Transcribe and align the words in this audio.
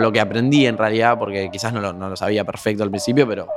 lo 0.00 0.12
que 0.12 0.20
aprendí 0.20 0.64
en 0.64 0.78
realidad, 0.78 1.18
porque 1.18 1.48
quizás 1.50 1.72
no 1.72 1.80
lo, 1.80 1.92
no 1.92 2.08
lo 2.08 2.16
sabía 2.16 2.44
perfecto 2.44 2.84
al 2.84 2.90
principio, 2.90 3.26
pero 3.26 3.48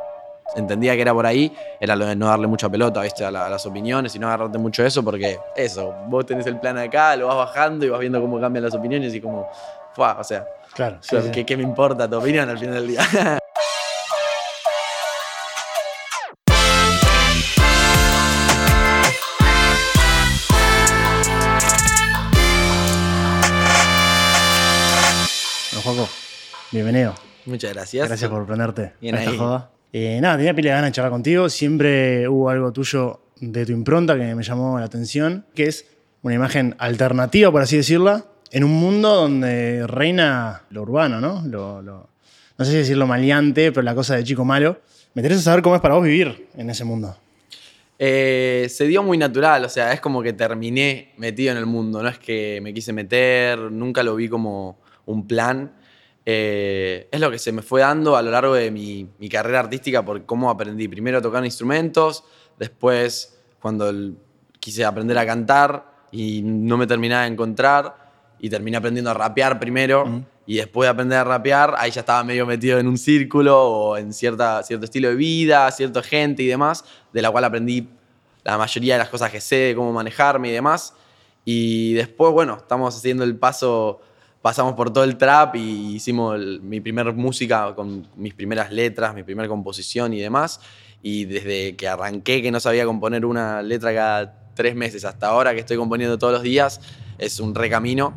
entendía 0.56 0.95
que 0.95 1.02
era 1.03 1.14
por 1.14 1.27
ahí, 1.27 1.56
era 1.79 1.95
lo 1.95 2.07
de 2.07 2.15
no 2.15 2.25
darle 2.27 2.48
mucha 2.48 2.67
pelota 2.67 3.02
¿viste? 3.03 3.23
A, 3.23 3.29
la- 3.29 3.45
a 3.45 3.49
las 3.49 3.64
opiniones 3.67 4.15
y 4.15 4.20
no 4.20 4.25
agarrarte 4.28 4.57
mucho 4.57 4.83
eso, 4.83 5.04
porque 5.04 5.38
eso, 5.55 5.93
vos 6.07 6.25
tenés 6.25 6.47
el 6.47 6.59
plan 6.59 6.79
acá, 6.79 7.15
lo 7.15 7.27
vas 7.27 7.38
bajando 7.38 7.85
y 7.85 7.89
vas 7.89 7.99
viendo 7.99 8.19
cómo 8.19 8.39
cambian 8.41 8.63
las 8.65 8.73
opiniones 8.73 9.13
y 9.13 9.21
como, 9.21 9.47
¡fua! 9.93 10.17
o 10.19 10.23
sea, 10.23 10.43
Claro, 10.73 10.97
sí. 11.01 11.15
¿qué, 11.31 11.46
qué 11.46 11.55
me 11.57 11.63
importa 11.63 12.09
tu 12.09 12.17
opinión 12.17 12.49
al 12.49 12.58
final 12.58 12.73
del 12.73 12.87
día? 12.87 13.01
bienvenido. 26.72 27.14
Muchas 27.46 27.74
gracias. 27.74 28.08
Gracias 28.08 28.30
por 28.30 28.45
prenderte 28.45 28.94
Bien 29.02 29.16
a 29.16 29.20
esta 29.20 29.32
ahí. 29.32 29.38
joda. 29.38 29.72
Eh, 29.94 30.20
nada, 30.22 30.38
tenía 30.38 30.54
pila 30.54 30.70
de 30.70 30.76
ganas 30.76 30.91
de 30.91 30.95
charlar 30.95 31.12
contigo. 31.12 31.50
Siempre 31.50 32.28
hubo 32.28 32.50
algo 32.50 32.72
tuyo 32.72 33.22
de 33.40 33.66
tu 33.66 33.72
impronta 33.72 34.16
que 34.18 34.36
me 34.36 34.44
llamó 34.44 34.80
la 34.80 34.86
atención, 34.86 35.45
que 35.55 35.64
es 35.66 35.86
una 36.22 36.36
imagen 36.36 36.76
alternativa, 36.78 37.52
por 37.52 37.62
así 37.62 37.78
decirla, 37.78 38.26
en 38.52 38.64
un 38.64 38.72
mundo 38.72 39.16
donde 39.16 39.86
reina 39.88 40.64
lo 40.70 40.84
urbano, 40.84 41.20
¿no? 41.20 41.44
Lo, 41.48 41.81
lo- 41.81 42.09
no 42.58 42.66
sé 42.66 42.72
si 42.72 42.78
decirlo 42.78 43.08
maleante, 43.08 43.72
pero 43.72 43.81
la 43.81 43.95
cosa 43.95 44.16
de 44.16 44.23
chico 44.23 44.45
malo. 44.45 44.80
Me 45.16 45.22
interesa 45.22 45.42
saber 45.42 45.64
cómo 45.64 45.76
es 45.76 45.81
para 45.81 45.95
vos 45.95 46.03
vivir 46.03 46.48
en 46.56 46.70
ese 46.70 46.84
mundo. 46.86 47.17
Eh, 47.98 48.67
se 48.70 48.86
dio 48.86 49.02
muy 49.03 49.17
natural, 49.17 49.66
o 49.66 49.70
sea, 49.70 49.94
es 49.94 50.00
como 50.00 50.22
que 50.22 50.34
terminé 50.34 51.12
metido 51.17 51.52
en 51.52 51.58
el 51.58 51.66
mundo, 51.66 52.02
no 52.02 52.09
es 52.09 52.17
que 52.20 52.59
me 52.62 52.73
quise 52.73 52.94
meter, 52.94 53.59
nunca 53.59 54.03
lo 54.03 54.16
vi 54.16 54.30
como 54.30 54.78
un 55.06 55.28
plan. 55.28 55.72
Eh, 56.25 57.07
es 57.11 57.20
lo 57.20 57.31
que 57.31 57.39
se 57.39 57.52
me 57.52 57.61
fue 57.61 57.81
dando 57.81 58.16
a 58.16 58.21
lo 58.21 58.30
largo 58.31 58.53
de 58.53 58.70
mi, 58.70 59.09
mi 59.17 59.27
carrera 59.27 59.59
artística 59.61 60.05
por 60.05 60.23
cómo 60.25 60.50
aprendí 60.50 60.88
primero 60.88 61.17
a 61.17 61.22
tocar 61.22 61.44
instrumentos, 61.44 62.23
después 62.59 63.39
cuando 63.59 63.89
el- 63.89 64.16
quise 64.59 64.86
aprender 64.86 65.17
a 65.17 65.25
cantar 65.25 65.86
y 66.11 66.41
no 66.44 66.78
me 66.78 66.86
terminaba 66.86 67.23
de 67.23 67.30
encontrar 67.30 67.95
y 68.39 68.50
terminé 68.50 68.78
aprendiendo 68.78 69.09
a 69.09 69.13
rapear 69.16 69.59
primero 69.59 70.23
y 70.45 70.58
después 70.58 70.86
de 70.86 70.89
aprender 70.91 71.17
a 71.19 71.23
rapear 71.23 71.73
ahí 71.78 71.89
ya 71.91 72.02
estaba 72.02 72.23
medio 72.23 72.45
metido 72.45 72.78
en 72.78 72.88
un 72.88 72.97
círculo 72.97 73.59
o 73.59 73.97
en 73.97 74.13
cierta, 74.13 74.61
cierto 74.63 74.85
estilo 74.85 75.09
de 75.09 75.16
vida, 75.16 75.72
cierta 75.72 76.03
gente 76.03 76.44
y 76.44 76.47
demás, 76.47 76.83
de 77.13 77.22
la 77.23 77.31
cual 77.31 77.45
aprendí 77.45 77.88
la 78.44 78.58
mayoría 78.58 78.95
de 78.95 79.00
las 79.00 79.09
cosas 79.09 79.31
que 79.31 79.41
sé, 79.41 79.73
cómo 79.75 79.91
manejarme 79.94 80.50
y 80.50 80.52
demás. 80.52 80.94
Y 81.45 81.94
después, 81.94 82.31
bueno, 82.33 82.58
estamos 82.58 82.95
haciendo 82.95 83.23
el 83.23 83.35
paso, 83.35 84.02
pasamos 84.42 84.73
por 84.73 84.92
todo 84.92 85.03
el 85.03 85.17
trap 85.17 85.56
y 85.56 85.95
hicimos 85.95 86.36
el- 86.36 86.61
mi 86.61 86.80
primer 86.81 87.14
música 87.14 87.73
con 87.75 88.08
mis 88.16 88.34
primeras 88.34 88.72
letras, 88.72 89.14
mi 89.14 89.23
primera 89.23 89.47
composición 89.47 90.14
y 90.14 90.20
demás. 90.20 90.59
Y 91.03 91.25
desde 91.25 91.75
que 91.75 91.88
arranqué, 91.88 92.42
que 92.42 92.52
no 92.52 92.59
sabía 92.59 92.86
componer 92.86 93.25
una 93.25 93.62
letra 93.62 93.94
cada 93.94 94.52
tres 94.56 94.75
meses, 94.75 95.06
hasta 95.06 95.28
ahora 95.28 95.53
que 95.53 95.59
estoy 95.59 95.78
componiendo 95.78 96.17
todos 96.17 96.34
los 96.34 96.44
días, 96.44 96.81
es 97.17 97.39
un 97.39 97.56
recamino. 97.56 98.14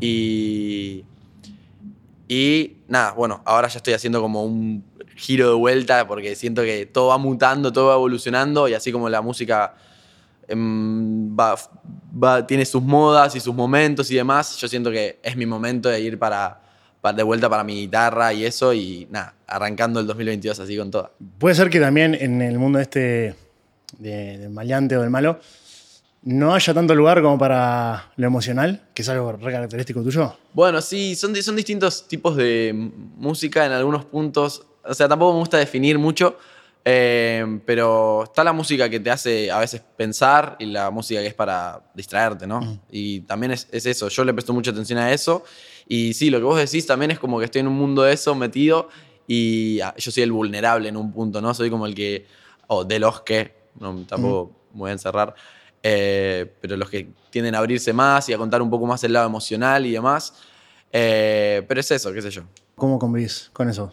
Y, 0.00 1.04
y 2.28 2.76
nada, 2.88 3.12
bueno, 3.12 3.42
ahora 3.44 3.68
ya 3.68 3.78
estoy 3.78 3.94
haciendo 3.94 4.20
como 4.20 4.44
un 4.44 4.84
giro 5.16 5.48
de 5.48 5.54
vuelta 5.54 6.06
porque 6.08 6.34
siento 6.34 6.62
que 6.62 6.86
todo 6.86 7.08
va 7.08 7.18
mutando, 7.18 7.72
todo 7.72 7.88
va 7.88 7.94
evolucionando 7.94 8.68
y 8.68 8.74
así 8.74 8.90
como 8.92 9.08
la 9.08 9.20
música 9.20 9.74
va, 10.50 11.54
va- 12.22 12.46
tiene 12.46 12.64
sus 12.64 12.82
modas 12.82 13.34
y 13.36 13.40
sus 13.40 13.54
momentos 13.54 14.10
y 14.10 14.16
demás, 14.16 14.56
yo 14.56 14.68
siento 14.68 14.90
que 14.90 15.18
es 15.22 15.36
mi 15.36 15.46
momento 15.46 15.88
de 15.88 16.00
ir 16.00 16.18
para, 16.18 16.60
para- 17.00 17.16
de 17.16 17.22
vuelta 17.22 17.48
para 17.48 17.64
mi 17.64 17.74
guitarra 17.74 18.32
y 18.32 18.44
eso 18.44 18.72
y 18.72 19.06
nada, 19.10 19.34
arrancando 19.46 20.00
el 20.00 20.06
2022 20.06 20.58
así 20.60 20.76
con 20.76 20.90
toda. 20.90 21.10
Puede 21.38 21.54
ser 21.54 21.70
que 21.70 21.80
también 21.80 22.14
en 22.14 22.42
el 22.42 22.58
mundo 22.58 22.78
este 22.78 23.34
de- 23.98 24.38
del 24.38 24.50
maleante 24.50 24.96
o 24.96 25.00
del 25.00 25.10
malo 25.10 25.38
no 26.24 26.54
haya 26.54 26.72
tanto 26.72 26.94
lugar 26.94 27.20
como 27.20 27.36
para 27.36 28.12
lo 28.16 28.26
emocional, 28.28 28.80
que 28.94 29.02
es 29.02 29.08
algo 29.08 29.32
re 29.32 29.50
característico 29.52 30.02
tuyo. 30.04 30.36
Bueno, 30.54 30.80
sí, 30.80 31.16
son, 31.16 31.34
son 31.42 31.56
distintos 31.56 32.06
tipos 32.06 32.36
de 32.36 32.72
música 33.16 33.66
en 33.66 33.72
algunos 33.72 34.04
puntos. 34.04 34.64
O 34.84 34.94
sea, 34.94 35.08
tampoco 35.08 35.32
me 35.32 35.40
gusta 35.40 35.58
definir 35.58 35.98
mucho, 35.98 36.36
eh, 36.84 37.60
pero 37.64 38.24
está 38.24 38.42
la 38.42 38.52
música 38.52 38.90
que 38.90 38.98
te 38.98 39.10
hace 39.10 39.50
a 39.50 39.58
veces 39.58 39.82
pensar 39.96 40.56
y 40.58 40.66
la 40.66 40.90
música 40.90 41.20
que 41.20 41.28
es 41.28 41.34
para 41.34 41.80
distraerte, 41.94 42.46
¿no? 42.46 42.80
Y 42.90 43.20
también 43.20 43.52
es, 43.52 43.68
es 43.70 43.86
eso, 43.86 44.08
yo 44.08 44.24
le 44.24 44.32
presto 44.32 44.52
mucha 44.52 44.72
atención 44.72 44.98
a 44.98 45.12
eso. 45.12 45.44
Y 45.86 46.14
sí, 46.14 46.30
lo 46.30 46.38
que 46.38 46.44
vos 46.44 46.58
decís 46.58 46.86
también 46.86 47.10
es 47.10 47.18
como 47.18 47.38
que 47.38 47.44
estoy 47.44 47.60
en 47.60 47.68
un 47.68 47.76
mundo 47.76 48.02
de 48.02 48.12
eso 48.12 48.34
metido 48.34 48.88
y 49.26 49.80
ah, 49.80 49.94
yo 49.96 50.10
soy 50.10 50.22
el 50.24 50.32
vulnerable 50.32 50.88
en 50.88 50.96
un 50.96 51.12
punto, 51.12 51.40
¿no? 51.40 51.54
Soy 51.54 51.70
como 51.70 51.86
el 51.86 51.94
que, 51.94 52.26
o 52.66 52.84
de 52.84 52.98
los 52.98 53.20
que, 53.22 53.54
no, 53.78 54.04
tampoco 54.06 54.52
me 54.72 54.80
voy 54.80 54.90
a 54.90 54.92
encerrar, 54.92 55.34
eh, 55.82 56.52
pero 56.60 56.76
los 56.76 56.90
que 56.90 57.08
tienden 57.30 57.54
a 57.54 57.58
abrirse 57.58 57.92
más 57.92 58.28
y 58.28 58.32
a 58.32 58.38
contar 58.38 58.62
un 58.62 58.70
poco 58.70 58.86
más 58.86 59.02
el 59.04 59.12
lado 59.12 59.26
emocional 59.26 59.86
y 59.86 59.92
demás. 59.92 60.34
Eh, 60.92 61.64
pero 61.66 61.80
es 61.80 61.90
eso, 61.90 62.12
qué 62.12 62.22
sé 62.22 62.30
yo. 62.30 62.42
¿Cómo 62.74 62.98
convivís 62.98 63.50
con 63.52 63.68
eso? 63.68 63.92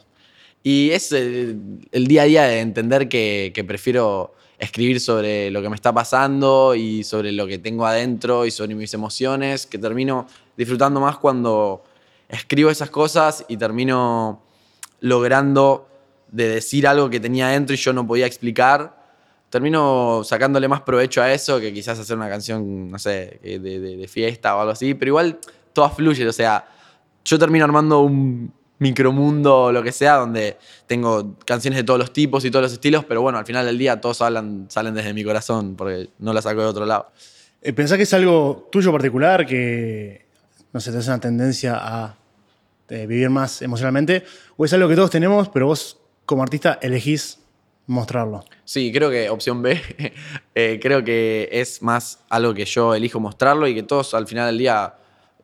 Y 0.64 0.92
es 0.92 1.12
el, 1.12 1.60
el 1.92 2.08
día 2.08 2.24
a 2.24 2.26
día 2.26 2.44
de 2.44 2.60
entender 2.60 3.08
que, 3.10 3.52
que 3.56 3.64
prefiero 3.64 4.34
escribir 4.58 5.00
sobre 5.00 5.50
lo 5.52 5.62
que 5.62 5.70
me 5.70 5.76
está 5.76 5.94
pasando 5.94 6.76
y 6.76 7.04
sobre 7.06 7.32
lo 7.32 7.48
que 7.48 7.58
tengo 7.60 7.86
adentro 7.86 8.46
y 8.46 8.52
sobre 8.52 8.76
mis 8.76 8.94
emociones, 8.94 9.66
que 9.66 9.78
termino 9.78 10.28
disfrutando 10.58 11.00
más 11.00 11.18
cuando 11.18 11.84
escribo 12.28 12.70
esas 12.70 12.90
cosas 12.90 13.46
y 13.48 13.56
termino 13.56 14.42
logrando 15.00 15.88
de 16.32 16.50
decir 16.50 16.86
algo 16.88 17.10
que 17.10 17.20
tenía 17.22 17.48
adentro 17.48 17.74
y 17.74 17.78
yo 17.78 17.94
no 17.94 18.06
podía 18.06 18.26
explicar. 18.26 19.00
Termino 19.50 20.22
sacándole 20.26 20.68
más 20.68 20.82
provecho 20.82 21.22
a 21.22 21.32
eso 21.34 21.60
que 21.60 21.74
quizás 21.74 21.98
hacer 21.98 22.18
una 22.18 22.30
canción, 22.30 22.92
no 22.92 23.00
sé, 23.00 23.40
de, 23.42 23.60
de- 23.60 23.80
de 23.98 24.08
fiesta 24.08 24.56
o 24.56 24.60
algo 24.60 24.74
así, 24.74 24.94
pero 24.94 25.10
igual 25.10 25.40
todo 25.74 25.90
fluye, 25.90 26.28
o 26.28 26.34
sea, 26.34 26.68
yo 27.24 27.40
termino 27.40 27.64
armando 27.66 28.02
un 28.02 28.52
micromundo 28.80 29.64
o 29.64 29.72
lo 29.72 29.84
que 29.84 29.92
sea, 29.92 30.16
donde 30.16 30.58
tengo 30.88 31.36
canciones 31.46 31.78
de 31.78 31.84
todos 31.84 32.00
los 32.00 32.12
tipos 32.12 32.44
y 32.46 32.52
todos 32.52 32.64
los 32.64 32.74
estilos, 32.74 33.06
pero 33.06 33.22
bueno, 33.22 33.38
al 33.38 33.46
final 33.46 33.66
del 33.66 33.78
día 33.78 34.02
todos 34.02 34.22
hablan, 34.22 34.66
salen 34.70 34.94
desde 34.94 35.14
mi 35.14 35.24
corazón, 35.24 35.76
porque 35.76 36.10
no 36.20 36.34
la 36.34 36.42
saco 36.42 36.62
de 36.62 36.68
otro 36.68 36.86
lado. 36.86 37.12
Eh, 37.62 37.74
¿Pensás 37.74 37.98
que 37.98 38.04
es 38.04 38.14
algo 38.14 38.70
tuyo 38.72 38.92
particular 38.92 39.46
que, 39.46 40.26
no 40.72 40.80
sé, 40.80 40.92
te 40.92 40.98
hace 40.98 41.10
una 41.10 41.20
tendencia 41.20 41.78
a 41.78 42.16
eh, 42.90 43.06
vivir 43.06 43.30
más 43.30 43.62
emocionalmente? 43.62 44.24
¿O 44.56 44.66
es 44.66 44.74
algo 44.74 44.88
que 44.88 44.96
todos 44.96 45.12
tenemos, 45.12 45.50
pero 45.50 45.68
vos 45.68 46.00
como 46.26 46.42
artista 46.42 46.80
elegís 46.82 47.40
mostrarlo? 47.86 48.46
Sí, 48.64 48.92
creo 48.94 49.10
que 49.10 49.30
opción 49.30 49.62
B, 49.62 49.82
eh, 50.56 50.80
creo 50.82 51.04
que 51.04 51.50
es 51.52 51.82
más 51.82 52.20
algo 52.30 52.54
que 52.54 52.64
yo 52.64 52.96
elijo 52.96 53.20
mostrarlo 53.20 53.68
y 53.68 53.76
que 53.76 53.84
todos 53.84 54.14
al 54.14 54.26
final 54.26 54.48
del 54.48 54.58
día 54.58 54.94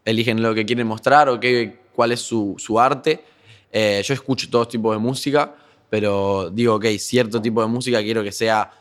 eligen 0.06 0.42
lo 0.42 0.54
que 0.54 0.66
quieren 0.66 0.88
mostrar 0.88 1.28
o 1.28 1.40
qué, 1.40 1.80
cuál 1.96 2.12
es 2.12 2.20
su, 2.22 2.56
su 2.58 2.80
arte. 2.80 3.24
Eh, 3.72 4.02
yo 4.06 4.14
escucho 4.14 4.50
todos 4.50 4.68
tipos 4.70 4.94
de 4.96 5.00
música, 5.00 5.54
pero 5.90 6.50
digo, 6.50 6.76
ok, 6.76 6.86
cierto 7.00 7.42
tipo 7.42 7.62
de 7.62 7.68
música 7.68 8.02
quiero 8.02 8.24
que 8.24 8.32
sea 8.32 8.72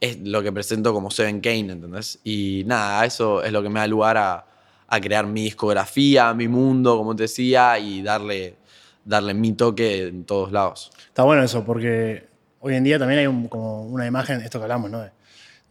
es 0.00 0.18
lo 0.20 0.42
que 0.42 0.52
presento 0.52 0.92
como 0.92 1.10
Seven 1.10 1.40
Kane, 1.40 1.72
¿entendés? 1.72 2.18
Y 2.24 2.62
nada, 2.66 3.04
eso 3.06 3.42
es 3.42 3.52
lo 3.52 3.62
que 3.62 3.68
me 3.70 3.80
da 3.80 3.86
lugar 3.86 4.16
a, 4.18 4.44
a 4.86 5.00
crear 5.00 5.26
mi 5.26 5.44
discografía, 5.44 6.34
mi 6.34 6.46
mundo, 6.48 6.96
como 6.98 7.16
te 7.16 7.22
decía, 7.22 7.78
y 7.78 8.02
darle, 8.02 8.56
darle 9.04 9.32
mi 9.34 9.52
toque 9.52 10.08
en 10.08 10.24
todos 10.24 10.52
lados. 10.52 10.90
Está 11.06 11.22
bueno 11.22 11.42
eso, 11.42 11.64
porque 11.64 12.26
hoy 12.60 12.74
en 12.74 12.84
día 12.84 12.98
también 12.98 13.20
hay 13.20 13.26
un- 13.26 13.48
como 13.48 13.84
una 13.86 14.04
imagen, 14.06 14.40
esto 14.42 14.58
que 14.58 14.64
hablamos, 14.64 14.90
¿no? 14.90 15.00
De- 15.00 15.10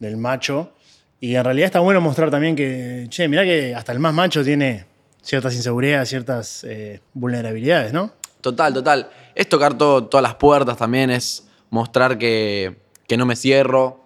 del 0.00 0.16
macho. 0.16 0.72
Y 1.20 1.36
en 1.36 1.44
realidad 1.44 1.66
está 1.66 1.80
bueno 1.80 2.00
mostrar 2.00 2.30
también 2.30 2.56
que, 2.56 3.06
che, 3.10 3.28
mirá 3.28 3.44
que 3.44 3.74
hasta 3.74 3.92
el 3.92 4.00
más 4.00 4.12
macho 4.14 4.42
tiene 4.42 4.84
ciertas 5.24 5.54
inseguridades, 5.54 6.08
ciertas 6.08 6.64
eh, 6.64 7.00
vulnerabilidades, 7.14 7.92
¿no? 7.92 8.12
Total, 8.40 8.72
total. 8.74 9.08
Es 9.34 9.48
tocar 9.48 9.76
todo- 9.76 10.04
todas 10.04 10.22
las 10.22 10.34
puertas 10.34 10.76
también, 10.76 11.10
es 11.10 11.48
mostrar 11.70 12.18
que, 12.18 12.76
que 13.08 13.16
no 13.16 13.26
me 13.26 13.34
cierro, 13.36 14.00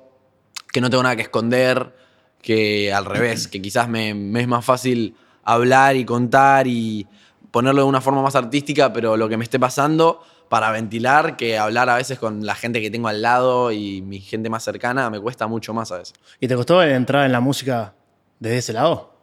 que 0.72 0.80
no 0.80 0.88
tengo 0.90 1.02
nada 1.02 1.16
que 1.16 1.22
esconder, 1.22 1.94
que 2.40 2.92
al 2.92 3.04
revés, 3.04 3.48
que 3.48 3.60
quizás 3.60 3.88
me, 3.88 4.14
me 4.14 4.40
es 4.42 4.48
más 4.48 4.64
fácil 4.64 5.16
hablar 5.42 5.96
y 5.96 6.04
contar 6.04 6.66
y 6.68 7.06
ponerlo 7.50 7.82
de 7.82 7.88
una 7.88 8.00
forma 8.00 8.22
más 8.22 8.36
artística, 8.36 8.92
pero 8.92 9.16
lo 9.16 9.28
que 9.28 9.36
me 9.36 9.44
esté 9.44 9.58
pasando 9.58 10.22
para 10.48 10.70
ventilar, 10.70 11.36
que 11.36 11.58
hablar 11.58 11.90
a 11.90 11.96
veces 11.96 12.18
con 12.18 12.46
la 12.46 12.54
gente 12.54 12.80
que 12.80 12.90
tengo 12.90 13.08
al 13.08 13.20
lado 13.22 13.72
y 13.72 14.00
mi 14.02 14.20
gente 14.20 14.48
más 14.48 14.62
cercana, 14.62 15.10
me 15.10 15.20
cuesta 15.20 15.46
mucho 15.46 15.74
más 15.74 15.90
a 15.92 15.98
veces. 15.98 16.14
¿Y 16.40 16.46
te 16.48 16.54
costó 16.54 16.82
entrar 16.82 17.26
en 17.26 17.32
la 17.32 17.40
música 17.40 17.92
desde 18.38 18.58
ese 18.58 18.72
lado? 18.72 19.17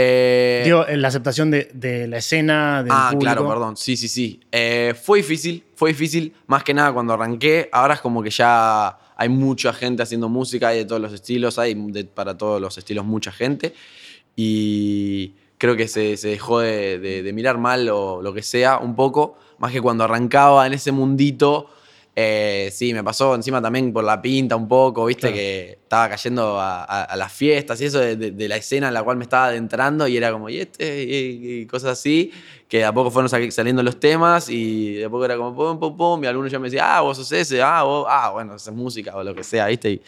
Eh, 0.00 0.62
Digo, 0.64 0.86
en 0.86 1.02
la 1.02 1.08
aceptación 1.08 1.50
de, 1.50 1.70
de 1.74 2.06
la 2.06 2.18
escena, 2.18 2.82
del 2.82 2.92
Ah, 2.94 3.08
público. 3.12 3.32
claro, 3.32 3.48
perdón. 3.48 3.76
Sí, 3.76 3.96
sí, 3.96 4.06
sí. 4.08 4.40
Eh, 4.52 4.94
fue 5.00 5.18
difícil, 5.18 5.64
fue 5.74 5.90
difícil. 5.90 6.32
Más 6.46 6.62
que 6.62 6.72
nada 6.74 6.92
cuando 6.92 7.12
arranqué. 7.14 7.68
Ahora 7.72 7.94
es 7.94 8.00
como 8.00 8.22
que 8.22 8.30
ya 8.30 8.98
hay 9.16 9.28
mucha 9.28 9.72
gente 9.72 10.02
haciendo 10.02 10.28
música, 10.28 10.68
hay 10.68 10.78
de 10.78 10.84
todos 10.84 11.00
los 11.02 11.12
estilos, 11.12 11.58
hay 11.58 11.74
de- 11.74 12.04
para 12.04 12.36
todos 12.38 12.60
los 12.60 12.78
estilos 12.78 13.04
mucha 13.04 13.32
gente. 13.32 13.74
Y 14.36 15.34
creo 15.58 15.76
que 15.76 15.88
se, 15.88 16.16
se 16.16 16.28
dejó 16.28 16.60
de, 16.60 16.98
de- 16.98 17.22
de 17.22 17.32
mirar 17.32 17.58
mal 17.58 17.88
o 17.88 18.22
lo 18.22 18.32
que 18.32 18.42
sea 18.42 18.78
un 18.78 18.94
poco, 18.94 19.36
más 19.58 19.72
que 19.72 19.80
cuando 19.80 20.04
arrancaba 20.04 20.66
en 20.66 20.72
ese 20.74 20.92
mundito. 20.92 21.70
Eh, 22.20 22.70
sí, 22.72 22.92
me 22.92 23.04
pasó 23.04 23.32
encima 23.36 23.62
también 23.62 23.92
por 23.92 24.02
la 24.02 24.20
pinta 24.20 24.56
un 24.56 24.66
poco, 24.66 25.04
viste, 25.06 25.28
Claro. 25.28 25.36
que 25.36 25.78
estaba 25.84 26.08
cayendo 26.08 26.58
a, 26.58 26.82
a- 26.82 27.04
a 27.04 27.14
las 27.16 27.32
fiestas 27.32 27.80
y 27.80 27.84
eso 27.84 28.00
de, 28.00 28.16
de- 28.16 28.32
de 28.32 28.48
la 28.48 28.56
escena 28.56 28.88
en 28.88 28.94
la 28.94 29.04
cual 29.04 29.16
me 29.18 29.22
estaba 29.22 29.46
adentrando 29.46 30.08
y 30.08 30.16
era 30.16 30.32
como, 30.32 30.48
y 30.48 30.58
este, 30.58 31.04
y, 31.04 31.60
y 31.60 31.66
cosas 31.66 31.90
así, 31.92 32.32
que 32.68 32.78
de 32.78 32.84
a 32.86 32.92
poco 32.92 33.12
fueron 33.12 33.28
sali- 33.28 33.52
saliendo 33.52 33.84
los 33.84 34.00
temas 34.00 34.48
y 34.50 34.94
de 34.94 35.04
a 35.04 35.08
poco 35.10 35.24
era 35.26 35.36
como, 35.36 35.54
pum, 35.54 35.78
pum, 35.78 35.96
pum, 35.96 36.24
y 36.24 36.26
alguno 36.26 36.48
ya 36.48 36.58
me 36.58 36.64
decía, 36.66 36.96
ah, 36.96 37.02
vos 37.02 37.16
sos 37.18 37.30
ese, 37.30 37.62
ah, 37.62 37.84
vos, 37.84 38.04
ah, 38.08 38.30
bueno, 38.32 38.56
es 38.56 38.68
música 38.72 39.14
o 39.16 39.22
lo 39.22 39.32
que 39.32 39.44
sea, 39.44 39.68
viste, 39.68 39.90
y, 39.92 40.02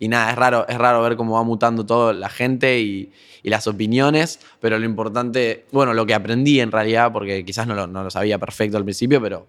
y 0.00 0.08
nada, 0.08 0.30
es 0.32 0.36
raro, 0.36 0.66
es 0.68 0.76
raro 0.76 1.00
ver 1.00 1.16
cómo 1.16 1.36
va 1.36 1.44
mutando 1.44 1.86
todo 1.86 2.12
la 2.12 2.28
gente 2.28 2.78
y, 2.78 3.10
y 3.42 3.48
las 3.48 3.66
opiniones, 3.66 4.38
pero 4.60 4.78
lo 4.78 4.84
importante, 4.84 5.64
bueno, 5.72 5.94
lo 5.94 6.04
que 6.04 6.12
aprendí 6.12 6.60
en 6.60 6.70
realidad, 6.72 7.10
porque 7.10 7.42
quizás 7.42 7.66
no 7.66 7.74
lo, 7.74 7.86
no 7.86 8.04
lo 8.04 8.10
sabía 8.10 8.38
perfecto 8.38 8.76
al 8.76 8.84
principio, 8.84 9.20
pero 9.22 9.46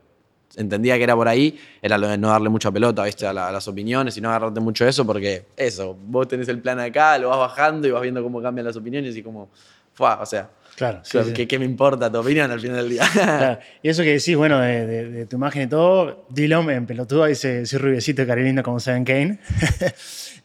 entendía 0.55 0.97
que 0.97 1.03
era 1.03 1.15
por 1.15 1.27
ahí, 1.27 1.59
era 1.81 1.97
lo 1.97 2.07
de 2.07 2.17
no 2.17 2.29
darle 2.29 2.49
mucha 2.49 2.71
pelota, 2.71 3.03
¿viste? 3.03 3.25
A, 3.27 3.33
la- 3.33 3.47
a 3.47 3.51
las 3.51 3.67
opiniones 3.67 4.17
y 4.17 4.21
no 4.21 4.29
agarrarte 4.29 4.59
mucho 4.59 4.87
eso, 4.87 5.05
porque 5.05 5.45
eso, 5.55 5.97
vos 6.05 6.27
tenés 6.27 6.47
el 6.49 6.59
plan 6.59 6.79
acá, 6.79 7.17
lo 7.17 7.29
vas 7.29 7.39
bajando 7.39 7.87
y 7.87 7.91
vas 7.91 8.01
viendo 8.01 8.21
cómo 8.23 8.41
cambian 8.41 8.65
las 8.65 8.75
opiniones 8.75 9.15
y 9.15 9.23
cómo, 9.23 9.49
fuá, 9.93 10.19
o 10.21 10.25
sea, 10.25 10.49
Claro, 10.75 10.99
sí, 11.03 11.17
¿qué, 11.17 11.23
sí. 11.25 11.33
qué- 11.33 11.47
qué 11.47 11.59
me 11.59 11.65
importa 11.65 12.09
tu 12.09 12.19
opinión 12.19 12.49
al 12.49 12.59
final 12.61 12.77
del 12.77 12.89
día? 12.89 13.03
Claro. 13.13 13.59
Y 13.83 13.89
eso 13.89 14.01
que 14.03 14.13
decís, 14.13 14.35
bueno, 14.37 14.59
de, 14.59 14.85
de- 14.87 15.09
de 15.09 15.25
tu 15.25 15.35
imagen 15.35 15.63
y 15.63 15.67
todo, 15.67 16.25
Dylan 16.29 16.69
en 16.69 16.85
pelotudo 16.85 17.25
dice, 17.25 17.65
soy 17.65 17.79
rubiecito 17.79 18.21
y 18.23 18.61
como 18.63 18.79
Seven 18.79 19.03
Kane. 19.03 19.39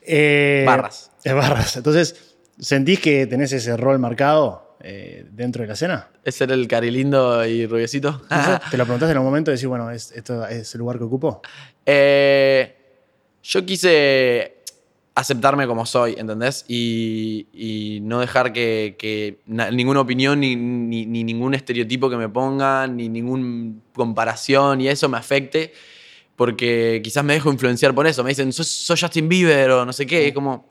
Eh, 0.06 0.64
Barras. 0.66 1.10
Es 1.22 1.34
barras. 1.34 1.76
Entonces, 1.76 2.36
¿sentís 2.58 3.00
que 3.00 3.26
tenés 3.26 3.52
ese 3.52 3.74
rol 3.76 3.98
marcado 3.98 4.73
eh, 4.84 5.26
dentro 5.32 5.62
de 5.62 5.69
la 5.69 5.72
escena? 5.75 6.08
¿Es 6.25 6.34
ser 6.34 6.52
el 6.52 6.69
carilindo 6.69 7.44
y 7.46 7.66
rubiecito? 7.66 8.20
¿Te 8.70 8.76
lo 8.76 8.84
preguntaste 8.84 9.12
en 9.12 9.16
algún 9.16 9.26
momento 9.31 9.50
y 9.50 9.54
decís, 9.54 9.66
bueno, 9.66 9.90
¿es, 9.90 10.12
¿esto 10.12 10.46
es 10.46 10.75
el 10.75 10.78
lugar 10.81 10.98
que 10.98 11.04
ocupo? 11.04 11.40
Eh, 11.86 12.76
yo 13.42 13.64
quise 13.66 14.58
aceptarme 15.16 15.66
como 15.66 15.86
soy, 15.86 16.14
¿entendés? 16.19 16.64
Y, 16.66 17.46
y 17.52 18.00
no 18.02 18.19
dejar 18.20 18.52
que, 18.52 18.96
que 18.98 19.38
na- 19.46 19.70
ninguna 19.70 20.00
opinión, 20.00 20.40
ni, 20.40 20.56
ni- 20.56 21.06
ni 21.06 21.22
ningún 21.25 21.54
estereotipo 21.54 22.10
que 22.10 22.16
me 22.16 22.28
pongan, 22.28 22.96
ni 22.96 23.08
ninguna 23.08 23.75
comparación 23.94 24.81
y 24.81 24.88
eso 24.88 25.08
me 25.08 25.16
afecte, 25.19 25.72
porque 26.36 27.00
quizás 27.04 27.22
me 27.25 27.34
dejo 27.34 27.52
influenciar 27.52 27.94
por 27.94 28.06
eso. 28.08 28.25
Me 28.25 28.31
dicen, 28.31 28.52
sos, 28.52 28.66
sos 28.66 29.00
Justin 29.00 29.28
Bieber 29.28 29.70
o 29.70 29.84
no 29.86 29.92
sé 29.92 30.04
qué. 30.04 30.26
Es 30.28 30.34
como, 30.34 30.69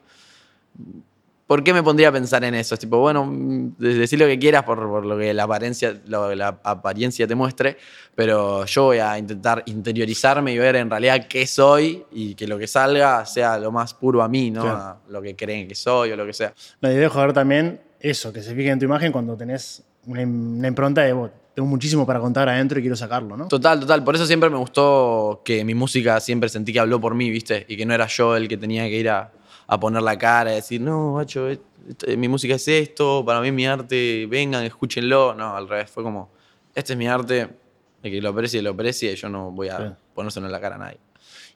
¿por 1.48 1.64
qué 1.64 1.74
me 1.74 1.84
pondría 1.84 2.10
a 2.10 2.12
pensar 2.12 2.44
en 2.44 2.56
eso? 2.56 2.74
Es 2.76 2.80
tipo, 2.80 2.98
bueno, 3.00 3.26
mm, 3.26 3.76
de- 3.78 3.94
decir 3.96 4.20
lo 4.20 4.26
que 4.26 4.40
quieras 4.40 4.64
por, 4.64 4.80
por 4.90 5.06
lo 5.06 5.18
que 5.18 5.34
la 5.34 5.44
apariencia, 5.44 6.00
lo- 6.08 6.34
la 6.36 6.60
apariencia 6.64 7.28
te 7.28 7.36
muestre, 7.36 7.78
pero 8.16 8.66
yo 8.66 8.84
voy 8.86 9.00
a 9.00 9.18
intentar 9.18 9.64
interiorizarme 9.66 10.54
y 10.54 10.58
ver 10.58 10.76
en 10.78 10.90
realidad 10.90 11.28
qué 11.28 11.46
soy 11.48 12.04
y 12.12 12.36
que 12.36 12.48
lo 12.48 12.58
que 12.58 12.68
salga 12.68 13.26
sea 13.26 13.58
lo 13.58 13.72
más 13.72 13.94
puro 13.94 14.22
a 14.24 14.28
mí, 14.30 14.52
¿no? 14.52 14.62
Claro. 14.62 14.78
A 14.80 15.00
lo 15.10 15.22
que 15.22 15.36
creen 15.36 15.68
que 15.68 15.76
soy 15.76 16.12
o 16.12 16.16
lo 16.16 16.26
que 16.26 16.34
sea. 16.34 16.54
No, 16.82 16.92
y 16.92 16.96
dejo 16.96 17.20
ver 17.20 17.34
también 17.34 17.82
eso, 18.00 18.32
que 18.34 18.42
se 18.42 18.54
fije 18.56 18.70
en 18.70 18.80
tu 18.80 18.86
imagen 18.86 19.12
cuando 19.12 19.36
tenés 19.38 19.84
una, 20.06 20.22
im- 20.22 20.58
una 20.60 20.68
impronta 20.68 21.02
de, 21.02 21.14
"Bueno, 21.14 21.34
tengo 21.54 21.68
muchísimo 21.70 22.06
para 22.06 22.20
contar 22.20 22.50
adentro 22.50 22.80
y 22.80 22.82
quiero 22.82 22.96
sacarlo, 22.96 23.38
¿no? 23.38 23.48
Total, 23.48 23.80
total. 23.80 24.04
Por 24.04 24.16
eso 24.16 24.26
siempre 24.26 24.50
me 24.50 24.58
gustó 24.58 25.42
que 25.46 25.64
mi 25.64 25.76
música 25.76 26.20
siempre 26.20 26.50
sentí 26.50 26.74
que 26.74 26.80
habló 26.80 27.00
por 27.00 27.14
mí, 27.16 27.30
¿viste? 27.30 27.66
Y 27.70 27.78
que 27.78 27.86
no 27.86 27.94
era 27.94 28.08
yo 28.08 28.36
el 28.36 28.48
que 28.48 28.58
tenía 28.58 28.84
que 28.86 28.98
ir 28.98 29.10
a, 29.10 29.32
a 29.68 29.80
poner 29.80 30.02
la 30.02 30.18
cara 30.18 30.52
y 30.52 30.56
decir, 30.56 30.82
no, 30.82 31.14
macho, 31.14 31.48
mi 32.18 32.28
música 32.28 32.56
es 32.56 32.68
esto, 32.68 33.24
para 33.26 33.42
mí 33.42 33.48
es 33.50 33.54
mi 33.54 33.66
arte, 33.66 34.26
vengan, 34.30 34.64
escúchenlo. 34.64 35.34
No, 35.36 35.56
al 35.56 35.68
revés, 35.68 35.90
fue 35.90 36.04
como, 36.04 36.30
este 36.76 36.94
es 36.94 37.00
mi 37.00 37.08
arte, 37.08 37.50
el 38.04 38.12
que 38.12 38.22
lo 38.22 38.30
aprecie, 38.30 38.62
lo 38.62 38.72
aprecie, 38.72 39.14
y 39.14 39.16
yo 39.16 39.30
no 39.30 39.52
voy 39.52 39.70
a 39.70 39.78
Sí. 39.78 39.84
ponérselo 40.14 40.46
en 40.46 40.52
la 40.52 40.60
cara 40.62 40.76
a 40.76 40.80
nadie. 40.80 40.98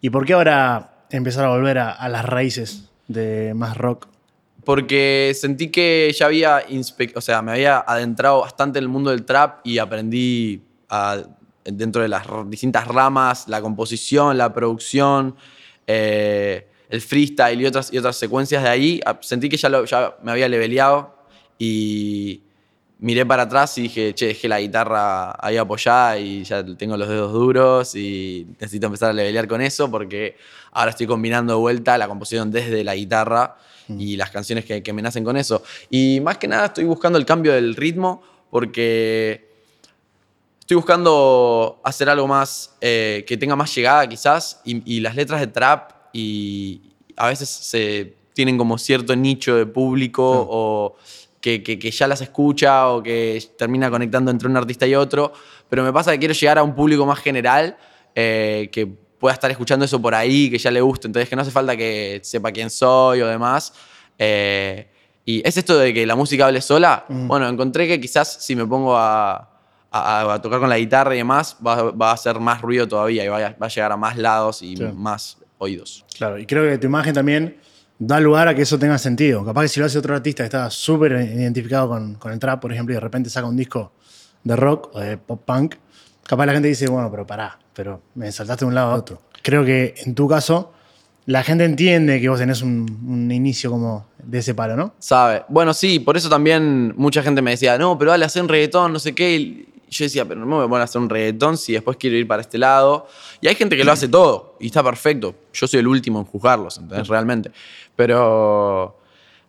¿Y 0.01 0.09
por 0.09 0.25
qué 0.25 0.33
ahora 0.33 1.06
empezar 1.09 1.45
a 1.45 1.50
volver 1.50 1.77
a, 1.80 1.92
a 1.92 2.09
las 2.09 2.25
raíces 2.25 2.89
de 3.07 3.54
más 3.54 3.77
rock? 3.77 4.07
Porque 4.63 5.31
sentí 5.33 5.69
que 5.69 6.13
ya 6.18 6.25
había, 6.25 6.62
o 7.15 7.21
sea, 7.21 7.42
me 7.42 7.51
había 7.54 7.80
adentrado 7.80 8.42
bastante 8.42 8.80
en 8.80 8.83
el 8.83 8.89
mundo 8.89 9.12
del 9.12 9.24
trap 9.24 9.59
y 9.65 9.77
aprendí 9.77 10.62
a- 10.89 11.21
dentro 11.63 12.01
de 12.01 12.07
las 12.09 12.25
distintas 12.50 12.88
ramas, 12.88 13.48
la 13.48 13.62
composición, 13.62 14.38
la 14.38 14.54
producción, 14.54 15.36
eh, 15.86 16.68
el 16.89 17.01
freestyle 17.01 17.60
y 17.62 17.66
otras, 17.66 17.92
y 17.92 17.98
otras 17.98 18.16
secuencias 18.18 18.63
de 18.63 18.69
ahí. 18.69 19.00
A- 19.06 19.18
Sentí 19.22 19.50
que 19.50 19.57
ya, 19.57 19.69
lo- 19.69 19.86
ya 19.86 20.16
me 20.24 20.31
había 20.31 20.48
leveleado 20.48 21.16
y 21.60 22.42
miré 23.00 23.25
para 23.25 23.44
atrás 23.44 23.78
y 23.78 23.84
dije, 23.84 24.13
che, 24.16 24.28
dejé 24.28 24.48
la 24.48 24.60
guitarra 24.60 25.36
ahí 25.45 25.57
apoyada 25.57 26.18
y 26.18 26.44
ya 26.44 26.63
tengo 26.78 26.98
los 26.98 27.07
dedos 27.07 27.31
duros 27.31 27.94
y 27.95 28.48
necesito 28.60 28.88
empezar 28.88 29.12
a 29.12 29.13
levelear 29.13 29.48
con 29.48 29.62
eso 29.62 29.89
porque 29.92 30.36
ahora 30.72 30.92
estoy 30.92 31.06
combinando 31.07 31.54
de 31.54 31.60
vuelta 31.60 31.98
la 31.98 32.07
composición 32.07 32.50
desde 32.51 32.84
la 32.84 32.95
guitarra 32.95 33.57
y 33.90 34.18
las 34.18 34.31
canciones 34.31 34.66
que, 34.66 34.81
que 34.83 34.94
me 34.94 35.01
nacen 35.01 35.24
con 35.24 35.38
eso. 35.38 35.63
Y 35.90 36.19
más 36.22 36.38
que 36.40 36.48
nada 36.48 36.66
estoy 36.68 36.83
buscando 36.86 37.18
el 37.19 37.25
cambio 37.25 37.54
del 37.54 37.75
ritmo 37.75 38.22
porque 38.50 39.48
estoy 40.60 40.75
buscando 40.75 41.80
hacer 41.83 42.10
algo 42.10 42.28
más 42.28 42.75
eh, 42.81 43.24
que 43.28 43.38
tenga 43.38 43.56
más 43.56 43.74
llegada 43.74 44.07
quizás 44.10 44.60
y, 44.66 44.98
y 44.98 45.00
las 45.01 45.16
letras 45.16 45.40
de 45.40 45.48
trap 45.48 45.92
y 46.19 46.81
a 47.16 47.28
veces 47.28 47.48
se 47.50 48.14
tienen 48.34 48.58
como 48.58 48.78
cierto 48.78 49.16
nicho 49.16 49.56
de 49.56 49.66
público 49.66 50.24
o 50.50 50.96
que, 51.42 51.62
que- 51.64 51.78
que 51.80 51.92
ya 51.92 52.08
las 52.08 52.22
escucha 52.22 52.90
o 52.90 53.02
que 53.04 53.42
termina 53.58 53.90
conectando 53.90 54.31
entre 54.31 54.48
un 54.48 54.58
artista 54.58 54.86
y 54.88 54.96
otro, 54.96 55.31
pero 55.69 55.84
me 55.84 55.94
pasa 55.94 56.12
que 56.12 56.19
quiero 56.19 56.34
llegar 56.34 56.58
a 56.58 56.64
un 56.64 56.74
público 56.75 57.06
más 57.06 57.19
general 57.19 57.78
eh, 58.16 58.69
que 58.72 58.88
pueda 58.88 59.34
estar 59.34 59.50
escuchando 59.52 59.86
eso 59.86 60.02
por 60.02 60.14
ahí, 60.16 60.50
que 60.50 60.58
ya 60.58 60.72
le 60.72 60.81
guste, 60.81 61.08
entonces 61.08 61.30
que 61.30 61.36
no 61.36 61.42
hace 61.44 61.52
falta 61.52 61.75
que 61.78 62.19
sepa 62.24 62.52
quién 62.52 62.69
soy 62.69 63.22
o 63.22 63.28
demás. 63.28 63.74
Eh, 64.18 64.88
y 65.25 65.42
es 65.48 65.58
esto 65.58 65.78
de 65.78 65.94
que 65.94 66.06
la 66.06 66.16
música 66.16 66.48
hable 66.48 66.62
sola. 66.62 67.06
Mm. 67.10 67.28
Bueno, 67.28 67.48
encontré 67.48 67.88
que 67.88 68.00
quizás 68.00 68.38
si 68.44 68.56
me 68.56 68.66
pongo 68.66 68.96
a, 68.98 69.50
a- 69.92 70.34
a 70.34 70.42
tocar 70.42 70.60
con 70.60 70.69
la 70.69 70.78
guitarra 70.78 71.14
y 71.16 71.19
demás, 71.19 71.58
va, 71.66 71.92
va 71.92 72.10
a 72.12 72.14
hacer 72.14 72.40
más 72.40 72.62
ruido 72.62 72.88
todavía 72.88 73.24
y 73.25 73.28
va 73.28 73.38
a, 73.38 73.50
va 73.62 73.66
a 73.66 73.69
llegar 73.69 73.92
a 73.92 73.98
más 73.98 74.18
lados 74.18 74.62
y 74.62 74.75
Sí. 74.78 74.84
más 74.96 75.38
oídos. 75.57 76.06
Claro, 76.18 76.38
y 76.38 76.45
creo 76.45 76.63
que 76.69 76.77
tu 76.77 76.88
imagen 76.88 77.13
también 77.13 77.57
da 78.00 78.19
lugar 78.19 78.48
a 78.48 78.56
que 78.56 78.62
eso 78.62 78.77
tenga 78.77 78.98
sentido. 78.98 79.44
Capaz 79.44 79.63
que 79.63 79.68
si 79.69 79.80
lo 79.80 79.86
hace 79.86 79.98
otro 79.98 80.15
artista 80.15 80.44
que 80.44 80.48
está 80.48 80.69
súper 80.69 81.13
identificado 81.13 81.89
con, 81.89 82.15
con 82.15 82.31
el 82.31 82.39
trap, 82.39 82.62
por 82.62 82.71
ejemplo, 82.71 82.94
y 82.94 82.95
de 82.95 83.01
repente 83.01 83.30
saca 83.30 83.48
un 83.48 83.56
disco 83.56 83.94
de 84.44 84.56
rock 84.56 84.92
o 84.94 85.00
de 85.00 85.18
pop 85.18 85.42
punk, 85.45 85.75
capaz 86.24 86.45
la 86.45 86.54
gente 86.54 86.68
dice, 86.68 86.88
bueno, 86.88 87.09
pero 87.09 87.25
pará, 87.25 87.57
pero 87.74 88.01
me 88.16 88.31
saltaste 88.31 88.66
de 88.66 88.69
un 88.69 88.76
lado 88.76 88.92
a 88.92 88.95
otro. 88.95 89.21
Creo 89.42 89.66
que 89.66 89.95
en 90.06 90.14
tu 90.14 90.28
caso, 90.28 90.73
la 91.26 91.44
gente 91.44 91.66
entiende 91.66 92.21
que 92.21 92.30
vos 92.30 92.40
tenés 92.40 92.61
un, 92.61 93.04
un 93.06 93.31
inicio 93.31 93.69
como 93.69 94.07
de 94.23 94.40
ese 94.40 94.54
palo, 94.54 94.76
¿no? 94.76 94.94
¿Sabe? 94.99 95.44
Bueno, 95.49 95.73
sí, 95.73 95.99
por 95.99 96.18
eso 96.18 96.30
también 96.30 96.94
mucha 96.95 97.23
gente 97.23 97.42
me 97.42 97.52
decía, 97.52 97.78
no, 97.78 97.97
pero 97.97 98.11
dale, 98.11 98.26
hacer 98.26 98.42
un 98.44 98.49
reggaetón, 98.49 98.94
no 98.94 98.99
sé 98.99 99.14
qué. 99.14 99.35
Y 99.35 99.67
yo 99.89 100.06
decía, 100.06 100.25
pero 100.25 100.39
no 100.39 100.45
me 100.45 100.56
voy 100.56 100.65
a 100.65 100.67
poner 100.67 100.81
a 100.81 100.83
hacer 100.85 101.01
un 101.01 101.09
reggaetón 101.09 101.57
si 101.57 101.73
después 101.73 101.97
quiero 101.97 102.17
ir 102.17 102.27
para 102.27 102.41
este 102.41 102.57
lado. 102.57 103.07
Y 103.41 103.47
hay 103.47 103.56
gente 103.56 103.77
que 103.77 103.83
lo 103.83 103.91
hace 103.91 104.07
todo 104.07 104.56
y 104.59 104.67
está 104.67 104.83
perfecto. 104.83 105.35
Yo 105.53 105.67
soy 105.67 105.79
el 105.79 105.87
último 105.87 106.19
en 106.19 106.25
juzgarlos, 106.25 106.77
¿entendés? 106.77 107.07
Realmente. 107.07 107.51
Pero 107.95 108.99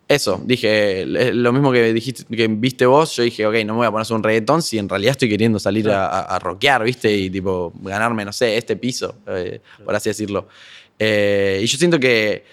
eso, 0.06 0.40
dije, 0.44 1.04
lo 1.06 1.52
mismo 1.52 1.70
que 1.72 1.92
dijiste, 1.92 2.24
que 2.24 2.48
viste 2.48 2.86
vos, 2.86 3.14
yo 3.16 3.22
dije, 3.22 3.46
ok, 3.46 3.56
no 3.66 3.74
me 3.74 3.78
voy 3.78 3.86
a 3.86 3.90
poner 3.90 4.00
a 4.00 4.02
hacer 4.02 4.16
un 4.16 4.22
reggaetón 4.22 4.62
si 4.62 4.78
en 4.78 4.88
realidad 4.88 5.12
estoy 5.12 5.28
queriendo 5.28 5.58
salir 5.58 5.90
a, 5.90 6.06
a, 6.06 6.20
a 6.20 6.38
rockear, 6.38 6.82
¿viste? 6.84 7.14
Y 7.14 7.30
tipo, 7.30 7.72
ganarme, 7.82 8.24
no 8.24 8.32
sé, 8.32 8.56
este 8.56 8.76
piso, 8.76 9.16
eh, 9.26 9.60
por 9.84 9.94
así 9.94 10.08
decirlo. 10.08 10.48
Eh, 10.98 11.60
y 11.62 11.66
yo 11.66 11.78
siento 11.78 12.00
que 12.00 12.44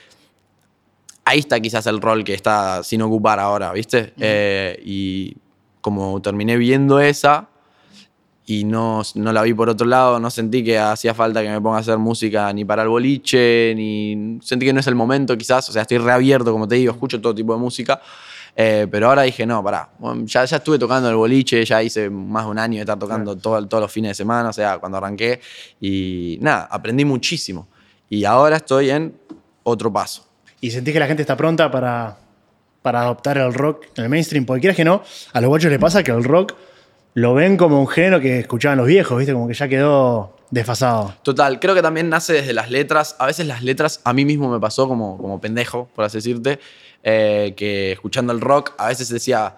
ahí 1.23 1.39
está 1.39 1.59
quizás 1.59 1.87
el 1.87 2.01
rol 2.01 2.23
que 2.23 2.33
está 2.33 2.83
sin 2.83 3.01
ocupar 3.01 3.39
ahora, 3.39 3.71
¿viste? 3.71 4.13
Eh, 4.19 4.79
y 4.85 5.35
como 5.81 6.21
terminé 6.21 6.57
viendo 6.57 6.99
esa 6.99 7.49
y 8.47 8.63
no, 8.63 9.01
no 9.15 9.33
la 9.33 9.41
vi 9.41 9.53
por 9.53 9.69
otro 9.69 9.87
lado, 9.87 10.19
no 10.19 10.29
sentí 10.29 10.63
que 10.63 10.77
hacía 10.77 11.13
falta 11.13 11.41
que 11.41 11.49
me 11.49 11.59
ponga 11.61 11.77
a 11.77 11.79
hacer 11.79 11.97
música 11.97 12.51
ni 12.53 12.63
para 12.63 12.83
el 12.83 12.89
boliche, 12.89 13.73
ni 13.75 14.37
sentí 14.41 14.65
que 14.67 14.73
no 14.73 14.79
es 14.81 14.87
el 14.87 14.95
momento 14.95 15.35
quizás, 15.37 15.67
o 15.69 15.71
sea, 15.71 15.81
estoy 15.81 15.97
reabierto, 15.97 16.51
como 16.51 16.67
te 16.67 16.75
digo, 16.75 16.91
escucho 16.91 17.19
todo 17.19 17.33
tipo 17.33 17.53
de 17.53 17.59
música. 17.59 17.99
eh, 18.57 18.87
pero 18.89 19.09
ahora 19.09 19.23
dije, 19.23 19.45
no, 19.45 19.61
pará, 19.63 19.89
bueno, 19.99 20.23
ya, 20.25 20.45
ya 20.45 20.57
estuve 20.57 20.79
tocando 20.79 21.09
el 21.09 21.15
boliche, 21.17 21.65
ya 21.65 21.83
hice 21.83 22.09
más 22.09 22.45
de 22.45 22.51
un 22.51 22.57
año 22.59 22.75
de 22.75 22.81
estar 22.81 22.97
tocando 22.97 23.35
todo- 23.35 23.67
todos 23.67 23.81
los 23.81 23.91
fines 23.91 24.11
de 24.11 24.15
semana, 24.15 24.47
o 24.49 24.53
sea, 24.53 24.77
cuando 24.77 24.97
arranqué. 24.97 25.41
Y 25.81 26.37
nada, 26.39 26.65
aprendí 26.71 27.03
muchísimo. 27.03 27.67
Y 28.09 28.23
ahora 28.23 28.55
estoy 28.55 28.91
en 28.91 29.13
otro 29.63 29.91
paso. 29.91 30.25
Y 30.61 30.71
sentís 30.71 30.93
que 30.93 30.99
la 31.01 31.07
gente 31.07 31.21
está 31.21 31.35
pronta 31.35 31.69
para, 31.69 32.17
para 32.81 33.01
adoptar 33.01 33.37
el 33.39 33.53
rock 33.53 33.87
en 33.97 34.03
el 34.05 34.09
mainstream. 34.09 34.45
Porque 34.45 34.61
quieras 34.61 34.77
que 34.77 34.85
no, 34.85 35.03
a 35.33 35.41
los 35.41 35.49
guachos 35.49 35.69
les 35.69 35.79
pasa 35.79 36.01
que 36.01 36.11
el 36.11 36.23
rock 36.23 36.53
lo 37.15 37.33
ven 37.33 37.55
como 37.55 37.79
un 37.79 37.87
género 37.87 38.19
que 38.19 38.39
escuchaban 38.39 38.77
los 38.77 38.87
viejos, 38.87 39.17
¿viste? 39.17 39.31
Como 39.31 39.47
que 39.47 39.53
ya 39.53 39.69
quedó 39.69 40.35
desfasado. 40.51 41.15
Total, 41.23 41.61
creo 41.61 41.73
que 41.73 41.81
también 41.81 42.09
nace 42.09 42.33
desde 42.33 42.53
las 42.53 42.69
letras. 42.69 43.15
A 43.19 43.25
veces 43.25 43.47
las 43.47 43.63
letras 43.63 44.01
a 44.03 44.13
mí 44.13 44.25
mismo 44.25 44.49
me 44.51 44.59
pasó 44.59 44.85
como, 44.87 45.17
como 45.17 45.39
pendejo, 45.39 45.89
por 45.95 46.03
así 46.03 46.17
decirte, 46.17 46.59
eh, 47.03 47.53
que 47.55 47.93
escuchando 47.93 48.33
el 48.33 48.41
rock 48.41 48.73
a 48.77 48.89
veces 48.89 49.07
decía, 49.07 49.55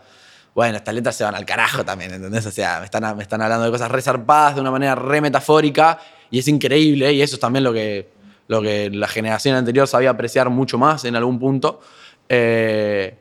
bueno, 0.53 0.77
estas 0.77 0.93
letras 0.93 1.15
se 1.15 1.23
van 1.23 1.33
al 1.33 1.45
carajo 1.45 1.83
también, 1.83 2.13
¿entendés? 2.13 2.45
O 2.45 2.51
sea, 2.51 2.77
me 2.77 2.85
están, 2.85 3.17
me 3.17 3.23
están 3.23 3.41
hablando 3.41 3.65
de 3.65 3.71
cosas 3.71 3.89
re 3.89 4.03
zarpadas 4.03 4.53
de 4.53 4.61
una 4.61 4.69
manera 4.69 4.93
re 4.93 5.19
metafórica 5.19 5.97
y 6.29 6.37
es 6.37 6.47
increíble 6.47 7.11
y 7.11 7.23
eso 7.23 7.37
es 7.37 7.39
también 7.39 7.63
lo 7.63 7.73
que, 7.73 8.07
lo 8.47 8.61
que 8.61 8.91
la 8.91 9.07
generación 9.07 9.55
anterior 9.55 9.87
sabía 9.87 10.11
apreciar 10.11 10.51
mucho 10.51 10.77
más 10.77 11.05
en 11.05 11.15
algún 11.15 11.39
punto. 11.39 11.81
Eh, 12.29 13.17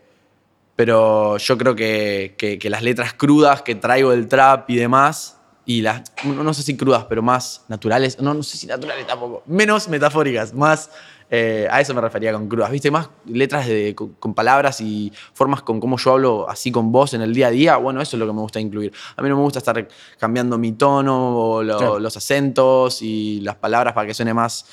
pero 0.76 1.38
yo 1.38 1.58
creo 1.58 1.74
que, 1.74 2.34
que- 2.38 2.58
que 2.58 2.70
las 2.70 2.82
letras 2.82 3.14
crudas 3.14 3.62
que 3.62 3.74
traigo 3.74 4.10
del 4.10 4.28
trap 4.28 4.68
y 4.70 4.76
demás, 4.76 5.38
y 5.64 5.80
las, 5.82 6.02
no, 6.24 6.44
no 6.44 6.54
sé 6.54 6.62
si 6.62 6.76
crudas, 6.76 7.06
pero 7.08 7.22
más 7.22 7.64
naturales, 7.68 8.20
no, 8.20 8.34
no 8.34 8.42
sé 8.42 8.56
si 8.56 8.66
naturales 8.66 9.06
tampoco, 9.06 9.42
menos 9.46 9.88
metafóricas, 9.88 10.54
más, 10.54 10.90
eh, 11.28 11.66
a 11.72 11.80
eso 11.80 11.92
me 11.92 12.00
refería 12.00 12.32
con 12.32 12.46
crudas, 12.46 12.70
¿viste? 12.70 12.88
Más 12.92 13.08
letras 13.24 13.66
de- 13.66 13.92
con, 13.96 14.10
con 14.10 14.32
palabras 14.32 14.80
y 14.80 15.12
formas 15.32 15.62
con 15.62 15.80
cómo 15.80 15.96
yo 15.98 16.12
hablo 16.12 16.48
así 16.48 16.70
con 16.70 16.92
vos 16.92 17.14
en 17.14 17.22
el 17.22 17.34
día 17.34 17.48
a 17.48 17.50
día, 17.50 17.76
bueno, 17.78 18.00
eso 18.00 18.14
es 18.14 18.20
lo 18.20 18.26
que 18.28 18.32
me 18.32 18.40
gusta 18.42 18.60
incluir. 18.60 18.92
A 19.16 19.22
mí 19.22 19.28
no 19.28 19.34
me 19.34 19.42
gusta 19.42 19.58
estar 19.58 19.88
cambiando 20.20 20.56
mi 20.56 20.70
tono 20.72 21.36
o 21.36 21.62
lo- 21.64 21.78
Claro. 21.78 21.98
los 21.98 22.16
acentos 22.16 23.02
y 23.02 23.40
las 23.40 23.56
palabras 23.56 23.92
para 23.92 24.06
que 24.06 24.14
suene 24.14 24.34
más 24.34 24.66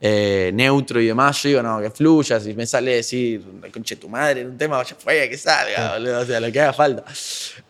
eh, 0.00 0.50
neutro 0.54 1.00
y 1.00 1.06
demás. 1.06 1.42
Yo 1.42 1.48
digo, 1.50 1.62
no, 1.62 1.80
que 1.80 1.90
fluya. 1.90 2.40
Si 2.40 2.54
me 2.54 2.66
sale 2.66 2.96
decir, 2.96 3.44
conche 3.72 3.96
tu 3.96 4.08
madre, 4.08 4.40
en 4.40 4.48
un 4.48 4.58
tema, 4.58 4.78
vaya 4.78 4.96
fue, 4.98 5.28
que 5.28 5.36
salga, 5.36 5.94
boludo, 5.94 6.20
o 6.20 6.24
sea, 6.24 6.40
lo 6.40 6.50
que 6.50 6.60
haga 6.60 6.72
falta. 6.72 7.04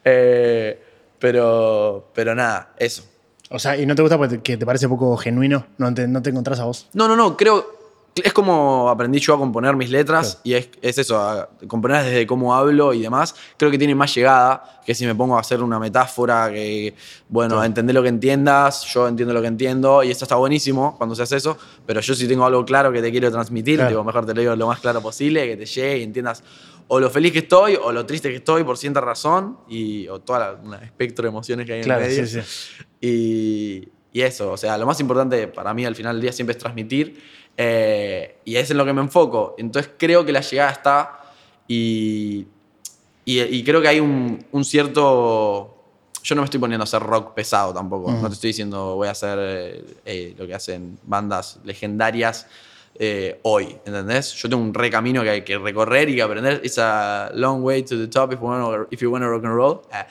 Eh, 0.04 0.78
pero, 1.18 2.10
pero 2.14 2.34
nada, 2.34 2.72
eso. 2.78 3.04
O 3.50 3.58
sea, 3.58 3.76
¿y 3.76 3.84
no 3.84 3.94
te 3.96 4.02
gusta 4.02 4.16
porque 4.16 4.56
te 4.56 4.64
parece 4.64 4.88
poco 4.88 5.16
genuino? 5.16 5.66
¿No 5.76 5.92
te, 5.92 6.06
no 6.06 6.22
te 6.22 6.30
encontrás 6.30 6.60
a 6.60 6.64
vos? 6.64 6.88
No, 6.92 7.08
no, 7.08 7.16
no, 7.16 7.36
creo. 7.36 7.79
Es 8.16 8.32
como 8.32 8.88
aprendí 8.90 9.18
yo 9.20 9.34
a 9.34 9.38
componer 9.38 9.76
mis 9.76 9.88
letras 9.90 10.32
Claro. 10.34 10.40
y 10.44 10.54
es, 10.54 10.68
es 10.82 10.98
eso, 10.98 11.18
a 11.18 11.48
componer 11.68 12.04
desde 12.04 12.26
cómo 12.26 12.54
hablo 12.54 12.92
y 12.92 13.00
demás. 13.00 13.34
Creo 13.56 13.70
que 13.70 13.78
tiene 13.78 13.94
más 13.94 14.14
llegada 14.14 14.80
que 14.84 14.94
si 14.94 15.06
me 15.06 15.14
pongo 15.14 15.36
a 15.36 15.40
hacer 15.40 15.62
una 15.62 15.78
metáfora 15.78 16.50
que, 16.50 16.94
bueno, 17.28 17.54
Claro. 17.54 17.64
entender 17.66 17.94
lo 17.94 18.02
que 18.02 18.08
entiendas, 18.08 18.84
yo 18.92 19.06
entiendo 19.08 19.32
lo 19.32 19.40
que 19.40 19.46
entiendo 19.48 20.02
y 20.02 20.10
eso 20.10 20.24
está 20.24 20.34
buenísimo 20.34 20.96
cuando 20.98 21.14
se 21.14 21.22
hace 21.22 21.36
eso, 21.36 21.56
pero 21.86 22.00
yo 22.00 22.14
si 22.14 22.26
tengo 22.26 22.44
algo 22.44 22.64
claro 22.64 22.90
que 22.92 23.00
te 23.00 23.10
quiero 23.10 23.30
transmitir, 23.30 23.76
Claro. 23.76 23.90
digo, 23.90 24.04
mejor 24.04 24.26
te 24.26 24.34
lo 24.34 24.40
digo 24.40 24.56
lo 24.56 24.66
más 24.66 24.80
claro 24.80 25.00
posible, 25.00 25.46
que 25.46 25.56
te 25.56 25.66
llegue 25.66 25.98
y 25.98 26.02
entiendas 26.02 26.42
o 26.88 26.98
lo 26.98 27.08
feliz 27.10 27.32
que 27.32 27.38
estoy 27.38 27.76
o 27.80 27.92
lo 27.92 28.04
triste 28.04 28.28
que 28.30 28.36
estoy 28.36 28.64
por 28.64 28.76
cierta 28.76 29.00
razón 29.00 29.58
y, 29.68 30.08
o 30.08 30.20
todo 30.20 30.58
un 30.64 30.74
espectro 30.74 31.22
de 31.22 31.28
emociones 31.28 31.64
que 31.64 31.74
hay 31.74 31.82
Claro, 31.82 32.00
en 32.04 32.10
el 32.10 32.16
medio. 32.16 32.26
sí, 32.26 32.40
sí. 32.42 32.84
Y, 33.00 33.88
y 34.12 34.22
eso, 34.22 34.50
o 34.52 34.56
sea, 34.56 34.76
lo 34.76 34.86
más 34.86 34.98
importante 35.00 35.46
para 35.46 35.72
mí 35.72 35.84
al 35.86 35.94
final 35.94 36.16
del 36.16 36.22
día 36.22 36.32
siempre 36.32 36.52
es 36.52 36.58
transmitir 36.58 37.22
eh, 37.56 38.38
y 38.44 38.56
es 38.56 38.70
en 38.70 38.78
lo 38.78 38.84
que 38.84 38.92
me 38.92 39.00
enfoco. 39.00 39.54
Entonces 39.58 39.92
creo 39.96 40.24
que 40.24 40.32
la 40.32 40.40
llegada 40.40 40.70
está 40.70 41.20
y, 41.68 42.46
y, 43.24 43.40
y 43.40 43.64
creo 43.64 43.80
que 43.80 43.88
hay 43.88 44.00
un, 44.00 44.44
un 44.52 44.64
cierto... 44.64 45.76
Yo 46.22 46.34
no 46.34 46.42
me 46.42 46.44
estoy 46.44 46.60
poniendo 46.60 46.82
a 46.82 46.84
hacer 46.84 47.02
rock 47.02 47.32
pesado 47.32 47.72
tampoco. 47.72 48.12
No 48.12 48.28
te 48.28 48.34
estoy 48.34 48.48
diciendo 48.48 48.96
voy 48.96 49.08
a 49.08 49.12
hacer 49.12 49.38
eh, 49.40 49.84
eh, 50.04 50.34
lo 50.36 50.46
que 50.46 50.54
hacen 50.54 50.98
bandas 51.02 51.58
legendarias 51.64 52.46
eh, 52.98 53.40
hoy, 53.44 53.78
¿entendés? 53.86 54.34
Yo 54.34 54.50
tengo 54.50 54.62
un 54.62 54.74
re 54.74 54.90
camino 54.90 55.22
que 55.22 55.30
hay 55.30 55.42
que 55.42 55.56
recorrer 55.56 56.10
y 56.10 56.16
que 56.16 56.22
aprender. 56.22 56.60
It's 56.62 56.76
a 56.78 57.30
long 57.32 57.62
way 57.62 57.82
to 57.84 57.96
the 57.96 58.08
top 58.08 58.34
if 58.34 58.40
you 58.40 58.86
you 59.00 59.10
wanna 59.10 59.30
rock 59.30 59.44
and 59.44 59.54
roll. 59.54 59.80
Ah. 59.90 60.06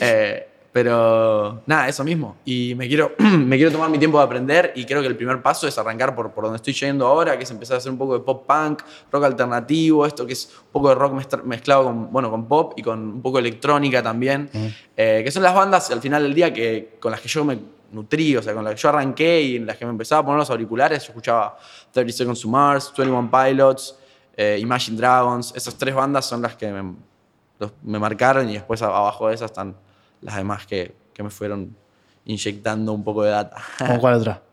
Eh, 0.00 0.49
pero 0.72 1.62
nada, 1.66 1.88
eso 1.88 2.04
mismo. 2.04 2.36
Y 2.44 2.74
me 2.76 2.86
quiero, 2.88 3.12
me 3.18 3.56
quiero 3.56 3.72
tomar 3.72 3.90
mi 3.90 3.98
tiempo 3.98 4.18
de 4.18 4.24
aprender 4.24 4.72
y 4.76 4.84
creo 4.84 5.00
que 5.02 5.08
el 5.08 5.16
primer 5.16 5.42
paso 5.42 5.66
es 5.66 5.76
arrancar 5.78 6.14
por, 6.14 6.30
por 6.32 6.44
donde 6.44 6.56
estoy 6.56 6.72
yendo 6.74 7.06
ahora, 7.06 7.36
que 7.36 7.44
es 7.44 7.50
empezar 7.50 7.74
a 7.74 7.78
hacer 7.78 7.90
un 7.92 7.98
poco 7.98 8.14
de 8.14 8.20
pop 8.20 8.46
punk, 8.46 8.82
rock 9.10 9.24
alternativo, 9.24 10.06
esto 10.06 10.26
que 10.26 10.32
es 10.34 10.50
un 10.66 10.72
poco 10.72 10.88
de 10.90 10.94
rock 10.94 11.12
mezcla- 11.14 11.42
mezclado 11.44 11.84
con, 11.84 12.12
bueno, 12.12 12.30
con 12.30 12.46
pop 12.46 12.74
y 12.76 12.82
con 12.82 12.98
un 13.00 13.22
poco 13.22 13.38
de 13.40 13.48
electrónica 13.48 14.02
también, 14.02 14.48
Eh, 14.96 15.22
que 15.24 15.30
son 15.30 15.42
las 15.42 15.54
bandas 15.54 15.90
al 15.90 16.00
final 16.00 16.22
del 16.22 16.34
día 16.34 16.52
que, 16.52 16.96
con 17.00 17.10
las 17.10 17.20
que 17.20 17.28
yo 17.28 17.44
me 17.44 17.58
nutrí, 17.92 18.36
o 18.36 18.42
sea, 18.42 18.54
con 18.54 18.62
las 18.64 18.74
que 18.74 18.80
yo 18.80 18.88
arranqué 18.90 19.40
y 19.42 19.56
en 19.56 19.66
las 19.66 19.76
que 19.76 19.84
me 19.84 19.90
empezaba 19.90 20.20
a 20.20 20.24
poner 20.24 20.38
los 20.38 20.50
auriculares, 20.50 21.02
yo 21.02 21.08
escuchaba 21.08 21.58
30 21.90 22.12
Seconds 22.12 22.40
to 22.40 22.48
Mars, 22.48 22.92
21 22.96 23.30
Pilots, 23.30 23.96
eh, 24.36 24.58
Imagine 24.60 24.96
Dragons, 24.96 25.52
esas 25.56 25.74
tres 25.76 25.94
bandas 25.94 26.26
son 26.26 26.42
las 26.42 26.54
que 26.54 26.70
me, 26.70 26.94
los- 27.58 27.72
me 27.82 27.98
marcaron 27.98 28.48
y 28.48 28.52
después 28.54 28.80
abajo 28.82 29.28
de 29.28 29.34
esas 29.34 29.50
están 29.50 29.74
las 30.22 30.36
demás 30.36 30.66
que, 30.66 30.94
que 31.12 31.22
me 31.22 31.30
fueron 31.30 31.76
inyectando 32.24 32.92
un 32.92 33.04
poco 33.04 33.22
de 33.22 33.30
data. 33.30 33.56
¿Con 33.78 33.98
cuál 33.98 34.14
otra? 34.14 34.42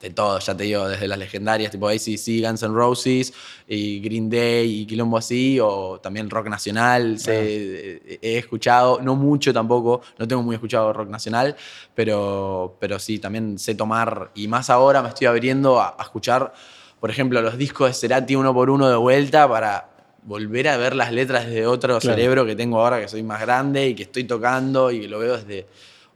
De 0.00 0.10
todo, 0.10 0.38
ya 0.38 0.54
te 0.54 0.64
digo, 0.64 0.86
desde 0.86 1.08
las 1.08 1.18
legendarias 1.18 1.72
tipo 1.72 1.88
ACC, 1.88 2.42
Guns 2.46 2.62
N' 2.62 2.74
Roses, 2.74 3.32
y 3.66 3.98
Green 4.00 4.28
Day 4.28 4.82
y 4.82 4.86
Quilombo 4.86 5.16
así, 5.16 5.58
o 5.58 5.98
también 6.00 6.28
rock 6.28 6.48
nacional, 6.48 7.18
sé, 7.18 8.02
he, 8.06 8.18
he 8.20 8.36
escuchado, 8.36 9.00
no 9.00 9.16
mucho 9.16 9.54
tampoco, 9.54 10.02
no 10.18 10.28
tengo 10.28 10.42
muy 10.42 10.54
escuchado 10.54 10.92
rock 10.92 11.08
nacional, 11.08 11.56
pero, 11.94 12.76
pero 12.78 12.98
sí, 12.98 13.18
también 13.18 13.58
sé 13.58 13.74
tomar, 13.74 14.32
y 14.34 14.46
más 14.48 14.68
ahora 14.68 15.00
me 15.00 15.08
estoy 15.08 15.28
abriendo 15.28 15.80
a, 15.80 15.96
a 15.98 16.02
escuchar, 16.02 16.52
por 17.00 17.10
ejemplo, 17.10 17.40
los 17.40 17.56
discos 17.56 17.88
de 17.88 17.94
Cerati 17.94 18.36
uno 18.36 18.52
por 18.52 18.68
uno 18.68 18.90
de 18.90 18.96
vuelta 18.96 19.48
para 19.48 19.95
volver 20.26 20.68
a 20.68 20.76
ver 20.76 20.94
las 20.94 21.12
letras 21.12 21.46
desde 21.46 21.66
otro 21.66 21.98
Claro. 21.98 22.16
cerebro 22.16 22.44
que 22.44 22.54
tengo 22.56 22.80
ahora 22.80 23.00
que 23.00 23.08
soy 23.08 23.22
más 23.22 23.40
grande 23.40 23.86
y 23.88 23.94
que 23.94 24.02
estoy 24.02 24.24
tocando 24.24 24.90
y 24.90 25.00
que 25.02 25.08
lo 25.08 25.18
veo 25.20 25.36
desde 25.36 25.66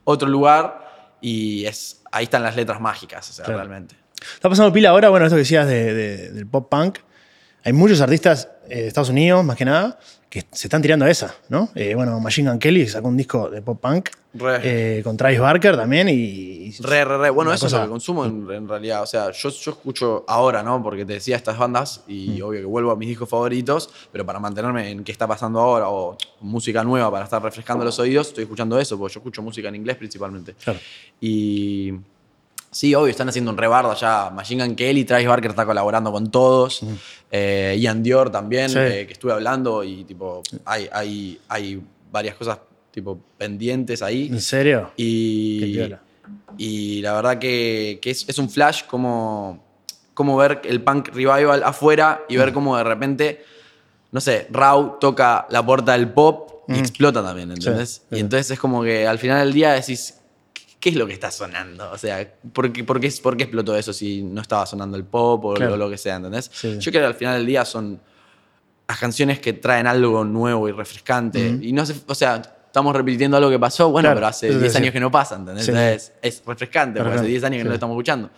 otro 0.04 0.28
lugar 0.28 1.16
y 1.20 1.64
es 1.64 2.02
ahí 2.12 2.24
están 2.24 2.42
las 2.42 2.56
letras 2.56 2.80
mágicas, 2.80 3.30
o 3.30 3.32
sea, 3.32 3.44
Claro. 3.44 3.58
realmente. 3.60 3.94
Está 4.34 4.48
pasando 4.48 4.72
pila 4.72 4.90
ahora, 4.90 5.08
bueno, 5.08 5.26
esto 5.26 5.36
que 5.36 5.40
decías 5.40 5.66
de- 5.66 5.94
de- 5.94 6.30
del 6.32 6.46
pop 6.46 6.68
punk. 6.68 6.98
Hay 7.64 7.72
muchos 7.72 8.00
artistas 8.00 8.48
eh, 8.68 8.82
de 8.82 8.86
Estados 8.88 9.10
Unidos, 9.10 9.44
más 9.44 9.56
que 9.56 9.64
nada, 9.64 9.98
que 10.28 10.44
se 10.52 10.68
están 10.68 10.80
tirando 10.80 11.04
a 11.04 11.10
esa, 11.10 11.34
¿no? 11.48 11.68
Eh, 11.74 11.94
bueno, 11.94 12.18
Machine 12.20 12.50
Gun 12.50 12.58
Kelly 12.60 12.86
sacó 12.88 13.08
un 13.08 13.16
disco 13.16 13.50
de 13.50 13.60
pop 13.62 13.80
punk 13.80 14.10
Re. 14.34 14.60
eh, 14.98 15.02
con 15.02 15.16
Travis 15.16 15.40
Barker 15.40 15.76
también 15.76 16.08
y... 16.08 16.12
y- 16.12 16.60
Re, 16.82 17.04
re, 17.04 17.18
re. 17.18 17.30
Bueno, 17.30 17.52
eso 17.52 17.66
es 17.66 17.72
lo 17.72 17.78
cosa- 17.78 17.84
que 17.86 17.90
consumo 17.90 18.24
en, 18.24 18.48
en 18.48 18.68
realidad. 18.68 19.02
O 19.02 19.06
sea, 19.06 19.32
yo, 19.32 19.50
yo 19.50 19.70
escucho 19.72 20.24
ahora, 20.28 20.62
¿no? 20.62 20.80
Porque 20.84 21.04
te 21.04 21.14
decía 21.14 21.34
estas 21.36 21.58
bandas 21.58 22.02
y 22.06 22.38
Mm. 22.40 22.44
obvio 22.44 22.60
que 22.60 22.64
vuelvo 22.66 22.92
a 22.92 22.96
mis 22.96 23.08
discos 23.08 23.28
favoritos, 23.28 23.90
pero 24.12 24.24
para 24.24 24.38
mantenerme 24.38 24.88
en 24.90 25.02
qué 25.02 25.10
está 25.10 25.26
pasando 25.26 25.58
ahora 25.58 25.88
o 25.88 26.16
música 26.42 26.84
nueva 26.84 27.10
para 27.10 27.24
estar 27.24 27.42
refrescando 27.42 27.84
los 27.84 27.98
oídos, 27.98 28.28
estoy 28.28 28.44
escuchando 28.44 28.78
eso, 28.78 28.96
porque 28.96 29.14
yo 29.14 29.18
escucho 29.20 29.42
música 29.42 29.68
en 29.68 29.74
inglés 29.74 29.96
principalmente. 29.96 30.54
Claro. 30.62 30.78
Y 31.20 31.92
sí, 32.70 32.94
obvio, 32.94 33.08
están 33.10 33.28
haciendo 33.28 33.50
un 33.50 33.56
rebardo 33.58 33.94
ya. 33.94 34.30
Machine 34.30 34.66
Gun 34.66 34.76
Kelly, 34.76 35.04
Travis 35.04 35.26
Barker 35.26 35.50
está 35.50 35.66
colaborando 35.66 36.12
con 36.12 36.30
todos. 36.30 36.82
Eh, 37.30 37.76
Ian 37.80 38.02
Dior 38.02 38.30
también, 38.30 38.68
Sí. 38.70 38.78
eh, 38.78 39.06
que 39.06 39.12
estuve 39.12 39.32
hablando 39.32 39.82
y 39.84 40.04
tipo, 40.04 40.42
hay, 40.64 40.88
hay, 40.92 41.40
hay 41.48 41.82
varias 42.10 42.34
cosas 42.36 42.58
tipo 42.90 43.18
pendientes 43.38 44.02
ahí. 44.02 44.26
¿En 44.28 44.40
serio? 44.40 44.90
Y, 44.96 45.88
y 46.58 47.00
la 47.02 47.12
verdad 47.14 47.38
que, 47.38 47.98
que 48.02 48.10
es, 48.10 48.28
es 48.28 48.38
un 48.38 48.50
flash 48.50 48.82
como, 48.86 49.64
como 50.14 50.36
ver 50.36 50.60
el 50.64 50.82
punk 50.82 51.08
revival 51.08 51.62
afuera 51.62 52.22
y 52.28 52.36
Mm. 52.36 52.38
ver 52.40 52.52
cómo 52.52 52.76
de 52.76 52.84
repente, 52.84 53.44
no 54.12 54.20
sé, 54.20 54.48
Rau 54.50 54.98
toca 54.98 55.46
la 55.50 55.64
puerta 55.64 55.92
del 55.92 56.08
pop 56.10 56.64
y 56.68 56.72
Mm. 56.72 56.76
explota 56.76 57.22
también, 57.22 57.50
¿entendés? 57.52 57.90
Sí, 57.90 58.00
sí. 58.10 58.16
Y 58.16 58.20
entonces 58.20 58.50
es 58.50 58.58
como 58.58 58.82
que 58.82 59.06
al 59.06 59.18
final 59.18 59.38
del 59.44 59.52
día 59.52 59.72
decís, 59.72 60.19
¿qué 60.80 60.88
es 60.88 60.96
lo 60.96 61.06
que 61.06 61.12
está 61.12 61.30
sonando? 61.30 61.90
O 61.92 61.98
sea, 61.98 62.26
¿por 62.52 62.72
qué, 62.72 62.82
por 62.84 62.98
qué, 62.98 63.12
por 63.22 63.36
qué 63.36 63.44
explotó 63.44 63.76
eso 63.76 63.92
si 63.92 64.22
no 64.22 64.40
estaba 64.40 64.64
sonando 64.66 64.96
el 64.96 65.04
pop 65.04 65.44
o 65.44 65.54
Claro. 65.54 65.72
lo, 65.72 65.84
lo 65.84 65.90
que 65.90 65.98
sea, 65.98 66.16
¿entendés? 66.16 66.50
Sí. 66.52 66.78
Yo 66.78 66.90
creo 66.90 67.02
que 67.02 67.06
al 67.08 67.14
final 67.14 67.36
del 67.36 67.46
día 67.46 67.64
son 67.64 68.00
las 68.88 68.98
canciones 68.98 69.38
que 69.38 69.52
traen 69.52 69.86
algo 69.86 70.24
nuevo 70.24 70.68
y 70.68 70.72
refrescante. 70.72 71.50
Ujú. 71.54 71.62
Y 71.62 71.72
no 71.72 71.84
sé, 71.86 71.94
o 72.06 72.14
sea, 72.14 72.42
estamos 72.66 72.96
repitiendo 72.96 73.36
algo 73.36 73.50
que 73.50 73.58
pasó, 73.58 73.90
bueno, 73.90 74.06
Claro, 74.08 74.16
pero 74.16 74.26
hace 74.28 74.46
eso 74.48 74.54
te 74.56 74.60
10 74.62 74.72
decía. 74.72 74.80
años 74.84 74.92
que 74.94 75.00
no 75.00 75.10
pasa, 75.10 75.36
¿entendés? 75.36 75.64
Sí. 75.66 75.70
Entonces, 75.70 76.12
es 76.22 76.42
refrescante, 76.46 76.98
porque 77.00 77.14
hace 77.14 77.22
Refrescante, 77.24 77.28
10 77.30 77.44
años 77.44 77.56
que 77.56 77.60
sí. 77.60 77.64
no 77.64 77.68
lo 77.70 77.74
estamos 77.74 77.94
escuchando. 77.94 78.30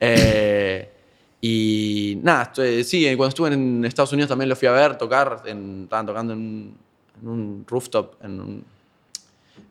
Eh, 0.00 0.90
y 1.40 2.18
nada, 2.22 2.44
estoy- 2.44 2.84
sí, 2.84 3.04
cuando 3.16 3.28
estuve 3.28 3.52
en 3.52 3.84
Estados 3.84 4.12
Unidos 4.12 4.28
también 4.30 4.48
lo 4.48 4.56
fui 4.56 4.66
a 4.68 4.72
ver, 4.72 4.96
tocar, 4.96 5.42
en- 5.46 5.82
estaban 5.84 6.06
tocando 6.06 6.32
en 6.32 6.38
un, 6.38 6.78
en 7.22 7.28
un 7.28 7.64
rooftop, 7.68 8.14
en, 8.24 8.40
un- 8.40 8.64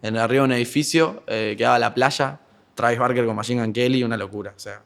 en 0.01 0.17
arriba 0.17 0.41
de 0.41 0.45
un 0.45 0.51
edificio 0.53 1.23
eh, 1.27 1.55
que 1.57 1.63
daba 1.63 1.79
la 1.79 1.93
playa, 1.93 2.39
Travis 2.75 2.99
Barker 2.99 3.25
con 3.25 3.35
Machine 3.35 3.61
Gun 3.61 3.73
Kelly, 3.73 4.03
una 4.03 4.17
locura, 4.17 4.53
o 4.55 4.59
sea, 4.59 4.81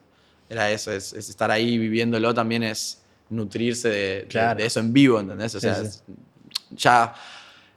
era 0.49 0.69
eso, 0.71 0.91
es, 0.91 1.13
es 1.13 1.29
estar 1.29 1.49
ahí 1.51 1.77
viviéndolo 1.77 2.33
también 2.33 2.63
es 2.63 3.01
nutrirse 3.29 3.89
de, 3.89 3.95
de- 4.21 4.27
Claro. 4.27 4.57
de 4.59 4.65
eso 4.65 4.79
en 4.79 4.93
vivo, 4.93 5.19
¿entendés? 5.19 5.53
O 5.55 5.59
Sí, 5.59 5.67
sea, 5.67 5.75
sí. 5.75 5.85
es- 5.87 6.03
ya 6.71 7.13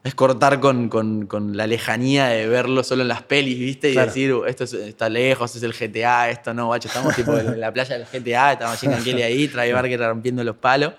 es 0.02 0.14
cortar 0.14 0.60
con, 0.60 0.88
con- 0.88 1.26
con 1.26 1.56
la 1.56 1.66
lejanía 1.66 2.28
de 2.28 2.46
verlo 2.48 2.82
solo 2.84 3.02
en 3.02 3.08
las 3.08 3.22
pelis, 3.22 3.58
¿viste? 3.58 3.90
Y 3.90 3.92
Claro. 3.92 4.06
decir, 4.06 4.32
"Uh, 4.32 4.44
esto 4.46 4.64
es- 4.64 4.72
está 4.74 5.08
lejos, 5.08 5.54
es 5.56 5.62
el 5.62 5.74
GTA, 5.74 6.30
esto 6.30 6.54
no, 6.54 6.68
bacho, 6.68 6.88
estamos 6.88 7.14
tipo 7.16 7.36
en 7.36 7.60
la 7.60 7.72
playa 7.72 7.98
del 7.98 8.06
GTA, 8.06 8.52
estamos 8.52 8.74
Machine 8.76 8.94
Gun 8.94 9.04
Kelly 9.04 9.22
ahí, 9.22 9.48
Travis 9.48 9.74
Barker 9.74 10.00
rompiendo 10.00 10.42
los 10.44 10.56
palos. 10.56 10.94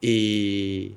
Y, 0.00 0.94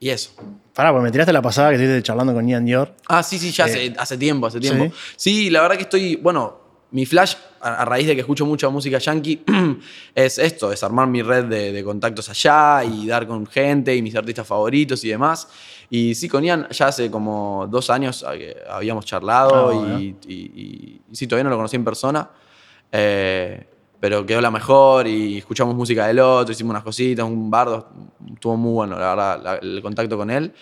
y 0.00 0.10
eso. 0.10 0.30
Pará, 0.74 0.92
pues 0.92 1.02
me 1.02 1.10
tiraste 1.10 1.32
la 1.32 1.40
pasada 1.42 1.70
que 1.70 1.76
estuviste 1.76 2.02
charlando 2.02 2.34
con 2.34 2.46
Ian 2.46 2.64
Dior. 2.64 2.94
Ah, 3.08 3.22
sí, 3.22 3.38
sí, 3.38 3.50
ya 3.50 3.66
Eh, 3.66 3.70
hace, 3.70 3.94
hace 3.98 4.18
tiempo, 4.18 4.46
hace 4.46 4.60
tiempo. 4.60 4.84
¿sí? 5.16 5.44
Sí. 5.46 5.50
la 5.50 5.62
verdad 5.62 5.76
que 5.76 5.82
estoy, 5.84 6.16
bueno, 6.16 6.60
mi 6.90 7.06
flash, 7.06 7.34
a, 7.60 7.82
a 7.82 7.84
raíz 7.84 8.06
de 8.06 8.14
que 8.14 8.20
escucho 8.20 8.44
mucha 8.46 8.68
música 8.68 8.98
yankee, 8.98 9.42
es 10.14 10.38
esto, 10.38 10.70
es 10.72 10.82
armar 10.84 11.08
mi 11.08 11.22
red 11.22 11.44
de, 11.46 11.72
de 11.72 11.82
contactos 11.84 12.28
allá 12.28 12.84
y 12.84 13.06
dar 13.06 13.26
con 13.26 13.46
gente 13.46 13.94
y 13.96 14.02
mis 14.02 14.14
artistas 14.14 14.46
favoritos 14.46 15.02
y 15.04 15.08
demás. 15.08 15.48
Y 15.88 16.14
sí, 16.14 16.28
con 16.28 16.44
Ian 16.44 16.68
ya 16.70 16.88
hace 16.88 17.10
como 17.10 17.66
dos 17.70 17.90
años 17.90 18.24
habíamos 18.68 19.04
charlado 19.06 19.70
Ah, 19.70 19.74
bueno. 19.74 20.00
y, 20.00 20.16
y- 20.26 20.34
y- 20.34 21.00
y 21.10 21.16
sí, 21.16 21.26
todavía 21.26 21.44
no 21.44 21.50
lo 21.50 21.56
conocí 21.56 21.76
en 21.76 21.84
persona. 21.84 22.28
Eh, 22.92 23.66
pero 24.00 24.24
quedó 24.26 24.40
la 24.40 24.50
mejor 24.50 25.06
y 25.06 25.38
escuchamos 25.38 25.74
música 25.74 26.06
del 26.06 26.18
otro, 26.20 26.52
hicimos 26.52 26.70
unas 26.70 26.82
cositas, 26.84 27.24
un 27.26 27.50
bardo, 27.50 27.88
estuvo 28.34 28.56
muy 28.56 28.72
bueno, 28.72 28.98
la 28.98 29.08
verdad, 29.14 29.42
la- 29.42 29.54
el 29.56 29.80
contacto 29.82 30.16
con 30.16 30.30
él. 30.30 30.52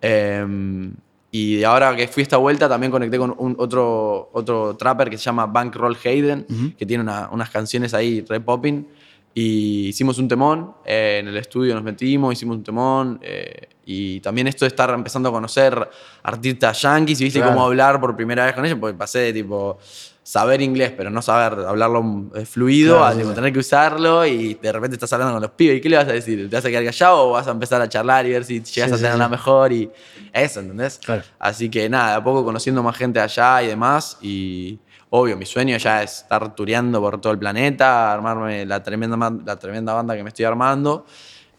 Eh, 0.00 0.90
y 1.32 1.62
ahora 1.64 1.94
que 1.94 2.08
fui 2.08 2.22
esta 2.22 2.36
vuelta 2.38 2.68
también 2.68 2.90
conecté 2.90 3.18
con 3.18 3.34
un, 3.36 3.56
otro, 3.58 4.30
otro 4.32 4.76
trapper 4.76 5.10
que 5.10 5.18
se 5.18 5.24
llama 5.24 5.46
Bankroll 5.46 5.96
Hayden, 6.02 6.46
que 6.78 6.86
tiene 6.86 7.02
una- 7.02 7.28
unas 7.30 7.50
canciones 7.50 7.92
ahí 7.94 8.24
re 8.26 8.40
popping. 8.40 8.86
Y 9.34 9.88
hicimos 9.88 10.16
un 10.18 10.28
temón, 10.28 10.72
eh, 10.86 11.18
en 11.20 11.28
el 11.28 11.36
estudio 11.36 11.74
nos 11.74 11.84
metimos, 11.84 12.32
hicimos 12.32 12.56
un 12.56 12.62
temón. 12.64 13.18
eh, 13.22 13.68
y 13.88 14.20
también 14.20 14.48
esto 14.48 14.64
de 14.64 14.68
estar 14.68 14.90
empezando 14.90 15.28
a 15.28 15.32
conocer 15.32 15.88
artistas 16.24 16.82
yankees 16.82 17.20
y 17.20 17.24
viste 17.24 17.38
Claro. 17.38 17.54
cómo 17.54 17.64
hablar 17.66 18.00
por 18.00 18.14
primera 18.16 18.44
vez 18.44 18.54
con 18.54 18.66
ellos, 18.66 18.78
porque 18.80 18.96
pasé 18.98 19.20
de 19.20 19.32
tipo 19.32 19.78
saber 20.24 20.60
inglés, 20.60 20.92
pero 20.96 21.08
no 21.08 21.22
saber 21.22 21.64
hablarlo 21.66 22.24
eh, 22.34 22.44
fluido, 22.44 22.96
Claro, 22.96 23.14
a 23.14 23.16
tipo, 23.16 23.28
sí. 23.28 23.34
tener 23.36 23.52
que 23.52 23.60
usarlo 23.60 24.26
y 24.26 24.54
de 24.54 24.72
repente 24.72 24.96
estás 24.96 25.12
hablando 25.12 25.34
con 25.34 25.42
los 25.42 25.52
pibes. 25.52 25.78
¿Y 25.78 25.80
qué 25.80 25.88
le 25.88 25.96
vas 25.98 26.08
a 26.08 26.12
decir? 26.12 26.50
¿Te 26.50 26.56
vas 26.56 26.64
a 26.64 26.68
quedar 26.68 26.84
callado 26.84 27.28
o 27.28 27.30
vas 27.30 27.46
a 27.46 27.52
empezar 27.52 27.80
a 27.80 27.88
charlar 27.88 28.26
y 28.26 28.32
ver 28.32 28.44
si 28.44 28.54
llegas 28.60 28.90
Sí, 28.98 29.06
a 29.06 29.10
tener 29.12 29.24
sí. 29.24 29.30
mejor? 29.30 29.72
Y 29.72 29.88
eso, 30.32 30.58
¿entendés? 30.58 30.98
Claro. 30.98 31.22
Así 31.38 31.70
que 31.70 31.88
nada, 31.88 32.10
de 32.10 32.14
a 32.16 32.24
poco 32.24 32.44
conociendo 32.44 32.82
más 32.82 32.96
gente 32.96 33.20
allá 33.20 33.62
y 33.62 33.68
demás. 33.68 34.18
Y 34.20 34.80
obvio, 35.10 35.36
mi 35.36 35.46
sueño 35.46 35.76
ya 35.76 36.02
es 36.02 36.22
estar 36.22 36.56
tureando 36.56 37.00
por 37.00 37.20
todo 37.20 37.32
el 37.32 37.38
planeta, 37.38 38.12
armarme 38.12 38.66
la 38.66 38.82
tremenda, 38.82 39.16
la 39.44 39.56
tremenda 39.60 39.92
banda 39.94 40.16
que 40.16 40.24
me 40.24 40.30
estoy 40.30 40.44
armando. 40.44 41.06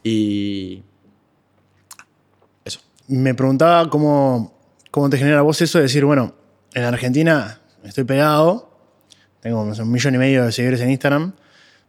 Y. 0.03 0.84
Me 3.08 3.34
preguntaba 3.34 3.90
cómo, 3.90 4.54
cómo 4.92 5.10
te 5.10 5.18
genera 5.18 5.40
a 5.40 5.42
vos 5.42 5.62
eso 5.62 5.78
de 5.78 5.84
decir, 5.84 6.04
bueno, 6.06 6.34
en 6.74 6.84
Argentina 6.84 7.62
estoy 7.84 8.04
pegado, 8.04 8.70
tengo 9.40 9.62
un 9.62 9.92
millón 9.92 10.16
y 10.16 10.18
medio 10.18 10.46
de 10.46 10.52
seguidores 10.52 10.82
en 10.82 10.92
Instagram, 10.92 11.34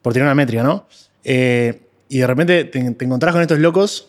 por 0.03 0.13
tener 0.13 0.27
una 0.27 0.35
métrica, 0.35 0.63
¿no? 0.63 0.87
Eh, 1.25 1.83
y 2.09 2.19
de 2.19 2.27
repente 2.27 2.65
te, 2.65 2.91
te 2.93 3.05
encontrás 3.05 3.33
con 3.33 3.43
estos 3.43 3.59
locos, 3.59 4.09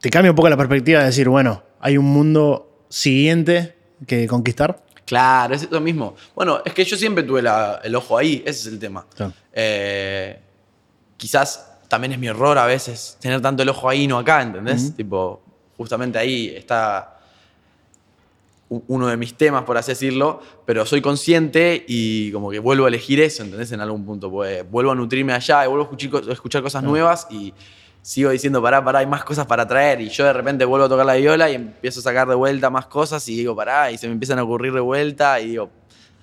te 0.00 0.08
cambia 0.10 0.30
un 0.32 0.36
poco 0.36 0.48
la 0.48 0.56
perspectiva 0.56 1.00
de 1.00 1.06
decir, 1.06 1.28
bueno, 1.28 1.62
hay 1.80 1.98
un 1.98 2.06
mundo 2.06 2.84
siguiente 2.88 3.76
que 4.06 4.26
conquistar. 4.26 4.82
Claro, 5.04 5.54
es 5.54 5.62
eso 5.62 5.80
mismo. 5.80 6.16
Bueno, 6.34 6.62
es 6.64 6.72
que 6.72 6.84
yo 6.84 6.96
siempre 6.96 7.22
tuve 7.24 7.42
la- 7.42 7.80
el 7.84 7.94
ojo 7.94 8.16
ahí, 8.18 8.42
ese 8.46 8.60
es 8.60 8.66
el 8.74 8.78
tema. 8.78 9.06
Eh, 9.52 10.40
quizás 11.16 11.72
también 11.88 12.12
es 12.12 12.18
mi 12.18 12.26
error 12.26 12.58
a 12.58 12.66
veces 12.66 13.16
tener 13.20 13.40
tanto 13.40 13.62
el 13.62 13.68
ojo 13.68 13.88
ahí 13.88 14.02
y 14.04 14.06
no 14.08 14.18
acá, 14.18 14.42
¿entendés? 14.42 14.96
Tipo, 14.96 15.42
justamente 15.76 16.18
ahí 16.18 16.52
está 16.56 17.12
uno 18.68 19.06
de 19.06 19.16
mis 19.16 19.34
temas, 19.34 19.62
por 19.62 19.76
así 19.78 19.92
decirlo, 19.92 20.40
pero 20.64 20.84
soy 20.84 21.00
consciente 21.00 21.84
y 21.86 22.32
como 22.32 22.50
que 22.50 22.58
vuelvo 22.58 22.86
a 22.86 22.88
elegir 22.88 23.20
eso, 23.20 23.44
¿entendés? 23.44 23.70
En 23.70 23.80
algún 23.80 24.04
punto, 24.04 24.28
pues 24.28 24.68
vuelvo 24.68 24.90
a 24.90 24.94
nutrirme 24.96 25.32
allá 25.32 25.64
y 25.64 25.68
vuelvo 25.68 25.82
a 25.82 25.86
escuchar, 25.86 26.10
co- 26.10 26.30
a 26.30 26.32
escuchar 26.32 26.62
cosas 26.62 26.82
nuevas 26.82 27.28
y 27.30 27.54
sigo 28.02 28.30
diciendo, 28.30 28.60
pará, 28.60 28.84
pará, 28.84 28.98
hay 29.00 29.06
más 29.06 29.22
cosas 29.22 29.46
para 29.46 29.68
traer 29.68 30.00
y 30.00 30.08
yo 30.08 30.24
de 30.24 30.32
repente 30.32 30.64
vuelvo 30.64 30.86
a 30.86 30.88
tocar 30.88 31.06
la 31.06 31.14
viola 31.14 31.48
y 31.48 31.54
empiezo 31.54 32.00
a 32.00 32.02
sacar 32.02 32.26
de 32.26 32.34
vuelta 32.34 32.68
más 32.68 32.86
cosas 32.86 33.28
y 33.28 33.36
digo, 33.36 33.54
pará, 33.54 33.92
y 33.92 33.98
se 33.98 34.08
me 34.08 34.14
empiezan 34.14 34.40
a 34.40 34.42
ocurrir 34.42 34.72
de 34.72 34.80
vuelta 34.80 35.40
y 35.40 35.50
digo, 35.50 35.70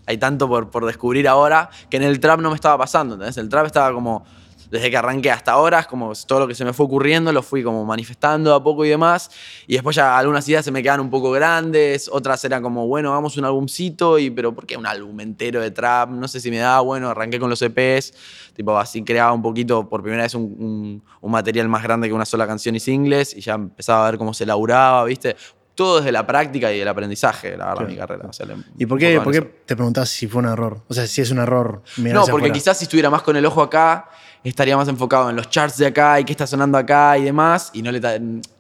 hay 0.06 0.18
tanto 0.18 0.50
por, 0.50 0.70
por 0.70 0.86
descubrir 0.86 1.30
ahora 1.30 1.70
que 1.90 1.96
en 1.96 2.04
el 2.04 2.20
trap 2.20 2.42
no 2.42 2.50
me 2.50 2.56
estaba 2.56 2.78
pasando, 2.78 3.14
¿entendés? 3.16 3.38
El 3.38 3.48
trap 3.48 3.68
estaba 3.68 3.94
como, 3.94 4.26
desde 4.74 4.90
que 4.90 4.98
arranqué 4.98 5.30
hasta 5.30 5.52
ahora, 5.52 5.80
es 5.82 5.86
como 5.88 6.12
todo 6.28 6.40
lo 6.40 6.48
que 6.48 6.56
se 6.56 6.66
me 6.66 6.74
fue 6.74 6.88
ocurriendo, 6.88 7.32
lo 7.32 7.44
fui 7.44 7.62
como 7.64 7.86
manifestando 7.86 8.56
a 8.56 8.64
poco 8.64 8.84
y 8.84 8.90
demás. 8.90 9.30
Y 9.68 9.74
después 9.74 9.96
ya 9.96 10.18
algunas 10.18 10.50
ideas 10.50 10.66
se 10.66 10.72
me 10.72 10.82
quedan 10.82 11.00
un 11.00 11.12
poco 11.12 11.30
grandes, 11.32 12.10
otras 12.12 12.44
eran 12.44 12.64
como, 12.64 12.88
bueno, 12.88 13.12
hagamos 13.12 13.38
un 13.38 13.46
álbumcito, 13.46 14.18
y, 14.18 14.32
pero 14.32 14.54
¿por 14.56 14.66
qué 14.66 14.76
un 14.76 14.88
álbum 14.88 15.20
entero 15.20 15.62
de 15.62 15.70
trap? 15.70 16.10
No 16.10 16.28
sé 16.28 16.40
si 16.40 16.50
me 16.50 16.58
da, 16.58 16.80
bueno, 16.80 17.10
arranqué 17.10 17.40
con 17.40 17.52
los 17.52 17.62
EPs, 17.62 18.14
tipo 18.56 18.76
así 18.78 19.04
creaba 19.04 19.32
un 19.32 19.44
poquito, 19.44 19.88
por 19.88 20.02
primera 20.02 20.24
vez, 20.24 20.34
un, 20.34 20.44
un- 20.44 21.04
un 21.22 21.32
material 21.32 21.68
más 21.70 21.84
grande 21.84 22.08
que 22.08 22.14
una 22.14 22.26
sola 22.26 22.48
canción 22.48 22.76
y 22.76 22.80
singles, 22.80 23.36
y 23.38 23.42
ya 23.42 23.54
empezaba 23.54 24.08
a 24.08 24.10
ver 24.12 24.18
cómo 24.18 24.34
se 24.34 24.46
laburaba, 24.48 25.04
¿viste? 25.06 25.36
Todo 25.76 25.98
desde 25.98 26.12
la 26.12 26.26
práctica 26.28 26.72
y 26.74 26.80
el 26.80 26.88
aprendizaje, 26.88 27.52
la 27.58 27.66
verdad, 27.66 27.74
Claro. 27.78 27.90
mi 27.90 27.96
carrera. 27.98 28.26
O 28.30 28.34
sea, 28.34 28.46
le- 28.48 28.56
¿Y 28.78 28.86
por 28.88 28.98
qué, 29.00 29.20
por 29.22 29.34
qué 29.34 29.42
te 29.42 29.76
preguntás 29.76 30.10
si 30.10 30.28
fue 30.28 30.42
un 30.42 30.50
error? 30.50 30.82
O 30.88 30.94
sea, 30.94 31.06
si 31.08 31.22
es 31.22 31.32
un 31.32 31.40
error. 31.40 31.82
No, 31.98 32.26
porque 32.28 32.52
quizás 32.52 32.78
si 32.78 32.84
estuviera 32.86 33.10
más 33.12 33.22
con 33.24 33.36
el 33.38 33.46
ojo 33.46 33.62
acá, 33.62 34.08
estaría 34.50 34.76
más 34.78 34.88
enfocado 34.88 35.30
en 35.30 35.36
los 35.36 35.50
charts 35.50 35.78
de 35.78 35.88
acá 35.88 36.20
y 36.20 36.26
qué 36.26 36.32
está 36.34 36.46
sonando 36.48 36.78
acá 36.78 37.18
y 37.18 37.24
demás, 37.24 37.70
y 37.74 37.82
no 37.82 37.92
le 37.92 38.02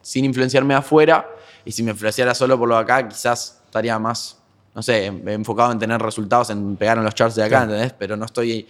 sin 0.02 0.26
influenciarme 0.26 0.74
afuera. 0.74 1.30
Y 1.65 1.72
si 1.72 1.84
me 1.84 1.91
influenciara 1.91 2.34
solo 2.36 2.58
por 2.58 2.67
lo 2.69 2.76
de 2.76 2.82
acá, 2.82 3.08
quizás 3.08 3.62
estaría 3.65 3.98
más, 4.00 4.38
no 4.76 4.82
sé, 4.82 5.06
en- 5.06 5.28
enfocado 5.28 5.72
en 5.72 5.80
tener 5.80 6.02
resultados, 6.02 6.50
en 6.50 6.76
pegar 6.78 6.98
en 6.98 7.04
los 7.04 7.13
charts 7.15 7.36
de 7.36 7.43
acá, 7.43 7.50
Claro. 7.60 7.72
¿entendés? 7.74 7.93
Pero 7.98 8.15
no 8.17 8.26
estoy, 8.26 8.67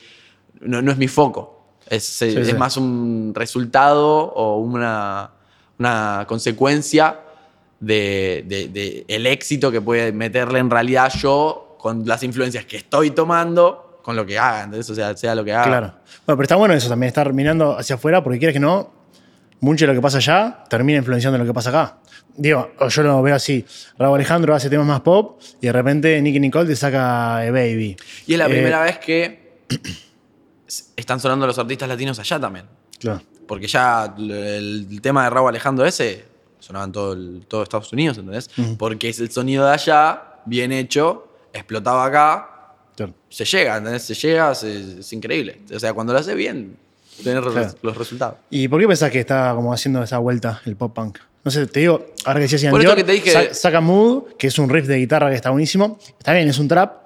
no, 0.61 0.81
no 0.81 0.91
es 0.91 0.97
mi 0.97 1.07
foco. 1.07 1.61
Es, 1.89 2.21
eh, 2.21 2.39
es 2.39 2.47
sí. 2.47 2.53
más 2.53 2.77
un 2.77 3.33
resultado 3.35 4.07
o 4.33 4.57
una, 4.59 5.31
una 5.79 6.25
consecuencia 6.27 7.19
de, 7.79 8.45
de- 8.47 8.67
de 8.69 9.05
el 9.07 9.27
éxito 9.27 9.71
que 9.71 9.81
puede 9.81 10.11
meterle 10.13 10.59
en 10.59 10.69
realidad 10.69 11.11
yo 11.13 11.75
con 11.79 12.05
las 12.07 12.23
influencias 12.23 12.65
que 12.65 12.77
estoy 12.77 13.11
tomando 13.11 13.92
con 14.03 14.15
lo 14.15 14.23
que 14.25 14.37
haga, 14.37 14.65
¿entendés? 14.65 14.87
O 14.91 14.93
sea, 14.95 15.17
sea 15.17 15.33
lo 15.33 15.43
que 15.43 15.53
haga. 15.53 15.63
Claro. 15.65 15.87
Bueno, 16.27 16.37
pero 16.37 16.41
está 16.43 16.55
bueno 16.57 16.73
eso 16.75 16.89
también, 16.89 17.07
estar 17.07 17.33
mirando 17.33 17.75
hacia 17.79 17.95
afuera, 17.95 18.23
porque 18.23 18.37
quieres 18.37 18.53
que 18.53 18.59
no, 18.59 18.91
mucho 19.61 19.85
de 19.85 19.93
lo 19.93 19.97
que 19.97 20.01
pasa 20.03 20.17
allá 20.17 20.63
termina 20.69 20.99
influenciando 20.99 21.39
lo 21.39 21.45
que 21.45 21.53
pasa 21.53 21.69
acá. 21.69 21.97
Digo, 22.35 22.71
yo 22.89 23.03
lo 23.03 23.21
veo 23.21 23.35
así. 23.35 23.65
Raúl 23.97 24.15
Alejandro 24.15 24.53
hace 24.55 24.69
temas 24.69 24.85
más 24.85 25.01
pop 25.01 25.39
y 25.61 25.67
de 25.67 25.71
repente 25.73 26.21
Nicky 26.21 26.39
Nicole 26.39 26.67
te 26.67 26.75
saca 26.75 27.45
eh, 27.45 27.51
Baby. 27.51 27.95
Y 28.27 28.33
es 28.33 28.37
la 28.39 28.45
Eh, 28.45 28.49
primera 28.49 28.81
vez 28.83 28.97
que 28.99 29.63
están 30.95 31.19
sonando 31.19 31.45
los 31.47 31.57
artistas 31.59 31.87
latinos 31.87 32.19
allá 32.19 32.39
también. 32.39 32.65
Claro. 32.99 33.21
Porque 33.47 33.67
ya 33.67 34.13
el, 34.17 34.31
el 34.31 35.01
tema 35.01 35.25
de 35.25 35.29
Raúl 35.29 35.49
Alejandro 35.49 35.85
ese 35.85 36.25
sonaba 36.59 36.85
en 36.85 36.91
todo, 36.91 37.13
el- 37.13 37.45
todo 37.47 37.63
Estados 37.63 37.91
Unidos, 37.93 38.17
¿entendés? 38.17 38.49
Porque 38.77 39.09
es 39.09 39.19
el 39.19 39.29
sonido 39.31 39.65
de 39.65 39.73
allá, 39.73 40.21
bien 40.45 40.71
hecho, 40.71 41.27
explotaba 41.51 42.05
acá, 42.05 42.52
claro. 42.95 43.13
se 43.29 43.45
llega, 43.45 43.77
¿entendés? 43.77 44.03
Se 44.03 44.13
llega, 44.15 44.53
se- 44.55 44.99
es 44.99 45.13
increíble. 45.13 45.61
O 45.73 45.79
sea, 45.79 45.93
cuando 45.93 46.13
lo 46.13 46.19
hace 46.19 46.35
bien, 46.35 46.75
tenés 47.23 47.43
Claro. 47.43 47.71
los 47.81 47.97
resultados. 47.97 48.35
¿Y 48.49 48.67
por 48.67 48.79
qué 48.81 48.87
pensás 48.87 49.11
que 49.11 49.19
está 49.19 49.53
como 49.55 49.73
haciendo 49.73 50.01
esa 50.03 50.17
vuelta 50.17 50.61
el 50.65 50.75
pop 50.75 50.93
punk? 50.93 51.19
No 51.43 51.51
sé, 51.51 51.65
te 51.67 51.81
digo, 51.81 52.13
ahora 52.25 52.39
que 52.39 52.47
decías 52.47 52.71
Por 52.71 52.95
que 52.95 53.03
te 53.03 53.11
dije- 53.11 53.31
sa- 53.31 53.53
saca 53.53 53.81
Mood, 53.81 54.33
que 54.37 54.47
es 54.47 54.57
un 54.59 54.69
riff 54.69 54.87
de 54.87 54.97
guitarra 54.97 55.29
que 55.29 55.35
está 55.35 55.49
buenísimo. 55.49 55.99
Está 56.17 56.31
bien, 56.33 56.47
es 56.47 56.57
un 56.57 56.69
trap, 56.69 57.01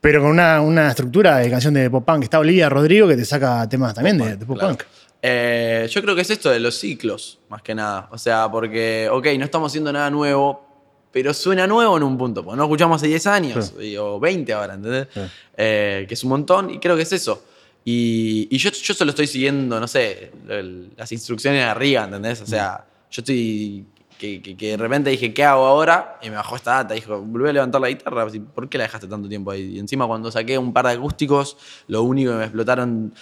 pero 0.00 0.20
con 0.20 0.30
una, 0.30 0.60
una 0.60 0.88
estructura 0.88 1.38
de 1.38 1.48
canción 1.48 1.72
de 1.74 1.88
pop 1.88 2.04
punk. 2.04 2.24
Está 2.24 2.40
Olivia 2.40 2.68
Rodrigo 2.68 3.06
que 3.06 3.16
te 3.16 3.24
saca 3.24 3.68
temas 3.68 3.94
también 3.94 4.18
de, 4.18 4.36
de 4.36 4.44
pop 4.46 4.58
Claro. 4.58 4.74
punk. 4.76 4.82
Eh, 5.24 5.86
yo 5.88 6.02
creo 6.02 6.16
que 6.16 6.22
es 6.22 6.30
esto 6.30 6.50
de 6.50 6.58
los 6.58 6.74
ciclos, 6.76 7.38
más 7.48 7.62
que 7.62 7.76
nada. 7.76 8.08
O 8.10 8.18
sea, 8.18 8.50
porque, 8.50 9.08
ok, 9.12 9.28
no 9.38 9.44
estamos 9.44 9.70
haciendo 9.70 9.92
nada 9.92 10.10
nuevo, 10.10 10.66
pero 11.12 11.32
suena 11.34 11.66
nuevo 11.66 11.96
en 11.96 12.02
un 12.02 12.16
punto. 12.18 12.42
Porque 12.42 12.56
no 12.56 12.64
escuchamos 12.64 12.96
hace 12.96 13.06
10 13.08 13.26
años, 13.26 13.74
y- 13.80 13.96
o 13.96 14.18
20 14.18 14.52
ahora, 14.52 14.74
¿entendés? 14.74 15.08
Sí. 15.12 15.20
Eh, 15.56 16.04
que 16.08 16.14
es 16.14 16.24
un 16.24 16.30
montón, 16.30 16.70
y 16.70 16.78
creo 16.78 16.96
que 16.96 17.02
es 17.02 17.12
eso. 17.12 17.44
Y, 17.84 18.48
y 18.50 18.58
yo, 18.58 18.70
yo 18.70 18.94
solo 18.94 19.10
estoy 19.10 19.26
siguiendo, 19.26 19.78
no 19.80 19.88
sé, 19.88 20.30
el- 20.48 20.90
las 20.96 21.10
instrucciones 21.12 21.64
arriba, 21.64 22.04
¿entendés? 22.04 22.40
O 22.40 22.46
sea, 22.46 22.84
yo 23.10 23.20
estoy. 23.20 23.84
Que, 24.18 24.40
que- 24.40 24.56
que 24.56 24.68
de 24.68 24.76
repente 24.76 25.10
dije, 25.10 25.34
¿qué 25.34 25.42
hago 25.42 25.64
ahora? 25.66 26.20
Y 26.22 26.30
me 26.30 26.36
bajó 26.36 26.54
esta 26.54 26.74
data. 26.74 26.94
Dijo, 26.94 27.20
volví 27.20 27.48
a 27.48 27.52
levantar 27.52 27.80
la 27.80 27.88
guitarra. 27.88 28.24
¿Por 28.54 28.68
qué 28.68 28.78
la 28.78 28.84
dejaste 28.84 29.08
tanto 29.08 29.28
tiempo 29.28 29.50
ahí? 29.50 29.72
Y 29.74 29.78
encima, 29.80 30.06
cuando 30.06 30.30
saqué 30.30 30.56
un 30.58 30.72
par 30.72 30.86
de 30.86 30.92
acústicos, 30.92 31.56
lo 31.88 32.04
único 32.04 32.30
que 32.30 32.36
me 32.38 32.44
explotaron 32.44 33.12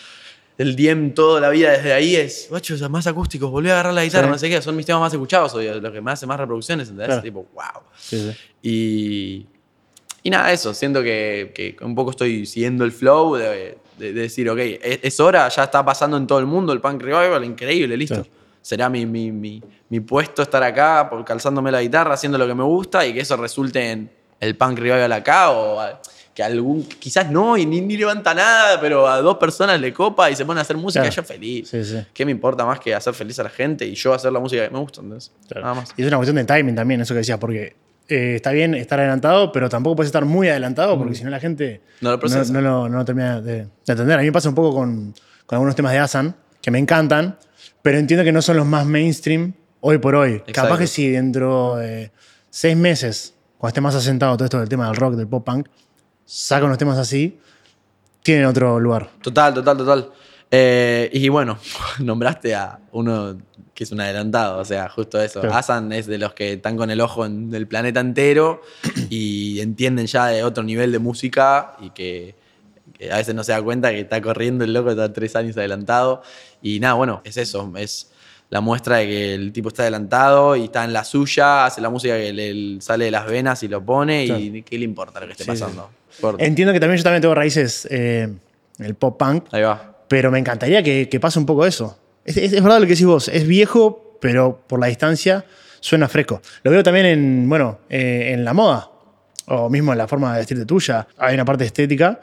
el 0.60 0.76
DM 0.76 1.14
toda 1.14 1.40
la 1.40 1.48
vida 1.48 1.70
desde 1.72 1.92
ahí 1.92 2.16
es, 2.16 2.46
guacho, 2.50 2.74
más 2.90 3.06
acústicos, 3.06 3.50
volví 3.50 3.70
a 3.70 3.72
agarrar 3.72 3.94
la 3.94 4.04
guitarra, 4.04 4.26
Sí. 4.26 4.32
no 4.32 4.38
sé 4.38 4.48
qué, 4.50 4.60
son 4.60 4.76
mis 4.76 4.84
temas 4.86 5.00
más 5.00 5.12
escuchados 5.12 5.54
hoy, 5.54 5.68
lo 5.80 5.92
que 5.92 6.00
me 6.00 6.10
hace 6.10 6.26
más 6.26 6.38
reproducciones, 6.38 6.88
¿entendés? 6.88 7.06
Claro. 7.08 7.22
Tipo, 7.22 7.46
wow. 7.54 7.82
Sí, 7.98 8.18
sí. 8.30 8.36
Y, 8.62 9.46
y 10.22 10.30
nada, 10.30 10.52
eso, 10.52 10.74
siento 10.74 11.02
que, 11.02 11.52
que 11.54 11.76
un 11.84 11.94
poco 11.94 12.10
estoy 12.10 12.44
siguiendo 12.46 12.84
el 12.84 12.92
flow 12.92 13.36
de, 13.36 13.78
de- 13.98 14.12
de 14.12 14.20
decir, 14.22 14.48
ok, 14.50 14.58
es, 14.58 15.00
es 15.02 15.20
hora, 15.20 15.48
ya 15.48 15.64
está 15.64 15.84
pasando 15.84 16.16
en 16.16 16.26
todo 16.26 16.38
el 16.38 16.46
mundo 16.46 16.72
el 16.72 16.80
punk 16.80 17.02
revival, 17.02 17.44
increíble, 17.44 17.96
listo. 17.96 18.26
Será 18.62 18.88
mi, 18.90 19.06
mi, 19.06 19.32
mi- 19.32 19.62
mi 19.88 20.00
puesto 20.00 20.42
estar 20.42 20.62
acá, 20.62 21.08
por- 21.08 21.24
calzándome 21.24 21.70
la 21.72 21.80
guitarra, 21.82 22.14
haciendo 22.14 22.36
lo 22.38 22.46
que 22.46 22.54
me 22.54 22.64
gusta 22.64 23.06
y 23.06 23.14
que 23.14 23.20
eso 23.20 23.36
resulte 23.36 23.90
en 23.90 24.10
el 24.40 24.56
punk 24.56 24.78
revival 24.78 25.12
acá 25.12 25.50
o 25.50 25.80
que 26.34 26.42
algún, 26.42 26.84
quizás 26.84 27.30
no 27.30 27.56
y 27.56 27.66
ni, 27.66 27.80
ni 27.80 27.96
levanta 27.96 28.32
nada, 28.34 28.80
pero 28.80 29.08
a 29.08 29.20
dos 29.20 29.36
personas 29.38 29.80
le 29.80 29.92
copa 29.92 30.30
y 30.30 30.36
se 30.36 30.44
ponen 30.44 30.58
a 30.58 30.62
hacer 30.62 30.76
música 30.76 31.02
Claro. 31.02 31.12
y 31.12 31.16
yo 31.16 31.22
feliz. 31.24 31.68
Sí, 31.68 31.84
sí. 31.84 31.98
¿Qué 32.14 32.24
me 32.24 32.30
importa 32.30 32.64
más 32.64 32.78
que 32.80 32.94
hacer 32.94 33.12
feliz 33.14 33.38
a 33.40 33.42
la 33.44 33.50
gente 33.50 33.84
y 33.84 33.94
yo 33.94 34.14
hacer 34.14 34.32
la 34.32 34.38
música 34.40 34.64
que 34.64 34.70
me 34.72 34.78
gusta? 34.78 35.02
Nada 35.02 35.74
más. 35.74 35.92
Y 35.96 36.02
es 36.02 36.08
una 36.08 36.16
cuestión 36.16 36.36
de 36.36 36.44
timing 36.44 36.74
también, 36.74 37.00
eso 37.00 37.14
que 37.14 37.18
decías, 37.18 37.38
porque 37.38 37.76
eh, 38.08 38.34
está 38.36 38.52
bien 38.52 38.74
estar 38.74 38.98
adelantado, 38.98 39.52
pero 39.52 39.68
tampoco 39.68 39.96
puedes 39.96 40.08
estar 40.08 40.24
muy 40.24 40.48
adelantado 40.48 40.96
porque 40.98 41.14
si 41.14 41.24
no 41.24 41.30
la 41.30 41.40
gente 41.40 41.80
No 42.00 42.16
lo 42.16 42.18
no, 42.18 42.60
no, 42.60 42.88
no 42.88 43.04
termina 43.04 43.40
de, 43.40 43.64
de 43.64 43.68
entender. 43.86 44.16
A 44.18 44.20
mí 44.20 44.26
me 44.26 44.32
pasa 44.32 44.48
un 44.48 44.54
poco 44.54 44.74
con, 44.74 45.14
con 45.46 45.56
algunos 45.56 45.74
temas 45.74 45.92
de 45.92 45.98
Asan 45.98 46.36
que 46.62 46.70
me 46.70 46.78
encantan, 46.78 47.38
pero 47.82 47.98
entiendo 47.98 48.24
que 48.24 48.32
no 48.32 48.42
son 48.42 48.56
los 48.56 48.66
más 48.66 48.86
mainstream 48.86 49.52
hoy 49.80 49.98
por 49.98 50.14
hoy. 50.14 50.32
Exacto. 50.34 50.52
Capaz 50.62 50.78
que 50.78 50.86
si 50.86 51.08
dentro 51.10 51.76
de 51.76 52.10
seis 52.50 52.76
meses, 52.76 53.34
cuando 53.58 53.68
esté 53.70 53.80
más 53.80 53.94
asentado 53.94 54.36
todo 54.36 54.44
esto 54.44 54.58
del 54.58 54.68
tema 54.68 54.86
del 54.86 54.96
rock, 54.96 55.14
del 55.14 55.26
pop 55.28 55.44
punk, 55.44 55.68
saca 56.30 56.64
unos 56.64 56.78
temas 56.78 56.96
así, 56.96 57.40
tienen 58.22 58.44
otro 58.44 58.78
lugar. 58.78 59.10
Total, 59.20 59.52
total, 59.52 59.76
total. 59.76 60.12
Eh, 60.48 61.10
y 61.12 61.28
bueno, 61.28 61.58
nombraste 61.98 62.54
a 62.54 62.78
uno 62.92 63.36
que 63.74 63.82
es 63.82 63.90
un 63.90 64.00
adelantado, 64.00 64.58
o 64.58 64.64
sea, 64.64 64.88
justo 64.88 65.20
eso. 65.20 65.40
Claro. 65.40 65.56
Asan 65.56 65.92
es 65.92 66.06
de 66.06 66.18
los 66.18 66.32
que 66.34 66.52
están 66.52 66.76
con 66.76 66.90
el 66.90 67.00
ojo 67.00 67.26
en 67.26 67.52
el 67.52 67.66
planeta 67.66 67.98
entero 67.98 68.62
y 69.10 69.58
entienden 69.58 70.06
ya 70.06 70.26
de 70.26 70.44
otro 70.44 70.62
nivel 70.62 70.92
de 70.92 71.00
música 71.00 71.74
y 71.80 71.90
que, 71.90 72.36
que 72.96 73.10
a 73.10 73.16
veces 73.16 73.34
no 73.34 73.42
se 73.42 73.50
da 73.50 73.60
cuenta 73.60 73.90
que 73.90 74.00
está 74.00 74.22
corriendo 74.22 74.62
el 74.62 74.72
loco, 74.72 74.90
está 74.90 75.12
tres 75.12 75.34
años 75.34 75.56
adelantado. 75.56 76.22
Y 76.62 76.78
nada, 76.78 76.94
bueno, 76.94 77.22
es 77.24 77.38
eso, 77.38 77.72
es 77.76 78.12
la 78.50 78.60
muestra 78.60 78.98
de 78.98 79.06
que 79.06 79.34
el 79.34 79.52
tipo 79.52 79.68
está 79.68 79.82
adelantado 79.82 80.54
y 80.54 80.64
está 80.64 80.84
en 80.84 80.92
la 80.92 81.02
suya, 81.02 81.66
hace 81.66 81.80
la 81.80 81.88
música 81.88 82.16
que 82.16 82.32
le 82.32 82.80
sale 82.80 83.06
de 83.06 83.10
las 83.10 83.26
venas 83.26 83.62
y 83.64 83.68
lo 83.68 83.84
pone 83.84 84.26
y 84.26 84.62
qué 84.62 84.78
le 84.78 84.84
importa 84.84 85.18
lo 85.18 85.26
que 85.26 85.32
esté 85.32 85.44
Sí, 85.44 85.56
sí. 85.56 85.64
Entiendo 86.38 86.72
que 86.72 86.80
también 86.80 86.98
yo 86.98 87.04
también 87.04 87.22
tengo 87.22 87.34
raíces 87.34 87.86
eh, 87.90 88.28
en 88.78 88.84
el 88.84 88.94
pop 88.94 89.18
punk, 89.18 89.44
Ahí 89.52 89.62
va. 89.62 90.04
pero 90.08 90.30
me 90.30 90.38
encantaría 90.38 90.82
que, 90.82 91.08
que 91.08 91.20
pase 91.20 91.38
un 91.38 91.46
poco 91.46 91.66
eso. 91.66 91.98
Es, 92.24 92.36
es- 92.36 92.52
es 92.52 92.62
verdad 92.62 92.78
lo 92.78 92.86
que 92.86 92.92
decís 92.92 93.06
vos, 93.06 93.28
es 93.28 93.46
viejo, 93.46 94.16
pero 94.20 94.60
por 94.66 94.78
la 94.80 94.86
distancia 94.88 95.44
suena 95.80 96.08
fresco. 96.08 96.40
Lo 96.62 96.70
veo 96.70 96.82
también 96.82 97.06
en, 97.06 97.48
bueno, 97.48 97.78
eh, 97.88 98.32
en 98.34 98.44
la 98.44 98.52
moda, 98.52 98.90
o 99.46 99.68
mismo 99.70 99.92
en 99.92 99.98
la 99.98 100.06
forma 100.06 100.32
de 100.32 100.38
vestirte 100.40 100.64
tuya. 100.66 101.06
Hay 101.18 101.34
una 101.34 101.44
parte 101.44 101.64
estética 101.64 102.20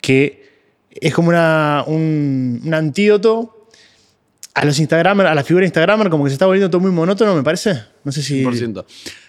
que 0.00 0.46
es 0.90 1.12
como 1.14 1.28
una, 1.28 1.84
un, 1.86 2.60
un 2.64 2.74
antídoto 2.74 3.68
a 4.54 4.64
los 4.64 4.78
Instagramers, 4.78 5.28
a 5.28 5.34
la 5.34 5.44
figura 5.44 5.66
Instagramer, 5.66 6.08
como 6.08 6.24
que 6.24 6.30
se 6.30 6.34
está 6.34 6.46
volviendo 6.46 6.70
todo 6.70 6.80
muy 6.80 6.90
monótono, 6.90 7.34
me 7.34 7.42
parece. 7.42 7.78
No 8.04 8.10
sé 8.10 8.22
si... 8.22 8.42
100%. 8.42 8.84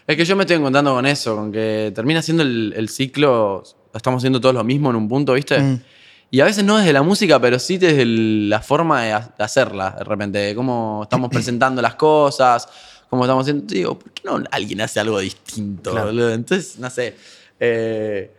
Es 0.08 0.16
que 0.16 0.24
yo 0.24 0.38
me 0.38 0.44
estoy 0.44 0.56
encontrando 0.56 0.94
con 0.94 1.06
eso, 1.06 1.36
con 1.36 1.52
que 1.52 1.92
termina 1.94 2.22
siendo 2.22 2.44
el, 2.44 2.74
el 2.78 2.88
ciclo, 2.88 3.62
estamos 3.98 4.20
haciendo 4.20 4.40
todos 4.40 4.56
lo 4.56 4.64
mismo 4.64 4.90
en 4.90 4.96
un 4.96 5.08
punto, 5.10 5.34
¿viste? 5.34 5.60
Mm. 5.60 5.82
Y 6.30 6.42
a 6.42 6.46
veces 6.46 6.64
no 6.64 6.78
desde 6.78 6.92
la 6.94 7.04
música, 7.04 7.40
pero 7.40 7.58
sí 7.58 7.78
desde 7.78 8.06
la 8.06 8.60
forma 8.62 9.02
de, 9.04 9.14
ha- 9.14 9.34
de 9.38 9.44
hacerla, 9.44 9.92
de 9.98 10.04
repente, 10.04 10.38
de 10.40 10.56
cómo 10.56 11.02
estamos 11.04 11.30
presentando 11.32 11.82
las 11.82 11.96
cosas, 11.96 12.68
cómo 13.10 13.24
estamos 13.24 13.44
haciendo. 13.44 13.66
Digo, 13.66 13.98
¿por 13.98 14.12
qué 14.12 14.24
no 14.26 14.44
alguien 14.52 14.82
hace 14.82 15.00
algo 15.00 15.20
distinto? 15.20 15.92
Claro. 15.92 16.08
boludo? 16.08 16.34
Entonces, 16.34 16.78
no 16.80 16.90
sé. 16.90 17.16
eh, 17.60 18.32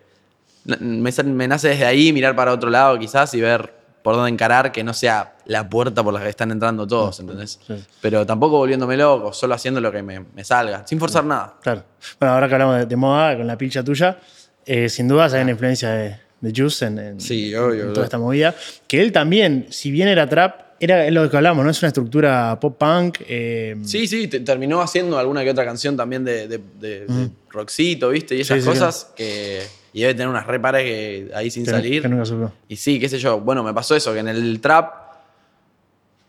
me, 0.65 1.11
me 1.25 1.49
nace 1.49 1.69
desde 1.69 1.87
ahí 1.87 2.13
mirar 2.13 2.37
para 2.37 2.53
otro 2.53 2.69
lado 2.69 2.99
quizás 2.99 3.33
y 3.35 3.41
ver 3.41 3.73
por 4.03 4.15
dónde 4.15 4.31
encarar 4.31 4.71
que 4.71 4.85
no 4.85 4.93
sea 4.95 5.35
la 5.47 5.69
puerta 5.69 6.03
por 6.05 6.13
la 6.15 6.21
que 6.23 6.29
están 6.29 6.51
entrando 6.51 6.87
todos, 6.87 7.19
¿entendés? 7.21 7.59
Sí. 7.67 7.75
Pero 8.01 8.25
tampoco 8.27 8.59
volviéndome 8.59 8.97
loco, 8.97 9.33
solo 9.33 9.55
haciendo 9.55 9.81
lo 9.81 9.91
que 9.91 10.03
me, 10.03 10.21
me 10.21 10.45
salga, 10.45 10.87
sin 10.87 10.99
forzar 10.99 11.25
nada. 11.25 11.55
Claro. 11.63 11.85
Bueno, 12.21 12.35
ahora 12.35 12.49
que 12.49 12.55
hablamos 12.55 12.77
de, 12.81 12.87
de 12.87 12.97
moda, 12.97 13.37
con 13.37 13.47
la 13.47 13.57
pilcha 13.59 13.83
tuya, 13.83 14.19
eh, 14.69 14.89
sin 14.89 15.09
duda 15.09 15.27
hay 15.27 15.43
una 15.43 15.51
influencia 15.53 15.91
de, 15.91 16.17
de 16.41 16.53
Juice 16.55 16.85
en, 16.87 16.99
en- 16.99 17.21
Sí, 17.21 17.55
obvio, 17.55 17.73
en 17.75 17.81
obvio. 17.83 17.93
toda 17.95 18.05
esta 18.05 18.19
movida. 18.19 18.55
Que 18.87 19.01
él 19.03 19.11
también, 19.11 19.67
si 19.71 19.91
bien 19.91 20.07
era 20.09 20.29
trap, 20.29 20.69
era 20.81 21.11
lo 21.11 21.29
que 21.29 21.37
hablamos, 21.37 21.65
¿no? 21.65 21.71
Es 21.73 21.83
una 21.83 21.89
estructura 21.89 22.59
pop 22.61 22.79
punk. 22.79 23.19
eh, 23.27 23.75
Sí, 23.83 24.07
sí, 24.07 24.29
te- 24.29 24.41
terminó 24.41 24.81
haciendo 24.81 25.19
alguna 25.19 25.43
que 25.43 25.51
otra 25.51 25.65
canción 25.65 25.97
también 25.97 26.25
de, 26.25 26.47
de, 26.47 26.61
de- 26.81 27.07
de 27.07 27.29
rockcito, 27.51 28.11
¿viste? 28.11 28.37
Y 28.37 28.43
esas 28.43 28.59
Sí, 28.59 28.63
sí, 28.63 28.69
cosas 28.69 29.11
que. 29.17 29.63
Y 29.93 30.03
debe 30.03 30.13
tener 30.15 30.29
unas 30.29 30.47
repares 30.47 30.85
que 30.85 31.31
ahí 31.35 31.51
sin 31.51 31.65
que- 31.65 31.71
salir. 31.73 32.03
que 32.03 32.09
nunca 32.09 32.25
supo. 32.27 32.53
Y 32.69 32.77
sí, 32.77 33.01
qué 33.01 33.09
sé 33.09 33.19
yo. 33.19 33.41
Bueno, 33.41 33.65
me 33.65 33.75
pasó 33.75 33.97
eso, 33.97 34.13
que 34.13 34.21
en 34.21 34.29
el 34.29 34.61
trap. 34.61 35.08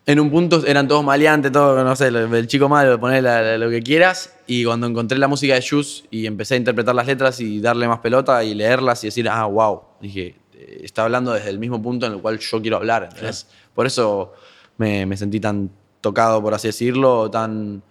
En 0.10 0.20
un 0.20 0.32
punto 0.32 0.66
eran 0.66 0.88
todos 0.88 1.04
maleantes, 1.04 1.52
todo, 1.52 1.84
no 1.84 1.96
sé, 1.96 2.08
el 2.08 2.48
chico 2.48 2.68
malo, 2.68 3.00
poner 3.00 3.60
lo 3.60 3.70
que 3.70 3.84
quieras. 3.84 4.34
Y 4.48 4.64
cuando 4.64 4.88
encontré 4.88 5.20
la 5.20 5.28
música 5.28 5.54
de 5.54 5.62
Juice 5.62 6.06
y 6.10 6.26
empecé 6.26 6.56
a 6.56 6.58
interpretar 6.58 6.96
las 6.96 7.06
letras 7.06 7.40
y 7.40 7.62
darle 7.62 7.88
más 7.88 8.00
pelota 8.00 8.44
y 8.44 8.56
leerlas 8.56 9.04
y 9.04 9.08
decir, 9.08 9.30
ah, 9.30 9.46
wow. 9.46 9.84
Dije, 10.02 10.36
eh, 10.56 10.82
está 10.82 11.04
hablando 11.04 11.32
desde 11.34 11.52
el 11.52 11.60
mismo 11.60 11.80
punto 11.80 12.08
en 12.08 12.14
el 12.14 12.22
cual 12.22 12.40
yo 12.40 12.60
quiero 12.60 12.78
hablar. 12.78 13.04
¿entendés? 13.04 13.46
Por 13.76 13.86
eso 13.86 14.34
me, 14.80 15.06
me 15.06 15.16
sentí 15.16 15.40
tan 15.40 15.70
tocado, 16.02 16.42
por 16.42 16.56
así 16.56 16.70
decirlo, 16.70 17.30
tan 17.30 17.84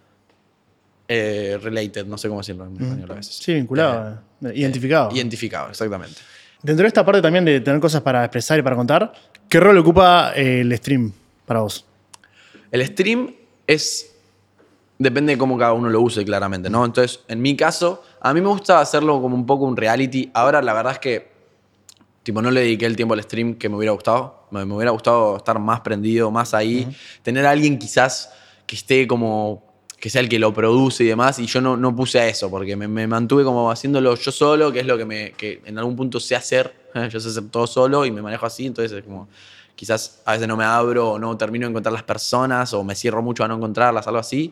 eh, 1.07 1.57
related, 1.63 2.05
no 2.05 2.17
sé 2.17 2.27
cómo 2.27 2.41
decirlo 2.41 2.65
en 2.65 2.83
español 2.83 3.11
a 3.11 3.13
veces. 3.13 3.37
Sí, 3.37 3.53
vinculado, 3.53 4.19
eh, 4.43 4.51
identificado. 4.55 5.15
Identificado, 5.15 5.69
exactamente. 5.69 6.19
Dentro 6.61 6.83
de 6.83 6.89
esta 6.89 7.05
parte 7.05 7.21
también 7.21 7.45
de 7.45 7.61
tener 7.61 7.79
cosas 7.79 8.01
para 8.01 8.25
expresar 8.25 8.59
y 8.59 8.61
para 8.61 8.75
contar, 8.75 9.13
¿qué 9.47 9.61
rol 9.61 9.77
ocupa 9.77 10.33
el 10.35 10.75
stream 10.75 11.13
para 11.45 11.61
vos? 11.61 11.85
El 12.71 12.85
stream 12.85 13.35
es. 13.67 14.15
Depende 14.97 15.33
de 15.33 15.37
cómo 15.37 15.57
cada 15.57 15.71
uno 15.73 15.89
lo 15.89 16.01
use, 16.01 16.25
claramente, 16.25 16.69
¿no? 16.69 16.83
Entonces, 16.83 17.21
en 17.29 17.41
mi 17.41 17.55
caso, 17.55 18.03
a 18.19 18.33
mí 18.33 18.41
me 18.41 18.49
gusta 18.49 18.81
hacerlo 18.81 19.21
como 19.21 19.33
un 19.33 19.45
poco 19.45 19.63
un 19.63 19.77
reality. 19.77 20.29
Ahora, 20.33 20.61
la 20.61 20.73
verdad 20.73 20.93
es 20.93 20.99
que. 20.99 21.29
Tipo, 22.23 22.41
no 22.41 22.51
le 22.51 22.61
dediqué 22.61 22.85
el 22.85 22.95
tiempo 22.95 23.13
al 23.13 23.23
stream 23.23 23.55
que 23.55 23.69
me 23.69 23.77
hubiera 23.77 23.93
gustado. 23.93 24.47
Me, 24.51 24.65
me 24.65 24.75
hubiera 24.75 24.91
gustado 24.91 25.37
estar 25.37 25.57
más 25.57 25.79
prendido, 25.81 26.29
más 26.31 26.53
ahí. 26.53 26.87
Tener 27.23 27.45
a 27.45 27.51
alguien 27.51 27.79
quizás 27.79 28.31
que 28.67 28.75
esté 28.75 29.07
como. 29.07 29.63
que 29.99 30.09
sea 30.09 30.21
el 30.21 30.27
que 30.27 30.37
lo 30.37 30.53
produce 30.53 31.05
y 31.05 31.07
demás. 31.07 31.39
Y 31.39 31.45
yo 31.45 31.61
no, 31.61 31.77
no 31.77 31.95
puse 31.95 32.19
a 32.19 32.27
eso, 32.27 32.49
porque 32.49 32.75
me, 32.75 32.87
me 32.89 33.07
mantuve 33.07 33.45
como 33.45 33.71
haciéndolo 33.71 34.15
yo 34.15 34.31
solo, 34.31 34.71
que 34.71 34.81
es 34.81 34.85
lo 34.85 34.97
que, 34.97 35.05
me, 35.05 35.31
que 35.31 35.61
en 35.65 35.77
algún 35.77 35.95
punto 35.95 36.19
sé 36.19 36.35
hacer. 36.35 36.77
Yo 37.11 37.19
sé 37.19 37.29
hacer 37.29 37.49
todo 37.49 37.67
solo 37.67 38.03
y 38.05 38.11
me 38.11 38.21
manejo 38.21 38.45
así. 38.45 38.65
Entonces, 38.65 38.97
es 38.97 39.03
como 39.03 39.27
quizás 39.79 40.21
a 40.25 40.33
veces 40.33 40.45
no 40.45 40.57
me 40.57 40.65
abro 40.65 41.11
o 41.11 41.19
no 41.19 41.37
termino 41.37 41.65
de 41.65 41.69
encontrar 41.69 41.93
las 41.93 42.03
personas 42.03 42.73
o 42.73 42.83
me 42.83 42.95
cierro 42.95 43.21
mucho 43.21 43.45
a 43.45 43.47
no 43.47 43.55
encontrarlas, 43.55 44.05
algo 44.07 44.19
así. 44.19 44.51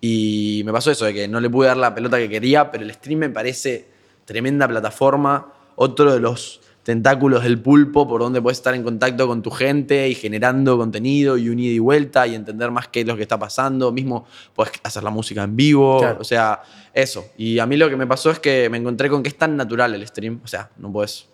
Y 0.00 0.62
me 0.64 0.72
pasó 0.72 0.90
eso, 0.90 1.04
de 1.04 1.12
que 1.12 1.28
no 1.28 1.40
le 1.40 1.50
pude 1.50 1.66
dar 1.66 1.76
la 1.76 1.94
pelota 1.94 2.16
que 2.16 2.26
quería, 2.30 2.70
pero 2.70 2.82
el 2.82 2.90
stream 2.94 3.18
me 3.18 3.28
parece 3.28 3.86
tremenda 4.24 4.66
plataforma, 4.66 5.52
otro 5.76 6.10
de 6.14 6.20
los 6.20 6.62
tentáculos 6.84 7.42
del 7.44 7.60
pulpo 7.60 8.08
por 8.08 8.22
donde 8.22 8.40
puedes 8.40 8.56
estar 8.58 8.74
en 8.74 8.82
contacto 8.82 9.28
con 9.28 9.42
tu 9.42 9.50
gente 9.50 10.08
y 10.08 10.14
generando 10.14 10.78
contenido 10.78 11.36
y 11.36 11.50
un 11.50 11.58
ida 11.58 11.74
y 11.74 11.78
vuelta 11.78 12.26
y 12.26 12.34
entender 12.34 12.70
más 12.70 12.88
qué 12.88 13.02
es 13.02 13.06
lo 13.06 13.14
que 13.14 13.22
está 13.22 13.38
pasando. 13.38 13.92
Mismo 13.92 14.24
puedes 14.56 14.72
hacer 14.82 15.02
la 15.04 15.10
música 15.10 15.42
en 15.42 15.54
vivo, 15.54 15.98
Claro. 15.98 16.16
o 16.18 16.24
sea, 16.24 16.62
eso. 16.94 17.26
Y 17.36 17.58
a 17.58 17.66
mí 17.66 17.76
lo 17.76 17.90
que 17.90 17.96
me 17.98 18.06
pasó 18.06 18.30
es 18.30 18.38
que 18.38 18.70
me 18.70 18.78
encontré 18.78 19.10
con 19.10 19.22
que 19.22 19.28
es 19.28 19.36
tan 19.36 19.54
natural 19.54 19.94
el 19.94 20.06
stream, 20.06 20.40
o 20.42 20.46
sea, 20.48 20.70
no 20.78 20.90
puedes 20.90 21.28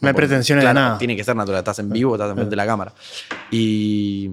No 0.00 0.08
hay 0.08 0.14
pretensiones 0.14 0.64
de 0.64 0.70
claro, 0.70 0.80
nada. 0.80 0.98
Tiene 0.98 1.14
que 1.14 1.24
ser 1.24 1.36
natural, 1.36 1.58
estás 1.58 1.78
en 1.78 1.90
vivo, 1.90 2.14
estás 2.14 2.30
enfrente 2.30 2.50
de 2.50 2.56
la 2.56 2.66
cámara. 2.66 2.92
Y 3.50 4.30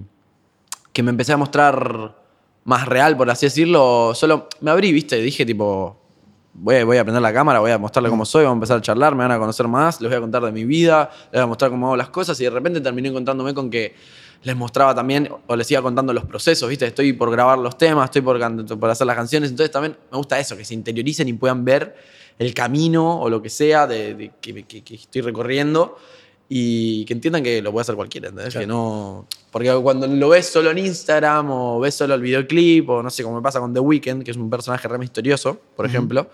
que 0.94 1.04
me 1.04 1.12
empecé 1.12 1.34
a 1.34 1.38
mostrar 1.38 2.16
más 2.64 2.86
real, 2.88 3.16
por 3.16 3.30
así 3.30 3.46
decirlo, 3.46 4.14
solo 4.16 4.48
me 4.62 4.72
abrí, 4.72 4.92
viste, 4.92 5.18
dije 5.18 5.46
tipo, 5.46 5.98
voy, 6.54 6.84
voy 6.84 6.98
a 6.98 7.04
prender 7.04 7.22
la 7.22 7.34
cámara, 7.34 7.60
voy 7.60 7.72
a 7.72 7.78
mostrarle 7.78 8.10
cómo 8.10 8.26
soy, 8.26 8.44
vamos 8.44 8.56
a 8.56 8.58
empezar 8.58 8.78
a 8.78 8.82
charlar, 8.82 9.16
me 9.16 9.24
van 9.24 9.32
a 9.32 9.40
conocer 9.40 9.68
más, 9.68 10.02
les 10.02 10.10
voy 10.10 10.18
a 10.18 10.22
contar 10.22 10.44
de 10.44 10.52
mi 10.52 10.66
vida, 10.66 11.10
les 11.26 11.34
voy 11.34 11.42
a 11.42 11.46
mostrar 11.48 11.72
cómo 11.72 11.88
hago 11.88 11.98
las 11.98 12.10
cosas 12.10 12.40
y 12.42 12.46
de 12.46 12.50
repente 12.50 12.82
terminé 12.82 13.10
encontrándome 13.10 13.54
con 13.54 13.70
que 13.70 13.96
les 14.44 14.56
mostraba 14.56 14.94
también, 14.94 15.30
o 15.48 15.56
les 15.56 15.70
iba 15.72 15.82
contando 15.82 16.14
los 16.14 16.26
procesos, 16.26 16.70
¿viste? 16.70 16.86
Estoy 16.86 17.14
por 17.14 17.32
grabar 17.32 17.58
los 17.58 17.78
temas, 17.78 18.06
estoy 18.06 18.22
por, 18.22 18.40
por 18.80 18.90
hacer 18.90 19.08
las 19.08 19.16
canciones, 19.16 19.50
entonces 19.50 19.72
también 19.72 19.98
me 20.12 20.18
gusta 20.18 20.40
eso, 20.40 20.56
que 20.56 20.64
se 20.64 20.74
interioricen 20.74 21.28
y 21.28 21.34
puedan 21.34 21.66
ver 21.66 21.96
el 22.40 22.54
camino 22.54 23.20
o 23.20 23.30
lo 23.30 23.42
que 23.42 23.50
sea 23.50 23.88
de, 23.88 24.14
de 24.14 24.32
que, 24.42 24.64
que- 24.64 24.84
que 24.84 24.96
estoy 24.96 25.22
recorriendo 25.22 25.98
y 26.50 27.04
que 27.06 27.14
entiendan 27.14 27.44
que 27.44 27.62
lo 27.62 27.72
puede 27.72 27.82
hacer 27.82 27.96
cualquiera, 27.96 28.30
¿entendés? 28.30 28.54
Claro. 28.54 28.64
Que 28.64 28.68
no... 28.68 29.28
Porque 29.52 29.74
cuando 29.82 30.08
lo 30.08 30.30
ves 30.30 30.48
solo 30.48 30.72
en 30.72 30.78
Instagram 30.78 31.50
o 31.52 31.80
ves 31.80 31.96
solo 31.96 32.14
el 32.14 32.22
videoclip 32.22 32.90
o 32.90 33.02
no 33.04 33.10
sé, 33.10 33.24
como 33.24 33.36
me 33.38 33.42
pasa 33.42 33.60
con 33.60 33.74
The 33.74 33.80
Weeknd, 33.80 34.24
que 34.24 34.32
es 34.32 34.38
un 34.38 34.50
personaje 34.50 34.88
re 34.88 34.98
misterioso, 34.98 35.60
por 35.76 35.86
ejemplo, 35.86 36.30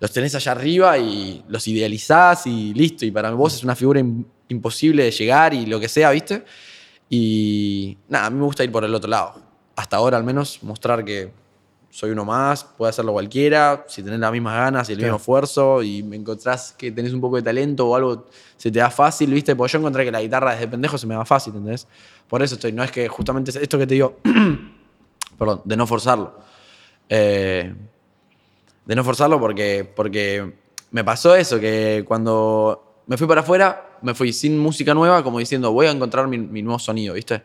los 0.00 0.10
tenés 0.12 0.34
allá 0.34 0.52
arriba 0.52 0.98
y 0.98 1.44
los 1.48 1.66
idealizás 1.68 2.46
y 2.46 2.74
listo. 2.74 3.06
Y 3.06 3.10
para 3.10 3.30
vos 3.30 3.54
es 3.54 3.62
una 3.64 3.76
figura 3.76 4.00
im- 4.00 4.24
imposible 4.48 5.04
de 5.04 5.10
llegar 5.12 5.54
y 5.54 5.66
lo 5.66 5.78
que 5.78 5.88
sea, 5.88 6.10
¿viste? 6.10 6.44
Y 7.08 7.96
nada, 8.08 8.26
a 8.26 8.30
mí 8.30 8.38
me 8.38 8.44
gusta 8.44 8.64
ir 8.64 8.72
por 8.72 8.84
el 8.84 8.94
otro 8.94 9.08
lado. 9.08 9.34
Hasta 9.76 9.96
ahora 9.96 10.16
al 10.16 10.24
menos 10.24 10.62
mostrar 10.62 11.04
que 11.04 11.30
soy 11.90 12.10
uno 12.10 12.24
más, 12.24 12.64
puede 12.64 12.90
hacerlo 12.90 13.12
cualquiera, 13.12 13.84
si 13.88 14.02
tenés 14.02 14.20
las 14.20 14.30
mismas 14.30 14.54
ganas 14.54 14.88
y 14.88 14.92
el 14.92 14.98
Claro. 14.98 15.14
mismo 15.14 15.16
esfuerzo 15.22 15.82
y 15.82 16.02
me 16.02 16.16
encontrás 16.16 16.72
que 16.76 16.92
tenés 16.92 17.12
un 17.12 17.20
poco 17.20 17.36
de 17.36 17.42
talento 17.42 17.88
o 17.88 17.96
algo 17.96 18.26
se 18.56 18.70
te 18.70 18.78
da 18.78 18.90
fácil, 18.90 19.32
¿viste? 19.32 19.56
Porque 19.56 19.72
yo 19.72 19.78
encontré 19.78 20.04
que 20.04 20.10
la 20.12 20.20
guitarra 20.20 20.52
desde 20.52 20.68
pendejo 20.68 20.98
se 20.98 21.06
me 21.06 21.16
va 21.16 21.24
fácil, 21.24 21.54
¿entendés? 21.54 21.86
Por 22.28 22.42
eso 22.42 22.56
estoy, 22.56 22.72
no 22.72 22.82
es 22.84 22.90
que 22.90 23.08
justamente 23.08 23.50
es 23.50 23.56
esto 23.56 23.78
que 23.78 23.86
te 23.86 23.94
digo, 23.94 24.18
perdón, 25.38 25.62
de 25.64 25.76
no 25.76 25.86
forzarlo. 25.86 26.38
Eh, 27.08 27.74
de 28.84 28.94
no 28.94 29.04
forzarlo 29.04 29.38
porque, 29.40 29.90
porque 29.96 30.54
me 30.90 31.04
pasó 31.04 31.34
eso, 31.34 31.58
que 31.58 32.04
cuando 32.06 33.02
me 33.06 33.16
fui 33.16 33.26
para 33.26 33.40
afuera, 33.42 33.98
me 34.02 34.14
fui 34.14 34.32
sin 34.32 34.58
música 34.58 34.94
nueva, 34.94 35.22
como 35.24 35.38
diciendo, 35.38 35.72
voy 35.72 35.86
a 35.86 35.90
encontrar 35.90 36.28
mi, 36.28 36.38
mi 36.38 36.62
nuevo 36.62 36.78
sonido, 36.78 37.14
¿viste? 37.14 37.42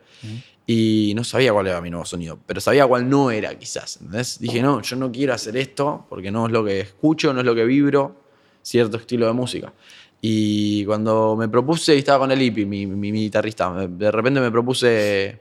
Y 0.66 1.12
no 1.14 1.24
sabía 1.24 1.52
cuál 1.52 1.66
era 1.66 1.80
mi 1.82 1.90
nuevo 1.90 2.06
sonido, 2.06 2.38
pero 2.46 2.60
sabía 2.60 2.86
cuál 2.86 3.08
no 3.08 3.30
era, 3.30 3.54
quizás. 3.58 3.98
¿entendés? 3.98 4.38
Dije, 4.38 4.62
no, 4.62 4.80
yo 4.80 4.96
no 4.96 5.12
quiero 5.12 5.34
hacer 5.34 5.56
esto 5.58 6.06
porque 6.08 6.30
no 6.30 6.46
es 6.46 6.52
lo 6.52 6.64
que 6.64 6.80
escucho, 6.80 7.34
no 7.34 7.40
es 7.40 7.46
lo 7.46 7.54
que 7.54 7.64
vibro, 7.64 8.16
cierto 8.62 8.96
estilo 8.96 9.26
de 9.26 9.34
música. 9.34 9.72
Y 10.22 10.86
cuando 10.86 11.36
me 11.36 11.48
propuse, 11.50 11.98
estaba 11.98 12.20
con 12.20 12.32
el 12.32 12.40
Ipi, 12.40 12.64
mi, 12.64 12.86
mi, 12.86 13.12
mi 13.12 13.20
guitarrista, 13.20 13.70
de 13.86 14.10
repente 14.10 14.40
me 14.40 14.50
propuse, 14.50 15.38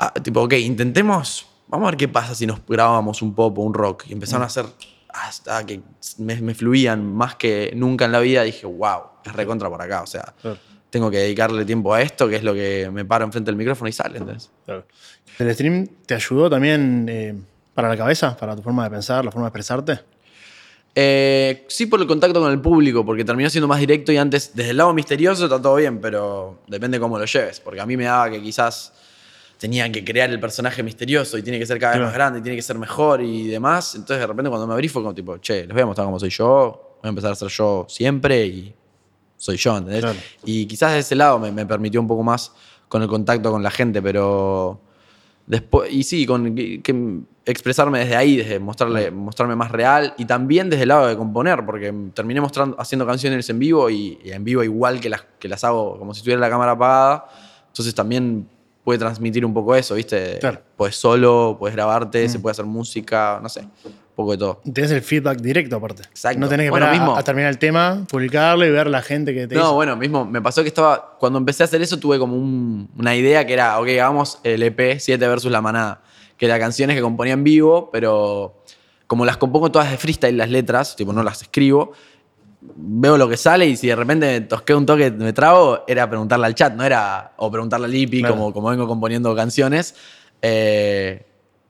ah, 0.00 0.12
tipo, 0.14 0.40
ok, 0.40 0.54
intentemos, 0.54 1.46
vamos 1.68 1.86
a 1.86 1.90
ver 1.92 1.96
qué 1.96 2.08
pasa 2.08 2.34
si 2.34 2.46
nos 2.46 2.58
grabamos 2.66 3.22
un 3.22 3.36
pop 3.36 3.56
o 3.56 3.62
un 3.62 3.72
rock. 3.72 4.06
Y 4.08 4.14
empezaron 4.14 4.42
a 4.42 4.46
hacer, 4.46 4.66
hasta 5.10 5.64
que 5.64 5.80
me, 6.18 6.40
me 6.40 6.56
fluían 6.56 7.14
más 7.14 7.36
que 7.36 7.70
nunca 7.76 8.04
en 8.06 8.10
la 8.10 8.18
vida, 8.18 8.42
dije, 8.42 8.66
wow, 8.66 9.02
es 9.24 9.32
recontra 9.32 9.70
por 9.70 9.80
acá, 9.80 10.02
o 10.02 10.08
sea, 10.08 10.34
Claro. 10.42 10.58
Tengo 10.94 11.10
que 11.10 11.18
dedicarle 11.18 11.64
tiempo 11.64 11.92
a 11.92 12.00
esto, 12.00 12.28
que 12.28 12.36
es 12.36 12.44
lo 12.44 12.54
que 12.54 12.88
me 12.92 13.04
paro 13.04 13.24
enfrente 13.24 13.50
del 13.50 13.56
micrófono 13.56 13.88
y 13.88 13.92
sale, 13.92 14.18
¿entendés? 14.18 14.48
Claro. 14.64 14.86
¿El 15.40 15.52
stream 15.52 15.88
te 16.06 16.14
ayudó 16.14 16.48
también 16.48 17.06
eh, 17.10 17.34
para 17.74 17.88
la 17.88 17.96
cabeza, 17.96 18.36
para 18.36 18.54
tu 18.54 18.62
forma 18.62 18.84
de 18.84 18.90
pensar, 18.90 19.24
la 19.24 19.32
forma 19.32 19.46
de 19.46 19.48
expresarte? 19.48 19.98
Eh, 20.94 21.64
sí 21.68 21.86
por 21.86 22.00
el 22.00 22.06
contacto 22.06 22.40
con 22.40 22.52
el 22.52 22.60
público, 22.60 23.04
porque 23.04 23.24
terminó 23.24 23.50
siendo 23.50 23.66
más 23.66 23.80
directo 23.80 24.12
y 24.12 24.18
antes, 24.18 24.52
desde 24.54 24.70
el 24.70 24.76
lado 24.76 24.94
misterioso 24.94 25.44
está 25.46 25.60
todo 25.60 25.74
bien, 25.74 26.00
pero 26.00 26.60
depende 26.68 27.00
cómo 27.00 27.18
lo 27.18 27.24
lleves, 27.24 27.58
porque 27.58 27.80
a 27.80 27.86
mí 27.86 27.96
me 27.96 28.04
daba 28.04 28.30
que 28.30 28.40
quizás 28.40 28.92
tenía 29.58 29.90
que 29.90 30.04
crear 30.04 30.30
el 30.30 30.38
personaje 30.38 30.84
misterioso 30.84 31.36
y 31.36 31.42
tiene 31.42 31.58
que 31.58 31.66
ser 31.66 31.80
cada 31.80 31.94
vez 31.94 31.96
Claro. 31.98 32.06
más 32.06 32.14
grande 32.14 32.38
y 32.38 32.42
tiene 32.42 32.54
que 32.54 32.62
ser 32.62 32.78
mejor 32.78 33.20
y 33.20 33.48
demás. 33.48 33.96
Entonces 33.96 34.20
de 34.20 34.26
repente 34.28 34.48
cuando 34.48 34.68
me 34.68 34.74
abrí 34.74 34.86
fue 34.88 35.02
como 35.02 35.12
tipo, 35.12 35.38
che, 35.38 35.62
les 35.66 35.72
voy 35.72 35.82
a 35.82 35.86
mostrar 35.86 36.04
cómo 36.06 36.20
soy 36.20 36.30
yo, 36.30 36.98
voy 37.02 37.08
a 37.08 37.08
empezar 37.08 37.32
a 37.32 37.34
ser 37.34 37.48
yo 37.48 37.84
siempre 37.88 38.46
y 38.46 38.74
soy 39.44 39.58
yo, 39.58 39.76
¿entendés? 39.76 40.00
Claro. 40.00 40.18
Y 40.44 40.64
quizás 40.64 40.92
de 40.92 41.00
ese 41.00 41.14
lado 41.14 41.38
me, 41.38 41.52
me 41.52 41.66
permitió 41.66 42.00
un 42.00 42.08
poco 42.08 42.22
más 42.22 42.52
con 42.88 43.02
el 43.02 43.08
contacto 43.08 43.50
con 43.50 43.62
la 43.62 43.70
gente, 43.70 44.00
pero 44.00 44.80
después, 45.46 45.92
y 45.92 46.02
sí, 46.02 46.24
con 46.24 46.54
que- 46.54 46.80
que 46.80 47.18
expresarme 47.44 47.98
desde 47.98 48.16
ahí, 48.16 48.36
desde 48.38 48.58
mostrarle, 48.58 49.10
mostrarme 49.10 49.54
más 49.54 49.70
real 49.70 50.14
y 50.16 50.24
también 50.24 50.70
desde 50.70 50.84
el 50.84 50.88
lado 50.88 51.06
de 51.08 51.16
componer, 51.18 51.66
porque 51.66 51.92
terminé 52.14 52.40
mostrando, 52.40 52.74
haciendo 52.80 53.06
canciones 53.06 53.50
en 53.50 53.58
vivo 53.58 53.90
y, 53.90 54.18
y 54.24 54.30
en 54.32 54.44
vivo 54.44 54.62
igual 54.64 54.98
que 54.98 55.10
las, 55.10 55.26
que 55.38 55.46
las 55.48 55.62
hago 55.62 55.98
como 55.98 56.14
si 56.14 56.22
tuviera 56.22 56.40
la 56.40 56.48
cámara 56.48 56.72
apagada, 56.72 57.26
entonces 57.66 57.94
también 57.94 58.48
puede 58.82 58.98
transmitir 58.98 59.44
un 59.44 59.52
poco 59.52 59.74
eso, 59.74 59.94
¿viste? 59.94 60.38
Claro. 60.40 60.62
Puedes 60.76 60.96
solo, 60.96 61.56
puedes 61.58 61.76
grabarte, 61.76 62.26
se 62.30 62.38
puede 62.38 62.52
hacer 62.52 62.64
música, 62.64 63.40
no 63.42 63.48
sé, 63.50 63.68
poco 64.14 64.32
de 64.32 64.38
todo. 64.38 64.60
Tenés 64.72 64.90
el 64.90 65.02
feedback 65.02 65.40
directo 65.40 65.76
aparte. 65.76 66.02
Exacto. 66.04 66.38
No 66.40 66.48
tenés 66.48 66.66
que 66.66 66.70
Bueno, 66.70 66.86
a- 67.16 67.22
terminar 67.22 67.50
el 67.50 67.58
tema, 67.58 68.04
publicarlo 68.08 68.64
y 68.64 68.70
ver 68.70 68.86
la 68.86 69.02
gente 69.02 69.34
que 69.34 69.46
te 69.48 69.54
No, 69.54 69.74
bueno, 69.74 69.96
mismo 69.96 70.24
me 70.24 70.40
pasó 70.40 70.62
que 70.62 70.68
estaba. 70.68 71.16
Cuando 71.18 71.38
empecé 71.38 71.62
a 71.62 71.66
hacer 71.66 71.82
eso, 71.82 71.98
tuve 71.98 72.18
como 72.18 72.36
un- 72.36 72.88
una 72.96 73.14
idea 73.16 73.46
que 73.46 73.52
era, 73.52 73.78
ok, 73.80 73.88
hagamos 73.88 74.38
el 74.44 74.62
EP 74.62 74.98
7 75.00 75.26
versus 75.28 75.50
la 75.50 75.60
manada. 75.60 76.02
Que 76.36 76.46
era 76.46 76.58
canciones 76.58 76.96
que 76.96 77.02
componía 77.02 77.34
en 77.34 77.44
vivo, 77.44 77.90
pero 77.92 78.62
como 79.06 79.24
las 79.24 79.36
compongo 79.36 79.70
todas 79.70 79.90
de 79.90 79.96
freestyle, 79.98 80.36
las 80.36 80.50
letras, 80.50 80.96
tipo, 80.96 81.12
no 81.12 81.22
las 81.22 81.42
escribo, 81.42 81.92
veo 82.76 83.18
lo 83.18 83.28
que 83.28 83.36
sale 83.36 83.66
y 83.66 83.76
si 83.76 83.86
de 83.88 83.94
repente 83.96 84.26
me 84.26 84.40
tosqué 84.40 84.74
un 84.74 84.86
toque, 84.86 85.10
me 85.10 85.32
trago, 85.32 85.84
era 85.86 86.08
preguntarle 86.08 86.46
al 86.46 86.54
chat, 86.54 86.72
no 86.74 86.82
era. 86.82 87.32
O 87.36 87.50
preguntarle 87.50 87.86
al 87.86 88.08
Claro. 88.10 88.34
como, 88.34 88.52
como 88.52 88.68
vengo 88.70 88.86
componiendo 88.88 89.34
canciones. 89.36 89.94
eh, 90.46 91.24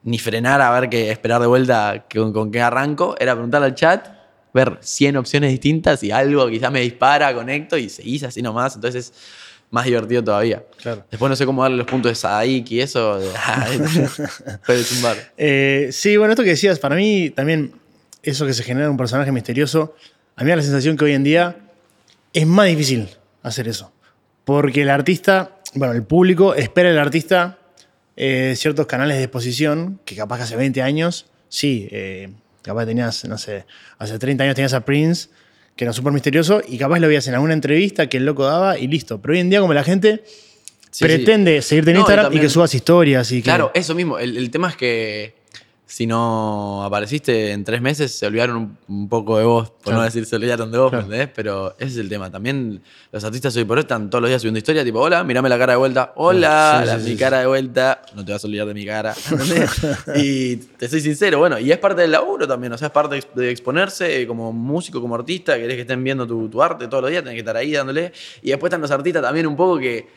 ni 0.05 0.17
frenar 0.19 0.61
a 0.61 0.71
ver 0.79 0.89
qué, 0.89 1.11
esperar 1.11 1.41
de 1.41 1.47
vuelta 1.47 2.05
que- 2.07 2.19
con, 2.19 2.51
qué 2.51 2.61
arranco, 2.61 3.15
era 3.19 3.33
preguntarle 3.33 3.67
al 3.67 3.75
chat, 3.75 4.07
ver 4.53 4.77
100 4.79 5.17
opciones 5.17 5.51
distintas 5.51 6.01
y 6.03 6.11
algo 6.11 6.47
quizás 6.49 6.71
me 6.71 6.79
dispara, 6.79 7.33
conecto 7.33 7.77
y 7.77 7.89
seguís 7.89 8.23
así 8.23 8.41
nomás, 8.41 8.75
entonces 8.75 9.07
es 9.07 9.13
más 9.71 9.83
divertido 9.85 10.23
todavía. 10.23 10.63
Claro. 10.81 11.03
Después 11.11 11.29
no 11.29 11.35
sé 11.35 11.45
cómo 11.45 11.63
darle 11.63 11.77
los 11.77 11.87
puntos 11.87 12.11
de 12.11 12.15
Sadik 12.15 12.71
y 12.71 12.79
eso, 12.79 13.19
de- 13.19 13.29
puede 14.65 14.83
zumbar. 14.83 15.17
Eh, 15.37 15.89
sí, 15.91 16.15
bueno, 16.17 16.31
esto 16.33 16.43
que 16.43 16.51
decías, 16.51 16.79
para 16.79 16.95
mí 16.95 17.29
también 17.31 17.73
eso 18.23 18.45
que 18.45 18.53
se 18.53 18.63
genera 18.63 18.89
un 18.89 18.97
personaje 18.97 19.31
misterioso, 19.31 19.95
a 20.35 20.41
mí 20.41 20.45
me 20.45 20.51
da 20.51 20.55
la 20.57 20.61
sensación 20.63 20.95
que 20.97 21.05
hoy 21.05 21.13
en 21.13 21.23
día 21.23 21.57
es 22.33 22.45
más 22.47 22.67
difícil 22.67 23.09
hacer 23.43 23.67
eso. 23.67 23.91
Porque 24.45 24.83
el 24.83 24.89
artista, 24.89 25.57
bueno, 25.73 25.93
el 25.93 26.03
público 26.03 26.53
espera 26.53 26.89
del 26.89 26.99
artista 26.99 27.57
eh, 28.17 28.53
ciertos 28.55 28.85
canales 28.87 29.17
de 29.17 29.23
exposición 29.23 29.99
que 30.05 30.15
capaz 30.15 30.37
que 30.37 30.43
hace 30.43 30.55
20 30.55 30.81
años, 30.81 31.25
sí, 31.49 31.87
eh, 31.91 32.29
capaz 32.61 32.85
tenías, 32.85 33.25
no 33.25 33.37
sé, 33.37 33.65
hace 33.97 34.17
30 34.19 34.43
años 34.43 34.55
tenías 34.55 34.73
a 34.73 34.85
Prince, 34.85 35.29
que 35.75 35.83
era 35.83 35.93
súper 35.93 36.13
misterioso, 36.13 36.61
y 36.67 36.77
capaz 36.77 36.99
lo 36.99 37.07
veías 37.07 37.27
en 37.27 37.33
alguna 37.33 37.53
entrevista 37.53 38.07
que 38.07 38.17
el 38.17 38.25
loco 38.25 38.45
daba 38.45 38.77
y 38.79 38.87
listo. 38.87 39.21
Pero 39.21 39.33
hoy 39.33 39.39
en 39.41 39.49
día 39.49 39.59
como 39.59 39.73
la 39.73 39.83
gente 39.83 40.23
Sí, 40.91 41.03
pretende 41.03 41.61
seguirte 41.61 41.91
en 41.91 41.95
No, 41.95 41.99
Instagram 42.01 42.23
y, 42.23 42.27
también- 42.27 42.43
que 42.43 42.49
subas 42.49 42.73
historias 42.73 43.29
y 43.33 43.37
que... 43.39 43.43
Claro, 43.43 43.69
eso 43.73 43.93
mismo. 43.93 44.17
El, 44.17 44.37
el 44.37 44.49
tema 44.49 44.69
es 44.69 44.77
que 44.77 45.35
si 45.95 46.05
no 46.05 46.83
apareciste 46.83 47.53
en 47.53 47.63
tres 47.63 47.81
meses, 47.81 48.11
se 48.11 48.25
olvidaron 48.27 48.57
un, 48.57 48.77
un 48.89 49.07
poco 49.07 49.37
de 49.37 49.45
vos, 49.45 49.69
por 49.69 49.79
Claro. 49.83 49.99
no 49.99 50.03
decir 50.03 50.25
se 50.25 50.35
olvidaron 50.35 50.69
de 50.69 50.77
vos, 50.77 50.89
Claro. 50.89 51.07
¿me 51.07 51.13
entendés? 51.15 51.33
Pero 51.33 51.73
ese 51.79 51.91
es 51.91 51.97
el 51.99 52.09
tema. 52.09 52.29
También 52.29 52.81
los 53.13 53.23
artistas 53.23 53.55
hoy 53.55 53.63
por 53.63 53.77
hoy 53.77 53.83
están 53.83 54.09
todos 54.09 54.21
los 54.21 54.27
días 54.29 54.41
subiendo 54.41 54.57
historia, 54.57 54.83
tipo, 54.83 54.99
hola, 54.99 55.23
mirame 55.23 55.47
la 55.47 55.57
cara 55.57 55.71
de 55.71 55.77
vuelta, 55.77 56.11
hola, 56.17 56.79
Sí, 56.81 56.87
la- 56.87 56.99
sí, 56.99 57.03
mi 57.05 57.11
sí, 57.11 57.17
cara 57.17 57.39
de 57.39 57.45
vuelta, 57.47 58.01
no 58.13 58.25
te 58.25 58.33
vas 58.33 58.43
a 58.43 58.47
olvidar 58.47 58.67
de 58.67 58.73
mi 58.73 58.85
cara, 58.85 59.15
¿entendés? 59.31 59.71
y 60.17 60.57
te 60.57 60.89
soy 60.89 60.99
sincero, 60.99 61.39
bueno, 61.39 61.57
y 61.59 61.71
es 61.71 61.77
parte 61.77 62.01
del 62.01 62.11
laburo 62.11 62.45
también, 62.45 62.73
o 62.73 62.77
sea, 62.77 62.87
es 62.87 62.91
parte 62.91 63.15
de 63.15 63.19
ex- 63.21 63.33
de 63.33 63.49
exponerse 63.51 64.27
como 64.27 64.51
músico, 64.51 64.99
como 64.99 65.15
artista, 65.15 65.55
querés 65.57 65.75
que 65.75 65.81
estén 65.83 66.03
viendo 66.03 66.27
tu, 66.27 66.49
tu 66.49 66.61
arte 66.61 66.89
todos 66.89 67.03
los 67.03 67.09
días, 67.11 67.23
tenés 67.23 67.35
que 67.35 67.39
estar 67.39 67.55
ahí 67.55 67.71
dándole. 67.71 68.11
Y 68.41 68.49
después 68.49 68.69
están 68.69 68.81
los 68.81 68.91
artistas 68.91 69.21
también 69.21 69.47
un 69.47 69.55
poco 69.55 69.79
que 69.79 70.09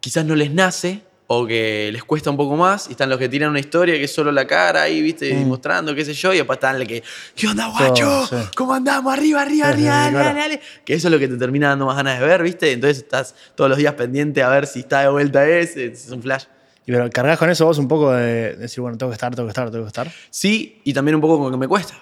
quizás 0.00 0.24
no 0.24 0.34
les 0.34 0.50
nace 0.50 1.00
o 1.34 1.46
que 1.46 1.90
les 1.92 2.04
cuesta 2.04 2.30
un 2.30 2.36
poco 2.36 2.56
más 2.56 2.88
y 2.88 2.92
están 2.92 3.08
los 3.08 3.18
que 3.18 3.28
tiran 3.28 3.50
una 3.50 3.60
historia 3.60 3.94
que 3.94 4.04
es 4.04 4.12
solo 4.12 4.30
la 4.30 4.46
cara 4.46 4.82
ahí, 4.82 5.00
viste, 5.00 5.30
y 5.30 5.44
mostrando, 5.44 5.94
qué 5.94 6.04
sé 6.04 6.12
yo, 6.12 6.32
y 6.32 6.36
después 6.36 6.58
están 6.58 6.78
los 6.78 6.86
que, 6.86 7.02
¿qué 7.34 7.46
onda, 7.46 7.68
guacho? 7.68 8.26
sí. 8.26 8.36
¿Cómo 8.54 8.74
andamos? 8.74 9.12
Arriba, 9.12 9.40
arriba, 9.42 9.66
Sí, 9.66 9.72
arriba, 9.72 9.94
dale, 9.94 10.18
dale, 10.18 10.40
dale. 10.40 10.60
Que 10.84 10.94
eso 10.94 11.08
es 11.08 11.12
lo 11.12 11.18
que 11.18 11.28
te 11.28 11.36
termina 11.36 11.70
dando 11.70 11.86
más 11.86 11.96
ganas 11.96 12.20
de 12.20 12.26
ver, 12.26 12.42
viste, 12.42 12.72
entonces 12.72 12.98
estás 12.98 13.34
todos 13.54 13.70
los 13.70 13.78
días 13.78 13.94
pendiente 13.94 14.42
a 14.42 14.48
ver 14.48 14.66
si 14.66 14.80
está 14.80 15.00
de 15.00 15.08
vuelta 15.08 15.48
ese, 15.48 15.86
es 15.86 16.10
un 16.10 16.22
flash. 16.22 16.44
Y 16.86 16.92
pero 16.92 17.08
cargas 17.10 17.38
con 17.38 17.48
eso 17.48 17.64
vos 17.64 17.78
un 17.78 17.88
poco 17.88 18.12
de 18.12 18.56
decir, 18.56 18.80
bueno, 18.80 18.98
tengo 18.98 19.10
que 19.10 19.14
estar, 19.14 19.34
tengo 19.34 19.46
que 19.46 19.52
estar, 19.52 19.70
tengo 19.70 19.84
que 19.84 19.88
estar. 19.88 20.12
Sí, 20.30 20.80
y 20.84 20.92
también 20.92 21.14
un 21.14 21.20
poco 21.20 21.38
con 21.38 21.50
que 21.50 21.56
me 21.56 21.68
cuesta. 21.68 21.94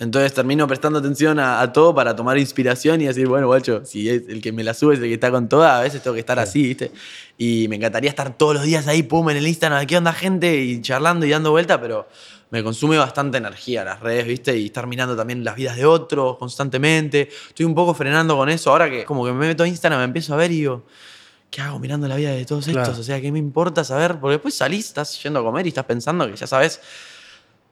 Entonces 0.00 0.32
termino 0.32 0.66
prestando 0.66 0.98
atención 0.98 1.38
a, 1.38 1.60
a 1.60 1.72
todo 1.74 1.94
para 1.94 2.16
tomar 2.16 2.38
inspiración 2.38 3.02
y 3.02 3.06
decir, 3.06 3.28
bueno, 3.28 3.46
guacho, 3.46 3.84
si 3.84 4.08
es 4.08 4.22
el 4.28 4.40
que 4.40 4.50
me 4.50 4.64
la 4.64 4.72
sube 4.72 4.94
es 4.94 5.00
el 5.00 5.06
que 5.06 5.14
está 5.14 5.30
con 5.30 5.46
toda, 5.46 5.78
a 5.78 5.82
veces 5.82 6.02
tengo 6.02 6.14
que 6.14 6.20
estar 6.20 6.38
así, 6.38 6.62
¿viste? 6.62 6.90
Y 7.36 7.68
me 7.68 7.76
encantaría 7.76 8.08
estar 8.08 8.36
todos 8.36 8.54
los 8.54 8.64
días 8.64 8.88
ahí, 8.88 9.02
pum, 9.02 9.28
en 9.28 9.36
el 9.36 9.46
Instagram, 9.46 9.86
¿qué 9.86 9.98
onda 9.98 10.14
gente? 10.14 10.56
Y 10.56 10.80
charlando 10.80 11.26
y 11.26 11.30
dando 11.30 11.50
vuelta, 11.50 11.78
pero 11.78 12.08
me 12.50 12.64
consume 12.64 12.96
bastante 12.96 13.36
energía 13.36 13.84
las 13.84 14.00
redes, 14.00 14.26
¿viste? 14.26 14.56
Y 14.56 14.66
estar 14.66 14.86
mirando 14.86 15.14
también 15.14 15.44
las 15.44 15.54
vidas 15.54 15.76
de 15.76 15.84
otros 15.84 16.38
constantemente. 16.38 17.28
Estoy 17.48 17.66
un 17.66 17.74
poco 17.74 17.92
frenando 17.92 18.36
con 18.36 18.48
eso. 18.48 18.70
Ahora 18.70 18.88
que 18.88 19.04
como 19.04 19.24
que 19.26 19.32
me 19.32 19.48
meto 19.48 19.64
a 19.64 19.68
Instagram, 19.68 20.00
me 20.00 20.04
empiezo 20.06 20.32
a 20.32 20.38
ver 20.38 20.50
y 20.50 20.60
digo, 20.60 20.86
¿qué 21.50 21.60
hago 21.60 21.78
mirando 21.78 22.08
la 22.08 22.16
vida 22.16 22.30
de 22.30 22.46
todos 22.46 22.66
estos? 22.66 22.84
Claro. 22.84 23.00
O 23.00 23.04
sea, 23.04 23.20
¿qué 23.20 23.30
me 23.30 23.38
importa 23.38 23.84
saber? 23.84 24.18
Porque 24.18 24.32
después 24.32 24.54
salís, 24.54 24.86
estás 24.86 25.22
yendo 25.22 25.40
a 25.40 25.42
comer 25.42 25.66
y 25.66 25.68
estás 25.68 25.84
pensando 25.84 26.26
que 26.26 26.36
ya 26.36 26.46
sabes 26.46 26.80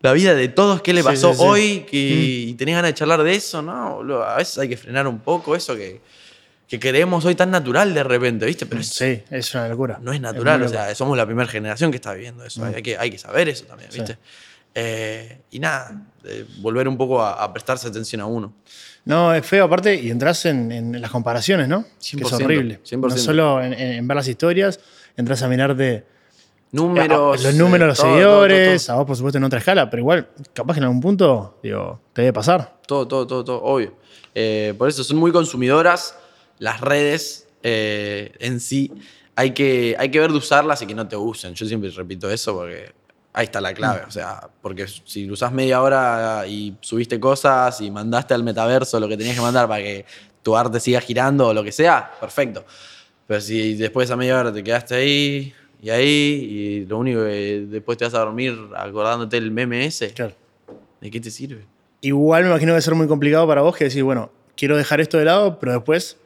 la 0.01 0.13
vida 0.13 0.35
de 0.35 0.49
todos, 0.49 0.81
qué 0.83 0.93
le 0.95 1.03
pasó 1.03 1.33
sí, 1.33 1.39
sí. 1.39 1.45
hoy, 1.47 1.87
que, 1.91 1.97
y 1.99 2.55
tenés 2.55 2.75
ganas 2.77 2.91
de 2.91 2.95
charlar 2.95 3.23
de 3.23 3.35
eso, 3.35 3.63
¿no? 3.63 3.97
boludo? 3.97 4.25
A 4.25 4.37
veces 4.37 4.59
hay 4.59 4.69
que 4.69 4.77
frenar 4.77 5.07
un 5.09 5.19
poco 5.19 5.57
eso 5.57 5.75
que, 5.77 6.01
que 6.69 6.79
queremos 6.79 7.25
hoy 7.25 7.35
tan 7.35 7.51
natural 7.51 7.93
de 7.95 8.05
repente, 8.05 8.47
¿viste? 8.47 8.67
Pero 8.67 8.81
es- 8.81 8.89
Sí, 8.89 9.23
es 9.31 9.55
una 9.55 9.69
locura. 9.69 9.99
no 10.03 10.13
es 10.13 10.21
natural, 10.21 10.63
o 10.63 10.69
sea, 10.69 10.95
somos 10.95 11.17
la 11.17 11.27
primera 11.27 11.49
generación 11.49 11.91
que 11.91 11.97
está 11.97 12.13
viviendo 12.15 12.45
eso, 12.45 12.65
hay, 12.65 12.83
que, 12.83 12.97
hay 12.97 13.11
que 13.11 13.19
saber 13.19 13.49
eso 13.49 13.65
también. 13.65 13.91
¿viste? 13.93 14.19
Eh, 14.75 15.39
y 15.51 15.59
nada, 15.59 16.01
eh, 16.25 16.45
volver 16.59 16.87
un 16.87 16.97
poco 16.97 17.21
a, 17.23 17.43
a 17.43 17.53
prestarse 17.53 17.89
atención 17.89 18.21
a 18.21 18.27
uno. 18.27 18.53
No, 19.05 19.35
es 19.35 19.45
feo 19.45 19.65
aparte 19.65 19.95
y 19.95 20.11
entras 20.11 20.45
en, 20.45 20.71
en 20.71 21.01
las 21.01 21.11
comparaciones, 21.11 21.67
¿no? 21.67 21.83
Que 21.85 21.89
es 22.23 22.33
100%, 22.33 22.45
horrible. 22.45 22.81
100%. 22.85 23.01
No 23.09 23.17
solo 23.17 23.63
en, 23.63 23.73
en- 23.73 23.93
en 23.95 24.07
ver 24.07 24.17
las 24.17 24.29
historias, 24.29 24.79
entras 25.17 25.43
a 25.43 25.49
mirar 25.49 25.75
de 25.75 26.05
Números. 26.71 27.43
los 27.43 27.55
números, 27.55 27.85
eh, 27.85 27.89
los 27.89 27.97
todo, 27.97 28.07
todo, 28.07 28.15
seguidores, 28.15 28.87
todo, 28.87 28.97
a 28.97 28.99
vos 28.99 29.07
por 29.07 29.17
supuesto 29.17 29.39
en 29.39 29.45
otra 29.45 29.59
escala, 29.59 29.89
pero 29.89 30.01
igual, 30.01 30.29
capaz 30.53 30.75
que 30.75 30.81
en 30.81 30.85
algún 30.85 31.01
punto, 31.01 31.59
digo, 31.63 32.01
te 32.13 32.23
debe 32.23 32.33
pasar. 32.33 32.79
Todo, 32.87 33.09
todo, 33.09 33.27
todo, 33.27 33.45
todo, 33.45 33.63
obvio. 33.63 33.95
Eh, 34.35 34.75
por 34.77 34.89
eso 34.89 35.03
son 35.03 35.17
muy 35.17 35.33
consumidoras 35.33 36.17
las 36.59 36.81
redes 36.81 37.49
eh, 37.63 38.33
en 38.39 38.61
sí. 38.61 38.93
Hay 39.35 39.53
que, 39.53 39.97
hay 39.99 40.11
que 40.11 40.21
ver 40.21 40.31
de 40.31 40.37
usarlas 40.37 40.83
y 40.83 40.87
que 40.87 40.95
no 40.95 41.07
te 41.09 41.17
usen. 41.17 41.55
Yo 41.55 41.67
siempre 41.67 41.91
repito 41.91 42.31
eso 42.31 42.55
porque 42.55 42.93
ahí 43.33 43.45
está 43.45 43.61
la 43.61 43.73
clave. 43.73 44.03
O 44.07 44.11
sea, 44.11 44.49
porque 44.61 44.87
si 44.89 45.27
lo 45.27 45.35
usás 45.35 45.53
media 45.53 45.81
hora 45.81 46.45
y 46.47 46.77
subiste 46.81 47.21
cosas 47.21 47.81
y 47.81 47.91
mandaste 47.91 48.35
al 48.35 48.43
metaverso 48.43 48.99
lo 48.99 49.09
que 49.09 49.17
tenías 49.17 49.37
que 49.37 49.43
mandar 49.43 49.69
para 49.69 49.83
que 49.83 50.05
tu 50.43 50.57
arte 50.57 50.81
siga 50.81 51.01
girando 51.01 51.49
o 51.49 51.55
lo 51.55 51.63
que 51.63 51.73
sea, 51.73 52.11
perfecto. 52.21 52.65
Pero 53.27 53.41
si 53.41 53.75
después 53.75 54.09
de 54.09 54.13
esa 54.13 54.17
media 54.17 54.41
hora 54.41 54.53
te 54.53 54.65
quedaste 54.65 54.95
ahí 54.97 55.55
y 55.83 55.91
ahí 55.91 56.07
y 56.07 56.87
lo 56.87 56.99
único 56.99 57.21
que 57.25 57.67
después 57.69 57.97
te 57.99 58.05
vas 58.05 58.15
a 58.15 58.19
dormir 58.21 58.57
acordándote 58.77 59.37
el 59.37 59.51
meme 59.51 59.85
ese, 59.87 60.13
Claro. 60.13 60.35
¿de 61.01 61.11
qué 61.11 61.21
te 61.21 61.31
sirve? 61.31 61.63
Igual 62.01 62.43
me 62.45 62.49
imagino 62.51 62.69
que 62.71 62.73
debe 62.75 62.83
ser 62.83 62.95
muy 62.95 63.07
complicado 63.09 63.47
para 63.47 63.63
vos 63.63 63.77
que 63.77 63.85
decir, 63.85 64.03
bueno, 64.05 64.31
quiero 64.57 64.77
dejar 64.77 65.01
esto 65.01 65.19
de 65.19 65.25
lado, 65.25 65.59
pero 65.59 65.73
después 65.73 66.17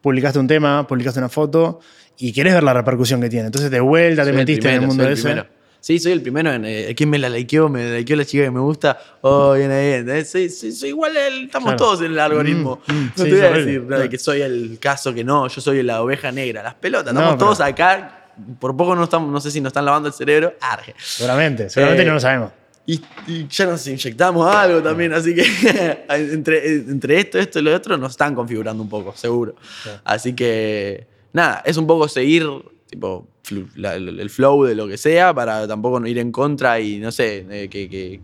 publicaste 0.00 0.38
un 0.38 0.46
tema, 0.48 0.86
publicaste 0.86 1.18
una 1.20 1.28
foto 1.28 1.80
y 2.18 2.32
querés 2.32 2.54
ver 2.54 2.62
la 2.62 2.74
repercusión 2.74 3.20
que 3.20 3.28
tiene. 3.28 3.46
Entonces 3.46 3.70
de 3.70 3.80
vuelta 3.80 4.22
te 4.24 4.30
Soy 4.30 4.36
metiste 4.36 4.68
en 4.68 4.74
el 4.74 4.78
primero, 4.80 4.88
mundo 4.88 5.04
soy 5.04 5.12
el 5.12 5.18
ese. 5.18 5.22
primero. 5.28 5.46
Sí, 5.82 5.98
soy 5.98 6.12
el 6.12 6.20
primero 6.20 6.52
en 6.52 6.64
eh, 6.66 6.94
quién 6.94 7.08
me 7.08 7.18
la 7.18 7.30
likeó, 7.30 7.70
me 7.70 7.82
la 7.90 7.96
likeó 7.98 8.14
la 8.14 8.26
chica 8.26 8.44
que 8.44 8.50
me 8.50 8.60
gusta. 8.60 8.98
Oh, 9.22 9.54
bien 9.54 9.70
ahí. 9.70 10.02
bien. 10.02 10.10
Eh, 10.10 10.24
Soy, 10.26 10.50
soy- 10.50 10.72
soy 10.72 10.90
igual, 10.90 11.16
el- 11.16 11.44
estamos 11.46 11.68
Claro. 11.70 11.78
todos 11.78 12.00
en 12.02 12.12
el 12.12 12.18
algoritmo. 12.18 12.82
Mm, 12.86 12.92
mm, 12.92 13.04
no 13.16 13.24
sí, 13.24 13.30
te 13.30 13.36
voy 13.36 13.40
a 13.40 13.50
decir 13.50 13.82
de 13.86 14.08
que 14.10 14.18
soy 14.18 14.42
el 14.42 14.78
caso 14.78 15.14
que 15.14 15.24
no, 15.24 15.48
yo 15.48 15.60
soy 15.62 15.82
la 15.82 16.02
oveja 16.02 16.30
negra. 16.32 16.62
Las 16.62 16.74
pelotas, 16.74 17.14
No, 17.14 17.20
estamos 17.20 17.36
pero- 17.36 17.46
todos 17.46 17.60
acá. 17.62 18.19
Por 18.58 18.76
poco 18.76 18.94
no, 18.96 19.04
estamos, 19.04 19.30
no 19.32 19.40
sé 19.40 19.50
si 19.50 19.60
nos 19.60 19.70
están 19.70 19.84
lavando 19.84 20.08
el 20.08 20.14
cerebro. 20.14 20.54
Arge. 20.60 20.94
Seguramente, 20.98 21.68
seguramente 21.70 22.02
Eh, 22.02 22.06
no 22.06 22.14
lo 22.14 22.20
sabemos. 22.20 22.52
Y, 22.86 23.00
y 23.28 23.46
ya 23.48 23.66
nos 23.66 23.86
inyectamos 23.86 24.52
algo 24.54 24.82
también, 24.82 25.12
así 25.12 25.34
que 25.34 25.44
entre, 26.08 26.74
entre 26.76 27.20
esto, 27.20 27.38
esto 27.38 27.58
y 27.60 27.62
lo 27.62 27.74
otro 27.74 27.96
nos 27.96 28.12
están 28.12 28.34
configurando 28.34 28.82
un 28.82 28.88
poco, 28.88 29.14
seguro. 29.16 29.54
Así 30.04 30.32
que, 30.34 31.06
nada, 31.32 31.62
es 31.64 31.76
un 31.76 31.86
poco 31.86 32.08
seguir 32.08 32.46
tipo, 32.88 33.28
la- 33.76 33.94
el, 33.94 34.18
el 34.18 34.30
flow 34.30 34.64
de 34.64 34.74
lo 34.74 34.88
que 34.88 34.96
sea 34.96 35.32
para 35.32 35.68
tampoco 35.68 36.00
no 36.00 36.08
ir 36.08 36.18
en 36.18 36.32
contra 36.32 36.80
y 36.80 36.98
no 36.98 37.12
sé, 37.12 37.46
eh, 37.50 37.68
que, 37.68 37.88
que- 37.88 38.20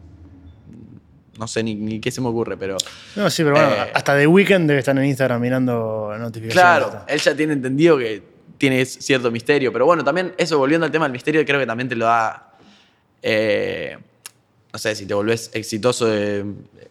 no 1.39 1.47
sé 1.47 1.63
ni, 1.63 1.75
ni 1.75 2.01
qué 2.01 2.11
se 2.11 2.21
me 2.23 2.29
ocurre, 2.29 2.57
pero 2.57 2.77
No, 3.15 3.29
sí, 3.29 3.43
pero 3.45 3.57
bueno, 3.57 3.71
eh, 3.71 3.91
hasta 3.95 4.17
The 4.17 4.27
Weeknd 4.27 4.67
debe 4.67 4.79
estar 4.79 4.97
en 4.97 5.05
Instagram 5.05 5.41
mirando 5.41 6.15
notificaciones. 6.19 6.55
claro, 6.55 7.05
él 7.07 7.21
ya 7.21 7.37
tiene 7.37 7.53
entendido 7.53 7.99
que 7.99 8.23
tiene 8.59 8.85
cierto 8.85 9.31
misterio, 9.31 9.73
pero 9.73 9.87
bueno, 9.87 10.03
también 10.05 10.33
eso, 10.39 10.59
volviendo 10.59 10.85
al 10.87 10.93
tema 10.93 11.05
del 11.07 11.13
misterio, 11.13 11.45
creo 11.45 11.59
que 11.61 11.67
también 11.67 11.89
te 11.89 11.97
lo 11.97 12.05
da, 12.07 12.55
eh, 13.23 13.97
no 14.73 14.79
sé, 14.79 14.95
si 14.95 15.07
te 15.07 15.15
volvés 15.15 15.51
exitoso, 15.55 16.07
eh, 16.13 16.45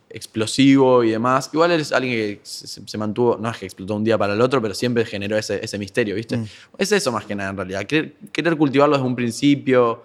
explosivo 0.10 1.04
y 1.04 1.12
demás. 1.12 1.50
Igual 1.54 1.72
eres 1.72 1.92
alguien 1.92 2.14
que 2.16 2.40
se, 2.44 2.98
mantuvo, 2.98 3.38
no 3.40 3.50
es 3.50 3.58
que 3.58 3.66
explotó 3.66 3.96
un 3.96 4.04
día 4.04 4.18
para 4.18 4.34
el 4.34 4.42
otro, 4.42 4.62
pero 4.62 4.74
siempre 4.74 5.06
generó 5.06 5.38
ese, 5.38 5.64
ese 5.64 5.78
misterio, 5.78 6.16
¿viste? 6.16 6.38
Mm. 6.38 6.46
Es 6.78 6.92
eso 6.92 7.12
más 7.12 7.26
que 7.26 7.36
nada 7.36 7.50
en 7.50 7.58
realidad, 7.58 7.84
querer, 7.86 8.14
querer 8.32 8.56
cultivarlo 8.58 8.96
desde 8.96 9.08
un 9.08 9.16
principio. 9.16 10.04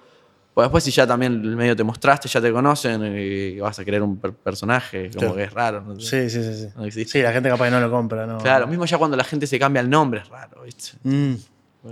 Pues 0.53 0.65
después 0.67 0.83
si 0.83 0.91
ya 0.91 1.07
también 1.07 1.35
el 1.45 1.55
medio 1.55 1.77
te 1.77 1.85
mostraste, 1.85 2.29
ya 2.29 2.41
te 2.41 2.51
conocen 2.53 3.17
y 3.17 3.61
vas 3.61 3.79
a 3.79 3.85
querer 3.85 4.03
un 4.03 4.17
per- 4.19 4.33
personaje, 4.33 5.09
como 5.11 5.21
Claro. 5.21 5.35
que 5.37 5.43
es 5.45 5.53
raro. 5.53 5.81
¿no? 5.83 6.01
Sí, 6.01 6.29
sí, 6.29 6.43
sí. 6.43 6.55
Sí, 6.55 6.67
No 6.77 6.85
existe. 6.85 7.13
Sí, 7.19 7.23
la 7.23 7.33
gente 7.33 7.49
capaz 7.49 7.67
que 7.67 7.71
no 7.71 7.81
lo 7.81 7.89
compra, 7.89 8.27
¿no? 8.27 8.39
Claro, 8.39 8.67
mismo 8.67 8.85
ya 8.85 8.99
cuando 8.99 9.17
la 9.17 9.23
gente 9.23 9.47
se 9.47 9.61
cambia 9.61 9.81
el 9.81 9.89
nombre 9.89 10.21
es 10.23 10.29
raro, 10.29 10.63
¿viste? 10.65 10.99
Mm, 11.05 11.35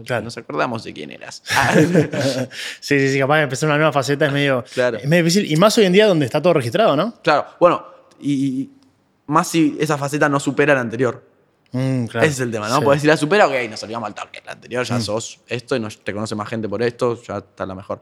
claro. 0.05 0.24
Nos 0.24 0.37
acordamos 0.38 0.85
de 0.85 0.92
quién 0.92 1.11
eras. 1.11 1.42
Ah, 1.51 1.74
sí, 2.81 2.98
sí, 3.01 3.09
sí, 3.12 3.18
capaz 3.18 3.37
de 3.38 3.42
empezar 3.44 3.68
una 3.68 3.77
nueva 3.77 3.92
faceta 3.92 4.27
es 4.27 4.33
medio, 4.33 4.64
Claro. 4.74 4.98
es 4.98 5.07
medio 5.07 5.24
difícil. 5.24 5.51
Y 5.51 5.57
más 5.57 5.77
hoy 5.79 5.85
en 5.87 5.92
día 5.92 6.07
donde 6.07 6.27
está 6.27 6.40
todo 6.42 6.55
registrado, 6.55 6.96
¿no? 6.96 7.14
claro, 7.22 7.46
bueno, 7.61 7.85
y, 8.20 8.33
y 8.62 8.70
más 9.27 9.48
si 9.48 9.77
esa 9.81 9.96
faceta 9.98 10.29
no 10.29 10.40
supera 10.40 10.74
la 10.74 10.81
anterior. 10.81 11.27
Mm, 11.72 12.07
claro. 12.07 12.24
Ese 12.27 12.35
es 12.35 12.40
el 12.40 12.51
tema, 12.51 12.68
¿no? 12.68 12.79
Sí. 12.79 12.85
Porque 12.85 13.01
si 13.01 13.07
la 13.07 13.16
supera, 13.16 13.46
ok, 13.46 13.53
nos 13.68 13.83
olvidamos 13.83 14.07
al 14.09 14.14
toque. 14.14 14.40
La 14.46 14.53
anterior 14.53 14.85
ya 14.85 15.01
sos 15.01 15.40
esto 15.46 15.77
y 15.77 15.81
nos, 15.81 15.98
te 16.03 16.14
conoce 16.14 16.35
más 16.35 16.48
gente 16.48 16.66
por 16.68 16.83
esto, 16.83 17.20
ya 17.22 17.38
está 17.38 17.66
la 17.66 17.74
mejor. 17.74 18.01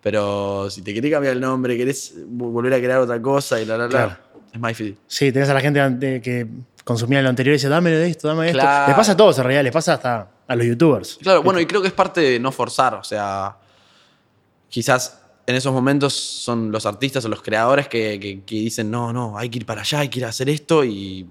Pero 0.00 0.70
si 0.70 0.82
te 0.82 0.94
querés 0.94 1.10
cambiar 1.10 1.34
el 1.34 1.40
nombre, 1.40 1.76
querés 1.76 2.14
vo- 2.16 2.52
volver 2.52 2.72
a 2.74 2.78
crear 2.78 2.98
otra 3.00 3.20
cosa 3.20 3.60
y 3.60 3.64
la, 3.64 3.76
la, 3.76 3.84
la, 3.84 3.90
Claro. 3.90 4.16
es 4.54 4.60
más 4.60 4.68
difícil. 4.70 4.96
Sí, 5.08 5.32
tenés 5.32 5.48
a 5.48 5.54
la 5.54 5.60
gente 5.60 6.20
que 6.22 6.46
consumía 6.84 7.20
lo 7.20 7.28
anterior 7.28 7.54
y 7.54 7.56
dice, 7.56 7.68
dame 7.68 7.90
de 7.90 8.08
esto, 8.08 8.28
dame 8.28 8.44
de 8.44 8.50
esto. 8.50 8.60
Claro. 8.60 8.86
Les 8.86 8.96
pasa 8.96 9.12
a 9.12 9.16
todos 9.16 9.36
en 9.38 9.44
realidad, 9.44 9.64
les 9.64 9.72
pasa 9.72 9.94
hasta 9.94 10.28
a 10.48 10.56
los 10.56 10.66
youtubers. 10.66 11.18
Claro, 11.22 11.42
bueno, 11.42 11.60
y 11.60 11.66
creo 11.66 11.80
que 11.80 11.88
es 11.88 11.94
parte 11.94 12.20
de 12.20 12.40
no 12.40 12.50
forzar, 12.50 12.94
o 12.94 13.04
sea, 13.04 13.56
quizás 14.68 15.22
en 15.46 15.54
esos 15.54 15.72
momentos 15.72 16.12
son 16.14 16.70
los 16.70 16.84
artistas 16.86 17.24
o 17.24 17.28
los 17.28 17.40
creadores 17.42 17.88
que, 17.88 18.18
que- 18.20 18.42
que 18.44 18.54
dicen, 18.56 18.90
no, 18.90 19.12
no, 19.12 19.38
hay 19.38 19.48
que 19.48 19.58
ir 19.58 19.66
para 19.66 19.80
allá, 19.80 20.00
hay 20.00 20.08
que 20.08 20.18
ir 20.18 20.24
a 20.26 20.28
hacer 20.28 20.48
esto 20.50 20.84
y 20.84 21.26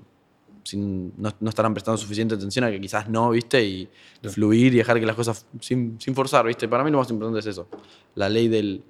sin- 0.64 1.14
no, 1.18 1.32
no 1.40 1.50
estarán 1.50 1.74
prestando 1.74 1.98
suficiente 1.98 2.36
atención 2.36 2.66
a 2.66 2.72
que 2.72 2.82
quizás 2.82 3.08
no, 3.10 3.30
¿viste? 3.30 3.64
Y 3.64 3.90
fluir 4.30 4.74
y 4.74 4.78
dejar 4.78 5.00
que 5.00 5.06
las 5.06 5.16
cosas 5.16 5.46
sin, 5.62 6.00
sin 6.02 6.16
forzar, 6.16 6.46
¿viste? 6.46 6.68
Para 6.68 6.84
mí 6.84 6.90
lo 6.92 6.98
más 6.98 7.10
importante 7.10 7.40
es 7.40 7.46
eso, 7.46 7.68
la 8.16 8.28
ley 8.30 8.48
del 8.48 8.84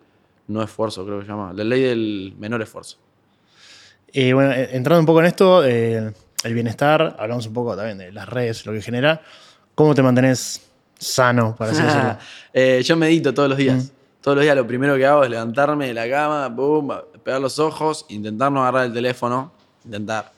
no 0.48 0.64
esfuerzo, 0.64 1.06
creo 1.06 1.20
que 1.20 1.26
se 1.26 1.32
llama, 1.32 1.52
la 1.54 1.64
ley 1.66 1.82
del 1.84 2.34
menor 2.40 2.62
esfuerzo. 2.62 2.98
Y 4.14 4.32
bueno, 4.32 4.54
eh, 4.54 4.70
entrando 4.72 5.02
un 5.02 5.06
poco 5.06 5.20
en 5.20 5.26
esto, 5.26 5.66
eh, 5.66 6.14
el 6.46 6.54
bienestar, 6.54 7.18
hablamos 7.20 7.46
un 7.48 7.54
poco 7.54 7.76
también 7.76 7.98
de 7.98 8.12
las 8.14 8.30
redes, 8.30 8.66
lo 8.66 8.72
que 8.72 8.82
genera. 8.82 9.22
¿Cómo 9.78 9.94
te 9.94 10.02
mantenés 10.02 10.60
sano, 10.98 11.56
para 11.56 11.72
así 11.72 11.82
decirlo? 11.84 12.18
Eh, 12.52 12.82
yo 12.84 12.98
medito 12.98 13.32
todos 13.32 13.48
los 13.48 13.60
días. 13.60 13.92
Todos 14.22 14.38
los 14.38 14.44
días 14.44 14.56
lo 14.56 14.66
primero 14.66 14.96
que 14.96 15.06
hago 15.06 15.24
es 15.24 15.30
levantarme 15.30 15.86
de 15.86 15.94
la 15.94 16.10
cama, 16.10 16.48
boom, 16.48 16.92
pegar 17.24 17.40
los 17.40 17.60
ojos, 17.60 18.04
intentar 18.10 18.52
no 18.52 18.62
agarrar 18.64 18.88
el 18.88 18.94
teléfono, 18.94 19.52
intentar. 19.86 20.32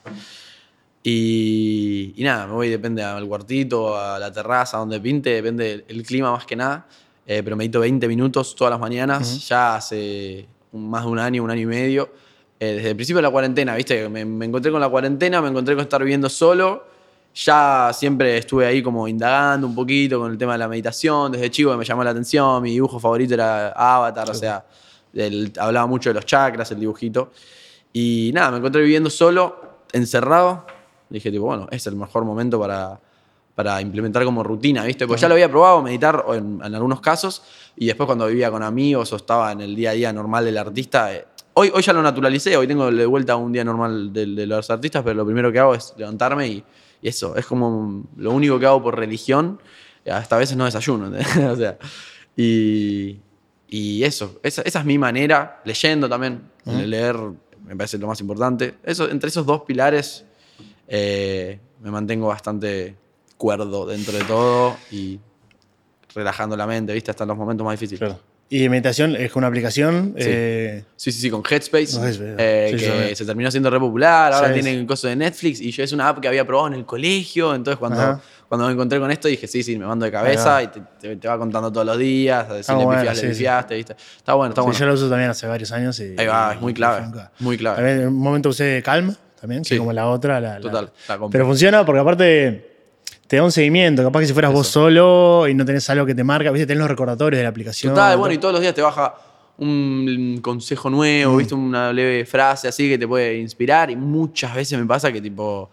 Y, 1.02 2.14
y 2.18 2.24
nada, 2.26 2.48
me 2.48 2.54
voy, 2.54 2.68
depende 2.68 3.02
al 3.02 3.26
cuartito, 3.30 3.98
a 3.98 4.20
la 4.20 4.30
terraza, 4.30 4.78
donde 4.78 5.00
pinte, 5.00 5.30
depende 5.30 5.86
del 5.88 6.04
clima 6.04 6.34
más 6.34 6.46
que 6.46 6.58
nada. 6.58 6.86
Eh, 7.26 7.42
pero 7.42 7.56
medito 7.56 7.80
20 7.80 8.10
minutos 8.10 8.54
todas 8.56 8.72
las 8.72 8.80
mañanas, 8.82 9.48
ya 9.48 9.78
hace 9.78 10.50
más 10.74 11.06
de 11.06 11.10
un 11.12 11.18
año, 11.18 11.46
un 11.46 11.50
año 11.50 11.62
y 11.62 11.66
medio. 11.66 12.10
Eh, 12.60 12.74
desde 12.74 12.90
el 12.90 12.96
principio 12.98 13.20
de 13.20 13.24
la 13.24 13.32
cuarentena, 13.32 13.74
¿viste? 13.76 14.10
Me, 14.10 14.26
me 14.26 14.48
encontré 14.48 14.70
con 14.70 14.82
la 14.82 14.90
cuarentena, 14.90 15.42
me 15.42 15.48
encontré 15.48 15.76
con 15.76 15.84
estar 15.84 16.02
viviendo 16.02 16.28
solo. 16.28 16.99
Ya 17.34 17.92
siempre 17.94 18.38
estuve 18.38 18.66
ahí 18.66 18.82
como 18.84 19.08
indagando 19.08 19.68
un 19.68 19.76
poquito 19.76 20.20
con 20.20 20.32
el 20.32 20.38
tema 20.38 20.54
de 20.54 20.60
la 20.60 20.68
meditación. 20.68 21.32
Desde 21.32 21.50
chico 21.50 21.76
me 21.78 21.86
llamó 21.86 22.04
la 22.04 22.10
atención, 22.10 22.62
mi 22.62 22.72
dibujo 22.72 23.00
favorito 23.00 23.34
era 23.34 23.70
Avatar, 23.70 24.30
o 24.30 24.34
sea, 24.34 24.66
el- 25.14 25.54
hablaba 25.60 25.88
mucho 25.88 26.10
de 26.10 26.16
los 26.16 26.26
chakras, 26.26 26.72
el 26.72 26.80
dibujito. 26.80 27.32
Y 27.94 28.32
nada, 28.34 28.52
me 28.52 28.58
encontré 28.58 28.82
viviendo 28.82 29.10
solo, 29.10 29.62
encerrado. 29.94 30.66
Dije, 31.10 31.32
tipo, 31.32 31.46
bueno, 31.46 31.68
es 31.72 31.88
el 31.88 31.96
mejor 31.96 32.26
momento 32.26 32.60
para, 32.60 33.00
para 33.56 33.80
implementar 33.82 34.24
como 34.26 34.44
rutina, 34.44 34.84
¿viste? 34.84 35.08
Porque 35.08 35.22
ya 35.22 35.28
lo 35.28 35.34
había 35.36 35.50
probado, 35.50 35.82
meditar 35.82 36.24
en 36.34 36.62
algunos 36.62 37.00
casos, 37.02 37.42
y 37.76 37.88
después 37.88 38.06
cuando 38.06 38.28
vivía 38.28 38.52
con 38.52 38.62
amigos 38.64 39.12
o 39.14 39.16
estaba 39.16 39.52
en 39.52 39.62
el 39.62 39.76
día 39.76 39.92
a 39.92 39.94
día 39.94 40.14
normal 40.14 40.46
del 40.46 40.58
artista, 40.58 41.14
eh, 41.16 41.26
hoy, 41.54 41.72
hoy 41.74 41.82
ya 41.82 41.94
lo 41.94 42.02
naturalicé, 42.04 42.56
hoy 42.58 42.68
tengo 42.68 42.92
de 42.92 43.06
vuelta 43.06 43.36
un 43.38 43.52
día 43.52 43.64
normal 43.64 44.14
de, 44.14 44.26
de 44.28 44.46
los 44.46 44.70
artistas, 44.70 45.02
pero 45.04 45.16
lo 45.16 45.26
primero 45.26 45.52
que 45.52 45.60
hago 45.60 45.74
es 45.74 45.94
levantarme 45.98 46.48
y, 46.48 46.64
y 47.02 47.10
eso, 47.10 47.36
es 47.36 47.46
como 47.46 48.04
lo 48.18 48.32
único 48.32 48.60
que 48.60 48.66
hago 48.66 48.82
por 48.82 48.98
religión, 48.98 49.62
hasta 50.10 50.36
a 50.36 50.40
veces 50.40 50.58
no 50.58 50.66
desayuno, 50.66 51.12
o 51.52 51.56
sea, 51.56 51.78
y, 52.36 53.20
y 53.68 54.04
eso, 54.04 54.40
esa, 54.44 54.62
esa 54.64 54.80
es 54.80 54.86
mi 54.86 54.98
manera, 54.98 55.62
leyendo 55.66 56.10
también, 56.10 56.50
leer 56.66 57.16
me 57.70 57.76
parece 57.76 58.00
lo 58.00 58.08
más 58.08 58.20
importante. 58.20 58.76
Eso, 58.84 59.08
entre 59.10 59.30
esos 59.30 59.46
dos 59.46 59.62
pilares 59.62 60.26
eh, 60.88 61.60
me 61.82 61.92
mantengo 61.92 62.28
bastante 62.28 62.96
cuerdo 63.38 63.86
dentro 63.86 64.18
de 64.18 64.24
todo 64.24 64.76
y 64.90 65.20
relajando 66.16 66.58
la 66.58 66.66
mente, 66.66 66.92
¿viste? 66.92 67.12
Hasta 67.12 67.26
en 67.26 67.28
los 67.28 67.38
momentos 67.38 67.64
más 67.64 67.80
difíciles. 67.80 68.00
Claro. 68.00 68.20
Y 68.52 68.68
meditación 68.68 69.16
es 69.16 69.36
una 69.36 69.46
aplicación. 69.48 70.16
Sí. 70.18 70.24
eh, 70.28 70.84
Sí, 70.96 71.12
sí, 71.12 71.22
sí, 71.22 71.30
con 71.30 71.44
Headspace, 71.48 71.94
Con 71.94 72.04
Headspace, 72.08 72.36
eh, 72.40 72.76
sí, 72.78 72.86
que 73.10 73.16
se 73.16 73.26
terminó 73.26 73.50
siendo 73.52 73.70
re 73.70 73.80
popular, 73.80 74.34
ahora 74.34 74.48
Sí, 74.48 74.54
tiene 74.56 74.72
sí. 74.72 74.78
el 74.78 74.86
coso 74.88 75.08
de 75.08 75.16
Netflix 75.16 75.62
y 75.62 75.72
yo 75.72 75.84
es 75.84 75.92
una 75.94 76.10
app 76.10 76.20
que 76.20 76.28
había 76.28 76.46
probado 76.48 76.68
en 76.70 76.74
el 76.74 76.86
colegio, 76.86 77.54
entonces 77.54 77.78
cuando, 77.80 78.02
Ajá. 78.02 78.22
cuando 78.48 78.66
me 78.68 78.74
encontré 78.74 79.00
con 79.00 79.12
esto 79.12 79.28
dije, 79.28 79.48
sí, 79.48 79.62
sí, 79.64 79.78
me 79.78 79.86
mando 79.86 80.06
de 80.06 80.12
cabeza 80.12 80.64
y 80.64 80.68
te, 80.68 80.82
te- 81.00 81.16
te 81.16 81.28
va 81.28 81.38
contando 81.38 81.72
todos 81.72 81.86
los 81.86 81.98
días, 82.00 82.48
si 82.52 82.60
Está 82.60 82.76
le 82.78 82.86
bueno, 82.86 83.02
pifias, 83.02 83.22
le 83.24 83.30
pifiaste, 83.30 83.76
¿viste? 83.76 83.96
Está 84.18 84.34
bueno, 84.34 84.50
está 84.50 84.62
sí, 84.62 84.66
bueno. 84.66 84.80
Yo 84.80 84.86
lo 84.88 84.94
uso 84.96 85.10
también 85.10 85.30
hace 85.30 85.46
varios 85.48 85.72
años. 85.72 86.00
Y, 86.00 86.16
Ahí 86.18 86.26
va, 86.28 86.54
es 86.56 86.60
muy 86.62 86.74
clave, 86.74 87.06
muy 87.40 87.56
clave. 87.58 87.76
También 87.78 88.02
en 88.02 88.08
un 88.08 88.16
momento 88.18 88.50
usé 88.50 88.82
Calm, 88.84 89.16
también, 89.40 89.64
Sí. 89.64 89.78
como 89.78 89.94
la 89.94 90.08
otra. 90.08 90.42
La, 90.42 90.56
la- 90.56 90.60
Total, 90.60 90.92
la 91.08 91.18
compro. 91.18 91.30
Pero 91.32 91.46
funciona 91.46 91.86
porque 91.86 92.00
aparte 92.02 92.69
te 93.30 93.36
da 93.36 93.44
un 93.44 93.52
seguimiento. 93.52 94.04
Capaz 94.04 94.22
que 94.22 94.26
si 94.26 94.34
fueras 94.34 94.52
vos 94.52 94.68
solo 94.68 95.48
y 95.48 95.54
no 95.54 95.64
tenés 95.64 95.88
algo 95.92 96.04
que 96.04 96.16
te 96.16 96.24
marca, 96.24 96.50
¿viste? 96.50 96.66
tenés 96.66 96.80
los 96.80 96.90
recordatorios 96.90 97.38
de 97.38 97.44
la 97.44 97.50
aplicación. 97.50 97.94
Total, 97.94 98.18
bueno, 98.18 98.34
y 98.34 98.40
todos 98.40 98.54
los 98.54 98.62
días 98.62 98.74
te 98.74 98.82
baja 98.82 99.14
un 99.60 100.40
consejo 100.42 100.90
nuevo, 100.90 101.38
¿viste? 101.38 101.54
Una 101.54 101.94
leve 101.94 102.26
frase 102.26 102.68
así 102.68 102.90
que 102.90 102.98
te 102.98 103.08
puede 103.08 103.38
inspirar. 103.38 103.92
Y 103.92 103.96
muchas 103.96 104.56
veces 104.56 104.80
me 104.80 104.86
pasa 104.88 105.12
que, 105.12 105.22
tipo, 105.22 105.70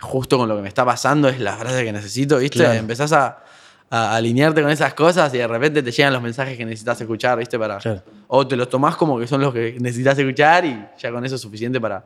justo 0.00 0.38
con 0.38 0.48
lo 0.48 0.56
que 0.56 0.62
me 0.62 0.68
está 0.68 0.82
pasando 0.82 1.28
es 1.28 1.38
la 1.40 1.54
frase 1.58 1.84
que 1.84 1.92
necesito, 1.92 2.38
¿viste? 2.38 2.60
Claro. 2.60 2.72
Empezás 2.72 3.12
a, 3.12 3.44
a 3.90 4.16
alinearte 4.16 4.62
con 4.62 4.70
esas 4.70 4.94
cosas 4.94 5.34
y 5.34 5.36
de 5.36 5.46
repente 5.46 5.82
te 5.82 5.92
llegan 5.92 6.14
los 6.14 6.22
mensajes 6.22 6.56
que 6.56 6.64
necesitas 6.64 6.98
escuchar, 7.02 7.38
¿viste? 7.38 7.58
Para, 7.58 7.76
Claro. 7.80 8.02
O 8.28 8.46
te 8.46 8.56
los 8.56 8.70
tomás 8.70 8.96
como 8.96 9.18
que 9.18 9.26
son 9.26 9.42
los 9.42 9.52
que 9.52 9.76
necesitas 9.78 10.18
escuchar 10.18 10.64
y 10.64 10.82
ya 10.98 11.12
con 11.12 11.22
eso 11.22 11.34
es 11.34 11.40
suficiente 11.42 11.78
para 11.78 12.02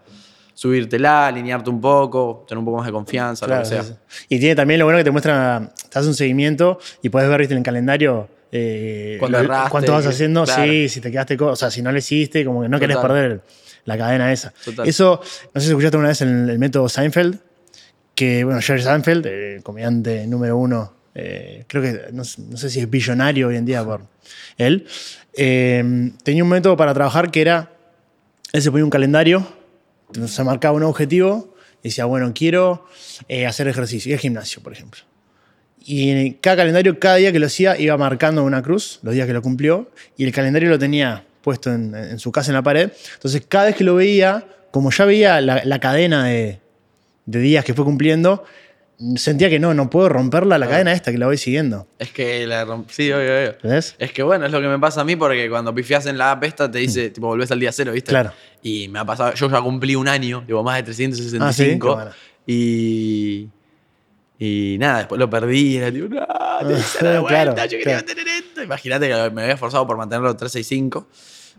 subírtela, 0.58 1.28
alinearte 1.28 1.70
un 1.70 1.80
poco, 1.80 2.44
tener 2.48 2.58
un 2.58 2.64
poco 2.64 2.78
más 2.78 2.86
de 2.86 2.92
confianza, 2.92 3.46
Claro, 3.46 3.62
lo 3.62 3.68
que 3.68 3.74
sea. 3.76 3.82
sí, 3.84 3.92
sí. 4.08 4.24
Y 4.28 4.40
tiene 4.40 4.56
también 4.56 4.80
lo 4.80 4.86
bueno 4.86 4.98
que 4.98 5.04
te 5.04 5.12
muestra, 5.12 5.72
te 5.88 5.98
hace 6.00 6.08
un 6.08 6.14
seguimiento 6.14 6.80
y 7.00 7.10
puedes 7.10 7.28
ver 7.30 7.38
¿viste? 7.38 7.54
en 7.54 7.58
el 7.58 7.64
calendario 7.64 8.28
eh, 8.50 9.18
Cuando 9.20 9.38
lo- 9.38 9.44
erraste, 9.44 9.70
cuánto 9.70 9.92
vas 9.92 10.04
haciendo, 10.06 10.42
claro. 10.42 10.64
sí, 10.64 10.88
si 10.88 11.00
te 11.00 11.12
quedaste, 11.12 11.36
o 11.40 11.54
sea, 11.54 11.70
si 11.70 11.80
no 11.80 11.92
le 11.92 12.00
hiciste, 12.00 12.44
como 12.44 12.62
que 12.62 12.68
no 12.68 12.80
querés 12.80 12.96
Total. 12.96 13.08
perder 13.12 13.42
la 13.84 13.96
cadena 13.96 14.32
esa. 14.32 14.52
Total. 14.64 14.88
Eso, 14.88 15.20
no 15.54 15.60
sé 15.60 15.66
si 15.66 15.70
escuchaste 15.70 15.96
una 15.96 16.08
vez 16.08 16.20
el, 16.22 16.50
el 16.50 16.58
método 16.58 16.88
Seinfeld, 16.88 17.38
que, 18.16 18.42
bueno, 18.42 18.60
Jerry 18.60 18.82
Seinfeld, 18.82 19.26
eh, 19.28 19.60
comediante 19.62 20.26
número 20.26 20.56
uno, 20.56 20.92
eh, 21.14 21.66
creo 21.68 21.82
que, 21.82 22.00
no, 22.12 22.24
sé- 22.24 22.42
no 22.42 22.56
sé 22.56 22.68
si 22.68 22.80
es 22.80 22.90
billonario 22.90 23.46
hoy 23.46 23.56
en 23.56 23.64
día 23.64 23.84
por 23.84 24.00
él, 24.56 24.88
eh, 25.36 26.10
tenía 26.24 26.42
un 26.42 26.48
método 26.50 26.76
para 26.76 26.92
trabajar 26.94 27.30
que 27.30 27.42
era, 27.42 27.70
él 28.52 28.60
se 28.60 28.70
ponía 28.72 28.84
un 28.84 28.90
calendario, 28.90 29.46
se 30.26 30.44
marcaba 30.44 30.76
un 30.76 30.82
objetivo 30.82 31.54
y 31.82 31.88
decía, 31.88 32.04
bueno, 32.04 32.32
quiero 32.34 32.86
eh, 33.28 33.46
hacer 33.46 33.68
ejercicio, 33.68 34.10
ir 34.10 34.16
al 34.16 34.20
gimnasio, 34.20 34.62
por 34.62 34.72
ejemplo. 34.72 35.02
Y 35.84 36.10
en 36.10 36.32
cada 36.34 36.56
calendario, 36.56 36.98
cada 36.98 37.16
día 37.16 37.32
que 37.32 37.38
lo 37.38 37.46
hacía, 37.46 37.78
iba 37.78 37.96
marcando 37.96 38.44
una 38.44 38.62
cruz, 38.62 38.98
los 39.02 39.14
días 39.14 39.26
que 39.26 39.32
lo 39.32 39.42
cumplió, 39.42 39.90
y 40.16 40.24
el 40.24 40.32
calendario 40.32 40.68
lo 40.68 40.78
tenía 40.78 41.24
puesto 41.42 41.72
en, 41.72 42.18
su 42.18 42.32
casa 42.32 42.50
en 42.50 42.56
la 42.56 42.62
pared. 42.62 42.90
Entonces, 43.14 43.42
cada 43.48 43.66
vez 43.66 43.76
que 43.76 43.84
lo 43.84 43.94
veía, 43.94 44.46
como 44.70 44.90
ya 44.90 45.04
veía 45.04 45.40
la, 45.40 45.78
cadena 45.78 46.26
de, 46.26 46.60
de 47.26 47.38
días 47.38 47.64
que 47.64 47.74
fue 47.74 47.84
cumpliendo, 47.84 48.44
sentía 49.16 49.48
que 49.48 49.58
no, 49.60 49.74
no 49.74 49.88
puedo 49.90 50.08
romperla 50.08 50.58
la 50.58 50.68
cadena 50.68 50.92
esta 50.92 51.12
que 51.12 51.18
la 51.18 51.26
voy 51.26 51.36
siguiendo. 51.38 51.86
Es 51.98 52.10
que 52.10 52.46
la 52.46 52.64
romp- 52.66 52.86
Sí, 52.88 53.10
obvio, 53.12 53.24
obvio. 53.36 53.50
¿Entendés? 53.50 53.94
Es 53.98 54.12
que 54.12 54.22
bueno, 54.22 54.46
es 54.46 54.52
lo 54.52 54.60
que 54.60 54.68
me 54.68 54.78
pasa 54.78 55.02
a 55.02 55.04
mí 55.04 55.14
porque 55.16 55.48
cuando 55.48 55.74
pifias 55.74 56.06
en 56.06 56.18
la 56.18 56.32
app 56.32 56.44
esta 56.44 56.70
te 56.70 56.78
dice, 56.78 57.10
tipo, 57.10 57.26
volvés 57.28 57.50
al 57.52 57.60
día 57.60 57.70
cero, 57.72 57.92
¿viste? 57.92 58.10
Mm. 58.10 58.14
Claro. 58.14 58.32
Y 58.62 58.88
me 58.88 58.98
ha 58.98 59.04
pasado, 59.04 59.34
yo 59.34 59.48
ya 59.50 59.60
cumplí 59.60 59.94
un 59.94 60.08
año, 60.08 60.42
digo, 60.46 60.62
más 60.64 60.76
de 60.76 60.82
365. 60.84 61.98
Ah, 61.98 62.10
¿sí? 62.46 62.52
Y. 62.52 63.48
Y 64.40 64.76
nada, 64.78 64.98
después 64.98 65.18
lo 65.18 65.28
perdí. 65.28 65.76
Era 65.78 65.90
tipo, 65.92 66.08
no, 66.14 66.20
dar 66.26 66.62
la 66.64 66.78
Claro, 66.98 67.22
vuelta, 67.22 67.66
yo 67.66 67.70
quería 67.78 67.84
claro. 67.84 68.06
mantener 68.06 68.28
esto. 68.28 68.62
Imagínate 68.62 69.08
que 69.08 69.30
me 69.30 69.42
había 69.42 69.54
esforzado 69.54 69.86
por 69.86 69.96
mantenerlo 69.96 70.36
365, 70.36 71.08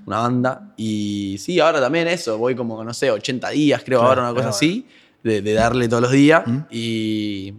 una 0.05 0.19
banda. 0.19 0.73
Y 0.77 1.35
sí, 1.39 1.59
ahora 1.59 1.81
también 1.81 2.07
eso, 2.07 2.37
voy 2.37 2.55
como, 2.55 2.81
no 2.83 2.93
sé, 2.93 3.11
80 3.11 3.49
días, 3.49 3.81
creo, 3.85 3.99
Claro, 3.99 4.09
ahora 4.09 4.21
una 4.21 4.29
cosa 4.31 4.41
claro. 4.43 4.55
así, 4.55 4.85
de, 5.24 5.41
de 5.41 5.53
darle 5.53 5.88
todos 5.88 6.01
los 6.03 6.11
días. 6.11 6.43
¿Mm? 6.45 6.57
Y. 6.72 7.53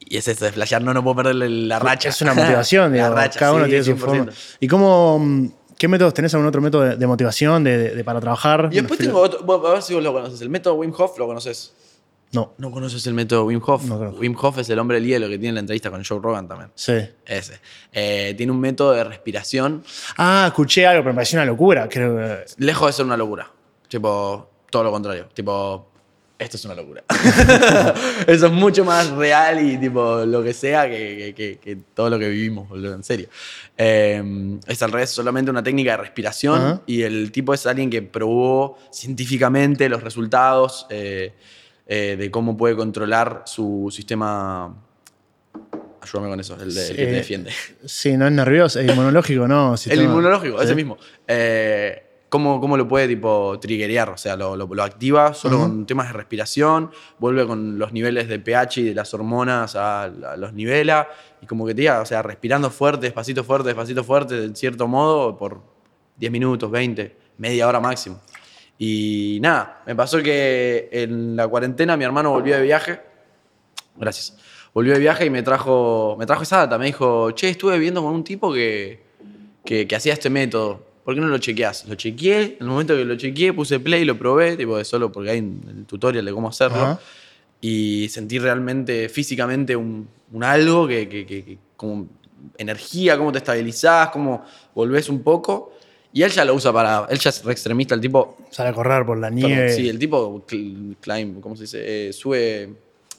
Y 0.00 0.16
es 0.16 0.26
eso, 0.26 0.44
de 0.44 0.50
flashear, 0.52 0.82
no, 0.82 0.92
no 0.92 1.04
puedo 1.04 1.16
perderle 1.16 1.48
la 1.48 1.78
racha. 1.78 2.08
Es 2.08 2.20
una 2.20 2.34
motivación, 2.34 2.90
La 2.96 3.04
digo, 3.04 3.14
racha, 3.14 3.38
cada 3.38 3.52
uno 3.52 3.64
sí, 3.66 3.70
tiene 3.70 3.84
su 3.84 3.92
100%. 3.92 3.96
forma. 3.98 4.26
¿Y 4.58 4.66
cómo, 4.66 5.18
mm, 5.20 5.46
qué 5.78 5.86
métodos 5.86 6.14
tenés? 6.14 6.34
¿Algún 6.34 6.48
otro 6.48 6.60
método 6.60 6.82
de, 6.82 6.96
de 6.96 7.06
motivación 7.06 7.62
de, 7.62 8.02
para 8.04 8.20
trabajar? 8.20 8.70
Y 8.72 8.76
después 8.76 8.98
tengo 8.98 9.20
otro, 9.20 9.44
bueno, 9.44 9.68
a 9.68 9.72
ver 9.74 9.82
si 9.82 9.94
vos 9.94 10.02
lo 10.02 10.12
conoces. 10.12 10.40
El 10.40 10.48
método 10.50 10.74
Wim 10.74 10.92
Hof, 10.98 11.16
¿lo 11.16 11.26
conoces? 11.28 11.74
No, 12.32 12.54
¿No 12.58 12.70
conoces 12.72 13.06
el 13.06 13.14
método 13.14 13.44
Wim 13.44 13.60
Hof? 13.64 13.84
No. 13.84 13.96
Wim 14.10 14.34
Hof 14.40 14.58
es 14.58 14.68
el 14.70 14.78
hombre 14.80 14.96
del 15.00 15.06
hielo 15.06 15.28
que 15.28 15.38
tiene 15.38 15.52
la 15.54 15.60
entrevista 15.60 15.90
con 15.92 16.02
Joe 16.04 16.18
Rogan 16.20 16.48
también. 16.48 16.70
sí. 16.74 16.94
Ese. 17.24 17.60
Eh, 17.92 18.34
tiene 18.36 18.50
un 18.50 18.58
método 18.60 18.92
de 18.92 19.04
respiración 19.04 19.84
Ah, 20.16 20.44
escuché 20.48 20.86
algo, 20.88 21.02
pero 21.04 21.12
me 21.12 21.18
pareció 21.18 21.38
una 21.38 21.46
locura. 21.46 21.88
Creo 21.88 22.16
que- 22.16 22.44
lejos 22.64 22.88
de 22.88 22.92
ser 22.94 23.04
una 23.06 23.16
locura. 23.16 23.48
Tipo, 23.86 24.50
todo 24.70 24.82
lo 24.84 24.90
contrario. 24.90 25.28
Tipo, 25.34 25.89
esto 26.40 26.56
es 26.56 26.64
una 26.64 26.74
locura. 26.74 27.04
Eso 28.26 28.46
es 28.46 28.52
mucho 28.52 28.84
más 28.84 29.10
real 29.10 29.64
y 29.64 29.76
tipo 29.78 30.24
lo 30.24 30.42
que 30.42 30.52
sea 30.52 30.88
que, 30.88 31.34
que- 31.36 31.58
que- 31.58 31.76
todo 31.94 32.10
lo 32.10 32.18
que 32.18 32.28
vivimos, 32.28 32.68
boludo, 32.68 32.94
en 32.94 33.04
serio. 33.04 33.28
Eh, 33.76 34.58
es 34.66 34.82
al 34.82 34.90
revés, 34.92 35.10
solamente 35.10 35.50
una 35.50 35.62
técnica 35.62 35.92
de 35.92 35.96
respiración 35.98 36.60
Ajá. 36.60 36.82
y 36.86 37.02
el 37.02 37.30
tipo 37.30 37.54
es 37.54 37.66
alguien 37.66 37.90
que 37.90 38.02
probó 38.02 38.78
científicamente 38.90 39.88
los 39.88 40.02
resultados 40.02 40.86
eh, 40.90 41.32
eh, 41.86 42.16
de 42.18 42.30
cómo 42.30 42.56
puede 42.56 42.74
controlar 42.76 43.42
su 43.46 43.88
sistema... 43.94 44.74
Ayúdame 46.02 46.30
con 46.30 46.40
eso, 46.40 46.56
el, 46.62 46.74
de- 46.74 46.88
el 46.90 46.96
que 46.96 47.04
te 47.04 47.10
Sí. 47.10 47.16
defiende. 47.16 47.50
Sí, 47.84 48.16
no 48.16 48.26
es 48.26 48.32
nervioso, 48.32 48.80
es 48.80 48.90
inmunológico, 48.90 49.46
¿no? 49.46 49.72
El 49.72 49.78
Sistema- 49.78 50.02
inmunológico, 50.04 50.56
ese 50.62 50.70
Sí. 50.70 50.74
mismo. 50.74 50.96
Eh, 51.28 52.02
¿cómo, 52.30 52.58
cómo 52.60 52.78
lo 52.78 52.88
puede 52.88 53.06
tipo 53.08 53.58
triggerear? 53.60 54.08
O 54.08 54.16
sea, 54.16 54.34
lo, 54.36 54.56
lo- 54.56 54.66
lo 54.74 54.82
activa 54.82 55.34
solo 55.34 55.58
con 55.58 55.84
temas 55.86 56.06
de 56.06 56.14
respiración, 56.14 56.90
vuelve 57.18 57.46
con 57.46 57.78
los 57.78 57.92
niveles 57.92 58.28
de 58.28 58.38
pH 58.38 58.78
y 58.80 58.84
de 58.84 58.94
las 58.94 59.12
hormonas 59.12 59.76
a, 59.76 60.04
a 60.04 60.36
los 60.38 60.54
nivela, 60.54 61.08
y 61.42 61.46
como 61.46 61.66
que 61.66 61.74
te 61.74 61.82
diga, 61.82 62.00
o 62.00 62.06
sea, 62.06 62.22
respirando 62.22 62.70
fuerte, 62.70 63.06
despacito 63.06 63.44
fuerte, 63.44 63.68
despacito 63.68 64.02
fuerte, 64.02 64.48
de 64.48 64.56
cierto 64.56 64.88
modo, 64.88 65.36
por 65.36 65.60
10 66.16 66.32
minutos, 66.32 66.70
20, 66.70 67.16
media 67.38 67.68
hora 67.68 67.80
máximo. 67.80 68.20
Y 68.78 69.38
nada, 69.42 69.82
me 69.86 69.94
pasó 69.94 70.22
que 70.22 70.88
en 70.90 71.36
la 71.36 71.46
cuarentena 71.48 71.98
mi 71.98 72.04
hermano 72.04 72.30
volvió 72.30 72.56
de 72.56 72.62
viaje. 72.62 73.00
Gracias. 73.96 74.36
Volvió 74.72 74.94
de 74.94 75.00
viaje 75.00 75.26
y 75.26 75.30
me 75.30 75.42
trajo, 75.42 76.16
me 76.18 76.24
trajo 76.26 76.44
esa 76.44 76.58
data. 76.58 76.78
Me 76.78 76.86
dijo, 76.86 77.32
che, 77.32 77.50
estuve 77.50 77.78
viendo 77.78 78.02
con 78.02 78.14
un 78.14 78.24
tipo 78.24 78.52
que, 78.52 79.02
que, 79.64 79.86
que 79.86 79.96
hacía 79.96 80.12
este 80.14 80.30
método. 80.30 80.86
¿Por 81.04 81.14
qué 81.14 81.20
no 81.20 81.28
lo 81.28 81.38
chequeás? 81.38 81.86
Lo 81.88 81.94
chequeé. 81.94 82.42
En 82.42 82.56
el 82.60 82.66
momento 82.66 82.94
que 82.94 83.04
lo 83.04 83.16
chequeé, 83.16 83.52
puse 83.52 83.80
play, 83.80 84.04
lo 84.04 84.18
probé, 84.18 84.56
tipo, 84.56 84.76
de 84.76 84.84
solo 84.84 85.10
porque 85.10 85.30
hay 85.30 85.38
el 85.38 85.84
tutorial 85.86 86.24
de 86.24 86.32
cómo 86.32 86.48
hacerlo. 86.48 86.76
Ajá. 86.82 87.00
Y 87.60 88.08
sentí 88.10 88.38
realmente, 88.38 89.08
físicamente, 89.08 89.74
un, 89.76 90.08
un 90.32 90.44
algo 90.44 90.86
que, 90.86 91.08
que- 91.08 91.26
que- 91.26 91.44
que 91.44 91.58
como 91.76 92.06
energía, 92.58 93.16
cómo 93.18 93.32
te 93.32 93.38
estabilizás, 93.38 94.10
cómo 94.10 94.44
volvés 94.74 95.08
un 95.08 95.22
poco. 95.22 95.72
Y 96.12 96.22
él 96.22 96.30
ya 96.30 96.44
lo 96.44 96.54
usa 96.54 96.72
para. 96.72 97.06
Él 97.08 97.18
ya 97.18 97.30
es 97.30 97.44
re 97.44 97.52
extremista, 97.52 97.94
el 97.94 98.00
tipo 98.00 98.38
Sale 98.50 98.70
a 98.70 98.72
correr 98.72 99.04
por 99.06 99.16
la 99.18 99.28
Perdón, 99.30 99.48
nieve. 99.50 99.72
sí, 99.72 99.88
el 99.88 99.98
tipo 99.98 100.44
cl- 100.46 100.96
climb, 101.00 101.40
¿cómo 101.40 101.54
se 101.56 101.62
dice? 101.62 102.08
Eh, 102.08 102.12
sube, 102.12 102.74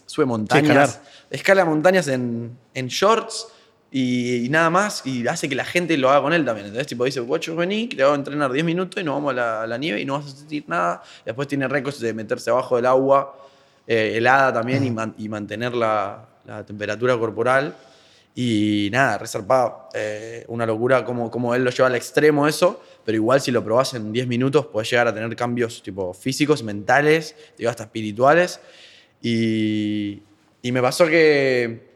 sube 0.06 0.26
montañas. 0.26 1.00
escala 1.30 1.64
montañas 1.64 2.08
en, 2.10 2.58
en 2.74 2.88
shorts 2.88 3.48
y, 3.92 4.46
y 4.46 4.50
nada 4.50 4.70
más. 4.70 5.06
Y 5.06 5.28
hace 5.28 5.50
que 5.50 5.56
la 5.56 5.66
gente 5.66 5.98
lo 5.98 6.10
haga 6.10 6.22
con 6.22 6.34
él 6.34 6.46
también. 6.46 6.68
Entonces, 6.68 6.88
tipo, 6.88 7.04
dice, 7.06 7.20
guacho, 7.20 7.56
vení, 7.56 7.88
que 7.90 7.98
te 7.98 8.04
hago 8.04 8.16
entrenar 8.16 8.52
10 8.52 8.64
minutos 8.66 9.02
y 9.02 9.06
nos 9.06 9.16
vamos 9.16 9.32
a 9.32 9.36
la, 9.36 9.62
a 9.64 9.68
la 9.68 9.78
nieve 9.78 10.00
y 10.02 10.06
no 10.06 10.14
vas 10.14 10.26
a 10.28 10.38
sentir 10.38 10.64
nada. 10.68 11.04
Después 11.26 11.48
tiene 11.48 11.68
récords 11.68 12.00
de 12.00 12.14
meterse 12.14 12.50
abajo 12.50 12.78
del 12.78 12.86
agua 12.86 13.38
eh, 13.88 14.14
helada 14.16 14.54
también 14.54 14.84
y, 14.86 14.92
man- 14.92 15.14
y 15.18 15.28
mantener 15.30 15.74
la, 15.74 16.26
la 16.46 16.66
temperatura 16.66 17.18
corporal. 17.18 17.76
Y 18.34 18.88
nada, 18.94 19.18
resarpado. 19.18 19.90
Eh, 19.94 20.46
una 20.48 20.66
locura 20.66 21.04
como, 21.04 21.30
como 21.30 21.54
él 21.54 21.66
lo 21.66 21.70
lleva 21.72 21.88
al 21.88 21.96
extremo 21.96 22.48
eso, 22.48 22.82
pero 23.04 23.18
igual 23.18 23.42
si 23.42 23.52
lo 23.52 23.62
probás 23.62 23.94
en 23.94 24.14
10 24.14 24.26
minutos 24.26 24.68
puedes 24.68 24.90
llegar 24.90 25.08
a 25.10 25.14
tener 25.14 25.36
cambios 25.36 25.84
tipo 25.84 26.14
físicos, 26.14 26.64
mentales, 26.64 27.36
digo, 27.58 27.70
hasta 27.70 27.84
espirituales. 27.84 28.62
Y, 29.22 30.22
y 30.62 30.72
me 30.72 30.82
pasó 30.82 31.08
que 31.08 31.91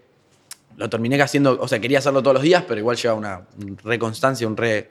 lo 0.77 0.89
terminé 0.89 1.21
haciendo, 1.21 1.57
o 1.59 1.67
sea, 1.67 1.79
quería 1.79 1.99
hacerlo 1.99 2.21
todos 2.21 2.35
los 2.35 2.43
días, 2.43 2.63
pero 2.67 2.79
igual 2.79 2.97
lleva 2.97 3.13
una 3.13 3.47
un 3.59 3.77
re 3.83 3.97
constancia, 3.99 4.47
un 4.47 4.57
re... 4.57 4.89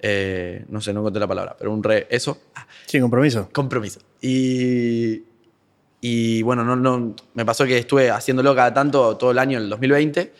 eh, 0.00 0.64
no 0.68 0.80
sé, 0.80 0.92
no 0.92 1.00
encontré 1.00 1.20
la 1.20 1.28
palabra, 1.28 1.56
pero 1.58 1.72
un 1.72 1.82
re... 1.82 2.06
Eso. 2.10 2.38
Sí, 2.86 3.00
compromiso. 3.00 3.48
Compromiso. 3.52 4.00
Y, 4.20 5.22
y 6.00 6.42
bueno, 6.42 6.64
no, 6.64 6.76
no, 6.76 7.14
me 7.34 7.44
pasó 7.44 7.64
que 7.64 7.78
estuve 7.78 8.10
haciéndolo 8.10 8.54
cada 8.54 8.72
tanto 8.72 9.16
todo 9.16 9.30
el 9.30 9.38
año, 9.38 9.58
el 9.58 9.68
2020, 9.68 10.32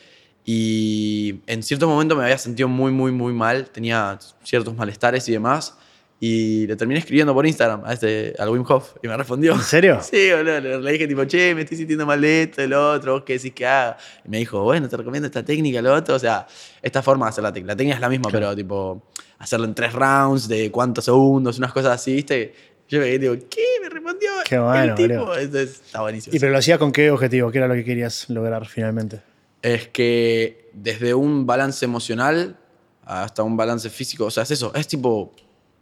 y 0.45 1.41
en 1.47 1.63
cierto 1.63 1.87
momento 1.87 2.17
me 2.17 2.25
había 2.25 2.39
sentido 2.39 2.69
muy, 2.69 2.93
muy, 2.93 3.13
muy 3.13 3.33
mal, 3.33 3.69
tenía 3.71 4.19
ciertos 4.43 4.75
malestares 4.75 5.29
y 5.29 5.33
demás, 5.33 5.77
y 6.23 6.67
le 6.67 6.77
terminé 6.77 7.01
escribiendo 7.01 7.33
por 7.33 7.47
Instagram 7.47 7.83
a 7.85 7.95
este, 7.95 8.35
al 8.39 8.51
Wim 8.51 8.63
Hof, 8.69 8.97
y 9.03 9.09
me 9.09 9.17
respondió. 9.17 9.55
¿En 9.55 9.63
serio? 9.63 9.99
Sí, 10.03 10.31
boludo, 10.31 10.61
le, 10.81 10.93
dije 10.93 11.09
tipo, 11.09 11.25
che, 11.25 11.55
me 11.55 11.63
estoy 11.63 11.79
sintiendo 11.79 12.05
mal 12.05 12.21
de 12.21 12.43
esto, 12.43 12.61
de 12.61 12.69
lo 12.69 12.93
otro, 12.93 13.15
¿vos 13.15 13.23
qué 13.25 13.33
decís 13.35 13.53
que 13.55 13.67
haga? 13.67 13.97
Y 14.25 14.29
me 14.29 14.37
dijo, 14.39 14.63
bueno, 14.63 14.87
te 14.89 14.97
recomiendo 14.99 15.27
esta 15.27 15.43
técnica, 15.43 15.81
lo 15.81 15.95
otro, 15.95 16.15
o 16.17 16.19
sea, 16.19 16.47
esta 16.83 17.03
forma 17.03 17.25
de 17.27 17.31
hacer 17.31 17.43
la 17.43 17.53
técnica. 17.53 17.73
La 17.73 17.77
técnica 17.77 17.95
es 17.95 18.01
la 18.03 18.09
misma, 18.11 18.31
Claro. 18.31 18.47
pero 18.49 18.57
tipo, 18.57 19.03
hacerlo 19.39 19.65
en 19.65 19.75
tres 19.75 19.95
rounds, 19.95 20.47
de 20.47 20.71
cuántos 20.71 21.07
segundos, 21.07 21.57
unas 21.57 21.73
cosas 21.73 21.93
así, 21.93 22.15
¿viste? 22.15 22.55
Yo 22.87 22.99
me 22.99 23.07
quedé 23.07 23.19
digo, 23.19 23.35
¿qué? 23.49 23.65
Me 23.83 23.89
respondió 23.89 24.31
Qué 24.45 24.59
bueno, 24.59 24.83
el 24.83 24.95
tipo. 24.95 25.09
boludo. 25.21 25.39
Entonces, 25.39 25.81
está 25.87 26.03
buenísimo. 26.03 26.37
¿Y 26.37 26.39
pero 26.39 26.53
lo 26.53 26.59
hacías 26.59 26.79
con 26.79 26.93
qué 26.93 27.11
objetivo? 27.11 27.51
¿Qué 27.51 27.59
era 27.59 27.69
lo 27.69 27.75
que 27.75 27.85
querías 27.85 28.29
lograr 28.29 28.67
finalmente? 28.67 29.23
Es 29.63 29.89
que 29.89 30.69
desde 30.75 31.15
un 31.15 31.47
balance 31.47 31.85
emocional 31.85 32.57
hasta 33.05 33.43
un 33.43 33.57
balance 33.57 33.89
físico, 33.91 34.27
o 34.27 34.31
sea, 34.31 34.43
es 34.43 34.51
eso, 34.51 34.73
es 34.75 34.87
tipo 34.87 35.35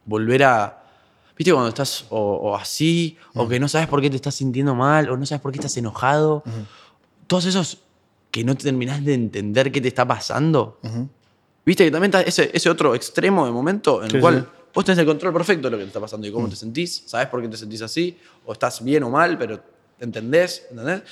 volver 0.08 0.42
a... 0.44 0.82
¿Viste 1.36 1.52
cuando 1.52 1.68
estás 1.68 2.06
o, 2.10 2.18
o 2.18 2.56
así, 2.56 3.16
o 3.34 3.46
que 3.48 3.60
no 3.60 3.68
sabes 3.68 3.86
por 3.86 4.00
qué 4.00 4.10
te 4.10 4.16
estás 4.16 4.34
sintiendo 4.34 4.74
mal, 4.74 5.08
o 5.08 5.16
no 5.16 5.24
sabes 5.24 5.40
por 5.40 5.52
qué 5.52 5.58
estás 5.58 5.76
enojado? 5.76 6.42
Todos 7.28 7.44
esos 7.44 7.78
que 8.32 8.42
no 8.42 8.56
te 8.56 8.64
terminás 8.64 9.04
de 9.04 9.14
entender 9.14 9.70
qué 9.70 9.80
te 9.80 9.86
está 9.88 10.04
pasando. 10.06 10.80
Ujú. 10.82 11.08
Viste 11.64 11.84
que 11.84 11.90
también 11.92 12.08
está 12.12 12.22
ese, 12.22 12.50
ese 12.52 12.68
otro 12.68 12.94
extremo 12.94 13.46
de 13.46 13.52
momento 13.52 14.02
en 14.02 14.10
Sí, 14.10 14.16
el 14.16 14.20
cual 14.20 14.40
sí. 14.40 14.62
vos 14.74 14.84
tenés 14.84 14.98
el 14.98 15.06
control 15.06 15.32
perfecto 15.32 15.68
de 15.68 15.70
lo 15.72 15.76
que 15.78 15.84
te 15.84 15.88
está 15.88 16.00
pasando 16.00 16.26
y 16.26 16.32
cómo 16.32 16.48
te 16.48 16.56
sentís, 16.56 17.04
sabes 17.06 17.28
por 17.28 17.40
qué 17.40 17.48
te 17.48 17.56
sentís 17.56 17.82
así, 17.82 18.18
o 18.44 18.52
estás 18.52 18.82
bien 18.82 19.02
o 19.04 19.10
mal, 19.10 19.38
pero 19.38 19.60
te 19.96 20.04
entendés, 20.04 20.66
¿entendés? 20.70 21.02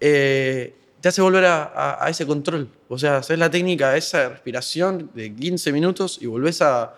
Eh, 0.00 0.74
te 1.00 1.08
hace 1.08 1.20
volver 1.22 1.44
a, 1.46 1.64
a- 1.64 2.04
a 2.06 2.10
ese 2.10 2.26
control. 2.26 2.68
O 2.88 2.98
sea, 2.98 3.18
haces 3.18 3.38
la 3.38 3.50
técnica, 3.50 3.96
esa 3.96 4.28
respiración 4.28 5.10
de 5.14 5.34
15 5.34 5.72
minutos 5.72 6.18
y 6.20 6.26
volvés 6.26 6.60
a, 6.62 6.94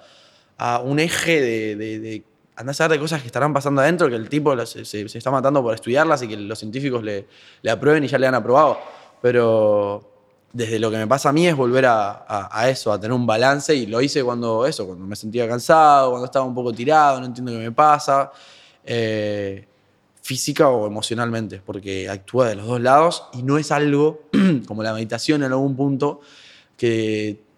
a 0.63 0.79
un 0.81 0.99
eje 0.99 1.41
de, 1.41 1.77
de, 1.77 1.99
de 2.01 2.25
a 2.55 2.89
de 2.89 2.99
cosas 2.99 3.23
que 3.23 3.27
estarán 3.29 3.55
pasando 3.55 3.81
adentro, 3.81 4.11
que 4.11 4.17
el 4.17 4.29
tipo 4.29 4.55
se, 4.67 4.83
está 4.83 5.31
matando 5.31 5.63
por 5.63 5.75
estudiarlas 5.75 6.21
y 6.21 6.29
que 6.29 6.37
los 6.37 6.59
científicos 6.59 7.03
le, 7.03 7.27
aprueben 7.67 8.05
y 8.05 8.09
ya 8.09 8.19
le 8.19 8.27
han 8.27 8.35
aprobado. 8.35 8.79
Pero 9.23 10.07
desde 10.53 10.79
lo 10.79 10.91
que 10.91 10.99
me 10.99 11.07
pasa 11.07 11.31
a 11.31 11.33
mí 11.33 11.47
es 11.47 11.57
volver 11.57 11.87
a 11.89 12.67
eso, 12.69 12.93
a 12.93 13.01
tener 13.01 13.15
un 13.15 13.27
balance 13.27 13.75
y 13.75 13.87
lo 13.87 14.03
hice 14.03 14.23
cuando 14.23 14.67
eso, 14.67 14.87
cuando 14.87 15.07
me 15.07 15.17
sentía 15.17 15.49
cansado, 15.49 16.11
cuando 16.11 16.27
estaba 16.27 16.45
un 16.45 16.55
poco 16.55 16.75
tirado, 16.75 17.21
no 17.21 17.27
entiendo 17.27 17.53
qué 17.53 17.59
me 17.59 17.73
pasa, 17.73 18.31
eh, 18.85 19.67
física 20.21 20.69
o 20.69 20.87
emocionalmente, 20.87 21.63
porque 21.65 22.07
actúa 22.11 22.51
de 22.51 22.57
los 22.57 22.67
dos 22.67 22.83
lados 22.83 23.25
y 23.33 23.43
no 23.43 23.57
es 23.57 23.73
algo 23.73 24.25
como 24.67 24.83
la 24.83 24.93
meditación 24.93 25.43
en 25.43 25.53
algún 25.53 25.75
punto 25.75 26.21
que 26.77 27.49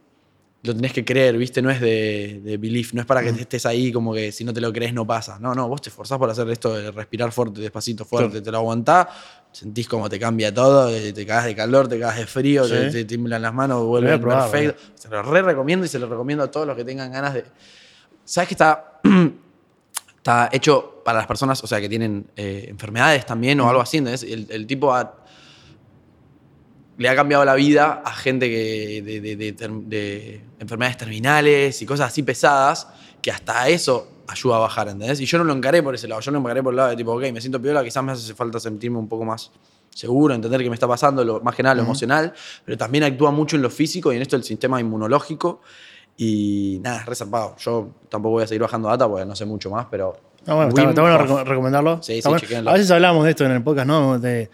lo 0.64 0.74
tenés 0.76 0.92
que 0.92 1.04
creer, 1.04 1.36
¿viste? 1.36 1.60
No 1.60 1.70
es 1.70 1.80
de, 1.80 2.40
de 2.44 2.56
belief, 2.56 2.92
no 2.94 3.00
es 3.00 3.06
para 3.06 3.20
que 3.20 3.30
estés 3.30 3.66
ahí 3.66 3.90
como 3.90 4.14
que 4.14 4.30
si 4.30 4.44
no 4.44 4.52
te 4.52 4.60
lo 4.60 4.72
crees 4.72 4.94
no 4.94 5.04
pasa. 5.04 5.38
No, 5.40 5.54
no, 5.56 5.68
vos 5.68 5.80
te 5.82 5.88
esforzás 5.88 6.18
por 6.18 6.30
hacer 6.30 6.48
esto 6.50 6.72
de 6.74 6.92
respirar 6.92 7.32
fuerte, 7.32 7.60
despacito, 7.60 8.04
fuerte, 8.04 8.40
te 8.40 8.50
lo 8.52 8.58
aguantás, 8.58 9.08
sentís 9.50 9.88
como 9.88 10.08
te 10.08 10.20
cambia 10.20 10.54
todo, 10.54 10.88
eh, 10.88 11.12
te 11.12 11.26
cagas 11.26 11.46
de 11.46 11.56
calor, 11.56 11.88
te 11.88 11.98
cagas 11.98 12.18
de 12.18 12.26
frío, 12.26 12.64
Sí. 12.64 12.70
te, 12.70 12.90
te 12.90 13.04
tiemblan 13.06 13.42
las 13.42 13.52
manos, 13.52 13.80
probar, 14.20 14.20
perfecto. 14.50 14.80
Se 14.94 15.08
lo 15.08 15.20
re 15.22 15.42
recomiendo 15.42 15.84
y 15.84 15.88
se 15.88 15.98
lo 15.98 16.08
recomiendo 16.08 16.44
a 16.44 16.50
todos 16.50 16.64
los 16.66 16.76
que 16.76 16.84
tengan 16.84 17.10
ganas 17.10 17.34
de... 17.34 17.44
¿Sabes 18.24 18.46
que 18.46 18.54
está, 18.54 19.00
está 20.18 20.48
hecho 20.52 21.02
para 21.04 21.18
las 21.18 21.26
personas, 21.26 21.62
o 21.64 21.66
sea, 21.66 21.80
que 21.80 21.88
tienen 21.88 22.26
eh, 22.36 22.66
enfermedades 22.68 23.26
también 23.26 23.58
o 23.60 23.68
algo 23.68 23.80
así? 23.82 23.96
¿entendés? 23.98 24.22
El, 24.22 24.46
el 24.50 24.66
tipo 24.66 24.94
ha- 24.94 25.21
le 26.98 27.08
ha 27.08 27.14
cambiado 27.16 27.44
la 27.44 27.54
vida 27.54 28.02
a 28.04 28.12
gente 28.12 28.48
que 28.48 29.02
de, 29.04 29.20
de- 29.20 29.36
de 29.36 29.56
term- 29.56 29.84
de 29.86 30.40
enfermedades 30.58 30.96
terminales 30.98 31.80
y 31.82 31.86
cosas 31.86 32.08
así 32.08 32.22
pesadas, 32.22 32.88
que 33.20 33.30
hasta 33.30 33.68
eso 33.68 34.08
ayuda 34.28 34.56
a 34.56 34.60
bajar, 34.60 34.88
¿entendés? 34.88 35.20
Y 35.20 35.26
yo 35.26 35.38
no 35.38 35.44
lo 35.44 35.52
encaré 35.52 35.82
por 35.82 35.94
ese 35.94 36.08
lado, 36.08 36.20
yo 36.20 36.30
lo 36.30 36.38
encaré 36.38 36.62
por 36.62 36.72
el 36.72 36.76
lado 36.76 36.90
de 36.90 36.96
tipo, 36.96 37.12
ok, 37.12 37.22
me 37.32 37.40
siento 37.40 37.60
piola, 37.60 37.82
quizás 37.84 38.02
me 38.04 38.12
hace 38.12 38.34
falta 38.34 38.58
sentirme 38.60 38.98
un 38.98 39.08
poco 39.08 39.24
más 39.24 39.50
seguro, 39.90 40.34
entender 40.34 40.62
qué 40.62 40.68
me 40.70 40.74
está 40.74 40.88
pasando, 40.88 41.22
lo, 41.24 41.40
más 41.40 41.54
que 41.54 41.62
nada 41.62 41.74
lo 41.74 41.82
emocional, 41.82 42.32
pero 42.64 42.78
también 42.78 43.04
actúa 43.04 43.30
mucho 43.30 43.56
en 43.56 43.62
lo 43.62 43.68
físico 43.70 44.12
y 44.12 44.16
en 44.16 44.22
esto 44.22 44.36
el 44.36 44.44
sistema 44.44 44.80
inmunológico. 44.80 45.60
Y 46.16 46.78
nada, 46.82 47.00
es 47.00 47.06
resarpado. 47.06 47.56
Yo 47.58 47.88
tampoco 48.08 48.32
voy 48.34 48.44
a 48.44 48.46
seguir 48.46 48.60
bajando 48.62 48.88
data 48.88 49.08
porque 49.08 49.24
no 49.24 49.34
sé 49.34 49.44
mucho 49.46 49.70
más, 49.70 49.86
pero. 49.90 50.14
Ah, 50.46 50.54
bueno, 50.54 50.68
está, 50.68 50.88
está 50.90 51.00
bueno 51.02 51.44
recomendarlo. 51.44 52.02
Sí, 52.02 52.18
Está 52.18 52.38
sí, 52.38 52.46
bueno. 52.50 52.70
A 52.70 52.74
veces 52.74 52.90
hablamos 52.90 53.24
de 53.24 53.30
esto 53.30 53.44
en 53.46 53.52
el 53.52 53.62
podcast, 53.62 53.86
¿no? 53.86 54.18
De 54.18 54.50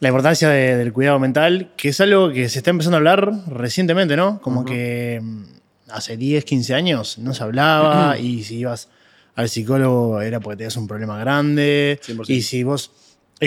la 0.00 0.08
importancia 0.08 0.48
de- 0.48 0.76
del 0.76 0.92
cuidado 0.92 1.18
mental, 1.18 1.70
que 1.76 1.90
es 1.90 2.00
algo 2.00 2.30
que 2.32 2.48
se 2.48 2.58
está 2.58 2.70
empezando 2.70 2.96
a 2.96 2.98
hablar 2.98 3.30
recientemente, 3.48 4.16
¿no? 4.16 4.40
Como 4.40 4.64
que 4.64 5.20
mm, 5.22 5.42
hace 5.90 6.16
10, 6.16 6.44
15 6.44 6.74
años 6.74 7.18
no 7.18 7.34
se 7.34 7.42
hablaba 7.42 8.18
y 8.18 8.42
si 8.44 8.58
ibas 8.58 8.88
al 9.36 9.48
psicólogo 9.48 10.20
era 10.20 10.40
porque 10.40 10.56
tenías 10.58 10.76
un 10.76 10.88
problema 10.88 11.18
grande 11.18 11.98
100%. 12.02 12.24
y 12.28 12.42
si 12.42 12.62
vos 12.64 12.90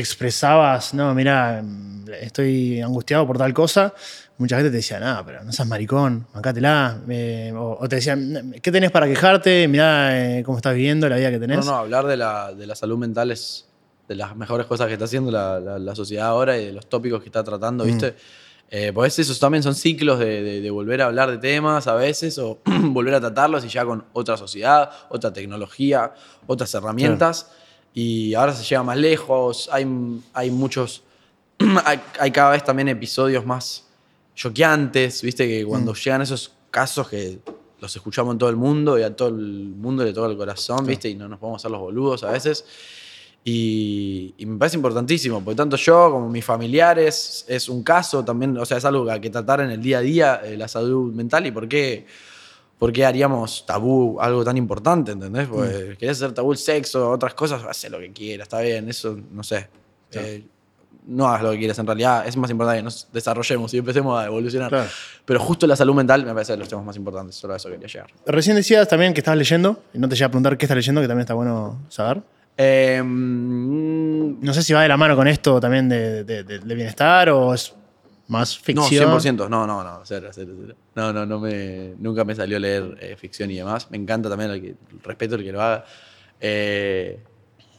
expresabas, 0.08 0.94
no, 0.94 1.14
mira, 1.16 1.62
mm, 1.64 2.06
estoy 2.22 2.82
angustiado 2.82 3.26
por 3.26 3.38
tal 3.38 3.54
cosa, 3.54 3.94
mucha 4.38 4.58
gente 4.58 4.70
te 4.72 4.78
decía, 4.78 5.00
no, 5.00 5.24
pero 5.26 5.44
no 5.44 5.52
seas 5.52 5.68
maricón, 5.68 6.28
bancátela. 6.34 6.98
eh, 7.10 7.52
o, 7.56 7.78
o 7.80 7.90
te 7.90 7.96
decían, 7.98 8.54
¿qué 8.62 8.72
tenés 8.72 8.92
para 8.92 9.08
quejarte? 9.08 9.68
Mirá 9.68 10.38
eh, 10.40 10.44
cómo 10.44 10.58
estás 10.58 10.76
viviendo, 10.76 11.08
la 11.10 11.16
vida 11.18 11.32
que 11.32 11.40
tenés. 11.40 11.58
No, 11.66 11.72
no, 11.72 11.78
hablar 11.78 12.06
de 12.06 12.18
la, 12.18 12.54
de 12.54 12.68
la 12.68 12.76
salud 12.76 12.98
mental 12.98 13.32
es 13.32 13.66
de 14.08 14.16
las 14.16 14.36
mejores 14.36 14.66
cosas 14.68 14.88
que 14.88 14.94
está 14.94 15.06
haciendo 15.06 15.32
la, 15.32 15.60
la- 15.60 15.80
la 15.80 15.96
sociedad 15.96 16.28
ahora 16.28 16.58
y 16.58 16.66
de 16.66 16.74
los 16.74 16.88
tópicos 16.88 17.22
que 17.22 17.28
está 17.30 17.44
tratando, 17.44 17.84
¿viste? 17.86 18.16
Eh, 18.76 18.92
pues 18.94 19.20
esos 19.20 19.40
también 19.40 19.62
son 19.62 19.76
ciclos 19.76 20.18
de, 20.20 20.42
de- 20.42 20.62
de 20.62 20.70
volver 20.72 21.02
a 21.02 21.06
hablar 21.06 21.30
de 21.30 21.38
temas 21.38 21.86
a 21.88 21.94
veces 21.96 22.38
o 22.40 22.60
volver 22.66 23.14
a 23.16 23.20
tratarlos 23.20 23.64
y 23.66 23.68
ya 23.70 23.86
con 23.86 24.04
otra 24.14 24.36
sociedad, 24.36 24.90
otra 25.10 25.32
tecnología, 25.32 26.14
otras 26.48 26.74
herramientas. 26.74 27.52
Y 27.94 28.34
ahora 28.34 28.54
se 28.54 28.64
llega 28.64 28.82
más 28.82 28.98
lejos, 28.98 29.70
hay, 29.72 29.86
hay 30.34 30.50
muchos, 30.52 31.04
hay, 31.86 32.00
hay 32.20 32.32
cada 32.32 32.52
vez 32.52 32.64
también 32.64 32.88
episodios 32.90 33.46
más 33.46 33.86
choqueantes, 34.36 35.22
¿viste? 35.22 35.48
Que 35.48 35.64
cuando 35.66 35.94
llegan 35.94 36.22
esos 36.22 36.52
casos 36.72 37.08
que 37.08 37.40
los 37.80 37.96
escuchamos 37.96 38.34
en 38.34 38.38
todo 38.40 38.50
el 38.50 38.56
mundo 38.56 38.98
y 38.98 39.04
a 39.04 39.16
todo 39.16 39.28
el 39.30 39.36
mundo 39.36 40.04
le 40.04 40.14
toca 40.14 40.30
el 40.32 40.38
corazón, 40.38 40.86
¿viste? 40.86 41.10
Y 41.10 41.16
no 41.16 41.28
nos 41.28 41.38
podemos 41.40 41.62
hacer 41.62 41.72
los 41.72 41.80
boludos 41.82 42.24
a 42.24 42.32
veces. 42.32 42.66
Y, 43.46 44.34
y 44.38 44.46
me 44.46 44.58
parece 44.58 44.78
importantísimo, 44.78 45.44
porque 45.44 45.58
tanto 45.58 45.76
yo 45.76 46.12
como 46.12 46.30
mis 46.30 46.46
familiares 46.46 47.44
es 47.50 47.68
un 47.68 47.84
caso 47.84 48.24
también, 48.24 48.58
o 48.58 48.66
sea, 48.66 48.78
es 48.78 48.86
algo 48.86 49.06
que 49.06 49.12
hay 49.12 49.20
que 49.20 49.30
tratar 49.30 49.60
en 49.60 49.70
el 49.70 49.82
día 49.82 49.98
a 49.98 50.02
día, 50.02 50.42
eh, 50.46 50.56
la 50.56 50.70
salud 50.70 51.14
mental 51.14 51.46
y 51.46 51.52
por 51.52 51.68
qué, 51.68 52.06
por 52.80 52.94
qué 52.94 53.06
haríamos 53.06 53.66
tabú 53.66 54.18
algo 54.22 54.46
tan 54.46 54.56
importante, 54.56 55.12
¿entendés? 55.12 55.50
Porque 55.50 55.98
querés 56.00 56.22
hacer 56.22 56.34
tabú 56.34 56.54
el 56.54 56.58
sexo, 56.58 57.10
otras 57.12 57.34
cosas, 57.34 57.62
hace 57.66 57.90
lo 57.90 58.00
que 58.00 58.14
quieras, 58.14 58.46
está 58.46 58.62
bien, 58.62 58.88
eso 58.88 59.20
no 59.32 59.44
sé. 59.44 59.68
Eh, 60.14 60.46
no 61.06 61.28
hagas 61.28 61.44
lo 61.44 61.52
que 61.52 61.58
quieras 61.58 61.78
en 61.80 61.86
realidad, 61.86 62.26
es 62.26 62.38
más 62.38 62.50
importante 62.50 62.80
que 62.80 62.84
nos 62.84 63.10
desarrollemos 63.12 63.74
y 63.74 63.80
empecemos 63.80 64.18
a 64.18 64.26
evolucionar. 64.26 64.70
Claro. 64.70 64.90
Pero 65.26 65.42
justo 65.42 65.68
la 65.68 65.76
salud 65.76 65.96
mental 65.96 66.26
me 66.26 66.34
parece 66.34 66.54
de 66.54 66.60
los 66.60 66.70
temas 66.70 66.86
más 66.86 66.96
importantes, 66.96 67.36
solo 67.36 67.56
a 67.56 67.58
eso 67.58 67.70
quería 67.70 67.88
llegar. 67.88 68.10
Recién 68.26 68.56
decías 68.56 68.88
también 68.88 69.14
que 69.14 69.20
estabas 69.20 69.38
leyendo, 69.38 69.84
y 69.94 70.00
no 70.00 70.08
te 70.08 70.16
llegué 70.16 70.24
a 70.24 70.30
preguntar 70.30 70.58
qué 70.58 70.64
estás 70.64 70.78
leyendo, 70.78 71.02
que 71.02 71.10
también 71.10 71.24
está 71.24 71.34
bueno 71.34 71.82
saber. 71.90 72.22
Eh, 72.58 73.02
mm, 73.04 74.44
No 74.44 74.54
sé 74.54 74.62
si 74.64 74.74
va 74.74 74.82
de 74.84 74.88
la 74.88 74.98
mano 74.98 75.16
con 75.16 75.28
esto 75.28 75.60
también 75.60 75.88
de, 75.90 76.24
de- 76.24 76.44
de- 76.44 76.60
de 76.60 76.76
bienestar 76.76 77.30
o 77.30 77.54
es 77.54 77.74
más 78.28 78.58
ficción. 78.58 79.10
No, 79.10 79.20
100%. 79.20 79.50
No, 79.50 79.66
no, 79.68 79.84
no, 79.84 80.02
cero, 80.04 80.30
cero, 80.32 80.54
cero. 80.62 80.76
No, 80.96 81.12
no, 81.14 81.26
no 81.26 81.40
me, 81.40 81.94
nunca 81.98 82.24
me 82.24 82.36
salió 82.36 82.60
leer 82.60 82.98
eh, 83.02 83.16
ficción 83.18 83.50
y 83.52 83.56
demás. 83.56 83.90
Me 83.92 83.98
encanta 83.98 84.30
también 84.30 84.52
el 84.52 84.62
que, 84.62 84.76
respeto 85.04 85.36
el 85.36 85.44
que 85.44 85.52
lo 85.52 85.62
haga. 85.62 85.86
Eh, 86.40 87.20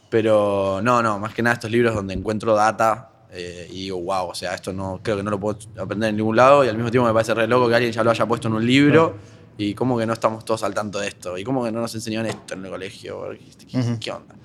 pero 0.09 0.79
no, 0.83 1.01
no, 1.01 1.19
más 1.19 1.33
que 1.33 1.41
nada 1.41 1.53
estos 1.55 1.71
libros 1.71 1.93
donde 1.93 2.13
encuentro 2.13 2.55
data 2.55 3.09
eh, 3.31 3.67
y 3.69 3.83
digo, 3.83 3.99
wow, 4.01 4.29
o 4.29 4.35
sea, 4.35 4.53
esto 4.55 4.71
no 4.71 4.99
creo 5.03 5.17
que 5.17 5.23
no 5.23 5.31
lo 5.31 5.39
puedo 5.39 5.57
aprender 5.77 6.09
en 6.09 6.15
ningún 6.17 6.35
lado 6.35 6.63
y 6.63 6.69
al 6.69 6.75
mismo 6.75 6.89
tiempo 6.91 7.07
me 7.07 7.13
parece 7.13 7.33
re 7.33 7.47
loco 7.47 7.67
que 7.67 7.75
alguien 7.75 7.91
ya 7.91 8.03
lo 8.03 8.11
haya 8.11 8.25
puesto 8.25 8.47
en 8.47 8.53
un 8.53 8.65
libro 8.65 9.17
y 9.57 9.73
cómo 9.73 9.97
que 9.97 10.05
no 10.05 10.13
estamos 10.13 10.43
todos 10.45 10.63
al 10.63 10.73
tanto 10.73 10.99
de 10.99 11.07
esto 11.07 11.37
y 11.37 11.43
cómo 11.43 11.63
que 11.63 11.71
no 11.71 11.81
nos 11.81 11.93
enseñaron 11.95 12.27
esto 12.27 12.53
en 12.55 12.65
el 12.65 12.71
colegio. 12.71 13.29
¿Qué, 13.99 14.11
onda? 14.11 14.35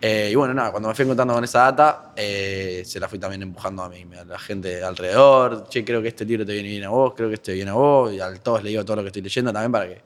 Eh, 0.00 0.30
y 0.32 0.34
bueno, 0.34 0.52
nada, 0.52 0.72
cuando 0.72 0.88
me 0.88 0.94
fui 0.96 1.04
encontrando 1.04 1.32
con 1.34 1.44
esa 1.44 1.60
data, 1.60 2.12
eh, 2.16 2.82
se 2.84 2.98
la 2.98 3.08
fui 3.08 3.18
también 3.20 3.42
empujando 3.42 3.82
a 3.84 3.88
mí, 3.88 4.04
a 4.18 4.24
la 4.24 4.38
gente 4.38 4.82
alrededor. 4.82 5.68
Che, 5.68 5.84
creo 5.84 6.02
que 6.02 6.08
este 6.08 6.24
libro 6.24 6.44
te 6.44 6.52
viene 6.54 6.68
bien 6.70 6.84
a 6.84 6.88
vos, 6.88 7.14
creo 7.16 7.28
que 7.28 7.36
este 7.36 7.52
viene 7.52 7.70
a 7.70 7.74
vos. 7.74 8.12
Y 8.12 8.18
a 8.20 8.34
todos 8.34 8.62
le 8.64 8.70
digo 8.70 8.84
todo 8.84 8.96
lo 8.96 9.02
que 9.02 9.08
estoy 9.08 9.22
leyendo 9.22 9.52
también 9.52 9.70
para 9.70 9.86
que 9.88 10.00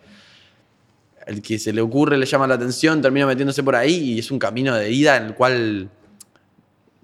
el 1.26 1.40
que 1.42 1.58
se 1.58 1.72
le 1.72 1.80
ocurre, 1.80 2.18
le 2.18 2.26
llama 2.26 2.46
la 2.46 2.54
atención, 2.56 3.00
termina 3.02 3.26
metiéndose 3.26 3.62
por 3.62 3.74
ahí 3.74 4.12
y 4.12 4.18
es 4.18 4.30
un 4.30 4.38
camino 4.38 4.76
de 4.76 4.92
ida 4.92 5.16
en 5.16 5.24
el 5.24 5.34
cual 5.34 5.88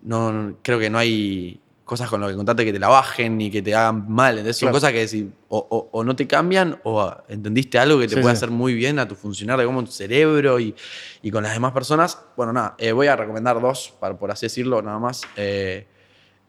no, 0.02 0.30
no- 0.32 0.56
creo 0.62 0.78
que 0.78 0.90
no 0.90 0.98
hay 0.98 1.58
cosas 1.84 2.08
con 2.08 2.20
lo 2.20 2.28
que 2.28 2.34
contate 2.36 2.64
que 2.64 2.72
te 2.72 2.78
la 2.78 2.88
bajen 2.88 3.36
ni 3.36 3.50
que 3.50 3.60
te 3.60 3.74
hagan 3.74 4.10
mal. 4.10 4.34
Entonces 4.38 4.56
son 4.56 4.68
Claro. 4.68 4.76
cosas 4.76 4.92
que 4.92 5.08
si, 5.08 5.30
o, 5.48 5.58
o- 5.58 5.88
o 5.92 6.04
no 6.04 6.14
te 6.16 6.26
cambian 6.26 6.80
o 6.84 7.12
entendiste 7.28 7.78
algo 7.78 7.98
que 7.98 8.06
te 8.08 8.14
Sí, 8.14 8.20
puede 8.20 8.34
sí. 8.34 8.38
hacer 8.38 8.50
muy 8.50 8.74
bien 8.74 8.98
a 8.98 9.06
tu 9.08 9.14
funcionar 9.14 9.58
de 9.58 9.64
cómo 9.66 9.84
tu 9.84 9.90
cerebro 9.90 10.58
y, 10.60 10.74
y 11.22 11.30
con 11.30 11.42
las 11.42 11.52
demás 11.52 11.72
personas. 11.72 12.18
Bueno, 12.36 12.52
nada, 12.52 12.74
eh, 12.78 12.92
voy 12.92 13.08
a 13.08 13.16
recomendar 13.16 13.60
dos, 13.60 13.92
para, 14.00 14.16
por 14.16 14.30
así 14.30 14.46
decirlo, 14.46 14.80
nada 14.80 14.98
más. 14.98 15.22
Eh, 15.36 15.86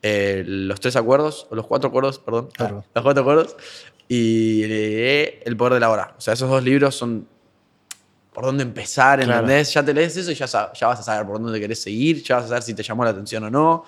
eh, 0.01 0.43
los 0.45 0.79
tres 0.79 0.95
acuerdos, 0.97 1.47
o 1.49 1.55
los 1.55 1.65
cuatro 1.65 1.89
acuerdos, 1.89 2.19
perdón. 2.19 2.49
Claro. 2.53 2.84
Los 2.93 3.03
cuatro 3.03 3.21
acuerdos. 3.21 3.55
Y 4.07 4.61
eh, 4.65 5.41
El 5.45 5.55
poder 5.57 5.73
de 5.75 5.79
la 5.79 5.89
hora. 5.89 6.13
O 6.17 6.21
sea, 6.21 6.34
esos 6.36 6.49
dos 6.49 6.61
libros 6.63 6.93
son 6.95 7.27
por 8.34 8.45
dónde 8.45 8.63
empezar, 8.63 9.19
Claro. 9.23 9.41
¿entendés? 9.41 9.73
Ya 9.73 9.84
te 9.84 9.93
lees 9.93 10.15
eso 10.17 10.31
y 10.31 10.36
ya, 10.36 10.45
ya 10.45 10.88
vas 10.88 10.99
a 10.99 11.03
saber 11.03 11.25
por 11.25 11.41
dónde 11.41 11.59
querés 11.59 11.81
seguir, 11.81 12.21
ya 12.23 12.36
vas 12.36 12.45
a 12.45 12.47
saber 12.49 12.63
si 12.63 12.73
te 12.73 12.84
llamó 12.84 13.03
la 13.03 13.11
atención 13.11 13.43
o 13.45 13.49
no. 13.49 13.86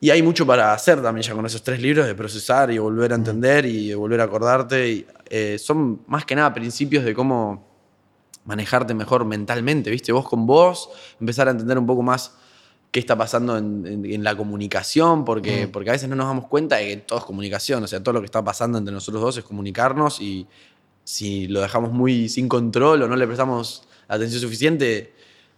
Y 0.00 0.10
hay 0.10 0.22
mucho 0.22 0.46
para 0.46 0.72
hacer 0.72 1.02
también 1.02 1.26
ya 1.26 1.34
con 1.34 1.44
esos 1.44 1.62
tres 1.62 1.82
libros, 1.82 2.06
de 2.06 2.14
procesar 2.14 2.70
y 2.70 2.78
volver 2.78 3.12
a 3.12 3.16
entender 3.16 3.66
y 3.66 3.92
volver 3.94 4.20
a 4.20 4.24
acordarte. 4.24 4.88
Y, 4.88 5.06
eh, 5.28 5.58
son 5.58 6.02
más 6.06 6.24
que 6.24 6.36
nada 6.36 6.54
principios 6.54 7.04
de 7.04 7.14
cómo 7.14 7.66
manejarte 8.44 8.94
mejor 8.94 9.24
mentalmente, 9.24 9.90
¿viste? 9.90 10.12
Vos 10.12 10.28
con 10.28 10.46
vos, 10.46 10.88
empezar 11.20 11.48
a 11.48 11.50
entender 11.50 11.76
un 11.78 11.86
poco 11.86 12.02
más 12.02 12.34
qué 12.90 13.00
está 13.00 13.16
pasando 13.18 13.58
en, 13.58 13.84
en- 13.86 14.06
en 14.06 14.24
la 14.24 14.36
comunicación, 14.36 15.24
porque, 15.24 15.68
porque 15.70 15.90
a 15.90 15.92
veces 15.92 16.08
no 16.08 16.16
nos 16.16 16.26
damos 16.28 16.46
cuenta 16.46 16.76
de 16.76 16.86
que 16.88 16.96
todo 16.98 17.18
es 17.18 17.24
comunicación, 17.24 17.82
o 17.82 17.86
sea, 17.86 18.02
todo 18.02 18.14
lo 18.14 18.20
que 18.20 18.26
está 18.26 18.42
pasando 18.42 18.78
entre 18.78 18.94
nosotros 18.94 19.20
dos 19.22 19.36
es 19.36 19.44
comunicarnos 19.44 20.20
y 20.22 20.46
si 21.04 21.48
lo 21.48 21.60
dejamos 21.60 21.92
muy 21.92 22.28
sin 22.30 22.48
control 22.48 23.02
o 23.02 23.08
no 23.08 23.16
le 23.16 23.26
prestamos 23.26 23.82
atención 24.08 24.40
suficiente, 24.40 25.12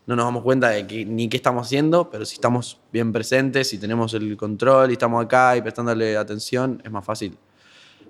no 0.06 0.16
nos 0.16 0.24
damos 0.24 0.42
cuenta 0.42 0.70
de 0.70 0.86
que, 0.86 1.04
ni 1.04 1.28
qué 1.28 1.36
estamos 1.36 1.66
haciendo, 1.66 2.10
pero 2.10 2.24
si 2.24 2.34
estamos 2.34 2.78
bien 2.92 3.12
presentes, 3.12 3.68
si 3.68 3.78
tenemos 3.78 4.12
el 4.14 4.36
control 4.36 4.90
y 4.90 4.94
estamos 4.94 5.24
acá 5.24 5.56
y 5.56 5.62
prestándole 5.62 6.16
atención, 6.16 6.80
es 6.84 6.90
más 6.90 7.04
fácil 7.04 7.36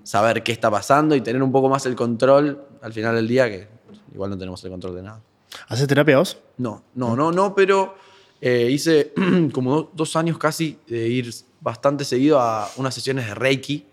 saber 0.03 0.43
qué 0.43 0.53
está 0.53 0.71
pasando 0.71 1.15
y 1.15 1.21
tener 1.21 1.43
un 1.43 1.53
poco 1.53 1.69
más 1.69 1.85
el 1.87 1.95
control 1.95 2.63
al 2.81 2.93
final 2.93 3.15
del 3.17 3.29
día, 3.29 3.49
que 3.51 3.69
igual 4.15 4.31
no 4.31 4.39
tenemos 4.39 4.63
el 4.65 4.71
control 4.71 4.95
de 4.97 5.03
nada. 5.03 5.21
¿Haces 5.69 5.87
terapia 5.87 6.17
vos? 6.19 6.39
No, 6.59 6.83
no, 6.95 7.15
no, 7.17 7.33
no, 7.33 7.55
pero 7.55 7.95
eh, 8.41 8.69
hice 8.71 9.13
como 9.53 9.75
do- 9.75 9.91
dos 9.95 10.17
años 10.17 10.39
casi 10.39 10.79
de 10.87 11.07
ir 11.09 11.31
bastante 11.61 12.05
seguido 12.05 12.41
a 12.41 12.67
unas 12.77 12.95
sesiones 12.95 13.27
de 13.27 13.35
Reiki, 13.35 13.85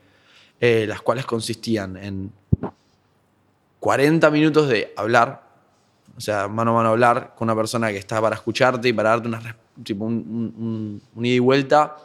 eh, 0.61 0.85
las 0.87 1.01
cuales 1.01 1.25
consistían 1.25 1.97
en 1.97 2.31
40 3.79 4.29
minutos 4.31 4.67
de 4.69 4.93
hablar, 4.95 5.46
o 6.17 6.21
sea, 6.21 6.47
mano 6.47 6.71
a 6.71 6.73
mano 6.75 6.89
hablar 6.89 7.33
con 7.37 7.45
una 7.45 7.55
persona 7.55 7.91
que 7.91 7.97
está 7.97 8.19
para 8.19 8.35
escucharte 8.35 8.87
y 8.89 8.93
para 8.93 9.09
darte 9.11 9.27
una, 9.27 9.55
tipo 9.83 10.03
un, 10.05 11.01
un- 11.15 11.25
ida 11.25 11.35
y 11.35 11.39
vuelta 11.39 11.95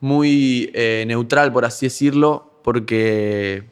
muy 0.00 0.70
eh, 0.74 1.04
neutral, 1.06 1.52
por 1.52 1.64
así 1.64 1.86
decirlo, 1.86 2.60
porque 2.62 3.64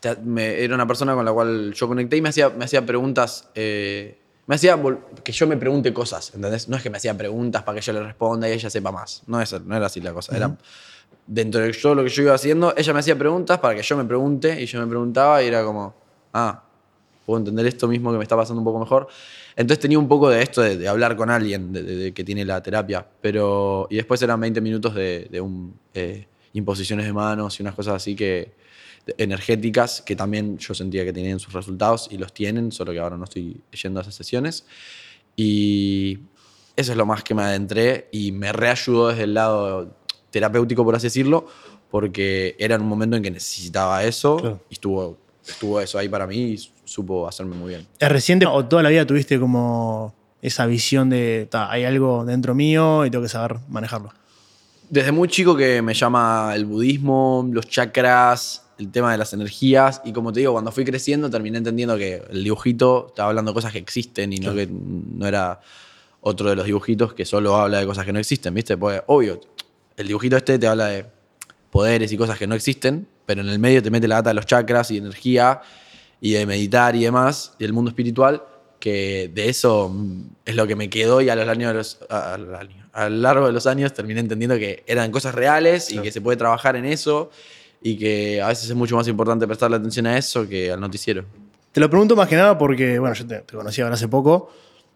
te- 0.00 0.16
me- 0.16 0.62
era 0.62 0.74
una 0.74 0.86
persona 0.86 1.14
con 1.14 1.24
la 1.24 1.32
cual 1.32 1.72
yo 1.74 1.88
conecté 1.88 2.16
y 2.16 2.22
me 2.22 2.28
hacía, 2.28 2.50
me 2.50 2.64
hacía 2.66 2.84
preguntas, 2.84 3.48
eh, 3.54 4.18
me 4.46 4.54
hacía 4.56 4.78
que 5.24 5.32
yo 5.32 5.46
me 5.46 5.56
pregunte 5.56 5.92
cosas, 5.94 6.32
¿entendés? 6.34 6.68
No 6.68 6.76
es 6.76 6.82
que 6.82 6.90
me 6.90 6.98
hacía 6.98 7.16
preguntas 7.16 7.62
para 7.62 7.76
que 7.76 7.82
yo 7.82 7.92
le 7.94 8.02
responda 8.02 8.48
y 8.48 8.52
ella 8.52 8.70
sepa 8.70 8.92
más, 8.92 9.22
no, 9.26 9.40
es, 9.40 9.58
no 9.62 9.74
era 9.76 9.86
así 9.86 10.00
la 10.00 10.12
cosa, 10.12 10.36
era 10.36 10.54
dentro 11.26 11.62
de 11.62 11.72
todo 11.72 11.94
lo 11.94 12.04
que 12.04 12.10
yo 12.10 12.22
iba 12.22 12.34
haciendo, 12.34 12.74
ella 12.76 12.92
me 12.92 12.98
hacía 13.00 13.16
preguntas 13.18 13.58
para 13.58 13.74
que 13.74 13.82
yo 13.82 13.96
me 13.96 14.04
pregunte 14.04 14.60
y 14.60 14.66
yo 14.66 14.78
me 14.80 14.86
preguntaba 14.86 15.42
y 15.42 15.46
era 15.46 15.64
como, 15.64 15.94
ah, 16.34 16.63
puedo 17.24 17.38
entender 17.38 17.66
esto 17.66 17.88
mismo 17.88 18.12
que 18.12 18.18
me 18.18 18.24
está 18.24 18.36
pasando 18.36 18.60
un 18.60 18.64
poco 18.64 18.80
mejor. 18.80 19.08
Entonces 19.56 19.80
tenía 19.80 19.98
un 19.98 20.08
poco 20.08 20.28
de 20.28 20.42
esto 20.42 20.62
de, 20.62 20.88
hablar 20.88 21.16
con 21.16 21.30
alguien 21.30 21.72
de, 21.72 22.12
que 22.12 22.24
tiene 22.24 22.44
la 22.44 22.62
terapia, 22.62 23.06
pero 23.20 23.86
y 23.90 23.96
después 23.96 24.20
eran 24.22 24.40
20 24.40 24.60
minutos 24.60 24.94
de, 24.94 25.40
un, 25.40 25.74
eh, 25.94 26.26
imposiciones 26.52 27.06
de 27.06 27.12
manos 27.12 27.58
y 27.58 27.62
unas 27.62 27.74
cosas 27.74 27.94
así 27.94 28.14
que 28.14 28.52
energéticas 29.18 30.02
que 30.02 30.16
también 30.16 30.58
yo 30.58 30.74
sentía 30.74 31.04
que 31.04 31.12
tenían 31.12 31.38
sus 31.38 31.52
resultados 31.52 32.08
y 32.10 32.18
los 32.18 32.32
tienen, 32.32 32.72
solo 32.72 32.92
que 32.92 32.98
ahora 32.98 33.16
no 33.16 33.24
estoy 33.24 33.60
yendo 33.82 34.00
a 34.00 34.02
esas 34.02 34.14
sesiones. 34.14 34.64
Y 35.36 36.20
eso 36.76 36.92
es 36.92 36.98
lo 36.98 37.06
más 37.06 37.22
que 37.22 37.34
me 37.34 37.42
adentré 37.42 38.08
y 38.12 38.32
me 38.32 38.52
reayudó 38.52 39.08
desde 39.08 39.24
el 39.24 39.34
lado 39.34 39.94
terapéutico, 40.30 40.84
por 40.84 40.94
así 40.94 41.06
decirlo, 41.06 41.46
porque 41.90 42.56
era 42.58 42.74
en 42.74 42.82
un 42.82 42.88
momento 42.88 43.16
en 43.16 43.22
que 43.22 43.30
necesitaba 43.30 44.02
eso 44.04 44.60
y 44.68 44.74
estuvo, 44.74 45.18
estuvo 45.46 45.80
eso 45.80 45.98
ahí 45.98 46.08
para 46.08 46.26
mí 46.26 46.36
y 46.36 46.58
supo 46.94 47.26
hacerme 47.26 47.56
muy 47.56 47.70
bien. 47.70 47.86
¿Es 47.98 48.08
reciente 48.08 48.46
o 48.46 48.64
toda 48.66 48.82
la 48.82 48.88
vida 48.88 49.04
tuviste 49.04 49.40
como 49.40 50.14
esa 50.40 50.64
visión 50.66 51.10
de 51.10 51.48
hay 51.52 51.84
algo 51.84 52.24
dentro 52.24 52.54
mío 52.54 53.04
y 53.04 53.10
tengo 53.10 53.22
que 53.22 53.28
saber 53.28 53.56
manejarlo? 53.68 54.12
Desde 54.90 55.10
muy 55.10 55.26
chico 55.28 55.56
que 55.56 55.82
me 55.82 55.92
llama 55.92 56.52
el 56.54 56.66
budismo, 56.66 57.48
los 57.50 57.66
chakras, 57.66 58.66
el 58.78 58.92
tema 58.92 59.10
de 59.10 59.18
las 59.18 59.32
energías 59.32 60.02
y 60.04 60.12
como 60.12 60.32
te 60.32 60.40
digo, 60.40 60.52
cuando 60.52 60.70
fui 60.70 60.84
creciendo 60.84 61.28
terminé 61.28 61.58
entendiendo 61.58 61.96
que 61.96 62.22
el 62.30 62.44
dibujito 62.44 63.06
estaba 63.08 63.30
hablando 63.30 63.50
de 63.50 63.54
cosas 63.54 63.72
que 63.72 63.78
existen 63.78 64.32
y 64.32 64.36
no 64.36 64.54
que 64.54 64.68
no 64.70 65.26
era 65.26 65.60
otro 66.20 66.48
de 66.48 66.54
los 66.54 66.64
dibujitos 66.64 67.12
que 67.14 67.24
solo 67.24 67.56
habla 67.56 67.78
de 67.78 67.86
cosas 67.86 68.04
que 68.04 68.12
no 68.12 68.20
existen, 68.20 68.54
¿viste? 68.54 68.76
Pues 68.76 69.02
obvio, 69.08 69.40
el 69.96 70.06
dibujito 70.06 70.36
este 70.36 70.60
te 70.60 70.68
habla 70.68 70.86
de 70.86 71.06
poderes 71.70 72.12
y 72.12 72.16
cosas 72.16 72.38
que 72.38 72.46
no 72.46 72.54
existen, 72.54 73.08
pero 73.26 73.40
en 73.40 73.48
el 73.48 73.58
medio 73.58 73.82
te 73.82 73.90
mete 73.90 74.06
la 74.06 74.16
data 74.16 74.30
de 74.30 74.34
los 74.34 74.46
chakras 74.46 74.92
y 74.92 74.98
energía 74.98 75.60
y 76.24 76.32
de 76.32 76.46
meditar 76.46 76.96
y 76.96 77.04
demás, 77.04 77.52
y 77.58 77.64
el 77.64 77.74
mundo 77.74 77.90
espiritual, 77.90 78.42
que 78.80 79.30
de 79.34 79.50
eso 79.50 79.94
es 80.46 80.56
lo 80.56 80.66
que 80.66 80.74
me 80.74 80.88
quedó 80.88 81.20
y 81.20 81.28
a, 81.28 81.36
los 81.36 81.46
años, 81.46 81.98
a, 82.08 82.38
a, 82.94 83.10
lo 83.10 83.16
largo 83.18 83.46
de 83.46 83.52
los 83.52 83.66
años 83.66 83.92
terminé 83.92 84.20
entendiendo 84.20 84.56
que 84.56 84.84
eran 84.86 85.10
cosas 85.10 85.34
reales 85.34 85.92
y 85.92 85.98
que 85.98 86.10
se 86.10 86.22
puede 86.22 86.38
trabajar 86.38 86.76
en 86.76 86.86
eso 86.86 87.30
y 87.82 87.98
que 87.98 88.40
a 88.40 88.48
veces 88.48 88.70
es 88.70 88.74
mucho 88.74 88.96
más 88.96 89.06
importante 89.06 89.46
prestarle 89.46 89.76
atención 89.76 90.06
a 90.06 90.16
eso 90.16 90.48
que 90.48 90.72
al 90.72 90.80
noticiero. 90.80 91.26
Te 91.72 91.78
lo 91.78 91.90
pregunto 91.90 92.16
más 92.16 92.26
que 92.26 92.36
nada 92.36 92.56
porque, 92.56 92.98
bueno, 92.98 93.14
yo 93.14 93.26
te, 93.26 93.42
conocí 93.42 93.82
ahora 93.82 93.96
hace 93.96 94.08
poco 94.08 94.50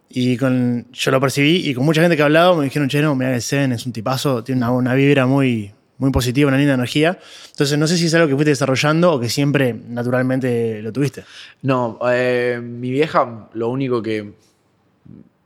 y 0.08 0.38
con, 0.38 0.86
yo 0.92 1.10
lo 1.10 1.20
percibí 1.20 1.68
y 1.68 1.74
con 1.74 1.84
mucha 1.84 2.00
gente 2.00 2.16
que 2.16 2.22
ha 2.22 2.24
hablado 2.24 2.56
me 2.56 2.64
dijeron, 2.64 2.88
che, 2.88 3.02
no, 3.02 3.14
mira 3.14 3.34
que 3.34 3.42
Zen 3.42 3.72
es 3.72 3.84
un 3.84 3.92
tipazo, 3.92 4.42
tiene 4.42 4.62
una, 4.62 4.70
una, 4.70 4.94
vibra 4.94 5.26
muy, 5.26 5.74
muy 5.99 6.11
positiva, 6.11 6.49
una 6.49 6.57
linda 6.57 6.74
energía. 6.74 7.18
Entonces, 7.51 7.78
no 7.78 7.86
sé 7.86 7.99
si 7.99 8.07
es 8.07 8.14
algo 8.14 8.28
que 8.28 8.34
fuiste 8.34 8.51
desarrollando 8.51 9.12
o 9.12 9.20
que 9.20 9.28
siempre 9.28 9.74
naturalmente 9.74 10.80
lo 10.82 10.92
tuviste. 10.92 11.24
No, 11.62 11.99
eh, 12.11 12.61
mi 12.62 12.90
vieja, 12.90 13.49
lo 13.53 13.68
único 13.68 14.03
que. 14.03 14.32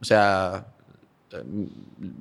O 0.01 0.05
sea, 0.05 0.67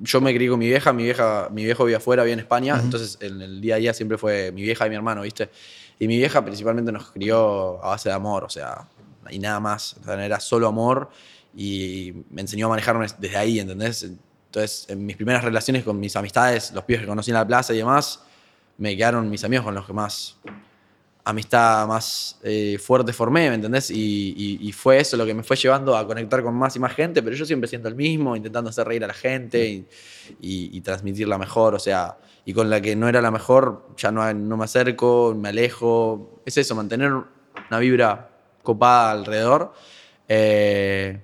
yo 0.02 0.20
me 0.20 0.34
crié 0.34 0.48
con 0.48 0.58
mi 0.58 0.66
vieja, 0.66 0.92
mi 0.92 1.02
vieja, 1.04 1.48
mi 1.50 1.64
viejo 1.64 1.84
vivía 1.84 1.98
afuera, 1.98 2.22
vivía 2.22 2.34
en 2.34 2.40
España, 2.40 2.80
entonces 2.82 3.18
en 3.20 3.42
el 3.42 3.60
día 3.60 3.74
a 3.74 3.78
día 3.78 3.92
siempre 3.92 4.16
fue 4.16 4.52
mi 4.52 4.62
vieja 4.62 4.86
y 4.86 4.90
mi 4.90 4.96
hermano, 4.96 5.22
¿viste? 5.22 5.50
Y 5.98 6.08
mi 6.08 6.16
vieja 6.16 6.44
principalmente 6.44 6.92
nos 6.92 7.10
crió 7.10 7.84
a 7.84 7.88
base 7.88 8.08
de 8.08 8.14
amor, 8.14 8.44
o 8.44 8.48
sea, 8.48 8.88
y 9.30 9.38
nada 9.38 9.60
más, 9.60 9.96
o 10.00 10.04
sea, 10.04 10.24
era 10.24 10.40
solo 10.40 10.66
amor 10.66 11.10
y 11.54 12.12
me 12.30 12.40
enseñó 12.40 12.66
a 12.66 12.70
manejarme 12.70 13.06
desde 13.18 13.36
ahí, 13.36 13.60
¿entendés? 13.60 14.10
Entonces, 14.52 14.84
en 14.90 15.06
mis 15.06 15.16
primeras 15.16 15.42
relaciones 15.42 15.82
con 15.82 15.98
mis 15.98 16.14
amistades, 16.14 16.72
los 16.72 16.84
pibes 16.84 17.00
que 17.00 17.08
conocí 17.08 17.30
en 17.30 17.36
la 17.36 17.46
plaza 17.46 17.72
y 17.72 17.78
demás, 17.78 18.20
me 18.76 18.94
quedaron 18.94 19.30
mis 19.30 19.42
amigos 19.44 19.64
con 19.64 19.74
los 19.74 19.86
que 19.86 19.94
más 19.94 20.36
amistad 21.24 21.86
más 21.86 22.38
eh, 22.42 22.76
fuerte 22.78 23.14
formé, 23.14 23.48
¿me 23.48 23.54
entendés? 23.54 23.90
Y, 23.90 24.70
fue 24.76 24.98
eso 24.98 25.16
lo 25.16 25.24
que 25.24 25.32
me 25.32 25.42
fue 25.42 25.56
llevando 25.56 25.96
a 25.96 26.06
conectar 26.06 26.42
con 26.42 26.54
más 26.54 26.76
y 26.76 26.80
más 26.80 26.92
gente, 26.92 27.22
pero 27.22 27.34
yo 27.34 27.46
siempre 27.46 27.66
siento 27.66 27.88
el 27.88 27.94
mismo, 27.94 28.36
intentando 28.36 28.68
hacer 28.68 28.86
reír 28.86 29.02
a 29.04 29.06
la 29.06 29.14
gente 29.14 29.86
y, 30.38 30.80
transmitirla 30.82 31.38
mejor, 31.38 31.74
o 31.74 31.78
sea, 31.78 32.18
y 32.44 32.52
con 32.52 32.68
la 32.68 32.78
que 32.82 32.94
no 32.94 33.08
era 33.08 33.22
la 33.22 33.30
mejor, 33.30 33.86
ya 33.96 34.12
no, 34.12 34.30
no 34.34 34.58
me 34.58 34.64
acerco, 34.64 35.34
me 35.34 35.48
alejo. 35.48 36.42
Es 36.44 36.58
eso, 36.58 36.74
mantener 36.74 37.10
una 37.12 37.78
vibra 37.78 38.28
copada 38.62 39.12
alrededor. 39.12 39.72
Eh, 40.28 41.20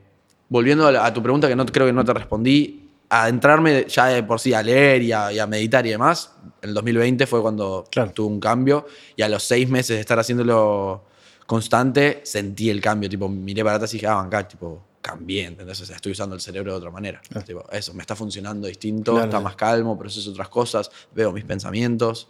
volviendo 0.49 0.87
a, 0.87 1.12
tu 1.12 1.22
pregunta, 1.22 1.49
que 1.49 1.57
no 1.57 1.66
creo 1.66 1.87
que 1.87 1.93
no 1.93 2.05
te 2.05 2.14
respondí, 2.14 2.78
a 3.11 3.29
entrarme 3.29 3.87
ya 3.89 4.07
de 4.07 4.23
por 4.23 4.39
sí 4.41 4.53
a 4.53 4.63
leer 4.63 5.03
y 5.03 5.13
a, 5.13 5.47
meditar 5.47 5.87
y 5.87 5.91
demás, 5.91 6.33
en 6.61 6.71
el 6.71 6.75
2020 6.75 7.27
fue 7.27 7.41
cuando 7.41 7.85
tuve 8.15 8.27
un 8.27 8.41
cambio 8.41 8.87
y 9.17 9.23
a 9.23 9.29
los 9.29 9.43
seis 9.45 9.69
meses 9.69 9.97
de 9.97 10.01
estar 10.01 10.19
haciéndolo 10.19 11.05
constante, 11.47 12.21
sentí 12.25 12.69
el 12.69 12.81
cambio, 12.81 13.09
tipo, 13.09 13.29
miré 13.29 13.65
para 13.65 13.77
atrás 13.77 13.95
y 13.95 13.97
dije, 13.97 14.07
ah, 14.07 14.21
acá, 14.21 14.47
tipo, 14.47 14.85
cambié, 15.01 15.47
¿entendés? 15.47 15.81
O 15.81 15.87
sea, 15.87 15.97
estoy 15.97 16.13
usando 16.13 16.35
el 16.35 16.43
cerebro 16.43 16.73
de 16.73 16.79
otra 16.79 16.91
manera. 16.91 17.23
Tipo, 17.47 17.65
eso, 17.73 17.95
me 17.95 18.03
está 18.03 18.15
funcionando 18.15 18.69
distinto, 18.69 19.23
está 19.23 19.41
más 19.41 19.57
calmo, 19.57 19.99
proceso 19.99 20.31
otras 20.31 20.51
cosas, 20.51 20.91
veo 21.15 21.33
mis 21.33 21.45
pensamientos, 21.45 22.29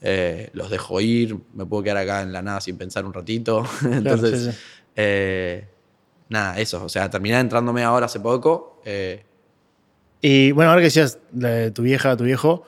eh, 0.00 0.48
los 0.54 0.70
dejo 0.70 1.00
ir, 1.02 1.36
me 1.52 1.66
puedo 1.66 1.82
quedar 1.82 1.98
acá 1.98 2.22
en 2.22 2.32
la 2.32 2.40
nada 2.40 2.62
sin 2.62 2.78
pensar 2.78 3.04
un 3.04 3.12
ratito. 3.12 3.62
Entonces, 3.82 4.56
eh, 4.94 5.68
nada, 6.30 6.58
eso, 6.58 6.84
o 6.84 6.88
sea, 6.88 7.10
terminé 7.10 7.38
entrándome 7.38 7.82
ahora 7.82 8.06
hace 8.06 8.20
poco. 8.20 8.80
Eh, 8.86 9.22
y 10.20 10.52
bueno, 10.52 10.70
ahora 10.70 10.80
que 10.80 10.86
decías 10.86 11.18
de 11.32 11.70
tu 11.70 11.82
vieja, 11.82 12.16
tu 12.16 12.24
viejo, 12.24 12.64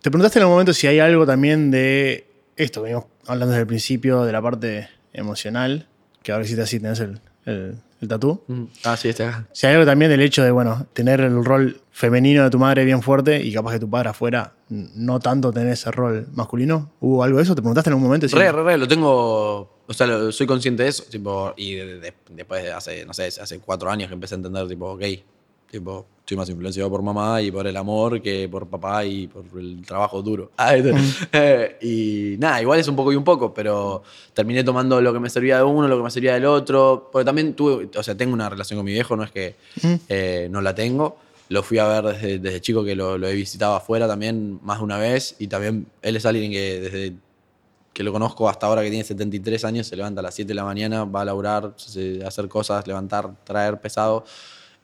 te 0.00 0.10
preguntaste 0.10 0.38
en 0.38 0.42
algún 0.42 0.54
momento 0.54 0.72
si 0.72 0.86
hay 0.86 1.00
algo 1.00 1.26
también 1.26 1.70
de 1.70 2.26
esto, 2.56 2.82
venimos 2.82 3.06
hablando 3.26 3.52
desde 3.52 3.62
el 3.62 3.66
principio 3.66 4.24
de 4.24 4.32
la 4.32 4.40
parte 4.42 4.88
emocional, 5.12 5.88
que 6.22 6.32
ahora 6.32 6.44
hiciste 6.44 6.62
así, 6.62 6.80
tenés 6.80 7.00
el, 7.00 7.20
el, 7.44 7.76
el 8.00 8.08
tatú. 8.08 8.42
Mm. 8.46 8.64
Ah, 8.84 8.96
sí, 8.96 9.08
está 9.08 9.28
acá. 9.28 9.48
Si 9.52 9.66
hay 9.66 9.74
algo 9.74 9.86
también 9.86 10.10
del 10.10 10.20
hecho 10.20 10.42
de, 10.42 10.50
bueno, 10.50 10.86
tener 10.92 11.20
el 11.20 11.44
rol 11.44 11.80
femenino 11.90 12.44
de 12.44 12.50
tu 12.50 12.58
madre 12.58 12.84
bien 12.84 13.02
fuerte 13.02 13.42
y 13.42 13.52
capaz 13.52 13.72
que 13.72 13.80
tu 13.80 13.90
padre 13.90 14.10
afuera 14.10 14.54
no 14.68 15.18
tanto 15.18 15.52
tener 15.52 15.72
ese 15.72 15.90
rol 15.90 16.28
masculino. 16.32 16.92
¿Hubo 17.00 17.22
algo 17.22 17.38
de 17.38 17.44
eso? 17.44 17.54
¿Te 17.54 17.62
preguntaste 17.62 17.90
en 17.90 17.94
algún 17.94 18.06
momento? 18.06 18.26
Re, 18.28 18.52
re, 18.52 18.62
re, 18.62 18.78
lo 18.78 18.86
tengo, 18.86 19.82
o 19.86 19.92
sea, 19.92 20.30
soy 20.30 20.46
consciente 20.46 20.82
de 20.84 20.90
eso, 20.90 21.04
tipo, 21.04 21.54
y 21.56 21.74
después 21.74 22.62
de 22.62 22.72
hace, 22.72 23.04
no 23.04 23.14
sé, 23.14 23.26
hace 23.26 23.58
cuatro 23.58 23.90
años 23.90 24.08
que 24.08 24.14
empecé 24.14 24.34
a 24.34 24.36
entender, 24.36 24.68
tipo, 24.68 24.92
ok, 24.92 25.02
tipo, 25.70 26.06
estoy 26.28 26.36
más 26.36 26.48
influenciado 26.50 26.90
por 26.90 27.00
mamá 27.00 27.40
y 27.40 27.50
por 27.50 27.66
el 27.66 27.74
amor 27.74 28.20
que 28.20 28.48
por 28.50 28.68
papá 28.68 29.02
y 29.02 29.28
por 29.28 29.44
el 29.58 29.82
trabajo 29.86 30.20
duro. 30.20 30.50
Ah, 30.58 30.74
eh, 30.76 31.78
y 31.80 32.36
nada, 32.38 32.60
igual 32.60 32.78
es 32.78 32.88
un 32.88 32.96
poco 32.96 33.12
y 33.12 33.16
un 33.16 33.24
poco, 33.24 33.54
pero 33.54 34.02
terminé 34.34 34.62
tomando 34.62 35.00
lo 35.00 35.12
que 35.12 35.20
me 35.20 35.30
servía 35.30 35.56
de 35.56 35.62
uno, 35.62 35.88
lo 35.88 35.96
que 35.96 36.02
me 36.02 36.10
servía 36.10 36.34
del 36.34 36.44
otro. 36.44 37.08
Porque 37.10 37.24
también 37.24 37.54
tuve, 37.54 37.88
o 37.96 38.02
sea, 38.02 38.14
tengo 38.14 38.34
una 38.34 38.50
relación 38.50 38.78
con 38.78 38.84
mi 38.84 38.92
viejo, 38.92 39.16
no 39.16 39.24
es 39.24 39.30
que 39.30 39.54
eh, 40.08 40.48
no 40.50 40.60
la 40.60 40.74
tengo. 40.74 41.16
Lo 41.48 41.62
fui 41.62 41.78
a 41.78 41.86
ver 41.86 42.18
desde, 42.18 42.60
chico 42.60 42.84
que 42.84 42.94
lo, 42.94 43.14
he 43.26 43.34
visitado 43.34 43.74
afuera 43.76 44.06
también 44.06 44.60
más 44.62 44.78
de 44.78 44.84
una 44.84 44.98
vez. 44.98 45.36
Y 45.38 45.46
también 45.46 45.86
él 46.02 46.16
es 46.16 46.26
alguien 46.26 46.50
que 46.50 46.80
desde 46.80 47.16
que 47.94 48.02
lo 48.02 48.12
conozco 48.12 48.48
hasta 48.48 48.66
ahora 48.66 48.82
que 48.82 48.90
tiene 48.90 49.04
73 49.04 49.64
años, 49.64 49.86
se 49.86 49.96
levanta 49.96 50.20
a 50.20 50.22
las 50.22 50.34
7 50.34 50.48
de 50.48 50.54
la 50.54 50.64
mañana, 50.64 51.04
va 51.04 51.22
a 51.22 51.24
laburar, 51.24 51.74
hacer 52.24 52.48
cosas, 52.48 52.86
levantar, 52.86 53.34
traer 53.44 53.80
pesado 53.80 54.24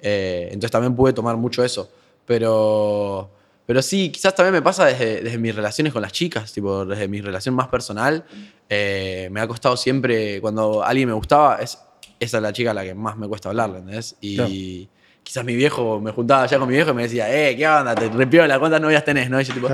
eh, 0.00 0.48
entonces 0.48 0.70
también 0.70 0.94
pude 0.94 1.12
tomar 1.12 1.36
mucho 1.36 1.64
eso. 1.64 1.90
Pero, 2.26 3.30
pero 3.66 3.82
sí, 3.82 4.10
quizás 4.10 4.34
también 4.34 4.54
me 4.54 4.62
pasa 4.62 4.86
desde, 4.86 5.38
mis 5.38 5.54
relaciones 5.54 5.92
con 5.92 6.02
las 6.02 6.12
chicas, 6.12 6.52
tipo, 6.52 6.84
desde 6.84 7.08
mi 7.08 7.20
relación 7.20 7.54
más 7.54 7.68
personal. 7.68 8.24
Eh, 8.68 9.28
me 9.30 9.40
ha 9.40 9.46
costado 9.46 9.76
siempre, 9.76 10.40
cuando 10.40 10.82
alguien 10.82 11.08
me 11.08 11.14
gustaba, 11.14 11.56
es, 11.56 11.78
esa 12.20 12.36
es 12.38 12.42
la 12.42 12.52
chica 12.52 12.70
a 12.70 12.74
la 12.74 12.84
que 12.84 12.94
más 12.94 13.16
me 13.16 13.28
cuesta 13.28 13.48
hablarle, 13.48 13.78
¿entendés? 13.78 14.16
Y 14.20 14.88
quizás 15.22 15.44
mi 15.44 15.56
viejo, 15.56 16.00
me 16.00 16.12
juntaba 16.12 16.46
ya 16.46 16.58
con 16.58 16.68
mi 16.68 16.74
viejo 16.74 16.90
y 16.90 16.94
me 16.94 17.02
decía, 17.04 17.34
eh, 17.34 17.56
¿qué 17.56 17.66
onda? 17.66 17.94
Te 17.94 18.08
repito 18.08 18.46
la 18.46 18.58
cuántas 18.58 18.80
novias 18.80 19.04
tenés, 19.04 19.30
¿no? 19.30 19.40
Y 19.40 19.44
yo 19.44 19.54
tipo, 19.54 19.68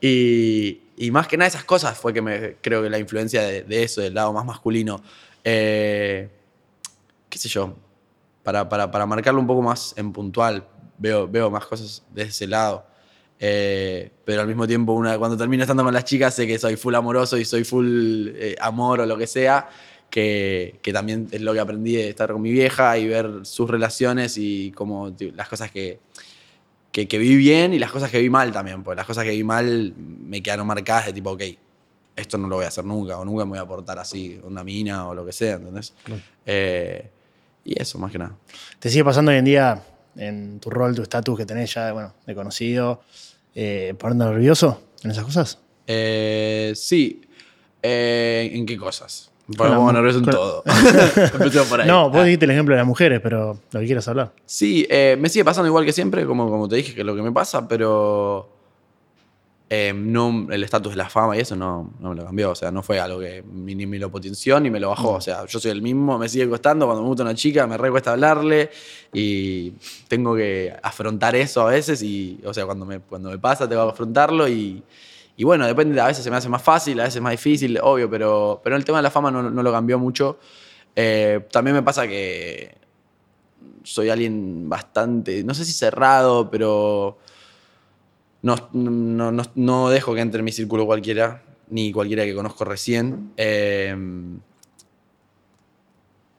y, 0.00 0.80
y, 0.96 1.10
más 1.10 1.26
que 1.26 1.36
nada 1.36 1.48
esas 1.48 1.64
cosas 1.64 1.96
fue 1.98 2.12
que 2.12 2.20
me, 2.20 2.56
creo 2.60 2.82
que 2.82 2.90
la 2.90 2.98
influencia 2.98 3.42
de, 3.42 3.62
de 3.62 3.82
eso, 3.82 4.02
del 4.02 4.14
lado 4.14 4.32
más 4.32 4.44
masculino. 4.44 5.02
Eh, 5.42 6.28
qué 7.36 7.42
sé 7.42 7.48
yo, 7.50 7.74
para, 8.42 8.66
para, 8.66 8.90
para, 8.90 9.04
marcarlo 9.04 9.38
un 9.38 9.46
poco 9.46 9.60
más 9.60 9.92
en 9.98 10.10
puntual, 10.10 10.66
veo, 10.96 11.28
veo 11.28 11.50
más 11.50 11.66
cosas 11.66 12.02
de 12.14 12.22
ese 12.22 12.46
lado. 12.46 12.86
Eh, 13.38 14.10
pero 14.24 14.40
al 14.40 14.46
mismo 14.46 14.66
tiempo, 14.66 14.94
una, 14.94 15.18
cuando 15.18 15.36
termino 15.36 15.62
estando 15.62 15.84
con 15.84 15.92
las 15.92 16.04
chicas, 16.04 16.34
sé 16.34 16.46
que 16.46 16.58
soy 16.58 16.76
full 16.76 16.94
amoroso 16.94 17.36
y 17.36 17.44
soy 17.44 17.64
full 17.64 18.28
eh, 18.28 18.56
amor 18.58 19.00
o 19.00 19.06
lo 19.06 19.18
que 19.18 19.26
sea, 19.26 19.68
que, 20.08 20.80
que, 20.80 20.94
también 20.94 21.28
es 21.30 21.42
lo 21.42 21.52
que 21.52 21.60
aprendí 21.60 21.96
de 21.96 22.08
estar 22.08 22.32
con 22.32 22.40
mi 22.40 22.50
vieja 22.50 22.96
y 22.96 23.06
ver 23.06 23.40
sus 23.42 23.68
relaciones 23.68 24.38
y 24.38 24.72
como 24.72 25.14
las 25.34 25.50
cosas 25.50 25.70
que, 25.70 26.00
que, 26.90 27.06
que, 27.06 27.18
vi 27.18 27.36
bien 27.36 27.74
y 27.74 27.78
las 27.78 27.90
cosas 27.90 28.10
que 28.10 28.18
vi 28.18 28.30
mal 28.30 28.50
también, 28.50 28.82
porque 28.82 28.96
las 28.96 29.06
cosas 29.06 29.24
que 29.24 29.32
vi 29.32 29.44
mal 29.44 29.92
me 29.94 30.42
quedaron 30.42 30.66
marcadas 30.66 31.04
de 31.04 31.12
tipo, 31.12 31.32
ok, 31.32 31.42
esto 32.16 32.38
no 32.38 32.48
lo 32.48 32.56
voy 32.56 32.64
a 32.64 32.68
hacer 32.68 32.86
nunca, 32.86 33.18
o 33.18 33.26
nunca 33.26 33.44
me 33.44 33.50
voy 33.50 33.58
a 33.58 33.62
aportar 33.62 33.98
así, 33.98 34.40
una 34.42 34.64
mina 34.64 35.06
o 35.06 35.14
lo 35.14 35.26
que 35.26 35.32
sea, 35.32 35.56
¿entendés? 35.56 35.92
Eh, 36.46 37.10
y 37.66 37.80
eso, 37.80 37.98
más 37.98 38.12
que 38.12 38.18
nada. 38.18 38.36
¿Te 38.78 38.88
sigue 38.90 39.04
pasando 39.04 39.30
hoy 39.30 39.38
en 39.38 39.44
día 39.44 39.82
en 40.16 40.60
tu 40.60 40.70
rol, 40.70 40.94
tu 40.94 41.02
estatus 41.02 41.36
que 41.36 41.44
tenés 41.46 41.72
ya 41.74 41.92
bueno, 41.92 42.14
de 42.26 42.34
conocido? 42.34 43.00
eh, 43.54 43.94
nervioso 44.14 44.82
en 45.02 45.10
esas 45.10 45.24
cosas? 45.24 45.58
Eh, 45.86 46.72
sí. 46.74 47.22
Eh, 47.82 48.50
¿En 48.52 48.66
qué 48.66 48.76
cosas? 48.76 49.30
Mu- 49.48 49.92
nervioso 49.92 50.18
en 50.18 50.24
con- 50.24 50.34
todo. 50.34 50.62
Empecemos 51.34 51.68
por 51.68 51.80
ahí. 51.80 51.86
No, 51.86 52.10
vos 52.10 52.20
Ah. 52.20 52.24
dijiste 52.24 52.44
el 52.46 52.50
ejemplo 52.50 52.74
de 52.74 52.78
las 52.78 52.86
mujeres, 52.86 53.20
pero 53.22 53.60
lo 53.70 53.80
que 53.80 53.86
quieras 53.86 54.08
hablar. 54.08 54.32
Sí, 54.44 54.86
eh, 54.90 55.16
me 55.20 55.28
sigue 55.28 55.44
pasando 55.44 55.68
igual 55.68 55.84
que 55.84 55.92
siempre, 55.92 56.26
como, 56.26 56.50
como 56.50 56.68
te 56.68 56.76
dije, 56.76 56.94
que 56.94 57.00
es 57.02 57.06
lo 57.06 57.14
que 57.14 57.22
me 57.22 57.30
pasa, 57.32 57.68
pero 57.68 58.55
eh, 59.68 59.92
no, 59.92 60.46
el 60.50 60.62
estatus 60.62 60.92
de 60.92 60.96
la 60.96 61.08
fama 61.08 61.36
y 61.36 61.40
eso 61.40 61.56
no, 61.56 61.92
no 61.98 62.10
me 62.10 62.14
lo 62.14 62.24
cambió. 62.24 62.50
O 62.52 62.54
sea, 62.54 62.70
no 62.70 62.82
fue 62.82 63.00
algo 63.00 63.18
que 63.18 63.42
ni, 63.52 63.74
me 63.86 63.98
lo 63.98 64.10
potenció 64.10 64.60
ni 64.60 64.70
me 64.70 64.78
lo 64.78 64.90
bajó. 64.90 65.14
O 65.14 65.20
sea, 65.20 65.44
yo 65.46 65.58
soy 65.58 65.72
el 65.72 65.82
mismo, 65.82 66.18
me 66.18 66.28
sigue 66.28 66.48
costando. 66.48 66.86
Cuando 66.86 67.02
me 67.02 67.08
gusta 67.08 67.24
una 67.24 67.34
chica, 67.34 67.66
me 67.66 67.76
re 67.76 67.90
cuesta 67.90 68.12
hablarle 68.12 68.70
y 69.12 69.72
tengo 70.08 70.36
que 70.36 70.74
afrontar 70.82 71.34
eso 71.34 71.62
a 71.62 71.70
veces. 71.70 72.02
Y, 72.02 72.40
o 72.44 72.54
sea, 72.54 72.64
cuando 72.64 72.86
me, 72.86 73.00
cuando 73.00 73.30
me 73.30 73.38
pasa, 73.38 73.68
tengo 73.68 73.84
que 73.86 73.92
afrontarlo 73.92 74.48
y. 74.48 74.82
Y 75.38 75.44
bueno, 75.44 75.66
depende, 75.66 76.00
a 76.00 76.06
veces 76.06 76.24
se 76.24 76.30
me 76.30 76.38
hace 76.38 76.48
más 76.48 76.62
fácil, 76.62 76.98
a 76.98 77.04
veces 77.04 77.20
más 77.20 77.32
difícil, 77.32 77.78
obvio, 77.82 78.08
pero, 78.08 78.58
pero 78.64 78.74
el 78.74 78.86
tema 78.86 78.98
de 78.98 79.02
la 79.02 79.10
fama 79.10 79.30
no, 79.30 79.42
no 79.42 79.62
lo 79.62 79.70
cambió 79.70 79.98
mucho. 79.98 80.38
Eh, 80.94 81.46
también 81.52 81.76
me 81.76 81.82
pasa 81.82 82.08
que 82.08 82.74
soy 83.82 84.08
alguien 84.08 84.66
bastante, 84.66 85.44
no 85.44 85.52
sé 85.52 85.66
si 85.66 85.72
cerrado, 85.72 86.50
pero 86.50 87.18
no, 88.42 88.68
no, 88.72 89.32
no, 89.32 89.42
no 89.54 89.88
dejo 89.90 90.14
que 90.14 90.20
entre 90.20 90.40
en 90.40 90.44
mi 90.44 90.52
círculo 90.52 90.86
cualquiera, 90.86 91.42
ni 91.70 91.92
cualquiera 91.92 92.24
que 92.24 92.34
conozco 92.34 92.64
recién. 92.64 93.32
Eh, 93.36 93.94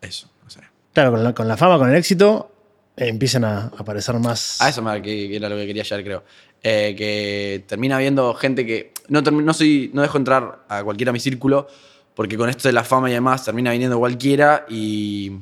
eso, 0.01 0.29
no 0.43 0.49
sé. 0.49 0.61
Claro, 0.93 1.11
con 1.11 1.23
la, 1.23 1.33
con 1.33 1.47
la 1.47 1.57
fama, 1.57 1.77
con 1.77 1.89
el 1.89 1.95
éxito, 1.95 2.51
eh, 2.95 3.07
empiezan 3.07 3.43
a 3.45 3.71
aparecer 3.77 4.15
más. 4.19 4.61
A 4.61 4.69
eso 4.69 4.81
me, 4.81 5.01
que, 5.01 5.29
que 5.29 5.35
era 5.35 5.49
lo 5.49 5.55
que 5.55 5.67
quería 5.67 5.83
llegar, 5.83 6.03
creo. 6.03 6.23
Eh, 6.63 6.95
que 6.97 7.63
termina 7.67 7.97
viendo 7.97 8.33
gente 8.33 8.65
que. 8.65 8.93
No, 9.07 9.21
no, 9.21 9.53
soy, 9.53 9.91
no 9.93 10.01
dejo 10.01 10.17
entrar 10.17 10.65
a 10.67 10.83
cualquiera 10.83 11.11
a 11.11 11.13
mi 11.13 11.19
círculo, 11.19 11.67
porque 12.15 12.37
con 12.37 12.49
esto 12.49 12.67
de 12.67 12.73
la 12.73 12.83
fama 12.83 13.09
y 13.09 13.13
demás 13.13 13.45
termina 13.45 13.71
viniendo 13.71 13.99
cualquiera 13.99 14.65
y. 14.69 15.33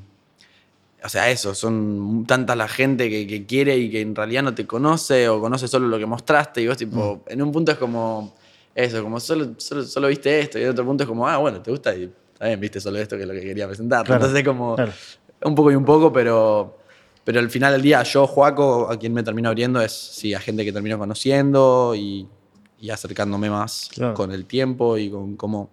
O 1.06 1.10
sea, 1.10 1.30
eso, 1.30 1.54
son 1.54 2.26
tanta 2.28 2.56
la 2.56 2.68
gente 2.68 3.10
que, 3.10 3.28
que 3.28 3.46
quiere 3.46 3.78
y 3.78 3.92
que 3.92 4.02
en 4.02 4.16
realidad 4.16 4.42
no 4.44 4.56
te 4.56 4.66
conoce 4.66 5.30
o 5.30 5.40
conoce 5.40 5.68
solo 5.68 5.88
lo 5.88 6.00
que 6.00 6.06
mostraste. 6.06 6.62
Y 6.62 6.68
vos, 6.68 6.78
tipo, 6.78 7.24
en 7.28 7.42
un 7.42 7.52
punto 7.52 7.72
es 7.72 7.78
como. 7.78 8.34
Eso, 8.74 9.02
como 9.04 9.20
solo, 9.22 9.54
solo, 9.58 9.84
solo 9.84 10.08
viste 10.08 10.40
esto. 10.40 10.60
Y 10.60 10.64
en 10.64 10.70
otro 10.70 10.84
punto 10.84 11.04
es 11.04 11.08
como, 11.08 11.28
ah, 11.28 11.38
bueno, 11.38 11.62
te 11.62 11.72
gusta 11.72 11.96
y 11.96 12.12
también 12.38 12.60
viste 12.60 12.82
solo 12.82 12.98
esto 13.00 13.16
que 13.16 13.22
es 13.22 13.28
lo 13.28 13.34
que 13.34 13.42
quería 13.42 13.68
presentar. 13.68 14.06
Claro, 14.06 14.22
Entonces 14.26 14.40
es 14.42 14.48
como. 14.48 14.76
claro. 14.76 14.92
Un 15.44 15.54
poco 15.54 15.72
y 15.72 15.76
un 15.76 15.86
poco, 15.86 16.12
pero, 16.12 16.80
pero 17.24 17.40
al 17.40 17.50
final 17.52 17.74
del 17.74 17.82
día, 17.84 18.02
yo, 18.04 18.26
Joaco, 18.26 18.90
a 18.90 18.98
quien 18.98 19.14
me 19.14 19.22
termino 19.22 19.50
abriendo 19.50 19.80
es 19.82 19.92
sí, 19.92 20.34
a 20.34 20.40
gente 20.40 20.66
que 20.66 20.74
termino 20.74 20.98
conociendo 20.98 21.94
y, 21.96 22.28
y 22.80 22.90
acercándome 22.90 23.50
más 23.50 23.90
Claro. 23.94 24.14
con 24.16 24.32
el 24.32 24.46
tiempo 24.46 24.98
y 24.98 25.10
con 25.12 25.36
cómo 25.36 25.70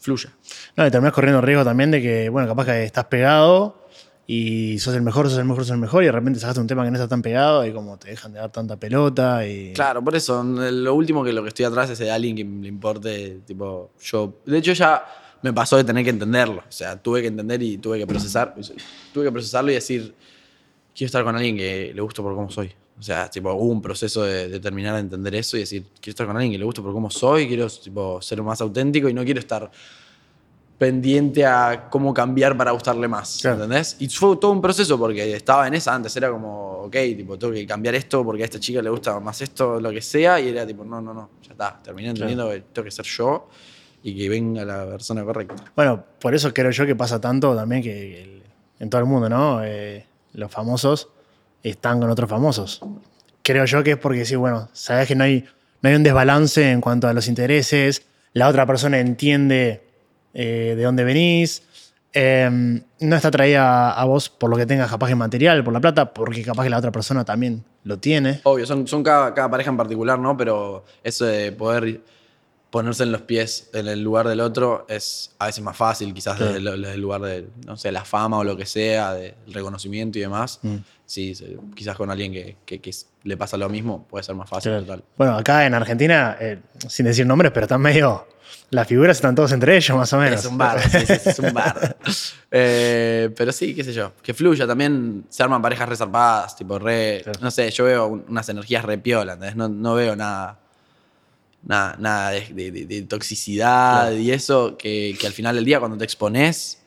fluya. 0.00 0.30
No, 0.76 0.86
y 0.86 0.90
terminás 0.90 1.12
corriendo 1.14 1.40
riesgo 1.42 1.62
también 1.64 1.90
de 1.90 2.00
que, 2.00 2.28
bueno, 2.30 2.48
capaz 2.48 2.64
que 2.66 2.84
estás 2.84 3.04
pegado 3.06 3.81
y 4.26 4.78
sos 4.78 4.94
el 4.94 5.02
mejor, 5.02 5.28
sos 5.28 5.38
el 5.38 5.44
mejor, 5.44 5.64
sos 5.64 5.72
el 5.72 5.78
mejor, 5.78 6.02
y 6.02 6.06
de 6.06 6.12
repente 6.12 6.38
sacaste 6.38 6.60
un 6.60 6.66
tema 6.66 6.84
que 6.84 6.90
no 6.90 6.96
está 6.96 7.08
tan 7.08 7.22
pegado 7.22 7.66
y 7.66 7.72
como 7.72 7.98
te 7.98 8.10
dejan 8.10 8.32
de 8.32 8.38
dar 8.38 8.52
tanta 8.52 8.76
pelota 8.76 9.46
y. 9.46 9.72
Claro, 9.72 10.02
por 10.02 10.14
eso, 10.14 10.42
lo 10.44 10.94
último 10.94 11.24
que 11.24 11.32
lo 11.32 11.42
que 11.42 11.48
estoy 11.48 11.64
atrás 11.64 11.90
es 11.90 11.98
de 11.98 12.10
alguien 12.10 12.36
que 12.36 12.44
le 12.44 12.68
importe, 12.68 13.40
tipo, 13.46 13.90
yo. 14.00 14.34
De 14.46 14.58
hecho, 14.58 14.72
ya 14.72 15.04
me 15.42 15.52
pasó 15.52 15.76
de 15.76 15.84
tener 15.84 16.04
que 16.04 16.10
entenderlo. 16.10 16.58
O 16.60 16.72
sea, 16.72 16.96
tuve 16.96 17.20
que 17.20 17.28
entender 17.28 17.62
y 17.62 17.78
tuve 17.78 17.98
que 17.98 18.06
procesar. 18.06 18.54
Tuve 19.12 19.24
que 19.24 19.32
procesarlo 19.32 19.70
y 19.72 19.74
decir, 19.74 20.14
quiero 20.94 21.06
estar 21.06 21.24
con 21.24 21.34
alguien 21.34 21.56
que 21.56 21.92
le 21.94 22.00
gusto 22.00 22.22
por 22.22 22.34
cómo 22.34 22.48
soy. 22.50 22.72
O 22.98 23.02
sea, 23.02 23.28
tipo, 23.28 23.52
hubo 23.52 23.72
un 23.72 23.82
proceso 23.82 24.22
de, 24.22 24.48
de 24.48 24.60
terminar 24.60 24.94
de 24.94 25.00
entender 25.00 25.34
eso 25.34 25.56
y 25.56 25.60
decir, 25.60 25.86
quiero 26.00 26.10
estar 26.10 26.26
con 26.26 26.36
alguien 26.36 26.52
que 26.52 26.58
le 26.58 26.64
gusto 26.64 26.82
por 26.84 26.92
cómo 26.92 27.10
soy, 27.10 27.48
quiero 27.48 27.68
tipo, 27.68 28.22
ser 28.22 28.40
más 28.42 28.60
auténtico 28.60 29.08
y 29.08 29.14
no 29.14 29.24
quiero 29.24 29.40
estar 29.40 29.68
pendiente 30.86 31.46
a 31.46 31.86
cómo 31.88 32.12
cambiar 32.12 32.56
para 32.56 32.72
gustarle 32.72 33.06
más, 33.06 33.38
Claro. 33.40 33.62
¿entendés? 33.62 33.94
Y 34.00 34.08
fue 34.08 34.36
todo 34.36 34.50
un 34.50 34.60
proceso 34.60 34.98
porque 34.98 35.36
estaba 35.36 35.68
en 35.68 35.74
esa 35.74 35.94
antes, 35.94 36.16
era 36.16 36.28
como, 36.28 36.80
ok, 36.86 36.92
tipo, 37.16 37.38
tengo 37.38 37.52
que 37.52 37.64
cambiar 37.64 37.94
esto 37.94 38.24
porque 38.24 38.42
a 38.42 38.46
esta 38.46 38.58
chica 38.58 38.82
le 38.82 38.90
gusta 38.90 39.20
más 39.20 39.40
esto, 39.42 39.78
lo 39.78 39.92
que 39.92 40.02
sea, 40.02 40.40
y 40.40 40.48
era 40.48 40.66
tipo, 40.66 40.84
no, 40.84 41.00
no, 41.00 41.14
no, 41.14 41.30
ya 41.40 41.52
está, 41.52 41.80
terminé 41.80 42.08
entendiendo 42.08 42.50
que 42.50 42.62
tengo 42.72 42.84
que 42.84 42.90
ser 42.90 43.04
yo 43.04 43.48
y 44.02 44.16
que 44.16 44.28
venga 44.28 44.64
la 44.64 44.84
persona 44.86 45.22
correcta. 45.22 45.54
Bueno, 45.76 46.02
por 46.20 46.34
eso 46.34 46.52
creo 46.52 46.72
yo 46.72 46.84
que 46.84 46.96
pasa 46.96 47.20
tanto 47.20 47.54
también 47.54 47.80
que 47.80 48.22
el- 48.24 48.42
en 48.80 48.90
todo 48.90 49.00
el 49.02 49.06
mundo, 49.06 49.28
¿no? 49.28 49.62
Eh, 49.62 50.04
los 50.32 50.50
famosos 50.50 51.10
están 51.62 52.00
con 52.00 52.10
otros 52.10 52.28
famosos. 52.28 52.80
Creo 53.44 53.64
yo 53.66 53.84
que 53.84 53.92
es 53.92 53.98
porque 53.98 54.24
sí, 54.24 54.34
bueno, 54.34 54.68
sabes 54.72 55.06
que 55.06 55.14
no 55.14 55.22
hay, 55.22 55.44
no 55.80 55.88
hay 55.90 55.94
un 55.94 56.02
desbalance 56.02 56.68
en 56.72 56.80
cuanto 56.80 57.06
a 57.06 57.12
los 57.12 57.28
intereses, 57.28 58.02
la 58.32 58.48
otra 58.48 58.66
persona 58.66 58.98
entiende 58.98 59.91
eh, 60.34 60.74
de 60.76 60.82
dónde 60.82 61.04
venís, 61.04 61.62
eh, 62.14 62.48
no 63.00 63.16
está 63.16 63.28
atraída 63.28 63.92
a 63.92 64.04
vos 64.04 64.28
por 64.28 64.50
lo 64.50 64.56
que 64.56 64.66
tengas 64.66 64.90
capaz 64.90 65.08
que 65.08 65.14
material, 65.14 65.64
por 65.64 65.72
la 65.72 65.80
plata, 65.80 66.12
porque 66.12 66.42
capaz 66.42 66.64
que 66.64 66.70
la 66.70 66.78
otra 66.78 66.92
persona 66.92 67.24
también 67.24 67.64
lo 67.84 67.98
tiene. 67.98 68.40
Obvio, 68.44 68.66
son, 68.66 68.86
son 68.86 69.02
cada, 69.02 69.32
cada 69.34 69.50
pareja 69.50 69.70
en 69.70 69.76
particular, 69.76 70.18
¿no? 70.18 70.36
Pero 70.36 70.84
eso 71.02 71.24
de 71.24 71.52
poder 71.52 72.00
ponerse 72.70 73.02
en 73.02 73.12
los 73.12 73.20
pies 73.22 73.68
en 73.74 73.86
el 73.86 74.02
lugar 74.02 74.26
del 74.28 74.40
otro 74.40 74.86
es 74.88 75.34
a 75.38 75.46
veces 75.46 75.62
más 75.62 75.76
fácil, 75.76 76.14
quizás 76.14 76.38
desde, 76.38 76.56
el, 76.56 76.64
desde 76.64 76.94
el 76.94 77.00
lugar 77.02 77.20
de, 77.20 77.46
no 77.66 77.76
sé, 77.76 77.92
la 77.92 78.02
fama 78.04 78.38
o 78.38 78.44
lo 78.44 78.56
que 78.56 78.64
sea, 78.64 79.12
del 79.12 79.34
reconocimiento 79.48 80.18
y 80.18 80.22
demás. 80.22 80.58
Mm. 80.62 80.76
Sí, 81.04 81.34
quizás 81.74 81.96
con 81.96 82.10
alguien 82.10 82.32
que, 82.32 82.56
que- 82.64 82.80
que 82.80 82.88
s- 82.90 83.04
le 83.24 83.36
pasa 83.36 83.58
lo 83.58 83.68
mismo 83.68 84.06
puede 84.08 84.22
ser 84.24 84.34
más 84.34 84.48
fácil. 84.48 84.82
Claro. 84.86 85.02
Bueno, 85.18 85.36
acá 85.36 85.66
en 85.66 85.74
Argentina, 85.74 86.36
eh, 86.40 86.58
sin 86.88 87.04
decir 87.04 87.26
nombres, 87.26 87.52
pero 87.52 87.64
están 87.64 87.80
medio. 87.82 88.26
Las 88.70 88.88
figuras 88.88 89.16
están 89.18 89.34
todos 89.34 89.52
entre 89.52 89.76
ellos, 89.76 89.96
más 89.96 90.12
o 90.12 90.18
menos. 90.18 90.40
Es 90.40 90.46
un 90.46 90.56
bar, 90.58 90.80
sí, 90.80 90.98
sí, 91.06 91.12
es 91.30 91.38
un 91.38 91.52
bar. 91.52 91.96
Eh, 92.54 93.30
pero 93.34 93.50
sí, 93.50 93.74
qué 93.74 93.82
sé 93.82 93.94
yo, 93.94 94.12
que 94.22 94.34
fluya. 94.34 94.66
También 94.66 95.24
se 95.30 95.42
arman 95.42 95.62
parejas 95.62 95.88
resarpadas, 95.88 96.54
tipo 96.54 96.78
re. 96.78 97.20
Claro. 97.22 97.38
No 97.40 97.50
sé, 97.50 97.70
yo 97.70 97.84
veo 97.84 98.06
un- 98.08 98.24
unas 98.28 98.46
energías 98.50 98.84
re 98.84 98.98
piola, 98.98 99.32
¿entendés? 99.34 99.56
No, 99.56 99.68
no 99.70 99.94
veo 99.94 100.14
nada. 100.16 100.58
Nada, 101.64 101.96
nada 101.98 102.30
de, 102.32 102.40
de- 102.52 102.70
de- 102.70 102.84
de 102.86 103.02
toxicidad 103.02 104.08
Claro. 104.08 104.16
y 104.16 104.30
eso, 104.32 104.76
que, 104.76 105.16
que 105.18 105.26
al 105.26 105.32
final 105.32 105.54
del 105.54 105.64
día, 105.64 105.78
cuando 105.78 105.96
te 105.96 106.04
expones, 106.04 106.78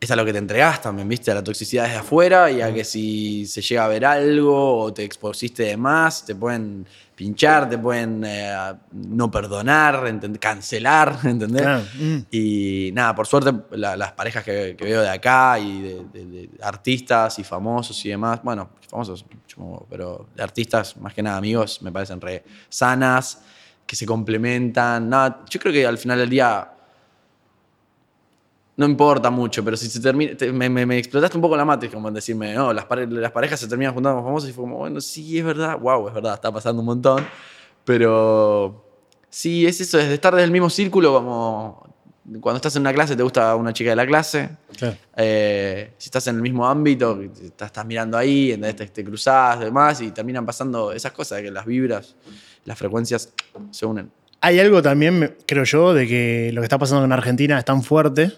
es 0.00 0.10
a 0.12 0.14
lo 0.16 0.24
que 0.24 0.32
te 0.32 0.38
entregas 0.38 0.80
también, 0.82 1.08
¿viste? 1.08 1.32
A 1.32 1.34
la 1.34 1.42
toxicidad 1.42 1.84
desde 1.84 1.96
afuera 1.98 2.48
y 2.50 2.60
a 2.60 2.72
que 2.72 2.84
si 2.84 3.44
se 3.46 3.60
llega 3.62 3.84
a 3.86 3.88
ver 3.88 4.04
algo 4.04 4.82
o 4.82 4.92
te 4.92 5.02
expusiste 5.02 5.64
de 5.64 5.76
más, 5.76 6.24
te 6.24 6.36
pueden 6.36 6.86
pinchar, 7.18 7.68
te 7.68 7.76
pueden 7.76 8.22
eh, 8.24 8.54
no 8.92 9.28
perdonar, 9.28 10.04
entend- 10.06 10.38
cancelar, 10.38 11.18
¿entendés? 11.24 11.62
Claro, 11.62 11.82
mm. 11.98 12.18
Y 12.30 12.90
nada, 12.94 13.12
por 13.16 13.26
suerte 13.26 13.52
la- 13.72 13.96
las 13.96 14.12
parejas 14.12 14.44
que, 14.44 14.76
que 14.78 14.84
veo 14.84 15.02
de 15.02 15.10
acá 15.10 15.58
y 15.58 15.82
de, 15.82 16.04
de- 16.12 16.24
de 16.26 16.50
artistas 16.62 17.36
y 17.40 17.42
famosos 17.44 18.04
y 18.06 18.10
demás, 18.10 18.40
bueno, 18.44 18.70
famosos, 18.88 19.26
pero 19.90 20.28
de 20.36 20.42
artistas 20.44 20.96
más 20.98 21.12
que 21.12 21.22
nada 21.22 21.36
amigos, 21.38 21.82
me 21.82 21.90
parecen 21.90 22.20
re 22.20 22.44
sanas, 22.68 23.42
que 23.84 23.96
se 23.96 24.06
complementan. 24.06 25.08
Nada, 25.08 25.44
yo 25.50 25.58
creo 25.58 25.72
que 25.72 25.84
al 25.86 25.98
final 25.98 26.18
del 26.18 26.30
día 26.30 26.70
no 28.78 28.86
importa 28.86 29.28
mucho, 29.28 29.62
pero 29.64 29.76
si 29.76 29.88
se 29.90 30.00
termina, 30.00 30.36
te- 30.36 30.52
me, 30.52 30.68
me- 30.70 30.86
me 30.86 30.96
explotaste 30.98 31.36
un 31.36 31.42
poco 31.42 31.56
la 31.56 31.64
matriz, 31.64 31.90
como 31.92 32.08
en 32.08 32.14
decirme, 32.14 32.54
no, 32.54 32.72
las, 32.72 32.84
pare- 32.86 33.06
las 33.08 33.32
parejas 33.32 33.58
se 33.60 33.66
terminan 33.68 33.92
juntando 33.92 34.16
con 34.18 34.24
famosos 34.26 34.48
y 34.48 34.52
fue 34.52 34.62
como, 34.64 34.76
bueno, 34.78 35.00
sí, 35.00 35.36
es 35.38 35.44
verdad, 35.44 35.78
wow, 35.78 36.08
es 36.08 36.14
verdad, 36.14 36.34
está 36.34 36.50
pasando 36.52 36.80
un 36.80 36.86
montón, 36.86 37.26
pero 37.84 38.84
sí, 39.28 39.66
es 39.66 39.80
eso, 39.80 39.98
es 39.98 40.08
de 40.08 40.14
estar 40.14 40.34
del 40.34 40.50
mismo 40.50 40.70
círculo, 40.70 41.12
como 41.12 41.88
cuando 42.40 42.56
estás 42.56 42.76
en 42.76 42.82
una 42.82 42.92
clase 42.92 43.16
te 43.16 43.22
gusta 43.22 43.56
una 43.56 43.72
chica 43.72 43.90
de 43.90 43.96
la 43.96 44.06
clase, 44.06 44.50
Claro. 44.76 44.96
eh, 45.16 45.94
si 45.96 46.06
estás 46.08 46.26
en 46.26 46.36
el 46.36 46.42
mismo 46.42 46.66
ámbito, 46.68 47.20
estás, 47.22 47.66
estás 47.68 47.86
mirando 47.86 48.16
ahí, 48.18 48.56
te, 48.76 48.86
te 48.86 49.04
cruzás, 49.04 49.58
demás, 49.60 50.00
y 50.02 50.10
terminan 50.10 50.44
pasando 50.44 50.92
esas 50.92 51.12
cosas, 51.12 51.40
que 51.40 51.50
las 51.50 51.64
vibras, 51.64 52.14
las 52.64 52.78
frecuencias 52.78 53.32
se 53.70 53.86
unen. 53.86 54.10
Hay 54.40 54.60
algo 54.60 54.80
también, 54.82 55.36
creo 55.46 55.64
yo, 55.64 55.94
de 55.94 56.06
que 56.06 56.50
lo 56.52 56.60
que 56.60 56.66
está 56.66 56.78
pasando 56.78 57.04
en 57.04 57.12
Argentina 57.12 57.58
es 57.58 57.64
tan 57.64 57.82
fuerte 57.82 58.30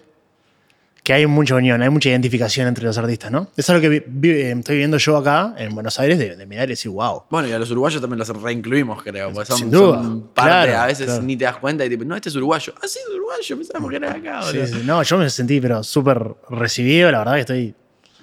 que 1.10 1.14
hay 1.14 1.26
mucha 1.26 1.56
unión, 1.56 1.82
hay 1.82 1.88
mucha 1.90 2.08
identificación 2.08 2.68
entre 2.68 2.84
los 2.84 2.96
artistas, 2.96 3.32
¿no? 3.32 3.48
Eso 3.56 3.72
es 3.72 3.76
lo 3.76 3.80
que 3.80 3.88
vi- 3.88 4.02
vi- 4.06 4.30
eh, 4.30 4.52
estoy 4.52 4.76
viendo 4.76 4.96
yo 4.96 5.16
acá 5.16 5.54
en 5.58 5.74
Buenos 5.74 5.98
Aires, 5.98 6.18
de, 6.20 6.36
de 6.36 6.46
mirar 6.46 6.66
y 6.68 6.70
decir, 6.70 6.88
wow. 6.92 7.24
Bueno, 7.28 7.48
y 7.48 7.52
a 7.52 7.58
los 7.58 7.68
uruguayos 7.72 8.00
también 8.00 8.18
los 8.20 8.28
reincluimos, 8.28 9.02
creo. 9.02 9.32
Porque 9.32 9.48
son, 9.48 9.58
Sin 9.58 9.70
duda, 9.72 10.02
son 10.02 10.28
parte, 10.28 10.68
claro, 10.68 10.78
a 10.78 10.86
veces 10.86 11.06
claro. 11.06 11.22
ni 11.22 11.36
te 11.36 11.44
das 11.46 11.56
cuenta 11.56 11.84
y 11.84 11.88
tipo, 11.88 12.04
no, 12.04 12.14
este 12.14 12.28
es 12.28 12.36
uruguayo. 12.36 12.72
Ah, 12.76 12.86
sí, 12.86 13.00
es 13.02 13.12
uruguayo, 13.12 13.56
pensábamos 13.56 13.90
que 13.90 13.96
era 13.96 14.12
acá, 14.12 14.42
Sí, 14.52 14.66
sí, 14.66 14.82
No, 14.84 15.02
yo 15.02 15.18
me 15.18 15.28
sentí, 15.30 15.60
pero 15.60 15.82
súper 15.82 16.22
recibido, 16.48 17.10
la 17.10 17.18
verdad 17.18 17.34
que 17.34 17.40
estoy 17.40 17.74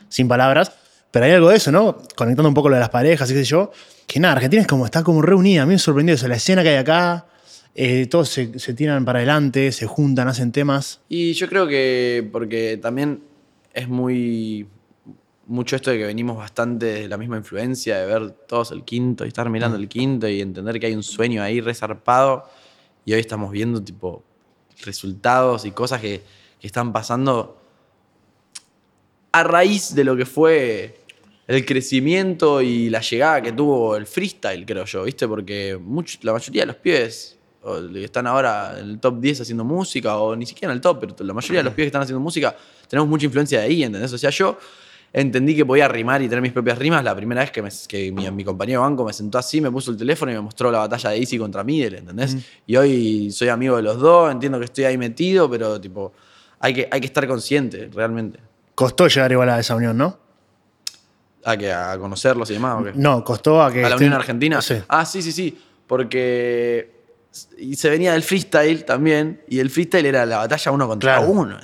sin 0.07 0.27
palabras. 0.29 0.71
Pero 1.11 1.25
hay 1.25 1.31
algo 1.33 1.49
de 1.49 1.57
eso, 1.57 1.71
¿no? 1.71 1.97
Conectando 2.15 2.47
un 2.47 2.53
poco 2.55 2.69
lo 2.69 2.75
de 2.75 2.81
las 2.81 2.89
parejas, 2.89 3.29
y 3.31 3.33
qué 3.33 3.39
sé 3.39 3.45
yo. 3.45 3.71
Que 4.05 4.19
nada, 4.21 4.35
Argentina 4.35 4.61
es 4.61 4.67
como, 4.67 4.85
está 4.85 5.03
como 5.03 5.21
reunida. 5.21 5.63
A 5.63 5.65
mí 5.65 5.73
me 5.73 5.79
sorprendió 5.79 6.15
eso, 6.15 6.27
la 6.27 6.35
escena 6.35 6.63
que 6.63 6.69
hay 6.69 6.75
acá. 6.77 7.25
Eh, 7.79 8.07
todos 8.07 8.29
se, 8.29 8.57
se 8.57 8.73
tiran 8.73 9.05
para 9.05 9.19
adelante, 9.19 9.71
se 9.71 9.85
juntan, 9.85 10.27
hacen 10.27 10.51
temas. 10.51 10.99
Y 11.09 11.33
yo 11.33 11.47
creo 11.47 11.67
que 11.67 12.27
porque 12.31 12.79
también 12.81 13.21
es 13.71 13.87
muy, 13.87 14.67
mucho 15.45 15.75
esto 15.75 15.91
de 15.91 15.99
que 15.99 16.05
venimos 16.05 16.37
bastante 16.37 16.87
de 16.87 17.07
la 17.07 17.17
misma 17.17 17.37
influencia, 17.37 17.99
de 17.99 18.07
ver 18.07 18.31
todos 18.31 18.71
el 18.71 18.83
quinto 18.83 19.25
y 19.25 19.27
estar 19.27 19.47
mirando 19.51 19.77
el 19.77 19.87
quinto 19.87 20.27
y 20.27 20.41
entender 20.41 20.79
que 20.79 20.87
hay 20.87 20.95
un 20.95 21.03
sueño 21.03 21.43
ahí 21.43 21.61
resarpado. 21.61 22.49
Y 23.05 23.13
hoy 23.13 23.19
estamos 23.19 23.51
viendo 23.51 23.79
tipo 23.83 24.23
resultados 24.83 25.63
y 25.65 25.69
cosas 25.69 26.01
que, 26.01 26.23
que 26.59 26.65
están 26.65 26.91
pasando 26.91 27.61
a 29.31 29.43
raíz 29.43 29.93
de 29.93 30.03
lo 30.03 30.17
que 30.17 30.25
fue 30.25 31.01
el 31.45 31.63
crecimiento 31.63 32.59
y 32.59 32.89
la 32.89 33.01
llegada 33.01 33.43
que 33.43 33.51
tuvo 33.51 33.95
el 33.95 34.07
freestyle, 34.07 34.65
creo 34.65 34.85
yo, 34.85 35.03
¿viste? 35.03 35.27
Porque 35.27 35.77
mucho, 35.79 36.17
la 36.23 36.33
mayoría 36.33 36.63
de 36.63 36.65
los 36.65 36.77
pies 36.77 37.36
que 37.93 38.03
están 38.03 38.27
ahora 38.27 38.75
en 38.79 38.89
el 38.89 38.99
top 38.99 39.19
10 39.19 39.41
haciendo 39.41 39.63
música, 39.63 40.17
o 40.17 40.35
ni 40.35 40.45
siquiera 40.45 40.71
en 40.71 40.77
el 40.77 40.81
top, 40.81 40.99
pero 40.99 41.15
la 41.23 41.33
mayoría 41.33 41.59
de 41.59 41.65
los 41.65 41.73
pies 41.75 41.85
que 41.85 41.87
están 41.87 42.01
haciendo 42.01 42.19
música, 42.19 42.55
tenemos 42.87 43.09
mucha 43.09 43.25
influencia 43.25 43.59
de 43.59 43.65
ahí, 43.65 43.83
¿entendés? 43.83 44.11
O 44.13 44.17
sea, 44.17 44.29
yo 44.29 44.57
entendí 45.13 45.55
que 45.55 45.65
podía 45.65 45.87
rimar 45.87 46.21
y 46.21 46.27
tener 46.27 46.41
mis 46.41 46.51
propias 46.51 46.77
rimas 46.77 47.03
la 47.03 47.15
primera 47.15 47.41
vez 47.41 47.51
que, 47.51 47.63
que 47.87 48.11
mi, 48.11 48.43
compañero 48.43 48.81
banco 48.81 49.05
me 49.05 49.13
sentó 49.13 49.37
así, 49.37 49.61
me 49.61 49.71
puso 49.71 49.91
el 49.91 49.97
teléfono 49.97 50.31
y 50.31 50.35
me 50.35 50.41
mostró 50.41 50.71
la 50.71 50.79
batalla 50.79 51.11
de 51.11 51.17
Easy 51.17 51.37
contra 51.37 51.63
Middle, 51.63 51.99
¿entendés? 51.99 52.37
Y 52.65 52.75
hoy 52.75 53.31
soy 53.31 53.49
amigo 53.49 53.77
de 53.77 53.83
los 53.83 53.99
dos, 53.99 54.31
entiendo 54.31 54.59
que 54.59 54.65
estoy 54.65 54.85
ahí 54.85 54.97
metido, 54.97 55.49
pero 55.49 55.79
tipo, 55.79 56.13
hay 56.59 56.73
que, 56.73 56.87
hay 56.91 56.99
que 56.99 57.07
estar 57.07 57.27
consciente, 57.27 57.89
realmente. 57.93 58.39
Costó 58.75 59.07
llegar 59.07 59.31
igual 59.31 59.49
a 59.49 59.59
esa 59.59 59.75
unión, 59.75 59.97
¿no? 59.97 60.19
¿A, 61.45 61.55
que, 61.55 61.71
a 61.71 61.97
conocerlos 61.97 62.49
y 62.49 62.53
demás? 62.53 62.95
No, 62.95 63.23
costó 63.23 63.63
a 63.63 63.71
que... 63.71 63.83
¿A 63.83 63.89
la 63.89 63.95
Unión 63.95 64.13
Argentina? 64.13 64.61
Sí. 64.61 64.75
Ah, 64.89 65.05
sí, 65.05 65.21
sí, 65.21 65.31
sí. 65.31 65.57
Porque 65.87 66.96
y 67.57 67.75
se 67.75 67.89
venía 67.89 68.13
del 68.13 68.23
freestyle 68.23 68.85
también, 68.85 69.41
y 69.47 69.59
el 69.59 69.69
freestyle 69.69 70.05
era 70.05 70.25
la 70.25 70.37
batalla 70.37 70.71
uno 70.71 70.87
contra 70.87 71.19
uno. 71.21 71.57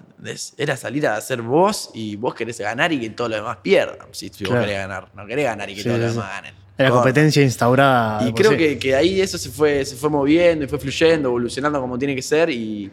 Era 0.58 0.78
salir 0.78 1.06
a 1.06 1.18
hacer 1.18 1.42
vos 1.42 1.92
y 1.94 2.16
vos 2.16 2.34
querés 2.34 2.58
ganar 2.60 2.92
y 2.94 3.00
que 3.00 3.10
todos 3.10 3.30
los 3.30 3.40
demás 3.40 3.58
pierdan. 3.62 4.08
Si, 4.12 4.30
vos 4.30 4.54
querés 4.54 4.78
ganar, 4.78 5.12
no 5.14 5.26
querés 5.26 5.46
ganar 5.46 5.70
y 5.70 5.76
que 5.76 5.84
todos 5.84 6.00
los 6.00 6.16
demás 6.16 6.30
ganen. 6.30 6.54
Era 6.78 6.90
competencia 6.90 7.44
instaurada. 7.44 8.28
Y 8.28 8.34
creo 8.34 8.58
que, 8.58 8.80
que, 8.80 8.96
ahí 8.96 9.22
eso 9.22 9.38
se 9.38 9.50
fue, 9.50 9.86
se 9.86 9.96
fue 9.96 10.10
moviendo 10.10 10.66
y 10.66 10.68
fue 10.68 10.80
fluyendo, 10.80 11.30
evolucionando 11.30 11.80
como 11.80 12.00
tiene 12.00 12.16
que 12.16 12.22
ser 12.22 12.50
y, 12.50 12.90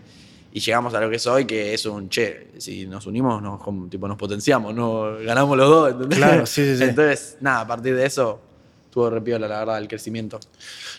y 0.52 0.60
llegamos 0.60 0.92
a 0.94 1.00
lo 1.00 1.08
que 1.08 1.16
es 1.16 1.26
hoy, 1.26 1.44
que 1.44 1.72
es 1.72 1.86
un 1.86 2.08
che. 2.08 2.48
Si 2.58 2.86
nos 2.86 3.06
unimos, 3.06 3.40
nos, 3.40 3.60
tipo, 3.88 4.08
nos 4.08 4.18
potenciamos, 4.18 4.74
no 4.74 5.16
ganamos 5.24 5.56
los 5.56 5.68
dos, 5.68 5.92
¿entendés? 5.92 6.18
Claro, 6.18 6.46
sí, 6.46 6.76
sí, 6.76 6.82
Entonces, 6.82 7.38
nada, 7.40 7.60
a 7.60 7.66
partir 7.66 7.94
de 7.94 8.04
eso 8.04 8.49
tuvo 8.90 9.10
repiola, 9.10 9.48
la 9.48 9.60
verdad, 9.60 9.78
el 9.78 9.88
crecimiento. 9.88 10.38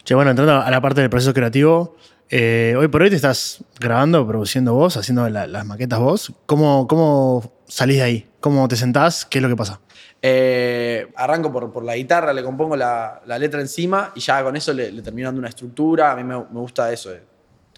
Che, 0.03 0.15
bueno, 0.15 0.31
entrando 0.31 0.61
a 0.61 0.71
la 0.71 0.81
parte 0.81 1.01
del 1.01 1.09
proceso 1.09 1.33
creativo, 1.33 1.95
eh, 2.29 2.75
hoy 2.77 2.87
por 2.87 3.01
hoy 3.01 3.09
te 3.09 3.17
estás 3.17 3.63
grabando, 3.77 4.25
produciendo 4.25 4.73
vos, 4.73 4.95
haciendo 4.95 5.27
las 5.29 5.65
maquetas 5.65 5.99
vos. 5.99 6.33
¿Cómo, 6.45 6.87
¿Cómo 6.87 7.51
salís 7.67 7.97
de 7.97 8.03
ahí? 8.03 8.29
¿Cómo 8.39 8.67
te 8.67 8.77
sentás? 8.77 9.25
¿Qué 9.25 9.39
es 9.39 9.41
lo 9.41 9.49
que 9.49 9.55
pasa? 9.57 9.81
Eh, 10.21 11.11
arranco 11.15 11.51
por, 11.51 11.71
por, 11.73 11.83
la 11.83 11.95
guitarra, 11.95 12.31
le 12.31 12.43
compongo 12.43 12.75
la, 12.75 13.21
la, 13.25 13.37
letra 13.37 13.59
encima 13.59 14.11
y 14.15 14.19
ya 14.19 14.43
con 14.43 14.55
eso 14.55 14.71
le, 14.71 15.01
termino 15.01 15.27
dando 15.27 15.39
una 15.39 15.49
estructura. 15.49 16.11
A 16.11 16.15
mí 16.15 16.23
me, 16.23 16.35
me 16.37 16.59
gusta 16.59 16.91
eso, 16.93 17.11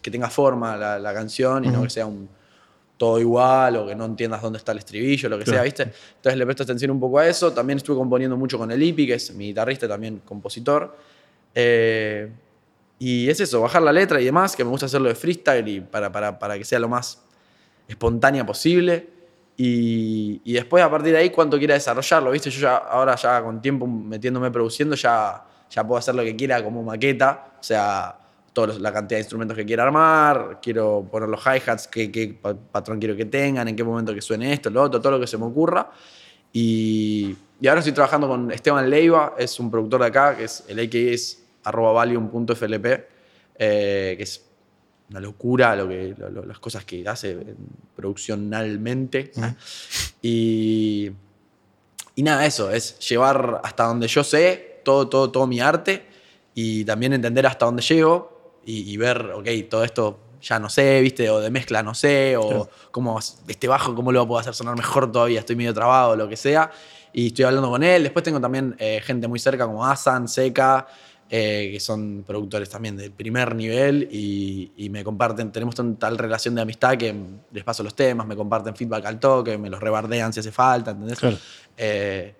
que 0.02 0.12
tenga 0.12 0.30
forma 0.30 0.78
la, 0.78 1.00
la 1.00 1.14
canción 1.14 1.66
y 1.66 1.70
no 1.70 1.82
que 1.84 1.90
sea 1.90 2.06
un, 2.06 2.30
todo 3.04 3.20
igual 3.20 3.76
o 3.76 3.86
que 3.86 3.96
no 3.96 4.06
entiendas 4.06 4.42
dónde 4.42 4.60
está 4.60 4.72
el 4.72 4.78
estribillo, 4.78 5.28
lo 5.28 5.38
que 5.38 5.46
sea, 5.46 5.62
¿viste? 5.62 5.84
Entonces 5.84 6.38
le 6.38 6.46
presto 6.46 6.64
atención 6.64 6.90
un 6.90 7.02
poco 7.02 7.20
a 7.20 7.28
eso. 7.28 7.52
También 7.52 7.76
estuve 7.76 7.98
componiendo 7.98 8.38
mucho 8.38 8.58
con 8.58 8.72
el 8.72 8.82
Ipi, 8.82 9.06
que 9.06 9.16
es 9.16 9.36
mi 9.36 9.48
guitarrista, 9.48 9.90
también 9.90 10.22
compositor. 10.24 10.96
Eh, 11.54 12.32
y 13.00 13.28
es 13.28 13.42
eso, 13.42 13.60
bajar 13.60 13.82
la 13.82 13.92
letra 13.92 14.22
y 14.22 14.24
demás, 14.24 14.56
que 14.56 14.64
me 14.64 14.70
gusta 14.70 14.86
hacerlo 14.86 15.10
de 15.10 15.16
freestyle 15.16 15.68
y 15.68 15.82
para, 15.82 16.14
para, 16.14 16.40
para 16.40 16.58
que 16.58 16.64
sea 16.64 16.80
lo 16.80 16.88
más 16.88 17.22
espontánea 17.90 18.46
posible. 18.46 19.10
Y, 19.58 20.40
y, 20.46 20.54
después 20.54 20.82
a 20.82 20.90
partir 20.90 21.12
de 21.12 21.18
ahí 21.18 21.30
cuánto 21.30 21.58
quiera 21.58 21.74
desarrollarlo, 21.74 22.32
¿viste? 22.32 22.52
Yo 22.52 22.62
ya, 22.62 22.78
ahora 22.78 23.18
ya 23.18 23.44
con 23.44 23.62
tiempo 23.62 23.86
metiéndome 23.86 24.50
produciendo 24.50 24.96
ya, 24.96 25.44
ya 25.70 25.86
puedo 25.86 26.00
hacer 26.00 26.16
lo 26.16 26.24
que 26.24 26.38
quiera 26.38 26.64
como 26.64 26.82
maqueta, 26.84 27.58
o 27.60 27.64
sea, 27.64 28.18
toda 28.54 28.80
la 28.80 28.94
cantidad 28.94 29.18
de 29.18 29.24
instrumentos 29.24 29.58
que 29.58 29.66
quiera 29.66 29.84
armar, 29.84 30.60
quiero 30.62 31.08
poner 31.12 31.28
los 31.28 31.42
hi-hats, 31.44 31.88
qué, 31.88 32.40
patrón 32.72 33.00
quiero 33.00 33.16
que 33.16 33.26
tengan, 33.26 33.68
en 33.68 33.76
qué 33.76 33.84
momento 33.84 34.14
que 34.14 34.22
suene 34.22 34.54
esto, 34.54 34.70
lo 34.70 34.84
otro, 34.84 35.02
todo 35.02 35.14
lo 35.14 35.20
que 35.20 35.28
se 35.28 35.38
me 35.38 35.46
ocurra. 35.46 35.92
Y, 36.54 37.36
y 37.60 37.68
ahora 37.68 37.80
estoy 37.80 37.94
trabajando 37.94 38.28
con 38.28 38.52
Esteban 38.52 38.88
Leiva, 38.90 39.34
es 39.38 39.60
un 39.60 39.72
productor 39.72 40.02
de 40.02 40.08
acá, 40.08 40.38
que 40.38 40.44
es 40.44 40.64
el 40.68 40.80
AKA 40.80 40.98
es 40.98 41.44
arroba 41.64 41.94
valium.flp, 41.94 42.86
eh, 43.56 44.14
que 44.18 44.24
es 44.24 44.46
una 45.10 45.20
locura 45.20 45.76
lo 45.76 45.88
que, 45.88 46.16
las 46.46 46.60
cosas 46.60 46.86
que 46.86 47.08
hace 47.08 47.56
produccionalmente. 47.96 49.32
Y, 50.22 51.12
y 52.16 52.24
nada, 52.24 52.46
eso, 52.46 52.70
es 52.72 53.00
llevar 53.00 53.62
hasta 53.64 53.86
donde 53.86 54.08
yo 54.08 54.24
sé 54.24 54.82
todo, 54.84 55.08
todo, 55.08 55.32
todo 55.32 55.48
mi 55.48 55.60
arte 55.60 56.06
y 56.54 56.86
también 56.86 57.14
entender 57.14 57.48
hasta 57.48 57.66
dónde 57.66 57.82
llego 57.82 58.33
y, 58.66 58.98
ver, 58.98 59.32
ok, 59.36 59.48
todo 59.70 59.84
esto 59.84 60.20
ya 60.42 60.60
no 60.60 60.70
sé, 60.70 61.02
¿viste? 61.02 61.30
O 61.30 61.40
de 61.40 61.50
mezcla 61.50 61.84
no 61.84 61.94
sé, 61.94 62.36
o 62.38 62.70
cómo 62.92 63.20
este 63.20 63.68
bajo, 63.68 63.96
cómo 63.96 64.12
lo 64.12 64.28
puedo 64.28 64.40
hacer 64.40 64.54
sonar 64.54 64.76
mejor 64.76 65.12
todavía, 65.12 65.40
estoy 65.40 65.56
medio 65.56 65.74
trabado, 65.74 66.16
lo 66.16 66.28
que 66.28 66.38
sea. 66.38 66.72
Y 67.14 67.28
estoy 67.28 67.46
hablando 67.46 67.70
con 67.70 67.84
él. 67.84 68.04
Después 68.04 68.24
tengo 68.24 68.42
también 68.42 68.76
eh, 68.80 69.02
gente 69.04 69.28
muy 69.28 69.40
cerca 69.40 69.66
como 69.66 69.86
Asan, 69.86 70.28
Seca, 70.28 70.88
eh, 71.30 71.70
que 71.72 71.80
son 71.80 72.24
productores 72.28 72.70
también 72.70 72.96
de 72.96 73.10
primer 73.10 73.56
nivel 73.56 74.08
y, 74.12 74.90
me 74.92 75.04
comparten, 75.04 75.52
tenemos 75.52 75.74
tal 75.98 76.18
relación 76.18 76.54
de 76.54 76.62
amistad 76.62 76.96
que 76.96 77.16
les 77.52 77.64
paso 77.64 77.82
los 77.82 77.96
temas, 77.96 78.28
me 78.28 78.36
comparten 78.36 78.76
feedback 78.76 79.06
al 79.06 79.20
toque, 79.20 79.58
me 79.58 79.70
los 79.70 79.80
rebardean 79.80 80.32
si 80.32 80.42
hace 80.42 80.52
falta, 80.52 80.92
¿entendés? 80.92 81.20
Eh, 81.76 82.36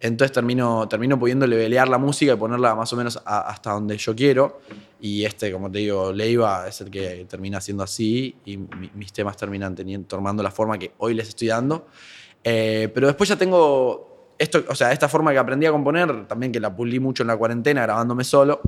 entonces 0.00 0.32
termino, 0.32 0.88
termino 0.88 1.18
pudiendo 1.18 1.46
levelear 1.46 1.86
la 1.88 1.98
música 1.98 2.32
y 2.32 2.36
ponerla 2.36 2.74
más 2.74 2.90
o 2.92 2.96
menos 2.96 3.20
hasta 3.24 3.72
donde 3.72 3.98
yo 3.98 4.16
quiero. 4.16 4.60
Y 4.98 5.26
este, 5.26 5.52
como 5.52 5.70
te 5.70 5.78
digo, 5.78 6.10
Leiva 6.10 6.66
es 6.66 6.80
el 6.80 6.90
que 6.90 7.26
termina 7.28 7.60
siendo 7.60 7.82
así 7.82 8.34
y 8.46 8.56
mis 8.56 9.12
temas 9.12 9.36
terminan 9.36 9.74
teniendo, 9.74 10.08
tomando 10.08 10.42
la 10.42 10.50
forma 10.50 10.78
que 10.78 10.92
hoy 10.98 11.12
les 11.12 11.28
estoy 11.28 11.48
dando. 11.48 11.86
Eh, 12.42 12.90
pero 12.94 13.08
después 13.08 13.28
ya 13.28 13.36
tengo 13.36 14.34
esto, 14.38 14.64
o 14.68 14.74
sea, 14.74 14.90
esta 14.90 15.06
forma 15.06 15.32
que 15.32 15.38
aprendí 15.38 15.66
a 15.66 15.70
componer, 15.70 16.26
también 16.26 16.50
que 16.50 16.60
la 16.60 16.74
pulí 16.74 16.98
mucho 16.98 17.22
en 17.22 17.26
la 17.26 17.36
cuarentena 17.36 17.82
grabándome 17.82 18.24
solo. 18.24 18.62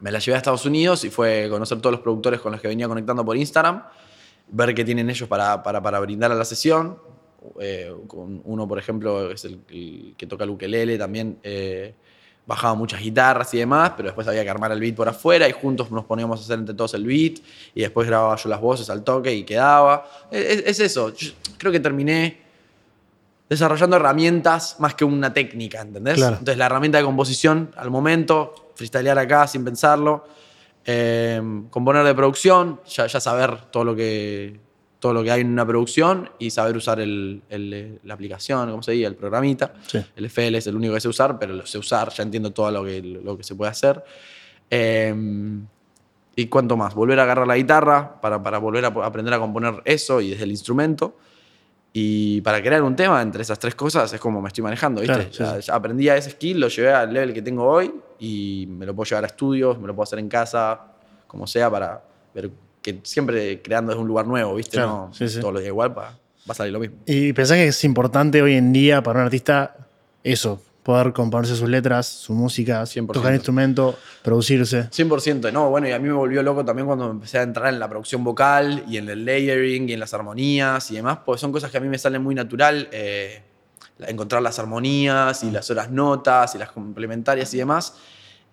Me 0.00 0.10
la 0.10 0.18
llevé 0.18 0.34
a 0.34 0.38
Estados 0.38 0.66
Unidos 0.66 1.04
y 1.04 1.10
fue 1.10 1.46
conocer 1.48 1.80
todos 1.80 1.92
los 1.92 2.00
productores 2.00 2.40
con 2.40 2.50
los 2.50 2.60
que 2.60 2.66
venía 2.66 2.88
conectando 2.88 3.24
por 3.24 3.36
Instagram, 3.36 3.84
ver 4.48 4.74
qué 4.74 4.84
tienen 4.84 5.08
ellos 5.08 5.28
para, 5.28 5.62
para, 5.62 5.80
para 5.80 6.00
brindar 6.00 6.32
a 6.32 6.34
la 6.34 6.44
sesión, 6.44 6.98
eh, 7.60 7.92
con 8.06 8.40
uno, 8.44 8.68
por 8.68 8.78
ejemplo, 8.78 9.30
es 9.30 9.44
el, 9.44 9.60
que 10.16 10.26
toca 10.26 10.44
el 10.44 10.50
ukelele, 10.50 10.98
también 10.98 11.38
eh, 11.42 11.94
bajaba 12.46 12.74
muchas 12.74 13.00
guitarras 13.00 13.52
y 13.54 13.58
demás, 13.58 13.92
pero 13.96 14.08
después 14.08 14.26
había 14.28 14.44
que 14.44 14.50
armar 14.50 14.70
el 14.72 14.80
beat 14.80 14.94
por 14.94 15.08
afuera 15.08 15.48
y 15.48 15.52
juntos 15.52 15.90
nos 15.90 16.04
poníamos 16.04 16.40
a 16.40 16.44
hacer 16.44 16.58
entre 16.58 16.74
todos 16.74 16.94
el 16.94 17.04
beat 17.04 17.38
y 17.74 17.80
después 17.80 18.06
grababa 18.06 18.36
yo 18.36 18.48
las 18.48 18.60
voces 18.60 18.88
al 18.88 19.02
toque 19.02 19.34
y 19.34 19.42
quedaba. 19.42 20.06
Es, 20.30 20.78
eso, 20.78 21.12
creo 21.58 21.72
que 21.72 21.80
terminé 21.80 22.38
desarrollando 23.48 23.96
herramientas 23.96 24.76
más 24.78 24.94
que 24.94 25.04
una 25.04 25.32
técnica, 25.32 25.80
¿entendés? 25.80 26.18
Entonces 26.18 26.56
la 26.56 26.66
herramienta 26.66 26.98
de 26.98 27.04
composición 27.04 27.72
al 27.76 27.90
momento, 27.90 28.72
freestylear 28.74 29.18
acá 29.18 29.46
sin 29.46 29.64
pensarlo, 29.64 30.26
eh, 30.84 31.42
componer 31.70 32.04
de 32.04 32.14
producción, 32.14 32.80
ya, 32.86 33.08
ya 33.08 33.18
saber 33.18 33.70
todo 33.72 33.84
lo 33.84 33.96
que 33.96 34.65
todo 34.98 35.12
lo 35.12 35.22
que 35.22 35.30
hay 35.30 35.42
en 35.42 35.50
una 35.50 35.66
producción 35.66 36.30
y 36.38 36.50
saber 36.50 36.76
usar 36.76 37.00
el, 37.00 37.42
la 38.02 38.14
aplicación, 38.14 38.70
¿cómo 38.70 38.82
se 38.82 38.92
dice? 38.92 39.06
El 39.06 39.14
programita. 39.14 39.74
El 40.14 40.26
FL 40.26 40.56
es 40.56 40.66
el 40.66 40.76
único 40.76 40.94
que 40.94 41.00
sé 41.00 41.08
usar, 41.08 41.38
pero 41.38 41.54
lo 41.54 41.66
sé 41.66 41.78
usar, 41.78 42.10
ya 42.10 42.22
entiendo 42.22 42.50
todo 42.50 42.70
lo 42.70 42.84
que, 42.84 43.02
lo 43.02 43.36
que 43.36 43.44
se 43.44 43.54
puede 43.54 43.70
hacer. 43.70 44.02
Em, 44.70 45.66
y 46.34 46.46
cuánto 46.46 46.76
más, 46.76 46.94
volver 46.94 47.18
a 47.20 47.22
agarrar 47.22 47.46
la 47.46 47.56
guitarra 47.56 48.20
para, 48.20 48.42
para, 48.42 48.58
volver 48.58 48.84
a 48.84 48.88
aprender 48.88 49.32
a 49.32 49.38
componer 49.38 49.82
eso 49.84 50.20
y 50.20 50.30
desde 50.30 50.44
el 50.44 50.50
instrumento. 50.50 51.16
Y 51.92 52.42
para 52.42 52.62
crear 52.62 52.82
un 52.82 52.94
tema 52.94 53.22
entre 53.22 53.40
esas 53.40 53.58
tres 53.58 53.74
cosas 53.74 54.12
es 54.12 54.20
como 54.20 54.42
me 54.42 54.48
estoy 54.48 54.62
manejando, 54.62 55.00
¿viste? 55.00 55.30
ya, 55.30 55.58
ya, 55.58 55.74
aprendí 55.74 56.10
a 56.10 56.16
ese 56.16 56.30
skill, 56.30 56.60
lo 56.60 56.68
llevé 56.68 56.92
al 56.92 57.12
level 57.12 57.32
que 57.32 57.40
tengo 57.40 57.64
hoy 57.64 57.90
y 58.18 58.66
me 58.68 58.84
lo 58.84 58.94
puedo 58.94 59.08
llevar 59.08 59.24
a 59.24 59.28
estudios, 59.28 59.78
me 59.78 59.86
lo 59.86 59.94
puedo 59.94 60.04
hacer 60.04 60.18
en 60.18 60.28
casa, 60.28 60.78
como 61.26 61.46
sea, 61.46 61.70
para 61.70 62.02
ver 62.34 62.50
que 62.86 63.00
siempre 63.02 63.60
creando 63.62 63.90
desde 63.90 64.00
un 64.00 64.06
lugar 64.06 64.28
nuevo, 64.28 64.54
¿viste? 64.54 64.78
no, 64.78 65.10
Todo 65.40 65.50
lo 65.50 65.60
igual 65.60 65.98
va, 65.98 66.16
a 66.48 66.54
salir 66.54 66.72
lo 66.72 66.78
mismo. 66.78 66.98
¿Y 67.04 67.32
pensás 67.32 67.56
que 67.56 67.66
es 67.66 67.82
importante 67.82 68.40
hoy 68.40 68.54
en 68.54 68.72
día 68.72 69.02
para 69.02 69.18
un 69.18 69.24
artista 69.24 69.88
eso? 70.22 70.62
Poder 70.84 71.12
componerse 71.12 71.56
sus 71.56 71.68
letras, 71.68 72.06
su 72.06 72.32
música, 72.32 72.80
100%. 72.82 73.12
tocar 73.12 73.34
instrumento, 73.34 73.98
producirse. 74.22 74.88
100%, 74.90 75.52
no, 75.52 75.68
bueno, 75.68 75.88
y 75.88 75.90
a 75.90 75.98
mí 75.98 76.06
me 76.06 76.14
volvió 76.14 76.44
loco 76.44 76.64
también 76.64 76.86
cuando 76.86 77.10
empecé 77.10 77.38
a 77.38 77.42
entrar 77.42 77.74
en 77.74 77.80
la 77.80 77.88
producción 77.88 78.22
vocal 78.22 78.84
y 78.86 78.98
en 78.98 79.08
el 79.08 79.24
layering 79.24 79.88
y 79.88 79.94
en 79.94 79.98
las 79.98 80.14
armonías 80.14 80.88
y 80.92 80.94
demás, 80.94 81.18
porque 81.26 81.40
son 81.40 81.50
cosas 81.50 81.72
que 81.72 81.78
a 81.78 81.80
mí 81.80 81.88
me 81.88 81.98
salen 81.98 82.22
muy 82.22 82.36
natural. 82.36 82.88
Eh, 82.92 83.42
encontrar 83.98 84.42
las 84.42 84.58
armonías 84.58 85.42
y 85.42 85.46
mm. 85.46 85.52
las 85.54 85.70
horas 85.70 85.90
notas 85.90 86.54
y 86.54 86.58
las 86.58 86.70
complementarias 86.70 87.52
y 87.54 87.56
demás. 87.56 87.94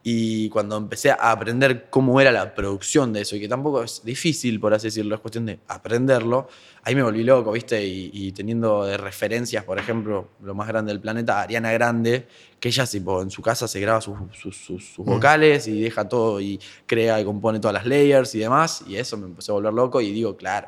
Y 0.05 0.49
cuando 0.49 0.75
empecé 0.75 1.11
a 1.11 1.31
aprender 1.31 1.87
cómo 1.89 2.19
era 2.19 2.29
la 2.29 2.53
producción 2.53 3.13
de 3.13 3.21
eso, 3.21 3.37
y 3.37 3.39
que 3.39 3.47
tampoco 3.47 3.83
es 3.83 4.03
difícil, 4.03 4.59
por 4.59 4.73
así 4.73 4.87
decirlo, 4.87 5.15
es 5.15 5.21
cuestión 5.21 5.45
de 5.45 5.59
aprenderlo, 5.69 6.49
ahí 6.83 6.93
me 6.93 7.03
volví 7.03 7.23
loco, 7.23 7.53
¿viste? 7.53 7.81
Y, 7.85 8.33
teniendo 8.33 8.83
de 8.83 8.97
referencias, 8.97 9.63
por 9.63 9.79
ejemplo, 9.79 10.27
lo 10.43 10.53
más 10.55 10.67
grande 10.67 10.91
del 10.91 10.99
planeta, 10.99 11.41
Ariana 11.41 11.71
Grande, 11.71 12.27
que 12.59 12.67
ella 12.67 12.85
tipo, 12.85 13.21
en 13.21 13.31
su 13.31 13.41
casa 13.41 13.65
se 13.65 13.79
graba 13.79 14.01
sus, 14.01 14.17
sus, 14.37 14.99
mm. 14.99 15.05
vocales 15.05 15.69
y 15.69 15.81
deja 15.81 16.07
todo 16.09 16.41
y 16.41 16.59
crea 16.85 17.21
y 17.21 17.23
compone 17.23 17.61
todas 17.61 17.73
las 17.73 17.85
layers 17.85 18.35
y 18.35 18.39
demás, 18.39 18.83
y 18.85 18.97
eso 18.97 19.15
me 19.15 19.27
empezó 19.27 19.53
a 19.53 19.55
volver 19.55 19.73
loco 19.73 20.01
y 20.01 20.11
digo, 20.11 20.35
claro, 20.35 20.67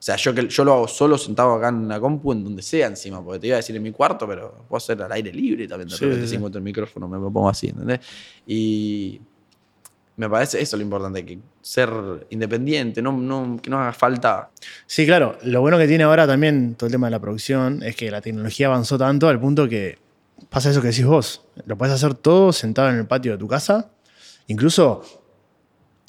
o 0.00 0.02
sea, 0.02 0.16
yo, 0.16 0.32
yo 0.32 0.64
lo 0.64 0.72
hago 0.72 0.88
solo 0.88 1.18
sentado 1.18 1.52
acá 1.52 1.68
en 1.68 1.86
la 1.86 2.00
compu, 2.00 2.32
en 2.32 2.42
donde 2.42 2.62
sea 2.62 2.86
encima, 2.86 3.22
porque 3.22 3.38
te 3.38 3.48
iba 3.48 3.56
a 3.56 3.58
decir 3.58 3.76
en 3.76 3.82
mi 3.82 3.92
cuarto, 3.92 4.26
pero 4.26 4.64
puedo 4.66 4.78
hacer 4.78 5.02
al 5.02 5.12
aire 5.12 5.30
libre 5.30 5.68
también. 5.68 5.90
De 5.90 5.96
repente, 5.98 6.26
si 6.26 6.36
encuentro 6.36 6.58
el 6.58 6.64
micrófono, 6.64 7.06
me 7.06 7.18
lo 7.18 7.30
pongo 7.30 7.50
así, 7.50 7.68
¿entendés? 7.68 8.00
Y 8.46 9.20
me 10.16 10.30
parece 10.30 10.58
eso 10.58 10.78
lo 10.78 10.84
importante, 10.84 11.26
que 11.26 11.38
ser 11.60 11.90
independiente, 12.30 13.02
no, 13.02 13.12
no, 13.12 13.60
que 13.60 13.68
no 13.68 13.78
haga 13.78 13.92
falta. 13.92 14.48
Sí, 14.86 15.04
claro. 15.04 15.36
Lo 15.42 15.60
bueno 15.60 15.76
que 15.76 15.86
tiene 15.86 16.04
ahora 16.04 16.26
también 16.26 16.76
todo 16.76 16.86
el 16.86 16.92
tema 16.92 17.08
de 17.08 17.10
la 17.10 17.20
producción 17.20 17.82
es 17.82 17.94
que 17.94 18.10
la 18.10 18.22
tecnología 18.22 18.68
avanzó 18.68 18.96
tanto 18.96 19.28
al 19.28 19.38
punto 19.38 19.68
que 19.68 19.98
pasa 20.48 20.70
eso 20.70 20.80
que 20.80 20.88
decís 20.88 21.04
vos. 21.04 21.44
Lo 21.66 21.76
puedes 21.76 21.94
hacer 21.94 22.14
todo 22.14 22.54
sentado 22.54 22.88
en 22.88 22.96
el 22.96 23.06
patio 23.06 23.32
de 23.32 23.38
tu 23.38 23.48
casa. 23.48 23.90
Incluso 24.46 25.19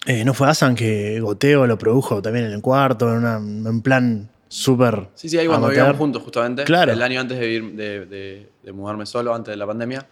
eh, 0.06 0.26
¿No 0.26 0.34
fue 0.34 0.48
Asan 0.48 0.76
que 0.76 1.20
Goteo 1.20 1.68
lo 1.68 1.78
produjo 1.78 2.22
también 2.22 2.46
en 2.46 2.54
el 2.54 2.62
cuarto, 2.62 3.14
en, 3.16 3.26
un 3.68 3.82
plan 3.82 4.30
súper. 4.48 5.10
Sí, 5.14 5.30
sí, 5.30 5.38
ahí 5.38 5.48
cuando 5.48 5.68
vivíamos 5.68 5.98
juntos, 5.98 6.24
justamente. 6.24 6.64
Claro. 6.64 6.92
El 6.92 7.02
año 7.02 7.22
antes 7.22 7.40
de, 7.40 8.50
de, 8.64 8.72
mudarme 8.72 9.06
solo, 9.06 9.34
antes 9.34 9.52
de 9.52 9.58
la 9.58 9.68
pandemia. 9.68 10.08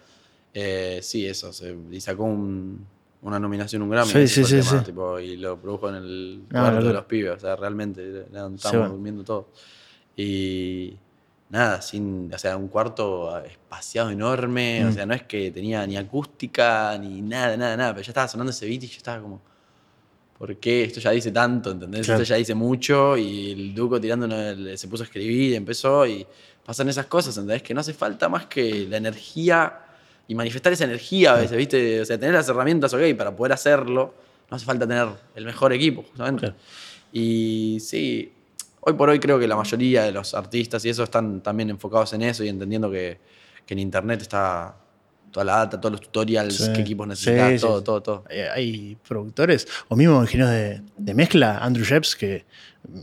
Eh, 0.54 1.00
sí, 1.02 1.26
eso. 1.26 1.52
y 1.92 2.00
sacó 2.02 2.24
una 2.24 3.40
nominación, 3.40 3.82
un 3.82 3.90
Grammy. 3.90 4.12
Sí, 4.12 4.28
sí, 4.28 4.44
sí, 4.44 4.62
sí. 4.62 4.76
y 5.24 5.38
lo 5.38 5.60
produjo 5.60 5.90
en 5.90 5.96
el 5.96 6.44
ah, 6.54 6.62
cuarto 6.62 6.88
de 6.88 6.94
los 6.94 7.06
pibes. 7.06 7.32
O 7.38 7.40
sea, 7.40 7.56
realmente 7.56 8.26
estábamos 8.56 8.92
durmiendo 8.92 9.24
todo. 9.24 9.50
Y 10.16 10.98
nada, 11.50 11.82
sin, 11.82 12.32
o 12.34 12.38
sea, 12.38 12.58
un 12.58 12.68
cuarto 12.68 13.44
espaciado 13.44 14.12
enorme, 14.12 14.86
o 14.86 14.90
mm. 14.90 14.94
sea, 14.94 15.06
no 15.06 15.14
es 15.14 15.24
que 15.24 15.52
tenía 15.52 15.86
ni 15.88 15.98
acústica, 15.98 16.98
ni 17.00 17.22
nada, 17.22 17.58
nada, 17.58 17.76
nada, 17.76 17.94
pero 17.94 18.04
ya 18.04 18.12
estaba 18.12 18.28
sonando 18.28 18.52
ese 18.52 18.68
beat 18.68 18.84
y 18.84 18.88
yo 18.88 18.98
estaba 18.98 19.22
como, 19.22 19.42
¿por 20.40 20.56
qué? 20.56 20.86
Esto 20.86 21.02
ya 21.02 21.12
dice 21.12 21.32
tanto, 21.32 21.72
¿entendés? 21.72 22.08
Esto 22.08 22.24
ya 22.24 22.38
dice 22.38 22.56
mucho 22.56 23.18
y 23.18 23.52
el 23.52 23.76
Duco 23.76 24.00
tirando 24.00 24.28
se 24.76 24.88
puso 24.88 25.04
a 25.04 25.06
escribir 25.06 25.52
y 25.52 25.56
empezó 25.56 26.08
y 26.08 26.26
pasan 26.66 26.88
esas 26.88 27.08
cosas, 27.08 27.38
¿entendés? 27.38 27.62
Que 27.62 27.74
no 27.74 27.82
hace 27.82 27.94
falta 27.94 28.30
más 28.30 28.46
que 28.46 28.88
la 28.90 28.98
energía 28.98 29.80
y 30.30 30.36
manifestar 30.36 30.72
esa 30.72 30.86
energía 30.86 31.34
a 31.34 31.42
veces, 31.42 31.58
¿viste? 31.58 32.00
O 32.00 32.06
sea, 32.06 32.18
tener 32.18 32.36
las 32.36 32.48
herramientas, 32.48 32.94
ok, 32.94 33.02
para 33.18 33.36
poder 33.36 33.52
hacerlo, 33.52 34.14
no 34.50 34.56
hace 34.56 34.66
falta 34.66 34.88
tener 34.88 35.10
el 35.36 35.46
mejor 35.46 35.74
equipo, 35.74 36.04
justamente. 36.04 36.54
Y 37.12 37.80
sí, 37.82 38.32
hoy 38.80 38.94
por 38.94 39.10
hoy 39.10 39.20
creo 39.20 39.38
que 39.40 39.48
la 39.48 39.58
mayoría 39.58 40.04
de 40.04 40.14
los 40.14 40.34
artistas 40.34 40.86
y 40.86 40.90
eso 40.90 41.04
están 41.04 41.42
también 41.42 41.70
enfocados 41.70 42.14
en 42.14 42.22
eso 42.22 42.46
y 42.46 42.48
entendiendo 42.48 42.90
que, 42.90 43.20
que 43.66 43.74
en 43.74 43.80
Internet 43.80 44.22
está 44.22 44.74
toda 45.32 45.46
la 45.46 45.58
data, 45.58 45.80
todos 45.80 45.94
los 45.94 46.02
tutorials, 46.02 46.70
qué 46.74 46.82
equipos 46.82 47.08
necesitas, 47.08 47.62
todo, 47.62 47.84
todo, 47.84 48.02
todo. 48.02 48.24
Hay, 48.54 48.98
productores, 49.08 49.68
o 49.88 49.96
mismo 49.96 50.22
ingenieros 50.22 50.52
de, 50.52 50.82
de 50.98 51.14
mezcla, 51.14 51.58
Andrew 51.60 51.86
Sheps, 51.86 52.16
que 52.16 52.46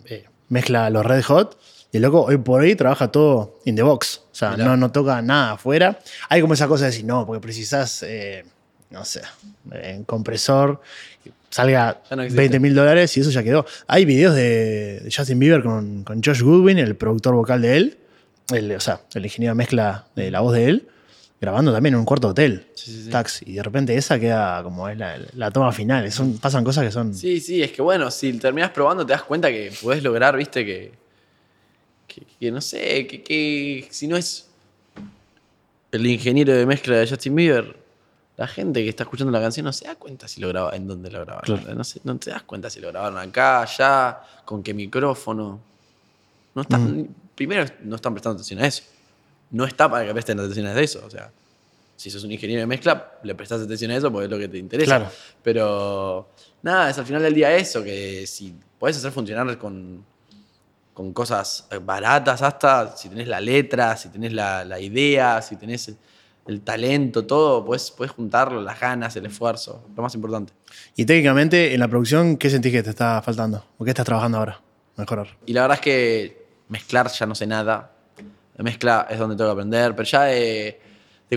eh, 0.07 0.25
mezcla 0.49 0.91
los 0.91 1.05
Red 1.05 1.23
Hot, 1.25 1.59
y 1.93 1.97
el 1.99 2.03
loco 2.03 2.23
hoy 2.23 2.39
por 2.39 2.63
hoy 2.63 2.75
trabaja 2.75 3.11
todo 3.11 3.61
in 3.65 3.77
the 3.77 3.83
box. 3.83 4.23
O 4.33 4.35
sea, 4.35 4.57
no, 4.57 4.77
no 4.77 4.91
toca 4.91 5.23
nada 5.23 5.53
afuera. 5.53 5.99
Hay 6.29 6.41
como 6.41 6.55
esa 6.55 6.67
cosa 6.67 6.85
de 6.85 6.91
decir, 6.91 7.05
no, 7.05 7.27
porque 7.27 7.41
precisas, 7.41 8.03
eh, 8.03 8.45
no 8.91 9.05
sé, 9.05 9.23
en 9.73 10.05
compresor, 10.05 10.81
salga 11.49 12.03
20 12.11 12.59
mil 12.61 12.75
dólares 12.75 13.17
y 13.17 13.21
eso 13.21 13.31
ya 13.31 13.43
quedó. 13.43 13.65
Hay 13.87 14.05
videos 14.05 14.35
de, 14.35 15.09
Justin 15.15 15.39
Bieber 15.39 15.63
con, 15.63 16.03
con, 16.05 16.23
Josh 16.23 16.43
Goodwin, 16.43 16.79
el 16.79 16.97
productor 16.97 17.35
vocal 17.35 17.63
de 17.63 17.77
él, 17.77 17.99
el, 18.53 18.73
o 18.73 18.81
sea, 18.81 19.01
el 19.15 19.25
ingeniero 19.25 19.53
de 19.53 19.57
mezcla 19.57 20.07
de 20.17 20.31
la 20.31 20.41
voz 20.41 20.55
de 20.55 20.69
él 20.69 20.89
grabando 21.41 21.73
también 21.73 21.95
en 21.95 22.01
un 22.01 22.07
cuarto 22.07 22.29
hotel, 22.29 22.67
taxi, 23.11 23.45
y 23.49 23.55
de 23.55 23.63
repente 23.63 23.97
esa 23.97 24.19
queda 24.19 24.63
como 24.63 24.89
es 24.89 24.99
la, 24.99 25.51
toma 25.51 25.73
final. 25.73 26.11
Son, 26.11 26.39
pasan 26.39 26.65
cosas 26.65 26.85
que 26.85 26.91
son. 26.91 27.15
Sí, 27.15 27.41
sí, 27.41 27.63
es 27.63 27.73
que 27.73 27.83
bueno, 27.83 28.11
si 28.11 28.33
terminas 28.35 28.71
probando 28.71 29.05
te 29.05 29.13
das 29.13 29.23
cuenta 29.23 29.49
que 29.49 29.73
puedes 29.83 30.03
lograr, 30.03 30.37
viste, 30.37 30.65
que, 30.65 30.93
que, 32.39 32.51
no 32.51 32.61
sé, 32.61 33.07
que, 33.07 33.87
si 33.91 34.09
no 34.09 34.17
es 34.17 34.49
el 35.93 36.07
ingeniero 36.07 36.55
de 36.55 36.65
mezcla 36.65 36.97
de 36.97 37.07
Justin 37.07 37.35
Bieber, 37.35 37.77
la 38.37 38.47
gente 38.47 38.83
que 38.83 38.89
está 38.89 39.05
escuchando 39.05 39.31
la 39.31 39.41
canción 39.41 39.65
no 39.65 39.73
se 39.73 39.87
da 39.87 39.95
cuenta 39.95 40.29
si 40.29 40.41
lo 40.41 40.49
graba, 40.49 40.75
en 40.75 40.87
dónde 40.87 41.11
lo 41.11 41.25
grabaron. 41.25 41.65
No, 41.77 41.83
no 42.05 42.19
te 42.19 42.31
das 42.31 42.43
cuenta 42.43 42.71
si 42.71 42.81
lo 42.81 42.89
grabaron 42.89 43.19
acá, 43.19 43.63
allá, 43.63 44.21
con 44.45 44.63
qué 44.63 44.75
micrófono. 44.75 45.61
No 46.55 46.63
están, 46.63 47.09
Primero 47.35 47.67
no 47.83 47.97
están 47.97 48.15
prestando 48.15 48.37
atención 48.37 48.61
a 48.61 48.67
eso 48.67 48.83
no 49.51 49.65
está 49.65 49.91
para 49.91 50.07
que 50.07 50.13
presten 50.13 50.39
atención 50.41 50.67
a 50.67 50.81
eso. 50.81 51.03
O 51.05 51.11
sea, 51.11 51.31
si 51.97 52.11
sos 52.11 52.25
un 52.25 52.33
ingeniero 52.33 52.61
de 52.61 52.67
mezcla, 52.67 53.13
le 53.23 53.35
prestas 53.35 53.63
atención 53.63 53.91
a 53.91 53.97
eso 53.97 54.13
porque 54.13 54.27
es 54.27 54.31
lo 54.31 54.39
que 54.39 54.49
te 54.49 54.59
interesa. 54.59 55.11
Pero 55.43 56.29
nada, 56.63 56.91
es 56.91 56.99
al 56.99 57.07
final 57.07 57.23
del 57.23 57.35
día 57.35 57.55
eso, 57.57 57.83
que 57.83 58.27
si 58.27 58.55
puedes 58.79 58.97
hacer 58.99 59.13
funcionar 59.13 59.57
con, 59.59 60.05
con 60.93 61.13
cosas 61.13 61.69
baratas 61.83 62.43
hasta, 62.43 62.97
si 62.97 63.09
tenés 63.09 63.29
la 63.29 63.41
letra, 63.41 63.97
si 63.97 64.11
tenés 64.11 64.33
la, 64.33 64.79
idea, 64.79 65.41
si 65.41 65.57
tenés 65.57 65.97
el, 66.47 66.61
talento, 66.61 67.25
todo, 67.25 67.65
puedes, 67.65 67.91
puedes 67.91 68.13
juntarlo, 68.13 68.61
las 68.61 68.79
ganas, 68.79 69.17
el 69.17 69.27
esfuerzo, 69.27 69.85
lo 69.97 70.03
más 70.03 70.15
importante. 70.15 70.53
Y 70.95 71.07
técnicamente, 71.07 71.73
en 71.75 71.81
la 71.81 71.89
producción, 71.89 72.37
¿qué 72.37 72.51
sentís 72.51 72.73
que 72.73 72.83
te 72.83 72.91
está 72.91 73.23
faltando? 73.23 73.65
¿O 73.79 73.85
qué 73.85 73.91
estás 73.91 74.07
trabajando 74.07 74.39
ahora? 74.39 74.61
Mejorar. 74.97 75.29
Y 75.47 75.55
la 75.55 75.63
verdad 75.63 75.77
es 75.77 75.83
que 75.83 76.47
mezclar 76.69 77.11
ya 77.11 77.27
no 77.27 77.35
sé 77.35 77.47
nada 77.47 77.96
mezcla 78.63 79.07
es 79.11 79.19
donde 79.19 79.37
tengo 79.37 79.51
que 79.51 79.53
aprender, 79.53 79.95
pero 79.95 80.09
ya 80.09 80.23
de, 80.25 80.81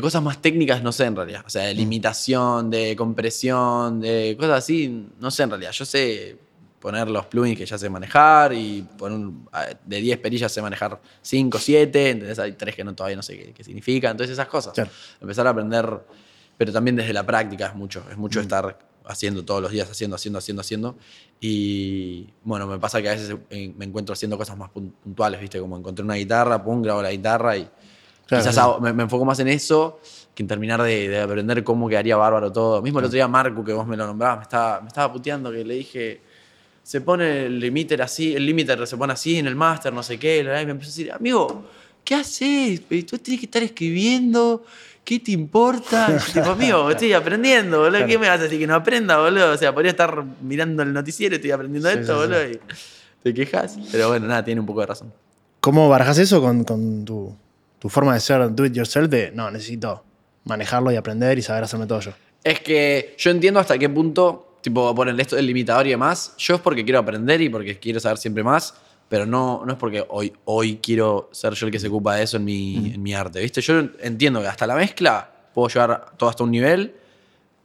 cosas 0.02 0.22
más 0.24 0.42
técnicas 0.42 0.82
no 0.82 0.92
sé 0.92 1.06
en 1.06 1.16
realidad. 1.16 1.44
O 1.46 1.50
sea, 1.50 1.66
de 1.66 1.74
mm. 1.74 1.78
limitación, 1.78 2.70
de 2.70 2.96
compresión, 2.96 4.00
de 4.00 4.36
cosas 4.38 4.60
así, 4.60 5.08
no 5.20 5.32
sé 5.32 5.44
en 5.44 5.50
realidad. 5.50 5.72
Yo 5.72 5.86
sé 5.86 6.38
poner 6.80 7.10
los 7.10 7.26
plugins 7.26 7.58
que 7.58 7.66
ya 7.66 7.78
sé 7.78 7.90
manejar 7.90 8.54
y 8.54 8.86
de 9.86 10.02
10 10.02 10.18
perillas 10.20 10.52
sé 10.52 10.62
manejar 10.62 11.00
5, 11.22 11.60
7, 11.60 12.10
entonces 12.12 12.40
hay 12.40 12.54
3 12.54 12.76
que 12.76 12.84
no, 12.84 12.96
todavía 12.96 13.18
no 13.18 13.24
sé 13.24 13.54
qué, 13.54 13.64
significa, 13.64 14.10
entonces 14.10 14.34
esas 14.34 14.48
cosas. 14.48 14.74
Empezar 15.20 15.46
a 15.48 15.50
aprender, 15.50 16.00
pero 16.58 16.72
también 16.72 16.96
desde 16.96 17.12
la 17.12 17.26
práctica 17.26 17.68
es 17.68 17.76
mucho, 17.76 18.04
es 18.10 18.18
mucho 18.18 18.40
mm. 18.40 18.44
estar 18.44 18.80
haciendo 19.10 19.44
todos 19.44 19.62
los 19.62 19.72
días, 19.72 19.90
haciendo, 19.90 20.16
haciendo, 20.16 20.40
haciendo, 20.40 20.62
haciendo. 20.62 20.96
Y 21.42 22.28
bueno, 22.44 22.68
me 22.68 22.78
pasa 22.78 23.02
que 23.02 23.10
a 23.10 23.14
veces 23.14 23.36
eh, 23.50 23.74
me 23.76 23.86
encuentro 23.86 24.14
haciendo 24.14 24.38
cosas 24.38 24.56
más 24.56 24.70
puntuales, 24.70 25.42
¿viste? 25.42 25.60
Como 25.60 25.78
encontré 25.78 26.06
una 26.06 26.14
guitarra, 26.14 26.64
pum, 26.64 26.82
grabo 26.82 27.02
la 27.02 27.12
guitarra 27.12 27.58
y 27.58 27.68
quizás 28.28 28.58
me, 28.80 28.90
enfoco 28.90 29.26
más 29.26 29.40
en 29.40 29.48
eso 29.48 30.00
que 30.36 30.44
en 30.44 30.48
terminar 30.48 30.82
de, 30.84 31.20
aprender 31.20 31.64
cómo 31.64 31.90
quedaría 31.90 32.16
bárbaro 32.18 32.52
todo. 32.52 32.82
Mismo 32.82 33.00
el 33.00 33.06
otro 33.06 33.16
día 33.16 33.28
Marco, 33.28 33.64
que 33.64 33.74
vos 33.74 33.88
me 33.88 33.98
lo 33.98 34.06
nombrabas, 34.06 34.38
me 34.38 34.44
estaba, 34.44 34.82
me 34.82 34.88
estaba 34.88 35.12
puteando 35.12 35.52
que 35.52 35.66
le 35.66 35.74
dije, 35.74 36.22
se 36.84 37.02
pone 37.02 37.48
el 37.48 37.60
limiter 37.60 38.02
así, 38.04 38.36
el 38.36 38.46
limiter 38.46 38.86
se 38.86 38.96
pone 38.96 39.14
así 39.14 39.38
en 39.38 39.48
el 39.48 39.56
máster, 39.56 39.92
no 39.92 40.04
sé 40.04 40.20
qué, 40.20 40.40
y 40.40 40.44
me 40.44 40.72
empezó 40.72 40.90
a 40.90 40.92
decir, 40.92 41.12
amigo, 41.12 41.66
¿qué 42.04 42.16
haces? 42.16 42.82
Tú 42.88 43.18
tienes 43.18 43.40
que 43.40 43.46
estar 43.48 43.64
escribiendo 43.64 44.64
¿qué 45.04 45.20
te 45.20 45.32
importa? 45.32 46.18
tipo, 46.34 46.50
amigo, 46.50 46.90
estoy 46.92 47.14
aprendiendo, 47.14 47.80
boludo. 47.82 48.06
¿Qué 48.06 48.18
me 48.18 48.28
vas 48.28 48.40
a 48.40 48.44
decir 48.44 48.60
que 48.60 48.68
no 48.68 48.76
aprenda, 48.76 49.18
boludo? 49.18 49.52
O 49.52 49.58
sea, 49.58 49.74
podría 49.74 49.92
estar 49.92 50.24
mirando 50.42 50.84
el 50.84 50.94
noticiero 50.94 51.36
y 51.36 51.38
estoy 51.38 51.52
aprendiendo 51.52 51.90
esto, 51.90 52.16
boludo. 52.16 52.46
Y 52.50 52.60
te 53.24 53.34
quejas. 53.34 53.78
Pero 53.92 54.10
bueno, 54.10 54.28
nada, 54.28 54.44
tiene 54.44 54.62
un 54.62 54.68
poco 54.68 54.82
de 54.82 54.88
razón. 54.88 55.14
¿Cómo 55.60 55.90
barajas 55.90 56.18
eso 56.20 56.42
con, 56.42 57.06
tu, 57.06 57.36
forma 57.90 58.14
de 58.14 58.20
ser 58.20 58.54
do 58.54 58.66
it 58.66 58.74
yourself? 58.74 59.10
De 59.10 59.32
no, 59.32 59.52
necesito 59.52 60.04
manejarlo 60.46 60.92
y 60.92 60.96
aprender 60.96 61.38
y 61.38 61.42
saber 61.42 61.64
hacerme 61.64 61.86
todo 61.86 62.00
yo. 62.00 62.12
Es 62.44 62.62
que 62.62 63.16
yo 63.18 63.32
entiendo 63.32 63.60
hasta 63.60 63.78
qué 63.78 63.90
punto, 63.90 64.58
tipo, 64.62 64.96
ponerle 64.96 65.22
esto 65.22 65.36
del 65.36 65.48
limitador 65.48 65.88
y 65.88 65.92
demás. 65.92 66.34
Yo 66.38 66.56
es 66.56 66.62
porque 66.62 66.84
quiero 66.84 67.00
aprender 67.00 67.42
y 67.42 67.50
porque 67.50 67.78
quiero 67.78 68.00
saber 68.00 68.18
siempre 68.18 68.44
más 68.44 68.74
pero 69.10 69.26
no, 69.26 69.64
no 69.66 69.74
es 69.74 69.78
porque 69.78 70.06
hoy, 70.08 70.32
hoy 70.46 70.78
quiero 70.82 71.30
ser 71.34 71.54
yo 71.54 71.66
el 71.66 71.72
que 71.72 71.80
se 71.80 71.88
ocupa 71.88 72.16
de 72.16 72.24
eso 72.24 72.38
en 72.38 72.46
mi, 72.46 72.78
mm. 72.78 72.94
en 72.94 73.04
mi 73.04 73.14
arte, 73.14 73.42
¿viste? 73.42 73.60
Yo 73.62 73.80
entiendo 74.00 74.40
que 74.42 74.48
hasta 74.48 74.66
la 74.68 74.76
mezcla 74.76 75.30
puedo 75.54 75.68
llevar 75.68 76.12
todo 76.16 76.30
hasta 76.30 76.44
un 76.44 76.52
nivel 76.52 76.94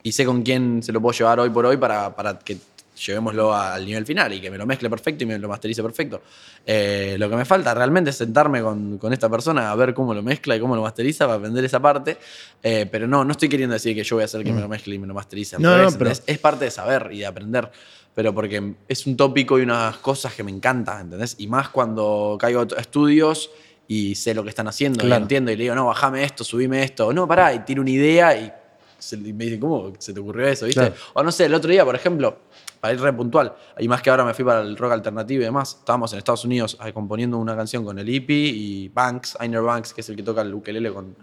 y 0.02 0.12
sé 0.12 0.24
con 0.24 0.42
quién 0.42 0.82
se 0.82 0.92
lo 0.92 1.00
puedo 1.00 1.16
llevar 1.16 1.38
hoy 1.40 1.50
por 1.50 1.66
hoy 1.66 1.76
para, 1.76 2.16
para 2.16 2.38
que 2.38 2.56
llevémoslo 2.94 3.54
al 3.54 3.84
nivel 3.84 4.06
final 4.06 4.32
y 4.32 4.40
que 4.40 4.50
me 4.50 4.58
lo 4.58 4.66
mezcle 4.66 4.88
perfecto 4.88 5.24
y 5.24 5.26
me 5.26 5.38
lo 5.38 5.48
masterice 5.48 5.82
perfecto. 5.82 6.22
Eh, 6.64 7.16
lo 7.18 7.28
que 7.28 7.36
me 7.36 7.44
falta 7.44 7.74
realmente 7.74 8.10
es 8.10 8.16
sentarme 8.16 8.62
con, 8.62 8.98
con, 8.98 9.12
esta 9.12 9.28
persona 9.28 9.70
a 9.70 9.74
ver 9.74 9.94
cómo 9.94 10.14
lo 10.14 10.22
mezcla 10.22 10.56
y 10.56 10.60
cómo 10.60 10.76
lo 10.76 10.82
masteriza 10.82 11.26
para 11.26 11.38
aprender 11.38 11.64
esa 11.64 11.80
parte. 11.80 12.16
Eh, 12.62 12.86
pero 12.90 13.06
no, 13.06 13.24
no 13.24 13.32
estoy 13.32 13.48
queriendo 13.48 13.74
decir 13.74 13.94
que 13.94 14.04
yo 14.04 14.16
voy 14.16 14.22
a 14.22 14.24
hacer 14.26 14.44
que 14.44 14.52
me 14.52 14.60
lo 14.60 14.68
mm. 14.68 14.70
mezcle 14.70 14.94
y 14.94 14.98
me 14.98 15.06
lo 15.06 15.14
masterice. 15.14 15.58
No, 15.58 15.76
no, 15.76 15.90
pero... 15.98 16.10
es, 16.10 16.38
parte 16.38 16.66
de 16.66 16.70
saber 16.70 17.10
y 17.12 17.18
de 17.20 17.26
aprender 17.26 17.70
pero 18.14 18.32
porque 18.34 18.74
es 18.88 19.06
un 19.06 19.16
tópico 19.16 19.58
y 19.58 19.62
unas 19.62 19.96
cosas 19.98 20.34
que 20.34 20.42
me 20.42 20.50
encantan, 20.50 21.02
¿entendés? 21.02 21.34
Y 21.38 21.46
más 21.48 21.68
cuando 21.68 22.36
caigo 22.40 22.60
a 22.62 22.80
estudios 22.80 23.50
y 23.88 24.14
sé 24.14 24.34
lo 24.34 24.42
que 24.42 24.50
están 24.50 24.68
haciendo 24.68 25.00
y 25.04 25.08
entiendo 25.22 25.50
y 25.50 25.56
le 25.56 25.64
digo, 25.64 25.74
no, 25.74 25.86
bajame 25.86 26.22
esto, 26.24 26.44
subime 26.44 26.82
esto, 26.82 27.12
no, 27.12 27.26
pará, 27.28 27.52
y 27.52 27.60
tiro 27.60 27.82
una 27.82 27.90
idea 27.90 28.36
y 28.36 28.52
se- 28.98 29.16
y 29.16 29.32
me 29.32 29.44
dicen, 29.44 29.60
¿cómo 29.60 29.92
se 29.98 30.12
te 30.14 30.20
ocurrió 30.20 30.46
eso? 30.46 30.64
¿Viste? 30.66 30.80
Claro. 30.80 30.94
O 31.14 31.22
no 31.22 31.30
sé, 31.32 31.46
el 31.46 31.54
otro 31.54 31.70
día, 31.70 31.84
por 31.84 31.94
ejemplo, 31.94 32.38
para 32.80 32.94
ir 32.94 33.00
re 33.00 33.12
puntual, 33.12 33.54
y 33.78 33.88
más 33.88 34.00
que 34.00 34.10
ahora 34.10 34.24
me 34.24 34.32
fui 34.32 34.44
para 34.44 34.60
el 34.62 34.76
rock 34.76 34.92
alternativo 34.92 35.42
y 35.42 35.44
demás, 35.44 35.76
estábamos 35.80 36.12
en 36.12 36.18
Estados 36.18 36.44
Unidos 36.44 36.78
eh, 36.84 36.92
componiendo 36.92 37.36
una 37.38 37.56
canción 37.56 37.84
con 37.84 37.98
el 37.98 38.08
Ipi 38.08 38.34
y 38.34 38.88
Banks, 38.88 39.36
Einer 39.40 39.60
Banks, 39.62 39.92
que 39.92 40.00
es 40.02 40.08
el 40.08 40.16
que 40.16 40.22
toca 40.22 40.40
el 40.42 40.54
ukelele 40.54 40.92
con, 40.92 41.16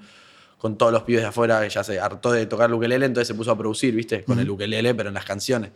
con 0.58 0.78
todos 0.78 0.92
los 0.92 1.04
pibes 1.04 1.22
de 1.22 1.28
afuera, 1.30 1.62
que 1.62 1.70
ya 1.70 1.84
se 1.84 2.00
hartó 2.00 2.32
de 2.32 2.46
tocar 2.48 2.70
el 2.70 2.76
ukelele, 2.76 3.06
entonces 3.08 3.28
se 3.28 3.34
puso 3.36 3.50
a 3.52 3.58
producir, 3.58 3.96
¿viste? 3.96 4.24
Con 4.24 4.40
el 4.40 4.50
ukelele, 4.50 4.94
pero 4.94 5.10
en 5.10 5.16
las 5.16 5.26
canciones. 5.26 5.72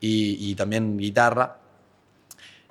Y, 0.00 0.50
y 0.50 0.54
también 0.54 0.96
guitarra. 0.98 1.58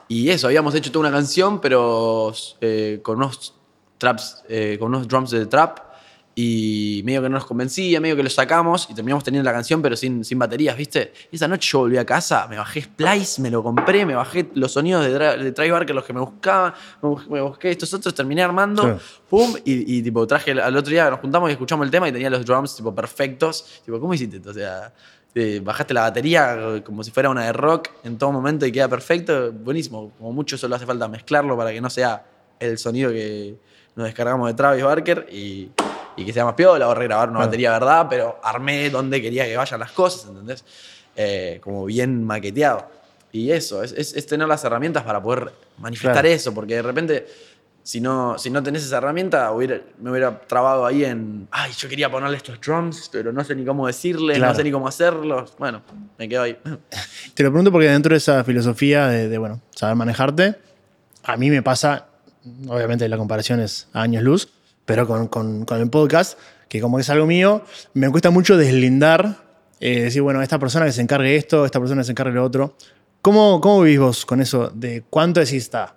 Y 0.07 0.29
eso, 0.29 0.47
habíamos 0.47 0.75
hecho 0.75 0.91
toda 0.91 1.07
una 1.07 1.15
canción, 1.17 1.59
pero 1.59 2.31
eh, 2.61 2.99
con 3.01 3.17
unos 3.17 3.55
traps, 3.97 4.43
eh, 4.47 4.77
con 4.79 4.89
unos 4.89 5.07
drums 5.07 5.31
de 5.31 5.45
trap. 5.47 5.79
Y 6.37 7.01
medio 7.05 7.21
que 7.21 7.29
no 7.29 7.35
nos 7.35 7.45
convencía, 7.45 8.01
medio 8.01 8.17
que 8.17 8.21
lo 8.23 8.29
sacamos 8.29 8.89
y 8.89 8.93
terminamos 8.93 9.23
teniendo 9.23 9.49
la 9.49 9.53
canción, 9.53 9.81
pero 9.81 9.95
sin, 9.95 10.21
sin 10.25 10.37
baterías, 10.37 10.75
¿viste? 10.75 11.13
Y 11.31 11.37
esa 11.37 11.47
noche 11.47 11.69
yo 11.71 11.79
volví 11.79 11.95
a 11.95 12.05
casa, 12.05 12.45
me 12.49 12.57
bajé 12.57 12.81
Splice, 12.81 13.41
me 13.41 13.49
lo 13.49 13.63
compré, 13.63 14.05
me 14.05 14.15
bajé 14.15 14.49
los 14.53 14.73
sonidos 14.73 15.05
de, 15.05 15.17
de 15.17 15.51
Travis 15.53 15.71
Barker, 15.71 15.95
los 15.95 16.03
que 16.03 16.11
me 16.11 16.19
buscaban, 16.19 16.73
me 17.01 17.07
bus- 17.07 17.29
me 17.29 17.39
busqué 17.39 17.71
estos 17.71 17.93
otros, 17.93 18.13
terminé 18.13 18.43
armando, 18.43 18.81
Claro. 18.81 18.99
pum, 19.29 19.55
y, 19.63 19.95
y, 19.99 20.01
tipo 20.03 20.27
traje 20.27 20.51
al- 20.51 20.75
otro 20.75 20.91
día, 20.91 21.09
nos 21.09 21.21
juntamos 21.21 21.49
y 21.49 21.53
escuchamos 21.53 21.85
el 21.85 21.91
tema 21.91 22.09
y 22.09 22.11
tenía 22.11 22.29
los 22.29 22.45
drums 22.45 22.75
tipo 22.75 22.93
perfectos. 22.93 23.81
Tipo, 23.85 23.97
¿cómo 24.01 24.13
hiciste? 24.13 24.41
O 24.45 24.53
sea, 24.53 24.93
eh, 25.35 25.59
bajaste 25.63 25.93
la 25.93 26.01
batería 26.01 26.81
como 26.85 27.03
si 27.03 27.11
fuera 27.11 27.29
una 27.29 27.45
de 27.45 27.53
rock 27.53 27.89
en 28.03 28.17
todo 28.17 28.31
momento 28.31 28.65
y 28.65 28.71
queda 28.71 28.87
perfecto, 28.87 29.51
buenísimo. 29.51 30.11
Como 30.17 30.31
mucho 30.31 30.57
solo 30.57 30.75
hace 30.75 30.85
falta 30.85 31.07
mezclarlo 31.07 31.55
para 31.57 31.71
que 31.71 31.81
no 31.81 31.89
sea 31.89 32.25
el 32.59 32.77
sonido 32.77 33.11
que 33.11 33.55
nos 33.95 34.05
descargamos 34.05 34.47
de 34.47 34.53
Travis 34.53 34.83
Barker 34.83 35.27
y, 35.31 35.69
y 36.15 36.25
que 36.25 36.31
sea 36.33 36.45
más 36.45 36.53
piola 36.55 36.87
o 36.87 36.93
regrabar 36.95 37.29
una 37.29 37.39
batería 37.39 37.71
verdad, 37.71 38.07
pero 38.09 38.39
armé 38.43 38.89
donde 38.89 39.21
quería 39.21 39.45
que 39.45 39.55
vayan 39.57 39.79
las 39.79 39.91
cosas, 39.91 40.29
¿entendés? 40.29 40.63
Eh, 41.17 41.59
como 41.61 41.85
bien 41.85 42.23
maqueteado. 42.23 42.87
Y 43.31 43.51
eso, 43.51 43.83
es, 43.83 43.91
es- 43.91 44.15
es 44.15 44.25
tener 44.25 44.47
las 44.47 44.63
herramientas 44.63 45.03
para 45.03 45.21
poder 45.21 45.51
manifestar 45.77 46.13
Claro. 46.23 46.27
eso, 46.29 46.53
porque 46.53 46.75
de 46.75 46.81
repente, 46.81 47.27
si 47.87 48.01
no, 48.01 48.35
si 48.39 48.49
no 48.49 48.63
tenés 48.63 48.83
esa 48.83 48.97
herramienta, 48.97 49.51
hubiera- 49.51 49.79
me 50.01 50.09
hubiera 50.09 50.39
trabado 50.41 50.87
ahí 50.87 51.05
en, 51.05 51.47
ay, 51.51 51.71
yo 51.77 51.87
quería 51.87 52.09
ponerle 52.09 52.37
estos 52.37 52.59
drums, 52.59 53.09
pero 53.11 53.31
no 53.31 53.43
sé 53.43 53.53
ni 53.55 53.63
cómo 53.63 53.85
decirle, 53.85 54.33
Claro. 54.35 54.53
no 54.53 54.57
sé 54.57 54.63
ni 54.63 54.71
cómo 54.71 54.87
hacerlos. 54.87 55.53
Bueno, 55.59 55.83
me 56.17 56.27
quedo 56.27 56.41
ahí. 56.41 56.57
Te 57.35 57.43
lo 57.43 57.51
pregunto 57.51 57.71
porque 57.71 57.87
dentro 57.87 58.09
de 58.13 58.17
esa 58.17 58.43
filosofía 58.43 59.07
de, 59.07 59.29
de, 59.29 59.37
bueno, 59.37 59.61
saber 59.75 59.95
manejarte, 59.95 60.55
a 61.23 61.37
mí 61.37 61.51
me 61.51 61.61
pasa, 61.61 62.07
obviamente 62.67 63.07
la 63.07 63.17
comparación 63.17 63.59
es 63.59 63.87
a 63.93 64.01
años 64.01 64.23
luz, 64.23 64.49
pero 64.85 65.05
con, 65.05 65.27
con- 65.27 65.65
con 65.65 65.79
el 65.79 65.89
podcast, 65.91 66.39
que 66.67 66.81
como 66.81 66.97
es 66.97 67.09
algo 67.11 67.27
mío, 67.27 67.63
me 67.93 68.09
cuesta 68.09 68.31
mucho 68.31 68.57
deslindar, 68.57 69.43
eh, 69.79 70.01
decir, 70.05 70.23
bueno, 70.23 70.41
esta 70.41 70.57
persona 70.57 70.85
que 70.87 70.91
se 70.91 71.01
encargue 71.01 71.29
de 71.29 71.35
esto, 71.35 71.65
esta 71.65 71.79
persona 71.79 72.01
que 72.01 72.05
se 72.05 72.11
encargue 72.13 72.31
de 72.31 72.37
lo 72.39 72.45
otro. 72.45 72.75
¿Cómo, 73.21 73.61
cómo 73.61 73.81
vivís 73.81 73.99
vos 73.99 74.25
con 74.25 74.41
eso? 74.41 74.71
¿De 74.73 75.03
cuánto 75.07 75.39
decís 75.39 75.63
está? 75.63 75.95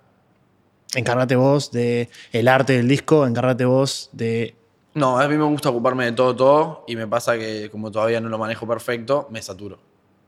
Encárgate 0.95 1.36
vos 1.36 1.70
de 1.70 2.09
el 2.32 2.49
arte 2.49 2.74
del 2.74 2.89
disco, 2.89 3.26
encárgate 3.26 3.64
vos 3.64 4.09
de... 4.12 4.57
No, 4.95 5.18
a 5.18 5.28
mí 5.28 5.36
me 5.36 5.45
gusta 5.45 5.68
ocuparme 5.68 6.07
de 6.07 6.12
todo, 6.12 6.34
todo, 6.34 6.84
y 6.89 6.97
me 6.97 7.07
pasa 7.07 7.39
que 7.39 7.68
como 7.70 7.91
todavía 7.91 8.20
no 8.20 8.28
lo 8.28 8.39
manejo 8.39 8.66
perfecto, 8.66 9.28
me 9.30 9.41
saturo. 9.43 9.78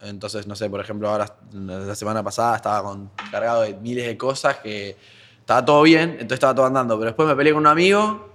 Entonces, 0.03 0.47
no 0.47 0.55
sé, 0.55 0.71
por 0.71 0.81
ejemplo, 0.81 1.09
ahora 1.09 1.35
la 1.53 1.95
semana 1.95 2.23
pasada 2.23 2.57
estaba 2.57 2.83
con, 2.83 3.11
cargado 3.31 3.63
de 3.63 3.75
miles 3.75 4.07
de 4.07 4.17
cosas 4.17 4.59
que 4.59 4.97
estaba 5.41 5.65
todo 5.65 5.83
bien, 5.83 6.11
entonces 6.13 6.35
estaba 6.35 6.55
todo 6.55 6.67
andando, 6.67 6.97
pero 6.99 7.07
después 7.07 7.29
me 7.29 7.35
peleé 7.35 7.53
con 7.53 7.61
un 7.61 7.67
amigo 7.67 8.29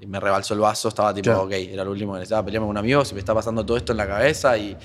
y 0.00 0.06
me 0.06 0.18
rebalsó 0.20 0.54
el 0.54 0.60
vaso, 0.60 0.88
estaba 0.88 1.12
tipo, 1.12 1.24
Claro. 1.24 1.42
ok, 1.42 1.52
era 1.52 1.84
lo 1.84 1.90
último 1.90 2.12
que 2.12 2.20
necesitaba, 2.20 2.44
pelearme 2.44 2.66
con 2.66 2.70
un 2.70 2.78
amigo, 2.78 3.04
se 3.04 3.14
me 3.14 3.20
está 3.20 3.34
pasando 3.34 3.66
todo 3.66 3.76
esto 3.76 3.92
en 3.92 3.98
la 3.98 4.06
cabeza 4.06 4.56
y, 4.56 4.76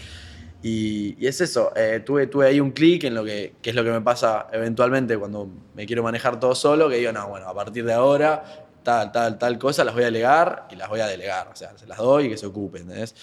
y, 0.63 1.15
y 1.19 1.27
es 1.27 1.41
eso, 1.41 1.71
eh, 1.75 2.01
tuve, 2.05 2.27
tuve 2.27 2.47
ahí 2.47 2.59
un 2.59 2.71
clic 2.71 3.03
en 3.03 3.13
lo 3.15 3.23
que, 3.23 3.53
que 3.61 3.69
es 3.71 3.75
lo 3.75 3.83
que 3.83 3.91
me 3.91 4.01
pasa 4.01 4.47
eventualmente 4.51 5.17
cuando 5.17 5.47
me 5.75 5.85
quiero 5.85 6.01
manejar 6.03 6.39
todo 6.39 6.55
solo, 6.55 6.89
que 6.89 6.95
digo, 6.97 7.11
no, 7.11 7.27
bueno, 7.27 7.47
a 7.47 7.53
partir 7.53 7.83
de 7.85 7.93
ahora, 7.93 8.43
tal, 8.81 9.11
tal, 9.11 9.37
tal 9.37 9.59
cosa, 9.59 9.83
las 9.83 9.93
voy 9.93 10.03
a 10.03 10.07
delegar 10.07 10.67
y 10.71 10.75
las 10.77 10.87
voy 10.89 11.01
a 11.01 11.07
delegar, 11.07 11.49
o 11.51 11.55
sea, 11.55 11.77
se 11.77 11.85
las 11.85 11.97
doy 11.97 12.25
y 12.25 12.29
que 12.29 12.37
se 12.37 12.45
ocupen, 12.45 12.83
¿entendés? 12.83 13.13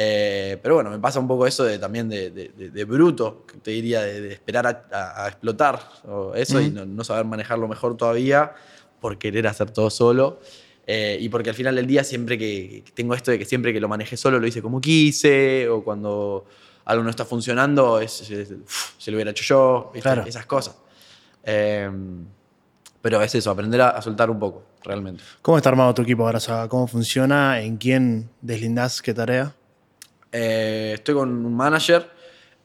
Eh, 0.00 0.58
pero 0.62 0.76
bueno, 0.76 0.90
me 0.90 0.98
pasa 0.98 1.18
un 1.18 1.26
poco 1.26 1.46
eso 1.46 1.64
de, 1.64 1.78
también 1.78 2.08
de, 2.08 2.30
de- 2.30 2.50
de- 2.50 2.70
de 2.70 2.84
bruto, 2.84 3.44
te 3.62 3.72
diría, 3.72 4.00
de, 4.02 4.32
esperar 4.32 4.66
a, 4.66 4.86
a- 4.92 5.24
a 5.24 5.28
explotar 5.28 5.80
o 6.06 6.34
eso 6.34 6.58
y 6.60 6.70
no 6.70 7.04
saber 7.04 7.24
manejarlo 7.24 7.66
mejor 7.68 7.96
todavía 7.96 8.52
por 9.00 9.18
querer 9.18 9.46
hacer 9.46 9.70
todo 9.72 9.90
solo. 9.90 10.40
Eh, 10.86 11.18
y 11.20 11.28
porque 11.28 11.50
al 11.50 11.54
final 11.56 11.74
del 11.76 11.86
día 11.86 12.02
siempre 12.04 12.38
que, 12.38 12.82
que 12.84 12.92
tengo 12.92 13.12
esto 13.14 13.30
de 13.30 13.38
que 13.38 13.44
siempre 13.44 13.72
que 13.74 13.80
lo 13.80 13.88
manejé 13.88 14.16
solo 14.16 14.38
lo 14.40 14.46
hice 14.46 14.62
como 14.62 14.80
quise, 14.80 15.68
o 15.68 15.82
cuando 15.84 16.46
algo 16.88 17.04
no 17.04 17.10
está 17.10 17.24
funcionando, 17.24 18.00
es, 18.00 18.28
es- 18.30 18.50
uf, 18.50 18.92
se 18.98 19.10
lo 19.10 19.16
hubiera 19.16 19.30
hecho 19.30 19.44
yo, 19.44 19.92
esas 20.26 20.46
cosas. 20.46 20.76
Eh, 21.44 21.88
pero 23.00 23.22
es 23.22 23.34
eso, 23.34 23.50
aprender 23.50 23.80
a, 23.80 23.90
a 23.90 24.02
soltar 24.02 24.28
un 24.30 24.38
poco, 24.38 24.64
realmente. 24.82 25.22
¿Cómo 25.40 25.56
está 25.56 25.68
armado 25.68 25.94
tu 25.94 26.02
equipo 26.02 26.24
ahora? 26.24 26.38
O 26.38 26.40
sea, 26.40 26.68
¿Cómo 26.68 26.86
funciona? 26.88 27.60
¿En 27.60 27.76
quién 27.76 28.28
deslindás 28.40 29.00
qué 29.00 29.14
tarea? 29.14 29.54
Eh, 30.32 30.92
estoy 30.94 31.14
con 31.14 31.28
un 31.46 31.54
manager 31.54 32.10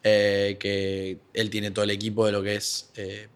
eh, 0.01 0.57
que 0.59 1.19
él 1.33 1.49
tiene 1.49 1.71
todo 1.71 1.85
el 1.85 1.91
equipo 1.91 2.25
de 2.25 2.31
lo 2.31 2.41
que 2.43 2.55
es 2.55 2.89
eh, 2.95 3.29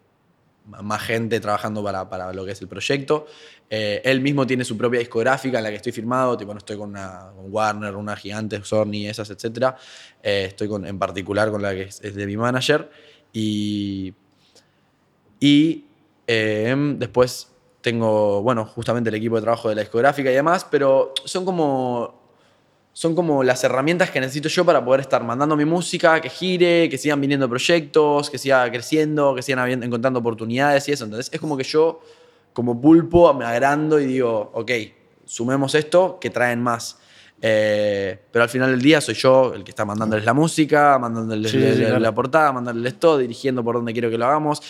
más 0.82 1.02
gente 1.02 1.40
trabajando 1.40 1.82
para, 1.82 2.08
para 2.08 2.32
lo 2.32 2.44
que 2.44 2.52
es 2.52 2.60
el 2.60 2.68
proyecto. 2.68 3.26
Eh, 3.70 4.00
él 4.04 4.20
mismo 4.20 4.46
tiene 4.46 4.64
su 4.64 4.76
propia 4.76 5.00
discográfica 5.00 5.58
en 5.58 5.64
la 5.64 5.70
que 5.70 5.76
estoy 5.76 5.92
firmado, 5.92 6.36
tipo 6.36 6.52
no 6.52 6.58
estoy 6.58 6.76
con, 6.76 6.90
una, 6.90 7.30
con 7.34 7.52
Warner, 7.52 7.94
una 7.96 8.16
gigante, 8.16 8.62
Sony, 8.62 9.06
esas, 9.06 9.30
etc. 9.30 9.74
estoy 10.22 10.68
con, 10.68 10.86
en 10.86 10.98
particular 10.98 11.50
con 11.50 11.62
la 11.62 11.72
que 11.72 11.82
es, 11.82 12.00
es 12.02 12.14
de 12.14 12.26
mi 12.26 12.36
manager. 12.36 12.90
Y, 13.32 14.14
y 15.40 15.84
eh, 16.26 16.74
después 16.98 17.48
tengo, 17.80 18.42
bueno, 18.42 18.66
justamente 18.66 19.08
el 19.08 19.16
equipo 19.16 19.36
de 19.36 19.42
trabajo 19.42 19.68
de 19.68 19.74
la 19.74 19.80
discográfica 19.80 20.30
y 20.30 20.34
demás, 20.34 20.66
pero 20.70 21.14
son 21.24 21.44
como 21.44 22.17
son 22.92 23.14
como 23.14 23.44
las 23.44 23.62
herramientas 23.62 24.10
que 24.10 24.20
necesito 24.20 24.48
yo 24.48 24.64
para 24.64 24.84
poder 24.84 25.00
estar 25.02 25.22
mandando 25.22 25.56
mi 25.56 25.64
música, 25.64 26.20
que 26.20 26.28
gire, 26.28 26.88
que 26.88 26.98
sigan 26.98 27.20
viniendo 27.20 27.48
proyectos, 27.48 28.28
que 28.28 28.38
siga 28.38 28.68
creciendo, 28.70 29.34
que 29.34 29.42
sigan 29.42 29.60
habiendo- 29.60 29.86
encontrando 29.86 30.18
oportunidades 30.18 30.88
y 30.88 30.92
eso. 30.92 31.04
Entonces 31.04 31.30
es 31.32 31.40
como 31.40 31.56
que 31.56 31.62
yo, 31.64 32.00
como 32.52 32.80
pulpo, 32.80 33.32
me 33.34 33.44
agrando 33.44 34.00
y 34.00 34.06
digo, 34.06 34.50
ok, 34.52 34.70
sumemos 35.24 35.74
esto, 35.76 36.18
que 36.20 36.30
traen 36.30 36.60
más. 36.60 36.98
Eh, 37.40 38.18
pero 38.32 38.42
al 38.42 38.48
final 38.48 38.72
del 38.72 38.82
día 38.82 39.00
soy 39.00 39.14
yo 39.14 39.54
el 39.54 39.62
que 39.62 39.70
está 39.70 39.84
mandándoles 39.84 40.24
la 40.24 40.32
música, 40.34 40.98
mandándoles 40.98 41.52
Sí, 41.52 41.58
sí, 41.60 41.68
la, 41.82 41.86
claro. 41.86 41.98
la 42.00 42.12
portada, 42.12 42.50
mandándoles 42.52 42.98
todo, 42.98 43.18
dirigiendo 43.18 43.62
por 43.62 43.76
donde 43.76 43.92
quiero 43.92 44.10
que 44.10 44.18
lo 44.18 44.26
hagamos. 44.26 44.60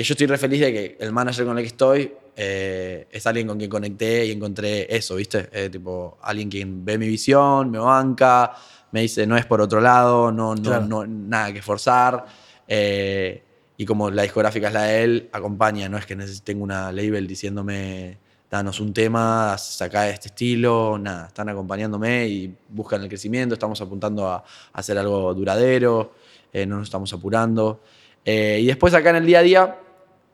Que 0.00 0.04
yo 0.04 0.14
estoy 0.14 0.28
re 0.28 0.38
feliz 0.38 0.60
de 0.62 0.72
que 0.72 0.96
el 0.98 1.12
manager 1.12 1.44
con 1.44 1.58
el 1.58 1.62
que 1.62 1.68
estoy 1.68 2.10
eh, 2.34 3.06
es 3.10 3.26
alguien 3.26 3.46
con 3.46 3.58
quien 3.58 3.68
conecté 3.68 4.24
y 4.24 4.30
encontré 4.30 4.86
eso, 4.96 5.16
¿viste? 5.16 5.50
Eh, 5.52 5.68
tipo, 5.68 6.16
alguien 6.22 6.48
quien 6.48 6.82
ve 6.86 6.96
mi 6.96 7.06
visión, 7.06 7.70
me 7.70 7.78
banca, 7.78 8.50
me 8.92 9.02
dice 9.02 9.26
no 9.26 9.36
es 9.36 9.44
por 9.44 9.60
otro 9.60 9.78
lado, 9.78 10.32
no, 10.32 10.54
no, 10.54 10.62
Claro. 10.62 10.86
no 10.86 11.06
nada 11.06 11.52
que 11.52 11.60
forzar. 11.60 12.24
Eh, 12.66 13.42
y 13.76 13.84
como 13.84 14.10
la 14.10 14.22
discográfica 14.22 14.68
es 14.68 14.72
la 14.72 14.84
de 14.84 15.02
él, 15.04 15.28
acompaña, 15.32 15.86
no 15.90 15.98
es 15.98 16.06
que 16.06 16.16
tenga 16.42 16.64
una 16.64 16.90
label 16.92 17.26
diciéndome 17.26 18.16
danos 18.50 18.80
un 18.80 18.94
tema, 18.94 19.58
saca 19.58 20.08
este 20.08 20.28
estilo, 20.28 20.96
nada, 20.98 21.26
están 21.26 21.50
acompañándome 21.50 22.26
y 22.26 22.56
buscan 22.70 23.02
el 23.02 23.08
crecimiento, 23.10 23.52
estamos 23.52 23.78
apuntando 23.82 24.26
a, 24.26 24.36
a 24.36 24.44
hacer 24.72 24.96
algo 24.96 25.34
duradero, 25.34 26.14
eh, 26.54 26.64
no 26.64 26.78
nos 26.78 26.84
estamos 26.88 27.12
apurando. 27.12 27.82
Y 28.24 28.64
después 28.64 28.94
acá 28.94 29.10
en 29.10 29.16
el 29.16 29.26
día 29.26 29.40
a 29.40 29.42
día 29.42 29.76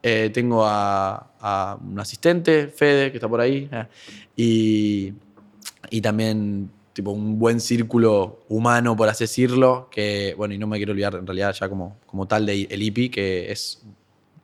eh, 0.09 0.29
tengo 0.29 0.65
a, 0.65 1.31
a 1.41 1.77
un 1.85 1.99
asistente, 1.99 2.69
Fede, 2.69 3.11
que 3.11 3.17
está 3.17 3.27
por 3.27 3.41
ahí, 3.41 3.67
eh, 3.69 3.85
y, 4.37 5.13
y 5.89 5.99
también 5.99 6.71
tipo 6.93 7.11
un 7.11 7.37
buen 7.37 7.59
círculo 7.59 8.39
humano, 8.47 8.95
por 8.95 9.09
así 9.09 9.25
decirlo, 9.25 9.89
que, 9.91 10.33
bueno, 10.37 10.53
y 10.53 10.57
no 10.57 10.65
me 10.65 10.77
quiero 10.77 10.93
olvidar 10.93 11.15
en 11.15 11.27
realidad 11.27 11.53
ya 11.59 11.67
como, 11.67 11.97
como 12.05 12.25
tal 12.25 12.45
de 12.45 12.67
el 12.69 12.81
IPI, 12.83 13.09
que 13.09 13.51
es 13.51 13.83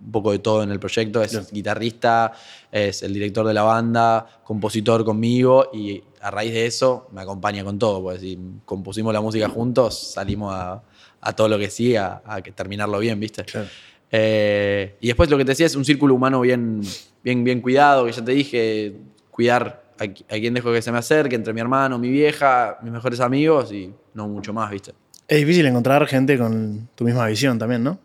un 0.02 0.12
poco 0.12 0.34
de 0.34 0.40
todo 0.40 0.64
en 0.64 0.70
el 0.70 0.82
proyecto, 0.82 1.24
es 1.24 1.50
guitarrista, 1.50 2.34
es 2.70 3.02
el 3.02 3.14
director 3.14 3.48
de 3.48 3.54
la 3.54 3.64
banda, 3.64 4.42
compositor 4.44 5.06
conmigo 5.06 5.70
y 5.72 6.04
a 6.20 6.30
raíz 6.30 6.52
de 6.52 6.66
eso 6.66 7.08
me 7.14 7.22
acompaña 7.22 7.64
con 7.64 7.80
todo, 7.80 8.02
pues 8.02 8.20
si 8.20 8.38
compusimos 8.66 9.14
la 9.14 9.22
música 9.22 9.48
juntos, 9.48 10.12
salimos 10.12 10.54
a, 10.54 10.84
a 11.22 11.34
todo 11.34 11.48
lo 11.48 11.58
que 11.58 11.70
sí, 11.70 11.96
a, 11.96 12.22
a 12.26 12.42
terminarlo 12.42 13.00
bien, 13.00 13.18
¿viste? 13.18 13.46
Claro. 13.46 13.70
Eh, 14.16 14.96
y 15.02 15.08
después 15.08 15.28
lo 15.32 15.40
que 15.40 15.44
te 15.44 15.54
decía 15.54 15.66
es 15.66 15.76
un 15.76 15.84
círculo 15.84 16.14
humano 16.14 16.40
bien, 16.42 16.82
bien, 17.24 17.44
bien 17.44 17.62
cuidado, 17.62 18.06
que 18.06 18.12
ya 18.12 18.24
te 18.24 18.32
dije, 18.32 18.94
cuidar 19.32 19.86
a, 20.00 20.04
a 20.04 20.40
quien 20.40 20.54
dejo 20.54 20.72
que 20.72 20.84
se 20.84 20.92
me 20.92 21.00
acerque, 21.00 21.36
entre 21.36 21.52
mi 21.52 21.62
hermano, 21.62 21.98
mi 21.98 22.12
vieja, 22.12 22.78
mis 22.84 22.92
mejores 22.92 23.20
amigos 23.20 23.72
y 23.74 23.92
no 24.14 24.28
mucho 24.28 24.54
más, 24.54 24.70
¿viste? 24.70 24.94
Es 25.28 25.40
difícil 25.40 25.66
encontrar 25.66 26.06
gente 26.06 26.38
con 26.38 26.90
tu 26.94 27.06
misma 27.06 27.26
visión 27.26 27.58
también, 27.58 27.84
¿no? 27.84 27.98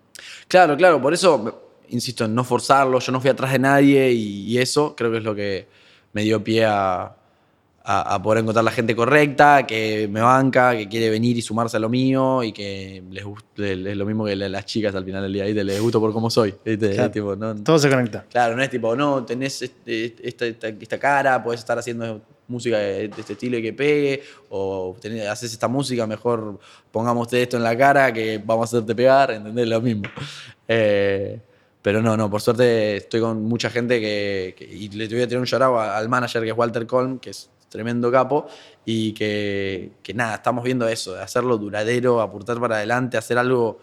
Claro, 0.48 0.78
claro, 0.78 1.01
por 1.02 1.12
eso 1.12 1.74
insisto 1.90 2.24
en 2.24 2.35
no 2.35 2.43
forzarlo, 2.43 2.98
yo 3.01 3.12
no 3.12 3.20
fui 3.20 3.28
atrás 3.28 3.52
de 3.52 3.59
nadie 3.59 4.10
y, 4.10 4.47
y 4.47 4.59
eso 4.59 4.97
creo 4.97 5.10
que 5.10 5.18
es 5.18 5.24
lo 5.24 5.35
que 5.35 5.68
me 6.14 6.22
dio 6.22 6.43
pie 6.43 6.64
a, 6.64 7.14
a- 7.90 8.15
a, 8.15 8.23
poder 8.23 8.40
encontrar 8.43 8.62
la 8.62 8.70
gente 8.70 8.94
correcta, 8.94 9.66
que 9.66 10.06
me 10.12 10.20
banca, 10.20 10.77
que 10.77 10.86
quiere 10.89 11.09
venir 11.09 11.39
y 11.39 11.40
sumarse 11.43 11.78
a 11.78 11.81
lo 11.81 11.89
mío 11.89 12.43
y 12.43 12.52
que 12.52 13.02
les 13.10 13.24
es 13.56 13.97
lo 13.97 14.05
mismo 14.05 14.27
que 14.27 14.36
la- 14.36 14.47
las 14.51 14.66
chicas 14.66 14.94
al 14.94 15.06
final 15.06 15.23
del 15.23 15.32
día, 15.32 15.44
¿viste? 15.47 15.65
les 15.65 15.81
gusto 15.81 15.98
por 15.98 16.12
cómo 16.12 16.28
soy. 16.28 16.55
¿viste? 16.62 16.90
Claro. 16.93 17.10
Tipo, 17.10 17.35
no, 17.35 17.55
Todo 17.56 17.78
se 17.78 17.89
conecta. 17.89 18.27
Claro, 18.31 18.55
no 18.56 18.62
es 18.62 18.69
tipo, 18.69 18.94
no, 18.94 19.24
tenés 19.24 19.62
este- 19.62 20.15
esta, 20.23 20.44
esta- 20.44 20.69
esta 20.69 20.98
cara, 20.98 21.43
podés 21.43 21.60
estar 21.60 21.78
haciendo 21.78 22.20
música 22.47 22.77
de, 22.78 23.09
de 23.09 23.20
este 23.20 23.32
estilo 23.32 23.56
y 23.56 23.62
que 23.62 23.73
pegue, 23.73 24.23
o 24.51 24.94
tenés, 25.01 25.27
haces 25.27 25.51
esta 25.52 25.66
música, 25.69 26.06
mejor 26.06 26.59
pongámoste 26.90 27.40
esto 27.43 27.56
en 27.56 27.62
la 27.62 27.74
cara 27.77 28.12
que 28.12 28.36
vamos 28.44 28.65
a 28.74 28.77
hacerte 28.77 28.94
pegar, 28.94 29.31
¿entendés? 29.31 29.66
Lo 29.66 29.81
mismo. 29.81 30.02
Eh, 30.66 31.39
pero 31.81 32.02
no, 32.02 32.16
no, 32.19 32.28
por 32.31 32.40
suerte 32.43 32.97
estoy 32.97 33.20
con 33.20 33.43
mucha 33.44 33.70
gente 33.70 33.98
que, 34.01 34.55
que- 34.59 34.65
y 34.66 34.89
le 34.90 35.09
voy 35.09 35.23
a 35.23 35.27
tirar 35.28 35.40
un 35.40 35.47
shout 35.47 35.62
out 35.62 35.78
al 35.78 36.09
manager 36.09 36.43
que 36.43 36.51
es 36.51 36.56
Walter 36.56 36.86
Colm, 36.86 37.19
que 37.19 37.31
es 37.31 37.48
tremendo 37.69 38.11
capo, 38.11 38.47
y 38.85 39.12
que, 39.12 39.93
que 40.03 40.15
nada, 40.15 40.36
estamos 40.36 40.65
viendo 40.65 40.89
eso, 40.89 41.15
de 41.15 41.23
hacerlo 41.23 41.59
duradero, 41.59 42.20
aportar 42.20 42.59
para 42.61 42.77
adelante, 42.77 43.16
hacer 43.16 43.39
algo 43.39 43.81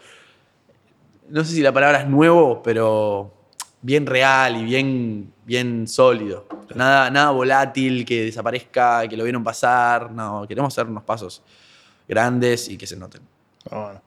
no 1.29 1.43
sé 1.43 1.55
si 1.55 1.61
la 1.61 1.73
palabra 1.73 2.01
es 2.01 2.07
nuevo, 2.07 2.61
pero 2.61 3.33
bien 3.81 4.05
real 4.05 4.57
y 4.57 4.63
bien, 4.63 5.31
bien 5.45 5.87
sólido. 5.87 6.47
Nada, 6.75 7.09
nada 7.09 7.31
volátil, 7.31 8.05
que 8.05 8.25
desaparezca, 8.25 9.07
que 9.07 9.17
lo 9.17 9.23
vieron 9.23 9.43
pasar. 9.43 10.11
No, 10.11 10.45
queremos 10.47 10.73
hacer 10.73 10.89
unos 10.89 11.03
pasos 11.03 11.41
grandes 12.07 12.69
y 12.69 12.77
que 12.77 12.87
se 12.87 12.95
noten. 12.95 13.21
Ah, 13.69 13.83
Bueno. 13.85 14.01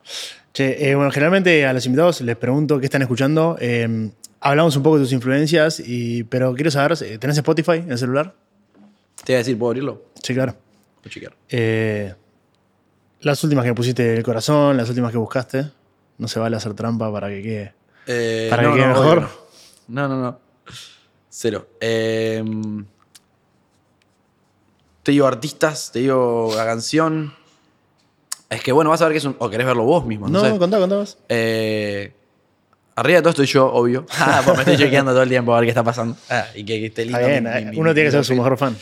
Che, 0.53 0.91
eh, 0.91 0.95
bueno, 0.95 1.11
generalmente 1.13 1.67
a 1.67 1.73
los 1.73 1.87
invitados 1.87 2.21
les 2.23 2.37
pregunto 2.37 2.81
qué 2.81 2.87
están 2.87 3.03
escuchando. 3.03 3.57
Eh, 3.61 4.11
hablamos 4.41 4.77
un 4.77 4.83
poco 4.83 4.97
de 4.97 5.05
tus 5.05 5.13
influencias, 5.13 5.81
y, 5.85 6.25
pero 6.25 6.55
quiero 6.55 6.71
saber, 6.71 6.97
eh, 7.03 7.19
¿tenés 7.19 7.37
Spotify 7.37 7.79
en 7.79 7.93
el 7.93 7.99
celular? 7.99 8.35
Te 9.29 9.33
voy 9.35 9.37
a 9.37 9.39
decir, 9.41 9.59
¿puedo 9.59 9.69
abrirlo? 9.73 10.03
Sí, 10.23 10.33
claro. 10.33 10.57
Chequear. 11.07 11.35
Eh, 11.51 12.15
las 13.21 13.45
últimas 13.45 13.63
que 13.67 13.75
pusiste 13.75 14.17
el 14.17 14.23
corazón, 14.23 14.75
las 14.79 14.89
últimas 14.89 15.13
que 15.13 15.19
buscaste. 15.19 15.67
No 16.17 16.29
se 16.29 16.39
vale 16.41 16.57
hacer 16.57 16.73
trampa 16.73 17.13
para 17.13 17.29
que 17.29 17.43
quede. 17.43 17.75
Eh, 18.07 18.47
Para 18.49 18.63
que 18.63 18.73
quede 18.79 18.87
mejor. 18.87 19.19
obvio. 19.19 19.31
No, 19.89 20.09
no, 20.09 20.19
no. 20.23 20.39
Cero. 21.29 21.69
Eh, 21.79 22.43
te 25.03 25.13
digo 25.13 25.27
artistas, 25.27 25.91
te 25.93 25.99
digo 25.99 26.51
la 26.57 26.65
canción. 26.65 27.35
Es 28.49 28.63
que 28.63 28.73
bueno, 28.73 28.89
vas 28.89 29.03
a 29.03 29.05
ver 29.05 29.13
que 29.13 29.19
es 29.19 29.25
un. 29.27 29.37
O 29.41 29.51
querés 29.51 29.67
verlo 29.67 29.83
vos 29.85 30.07
mismo, 30.07 30.27
no, 30.27 30.43
No, 30.43 30.53
sé. 30.55 30.59
contá, 30.59 30.79
contá 30.79 30.97
vos. 30.97 31.19
Eh, 31.29 32.15
arriba 32.97 33.17
de 33.19 33.23
todo 33.23 33.31
estoy 33.31 33.45
yo, 33.47 33.71
obvio. 33.71 34.07
Ah, 34.19 34.41
pues 34.43 34.57
me 34.57 34.63
estoy 34.63 34.79
chequeando 34.79 35.13
todo 35.13 35.23
el 35.23 35.29
tiempo 35.29 35.53
a 35.55 35.57
ver 35.61 35.67
qué 35.67 35.71
está 35.73 35.85
pasando. 35.85 36.17
Ah, 36.31 36.47
y 36.55 36.65
que, 36.65 36.81
que 36.81 36.87
esté 36.87 37.05
lindo. 37.05 37.19
Está 37.19 37.31
bien, 37.31 37.45
mi- 37.45 37.65
mi- 37.67 37.71
mi- 37.73 37.77
uno 37.79 37.93
tiene 37.93 38.09
que 38.09 38.13
ser 38.13 38.25
su 38.25 38.35
mejor 38.35 38.57
fan. 38.57 38.75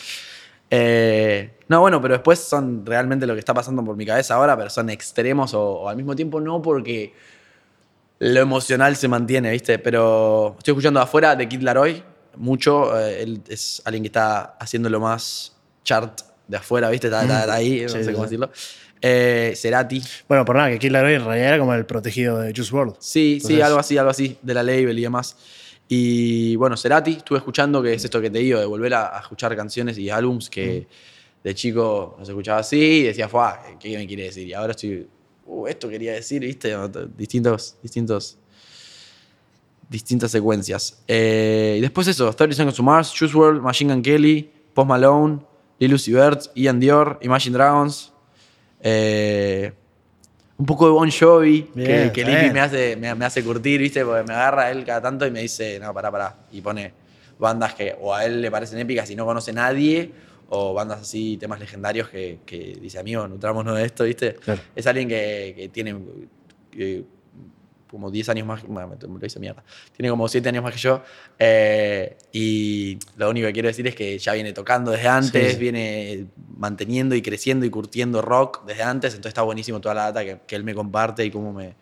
Eh, 0.71 1.53
no, 1.69 1.81
bueno, 1.81 2.01
pero 2.01 2.15
después 2.15 2.39
son 2.39 2.85
realmente 2.85 3.27
lo 3.27 3.35
que 3.35 3.41
está 3.41 3.55
pasando 3.55 3.85
por 3.85 3.97
mi 3.97 4.05
cabeza 4.07 4.35
ahora, 4.35 4.57
pero 4.57 4.71
son 4.71 4.91
extremos 4.91 5.55
o, 5.55 5.63
o 5.63 5.89
al 5.89 5.97
mismo 5.97 6.15
tiempo 6.17 6.41
no, 6.41 6.61
porque 6.63 7.13
lo 8.19 8.41
emocional 8.41 8.97
se 8.97 9.09
mantiene, 9.09 9.51
¿viste? 9.51 9.79
Pero 9.79 10.55
estoy 10.59 10.73
escuchando 10.73 11.01
afuera 11.01 11.37
de 11.37 11.49
Kid 11.49 11.61
Laroi 11.63 12.03
mucho. 12.37 12.99
eh, 12.99 13.23
él 13.23 13.43
es 13.49 13.83
alguien 13.85 14.03
que 14.03 14.09
está 14.09 14.57
haciendo 14.59 14.89
lo 14.89 15.01
más 15.01 15.55
chart 15.85 16.21
de 16.49 16.57
afuera, 16.57 16.89
¿viste? 16.91 17.09
Está, 17.09 17.23
está- 17.23 17.41
está 17.41 17.55
ahí, 17.55 17.83
no 17.83 17.89
Sí, 17.89 17.95
sé 17.99 18.05
sí, 18.05 18.13
cómo 18.13 18.23
decirlo. 18.25 18.51
Eh, 19.03 19.53
Cerati. 19.57 20.03
Bueno, 20.29 20.45
por 20.45 20.57
nada, 20.57 20.71
que 20.71 20.79
Kid 20.79 20.91
Laroi 20.91 21.15
en 21.15 21.25
realidad 21.25 21.49
era 21.49 21.59
como 21.59 21.75
el 21.75 21.85
protegido 21.85 22.39
de 22.39 22.53
Juice 22.55 22.73
WRLD. 22.75 22.95
Sí, 22.99 23.41
sí, 23.45 23.61
algo 23.61 23.79
así, 23.79 23.99
algo 23.99 24.11
así, 24.11 24.39
de 24.43 24.55
la 24.55 24.63
label 24.63 24.99
y 24.99 25.03
demás. 25.03 25.37
Y 25.89 26.57
bueno, 26.57 26.77
Cerati, 26.77 27.13
estuve 27.13 27.39
escuchando, 27.39 27.83
que 27.83 27.95
es 27.95 28.05
esto 28.05 28.21
que 28.21 28.31
te 28.31 28.39
digo, 28.39 28.59
de 28.59 28.67
volver 28.67 28.95
a, 28.95 29.17
a 29.17 29.21
escuchar 29.21 29.55
canciones 29.57 29.97
y 29.99 30.11
álbums 30.11 30.51
que 30.51 30.87
de 31.45 31.55
chico 31.55 32.17
los 32.19 32.29
escuchaba 32.29 32.59
así 32.59 32.77
y 32.81 33.03
decía, 33.05 33.29
fue, 33.29 33.43
¿qué 33.79 33.97
me 33.97 34.07
quiere 34.07 34.25
decir? 34.25 34.49
Y 34.49 34.53
ahora 34.53 34.73
estoy, 34.73 35.07
uh, 35.47 35.67
esto 35.69 35.89
quería 35.89 36.13
decir, 36.13 36.41
¿viste? 36.41 36.77
Distintos, 37.17 37.77
distintos, 37.83 38.37
distintas 39.89 40.33
secuencias. 40.33 41.03
Eh, 41.07 41.77
y 41.79 41.81
después 41.81 42.09
eso, 42.09 42.33
30 42.33 42.57
Seconds 42.57 42.77
to 42.77 42.83
Mars, 42.83 43.13
Choose 43.13 43.37
World, 43.37 43.63
Machine 43.63 43.93
Gun 43.95 44.03
Kelly, 44.03 44.51
Post 44.75 44.89
Malone, 44.89 45.39
Lil 45.79 45.95
Uzi 45.95 46.11
Vert, 46.13 46.47
Ian 46.57 46.81
Dior, 46.81 47.19
Imagine 47.23 47.57
Dragons. 47.57 48.13
eh, 48.81 49.73
un 50.59 50.67
poco 50.67 50.87
de 50.87 50.93
Bon 50.93 51.11
Jovi, 51.11 51.71
Bien, 51.75 52.11
que, 52.13 52.25
que 52.25 52.51
me 52.53 52.61
hace, 52.61 52.97
me, 52.97 53.15
me 53.15 53.25
hace 53.25 53.43
curtir, 53.43 53.81
¿viste? 53.81 54.05
Porque 54.05 54.25
me 54.25 54.35
agarra 54.35 54.71
él 54.71 54.85
cada 54.85 55.03
tanto 55.03 55.27
y 55.27 55.31
me 55.31 55.43
dice, 55.43 55.79
no, 55.79 55.93
pará, 55.93 56.11
pará. 56.11 56.37
Y 56.53 56.61
pone 56.61 56.93
bandas 57.39 57.75
que 57.75 57.95
o 58.01 58.15
a 58.15 58.25
él 58.25 58.41
le 58.41 58.51
parecen 58.51 58.79
épicas 58.79 59.11
y 59.11 59.17
no 59.17 59.27
conoce 59.27 59.53
nadie, 59.53 60.11
o 60.49 60.73
bandas 60.73 61.03
así, 61.03 61.37
temas 61.37 61.61
legendarios 61.61 62.09
que, 62.09 62.39
que 62.47 62.79
dice, 62.81 62.99
amigo, 62.99 63.29
nutrámonos 63.29 63.77
de 63.77 63.85
esto, 63.85 64.05
¿viste? 64.05 64.35
Claro. 64.35 64.61
Es 64.75 64.87
alguien 64.87 65.09
que, 65.09 65.53
que 65.57 65.69
tiene 65.69 65.95
como 67.97 68.11
10 68.11 68.29
años 68.29 68.47
más, 68.47 68.63
bueno, 68.67 68.97
me 69.09 69.19
lo 69.21 69.27
hice 69.27 69.41
mierda. 69.41 69.65
Tiene 69.97 70.11
como 70.11 70.29
7 70.29 70.49
años 70.49 70.63
más 70.63 70.73
que 70.75 70.79
yo. 70.79 71.03
eh, 71.39 72.17
y 72.33 72.99
lo 73.17 73.31
único 73.31 73.47
que 73.47 73.53
quiero 73.53 73.69
decir 73.69 73.87
es 73.87 73.95
que 73.95 74.19
ya 74.19 74.33
viene 74.35 74.53
tocando 74.53 74.91
desde 74.91 75.09
antes, 75.09 75.53
Sí, 75.55 75.59
viene 75.59 76.27
manteniendo 76.59 77.15
y 77.15 77.23
creciendo 77.23 77.65
y 77.67 77.71
curtiendo 77.71 78.21
rock 78.23 78.65
desde 78.67 78.83
antes. 78.83 79.13
Entonces 79.15 79.31
está 79.31 79.43
buenísimo 79.43 79.81
toda 79.81 79.95
la 79.95 80.03
data 80.13 80.25
que, 80.25 80.39
que 80.47 80.57
él 80.57 80.65
me 80.65 80.75
comparte 80.75 81.25
y 81.25 81.31
cómo 81.31 81.53
me, 81.53 81.75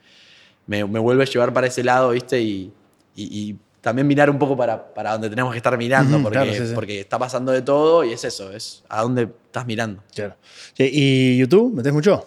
me, 0.66 0.84
me 0.84 0.98
vuelve 0.98 1.24
a 1.24 1.26
llevar 1.26 1.52
para 1.52 1.66
ese 1.66 1.82
lado, 1.84 2.10
¿viste? 2.10 2.40
Y, 2.40 2.72
y- 3.16 3.50
y 3.50 3.56
también 3.80 4.06
mirar 4.06 4.30
un 4.30 4.38
poco 4.38 4.56
para, 4.56 4.94
para 4.94 5.12
donde 5.12 5.28
tenemos 5.28 5.52
que 5.52 5.58
estar 5.58 5.76
mirando, 5.76 6.22
porque, 6.22 6.38
claro, 6.38 6.54
sí, 6.54 6.66
sí. 6.68 6.72
porque 6.74 7.00
está 7.00 7.18
pasando 7.18 7.52
de 7.52 7.60
todo 7.60 8.02
y 8.02 8.12
es 8.14 8.24
eso, 8.24 8.50
es 8.50 8.82
a 8.88 9.02
dónde 9.02 9.28
estás 9.44 9.66
mirando. 9.66 10.02
Claro. 10.14 10.36
¿Y 10.78 11.36
YouTube? 11.36 11.74
¿Metés 11.74 11.92
mucho? 11.92 12.26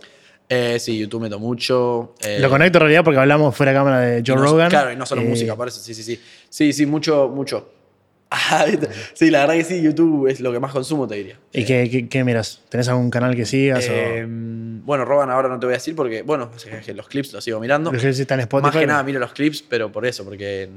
Eh, 0.50 0.80
sí, 0.80 0.98
YouTube 0.98 1.22
meto 1.24 1.40
mucho. 1.40 2.16
eh, 2.22 2.38
Lo 2.40 2.50
conecto 2.50 2.78
en 2.78 2.82
realidad 2.82 3.04
porque 3.04 3.20
hablamos 3.20 3.56
fuera 3.56 3.72
de 3.74 3.78
cámara 3.78 4.00
de 4.00 4.24
Joe 4.26 4.36
no- 4.38 4.42
Rogan. 4.44 4.70
Claro, 4.70 4.92
y 4.92 4.96
no 4.96 5.06
solo 5.06 5.22
Eh, 5.22 5.26
música, 5.26 5.56
parece. 5.56 5.80
Sí, 5.82 5.94
sí, 5.94 6.04
sí. 6.04 6.22
Sí, 6.50 6.72
sí, 6.74 6.86
mucho, 6.86 7.28
mucho. 7.30 7.70
Ah, 8.30 8.66
¿viste? 8.68 8.90
sí, 9.14 9.30
la 9.32 9.40
verdad 9.40 9.54
que 9.56 9.64
sí, 9.64 9.82
YouTube 9.82 10.28
es 10.28 10.42
lo 10.42 10.52
que 10.52 10.60
más 10.60 10.72
consumo, 10.74 11.08
te 11.08 11.16
diría. 11.16 11.38
¿Y 11.54 11.64
qué, 11.64 11.90
qué, 11.90 12.10
qué 12.10 12.24
miras? 12.26 12.62
¿Tenés 12.68 12.90
algún 12.90 13.10
canal 13.10 13.34
que 13.38 13.46
sigas? 13.46 13.86
Eh, 13.90 14.26
bueno, 14.28 15.06
Roban 15.06 15.30
ahora 15.32 15.48
no 15.48 15.58
te 15.60 15.66
voy 15.66 15.74
a 15.74 15.78
decir 15.78 15.96
porque, 15.96 16.24
bueno, 16.24 16.50
los 16.94 17.08
clips 17.08 17.32
los 17.34 17.42
sigo 17.44 17.60
mirando. 17.62 17.90
o 17.90 17.94
no 17.94 18.00
sé 18.00 18.14
si 18.14 18.22
está 18.24 18.34
en 18.36 18.42
Spotify? 18.42 18.68
Más 18.68 18.76
que 18.82 18.88
nada 18.88 19.02
miro 19.04 19.20
los 19.20 19.32
clips, 19.32 19.62
pero 19.62 19.92
por 19.94 20.06
eso, 20.06 20.26
porque 20.26 20.64
eh, 20.64 20.70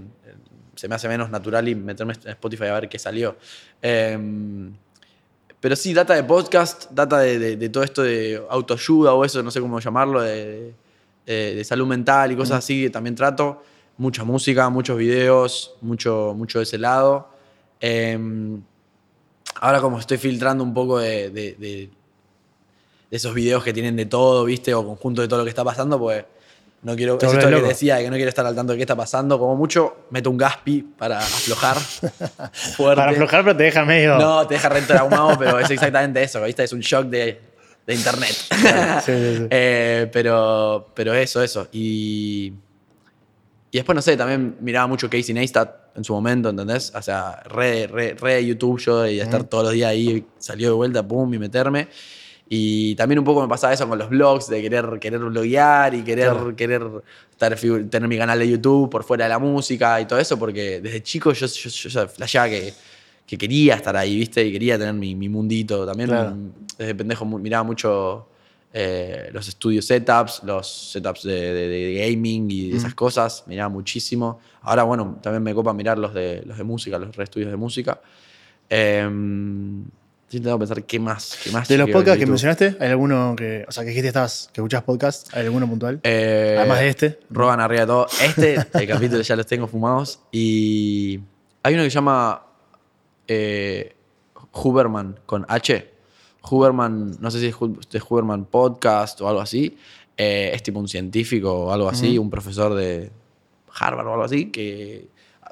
se 0.77 0.87
me 0.87 0.95
hace 0.95 1.09
menos 1.09 1.29
natural 1.31 1.69
y 1.69 1.75
meterme 1.75 2.13
en 2.25 2.31
Spotify 2.31 2.67
a 2.67 2.75
ver 2.75 2.89
qué 2.89 3.01
salió. 3.01 3.37
Eh, 3.83 4.17
pero 5.61 5.77
sí, 5.77 5.93
data 5.93 6.15
de 6.15 6.25
podcast, 6.25 6.91
data 6.91 7.19
de, 7.19 7.39
de- 7.39 7.57
de 7.57 7.69
todo 7.69 7.85
esto 7.85 8.03
de 8.03 8.43
autoayuda 8.49 9.13
o 9.15 9.25
eso, 9.25 9.43
no 9.43 9.51
sé 9.51 9.61
cómo 9.61 9.79
llamarlo, 9.81 10.21
de, 10.23 10.73
de- 11.27 11.55
de 11.55 11.65
salud 11.65 11.87
mental 11.87 12.33
y 12.33 12.37
cosas 12.37 12.59
así 12.59 12.83
que 12.85 12.91
también 12.91 13.15
trato. 13.15 13.63
Mucha 13.99 14.25
música, 14.25 14.71
muchos 14.71 14.97
videos, 14.97 15.75
mucho, 15.83 16.33
mucho 16.37 16.59
de 16.59 16.63
ese 16.65 16.79
lado. 16.79 17.29
Eh, 17.81 18.19
ahora 19.61 19.81
como 19.81 19.99
estoy 19.99 20.17
filtrando 20.17 20.65
un 20.65 20.73
poco 20.73 20.99
de, 20.99 21.31
de- 21.31 21.55
de- 21.59 21.91
de 23.11 23.17
esos 23.17 23.35
videos 23.35 23.63
que 23.65 23.73
tienen 23.73 23.97
de 23.97 24.07
todo, 24.07 24.45
¿viste? 24.45 24.73
O 24.73 24.85
conjunto 24.87 25.21
de 25.21 25.29
todo 25.29 25.41
lo 25.41 25.45
que 25.45 25.51
está 25.51 25.65
pasando, 25.65 25.99
pues 25.99 26.25
no 26.83 26.97
quiero... 26.97 27.19
Es 27.19 27.23
esto 27.23 27.39
que 27.39 27.51
loco. 27.51 27.69
decía, 27.69 27.97
de 27.97 28.05
que 28.05 28.11
no 28.11 28.17
quiero 28.17 28.29
estar 28.31 28.47
al 28.47 28.55
tanto 28.55 28.73
de 28.73 28.79
qué 28.79 28.85
está 28.85 28.97
pasando. 28.97 29.39
Como 29.39 29.55
mucho, 29.57 30.07
meto 30.11 30.31
un 30.31 30.39
gaspi 30.39 30.83
para 30.83 31.19
aflojar. 31.19 31.77
Para 32.79 33.11
aflojar, 33.11 33.45
pero 33.45 33.57
te 33.57 33.65
deja 33.65 33.85
medio. 33.85 34.17
No, 34.17 34.47
te 34.47 34.55
deja 34.55 34.69
retraumado, 34.69 35.39
pero 35.39 35.59
es 35.59 35.71
exactamente 35.71 36.23
eso, 36.23 36.43
¿viste? 36.43 36.65
Es 36.65 36.73
un 36.73 36.81
shock 36.81 37.07
de, 37.07 37.41
de 37.87 37.95
internet. 37.95 38.31
Sí, 39.05 39.13
sí, 39.13 39.37
sí. 39.37 39.47
Eh, 39.51 40.09
pero, 40.13 40.91
pero 40.95 41.13
eso, 41.13 41.43
eso. 41.43 41.69
Y, 41.73 42.53
y 43.71 43.79
después, 43.79 43.95
no 43.95 44.03
sé, 44.03 44.17
también 44.17 44.57
miraba 44.61 44.87
mucho 44.87 45.11
Casey 45.11 45.35
Neistat 45.35 45.97
en 45.97 46.05
su 46.05 46.15
momento, 46.15 46.49
¿entendés? 46.49 46.93
O 46.95 47.03
sea, 47.03 47.43
re, 47.45 47.87
re, 47.87 48.17
re 48.19 48.45
YouTube 48.45 48.81
yo 48.81 49.07
y 49.07 49.21
estar 49.21 49.45
todos 49.45 49.65
los 49.65 49.73
días 49.75 49.91
ahí, 49.91 50.25
salió 50.39 50.69
de 50.69 50.75
vuelta, 50.75 51.07
pum, 51.07 51.33
y 51.35 51.39
meterme. 51.39 51.89
Y 52.53 52.97
también 52.97 53.21
un 53.21 53.25
poco 53.25 53.41
me 53.43 53.47
pasaba 53.47 53.73
eso 53.73 53.89
con 53.89 53.97
los 53.97 54.09
blogs, 54.09 54.49
de 54.49 54.61
querer, 54.61 54.99
querer 55.01 55.21
bloguear 55.21 55.95
y 55.95 56.03
querer, 56.03 56.31
Claro. 56.33 56.57
querer 56.57 56.83
estar, 57.31 57.55
tener 57.57 58.09
mi 58.09 58.19
canal 58.19 58.41
de 58.41 58.49
YouTube 58.51 58.91
por 58.91 59.05
fuera 59.05 59.27
de 59.27 59.29
la 59.29 59.39
música 59.39 60.01
y 60.01 60.07
todo 60.07 60.19
eso, 60.19 60.37
porque 60.37 60.81
desde 60.81 61.01
chico 61.01 61.33
yo, 61.33 61.47
yo, 61.47 61.71
yo 61.71 62.09
flasheaba 62.09 62.49
que, 62.49 62.75
que 63.25 63.39
quería 63.39 63.77
estar 63.77 63.97
ahí, 63.97 64.17
¿viste? 64.17 64.45
Y 64.45 64.51
quería 64.51 64.77
tener 64.77 64.95
mi, 64.95 65.15
mi 65.15 65.29
mundito. 65.29 65.87
También 65.87 66.09
Claro. 66.09 66.37
desde 66.77 66.93
pendejo 66.97 67.25
miraba 67.25 67.63
mucho 67.63 68.27
eh, 68.73 69.31
los 69.33 69.47
estudios 69.47 69.85
setups, 69.85 70.43
los 70.43 70.91
setups 70.91 71.23
de, 71.23 71.55
de- 71.55 71.69
de 71.69 72.09
gaming 72.11 72.51
y 72.51 72.71
de 72.71 72.79
esas 72.79 72.95
cosas, 72.97 73.45
miraba 73.47 73.69
muchísimo. 73.69 74.41
Ahora, 74.63 74.83
bueno, 74.83 75.21
también 75.23 75.45
me 75.45 75.55
copa 75.55 75.73
mirar 75.73 75.99
los 75.99 76.13
de, 76.13 76.43
los 76.45 76.59
de 76.59 76.65
música, 76.65 76.99
los 76.99 77.17
estudios 77.17 77.49
de 77.53 77.57
música. 77.57 78.01
Eh, 78.69 79.09
estoy 80.31 80.39
intentando 80.39 80.61
pensar 80.61 80.85
qué 80.85 81.01
más. 81.01 81.39
Qué 81.43 81.51
más 81.51 81.67
De 81.67 81.77
los 81.77 81.91
podcasts 81.91 82.21
que 82.21 82.27
mencionaste, 82.27 82.77
¿hay 82.79 82.91
alguno 82.91 83.35
que. 83.37 83.65
O 83.67 83.73
sea, 83.73 83.83
que 83.83 83.89
dijiste 83.89 84.07
estabas, 84.09 84.49
que 84.53 84.61
escuchás 84.61 84.85
podcast? 84.85 85.35
¿Hay 85.35 85.47
alguno 85.47 85.69
puntual? 85.69 85.99
Eh, 86.05 86.55
Además 86.57 86.79
de 86.79 86.89
este. 86.89 87.19
Roban 87.31 87.59
arriba 87.61 87.81
de 87.81 87.87
todo. 87.89 88.07
Este, 88.23 88.55
el 88.75 88.87
capítulo 88.87 89.23
ya 89.23 89.35
los 89.35 89.47
tengo 89.47 89.67
fumados. 89.67 90.21
Y 90.31 91.19
hay 91.65 91.75
uno 91.75 91.83
que 91.83 91.91
se 91.91 91.95
llama 91.95 92.47
eh, 93.27 93.97
Huberman 94.53 95.19
con 95.27 95.45
H. 95.49 95.91
Huberman, 96.49 97.17
no 97.21 97.31
sé 97.33 97.41
si 97.41 97.47
es 97.49 98.03
Huberman 98.09 98.45
Podcast 98.45 99.21
o 99.23 99.29
algo 99.29 99.41
así. 99.41 99.77
eh, 100.17 100.53
es 100.55 100.63
tipo 100.63 100.79
un 100.79 100.87
científico 100.87 101.53
o 101.67 101.73
algo 101.73 101.89
así, 101.89 102.19
un 102.19 102.31
profesor 102.31 102.75
de 102.75 103.11
Harvard 103.79 104.07
o 104.07 104.13
algo 104.13 104.25
así, 104.25 104.47
que 104.47 105.09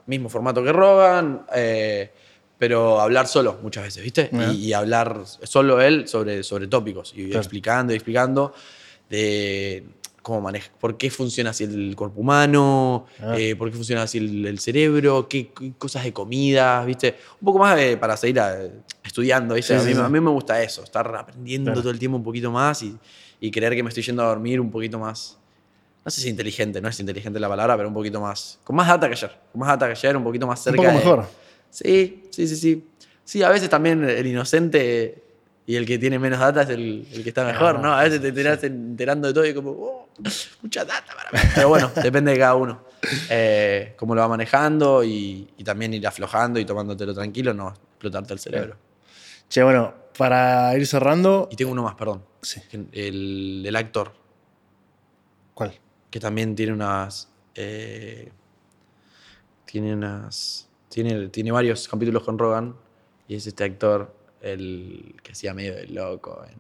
mismo 0.07 0.29
formato 0.29 0.63
que 0.63 0.73
Rogan, 0.73 1.43
eh, 1.55 2.11
pero 2.59 3.01
hablar 3.01 3.27
solo 3.29 3.59
muchas 3.63 3.85
veces, 3.85 4.03
¿viste? 4.03 4.31
Y, 4.53 4.67
y 4.67 4.73
hablar 4.73 5.23
solo 5.45 5.81
él 5.81 6.09
sobre, 6.09 6.43
sobre 6.43 6.67
tópicos 6.67 7.13
y 7.17 7.27
Claro. 7.27 7.39
explicando 7.41 7.93
y 7.93 7.97
explicando 7.97 8.53
de 9.09 9.85
cómo 10.23 10.41
maneja, 10.43 10.71
por 10.79 10.99
qué 10.99 11.11
funciona 11.11 11.51
así 11.51 11.65
el 11.65 11.95
cuerpo 11.97 12.21
humano, 12.21 13.07
Ah. 13.23 13.35
eh, 13.39 13.57
por 13.57 13.71
qué 13.71 13.77
funciona 13.77 14.03
así 14.03 14.19
el, 14.19 14.45
el 14.47 14.59
cerebro, 14.59 15.27
qué, 15.29 15.51
qué 15.59 15.73
cosas 15.79 16.05
de 16.05 16.13
comida, 16.13 16.85
¿viste? 16.85 17.17
Un 17.41 17.47
poco 17.47 17.59
más 17.61 17.77
de- 17.77 17.97
para 17.97 18.17
seguir 18.17 18.39
eh, 18.45 18.71
estudiando, 19.05 19.55
¿viste? 19.55 19.79
Sí, 19.79 19.85
a, 19.85 19.89
mí, 19.89 19.95
sí. 19.95 20.01
a 20.01 20.09
mí 20.09 20.21
me 20.21 20.31
gusta 20.31 20.63
eso, 20.63 20.83
estar 20.85 21.15
aprendiendo 21.17 21.71
Claro. 21.71 21.81
todo 21.81 21.91
el 21.93 21.99
tiempo 21.99 22.19
un 22.19 22.25
poquito 22.25 22.51
más 22.51 22.83
y, 22.83 22.95
y 23.41 23.51
creer 23.51 23.75
que 23.75 23.83
me 23.83 23.89
estoy 23.89 24.03
yendo 24.03 24.23
a 24.23 24.27
dormir 24.27 24.61
un 24.61 24.71
poquito 24.71 24.99
más. 24.99 25.39
No 26.05 26.11
sé 26.11 26.21
si 26.21 26.29
inteligente, 26.29 26.81
no 26.83 26.89
es 26.89 26.99
inteligente 27.01 27.39
la 27.41 27.49
palabra, 27.49 27.77
pero 27.77 27.89
un 27.89 27.95
poquito 27.95 28.21
más. 28.21 28.59
Con 28.65 28.77
más 28.77 28.89
data 28.89 29.07
que 29.09 29.15
ayer. 29.15 29.31
Con 29.53 29.61
más 29.61 29.69
data 29.71 29.87
que 29.87 29.93
ayer, 29.93 30.17
un 30.17 30.25
poquito 30.25 30.47
más 30.47 30.59
Un 30.61 30.65
cerca. 30.65 30.77
poco 30.83 30.89
de- 30.89 30.95
mejor. 30.99 31.29
Sí, 31.71 32.25
sí, 32.31 32.49
sí, 32.49 32.57
sí. 32.57 32.89
Sí, 33.25 33.43
a 33.43 33.51
veces 33.51 33.69
también 33.69 34.03
el 34.09 34.27
inocente 34.27 35.23
y 35.67 35.77
el 35.77 35.85
que 35.85 35.99
tiene 35.99 36.19
menos 36.19 36.41
data 36.41 36.63
es 36.63 36.71
el, 36.71 37.07
el 37.13 37.23
que 37.23 37.29
está 37.29 37.45
mejor, 37.45 37.79
¿no? 37.79 37.93
A 37.93 38.03
veces 38.03 38.23
te 38.23 38.29
enterás 38.29 38.65
enterando 38.65 39.29
de 39.29 39.35
todo 39.35 39.45
y 39.45 39.53
como, 39.53 39.71
oh, 39.73 40.09
mucha 40.63 40.85
data 40.85 41.15
para 41.15 41.31
mí. 41.31 41.51
Pero 41.55 41.69
bueno, 41.69 41.91
depende 42.03 42.33
de 42.33 42.39
cada 42.39 42.55
uno. 42.55 42.85
Eh, 43.29 43.95
cómo 43.97 44.15
lo 44.15 44.23
va 44.23 44.29
manejando 44.29 45.05
y, 45.05 45.47
y 45.59 45.65
también 45.65 45.93
ir 45.93 46.07
aflojando 46.07 46.59
y 46.59 46.65
tomándotelo 46.65 47.13
tranquilo, 47.13 47.53
no 47.53 47.69
explotarte 47.69 48.33
el 48.33 48.39
cerebro. 48.39 48.77
Che, 49.49 49.63
bueno, 49.63 49.95
para 50.17 50.75
ir 50.77 50.87
cerrando. 50.87 51.49
Y 51.53 51.57
tengo 51.57 51.73
uno 51.73 51.83
más, 51.83 51.95
perdón. 51.97 52.25
Sí. 52.41 52.63
El, 52.93 53.63
el 53.67 53.77
actor, 53.77 54.13
¿Cuál? 55.55 55.79
que 56.11 56.19
también 56.19 56.55
tiene 56.55 56.73
unas. 56.73 57.29
eh, 57.55 58.33
tiene 59.67 59.93
unas. 59.93 60.68
Tiene, 60.89 61.29
tiene 61.29 61.51
varios 61.53 61.87
capítulos 61.89 62.23
con 62.25 62.39
Rogan. 62.39 62.75
Y 63.29 63.35
es 63.35 63.47
este 63.47 63.65
actor, 63.65 64.15
el 64.41 65.15
que 65.23 65.33
hacía 65.33 65.53
medio 65.55 65.75
de 65.75 65.87
loco 65.89 66.43
en 66.49 66.55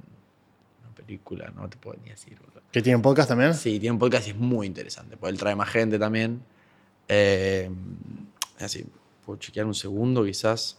una 0.85 0.95
película, 0.95 1.51
no 1.57 1.69
te 1.69 1.77
puedo 1.79 1.99
ni 2.05 2.11
decir, 2.11 2.37
boludo. 2.39 2.63
¿Que 2.71 2.83
tiene 2.83 2.97
un 2.97 3.03
podcast 3.03 3.29
también? 3.31 3.55
Sí, 3.55 3.79
tiene 3.81 3.93
un 3.93 3.99
podcast 3.99 4.27
y 4.29 4.31
es 4.31 4.37
muy 4.37 4.67
interesante, 4.67 5.17
porque 5.17 5.31
él 5.33 5.39
trae 5.39 5.55
más 5.55 5.69
gente 5.71 5.99
también. 5.99 6.43
Eh, 7.09 7.71
así, 8.61 8.85
puedo 9.25 9.39
chequear 9.39 9.65
un 9.65 9.75
segundo 9.75 10.25
quizás. 10.25 10.77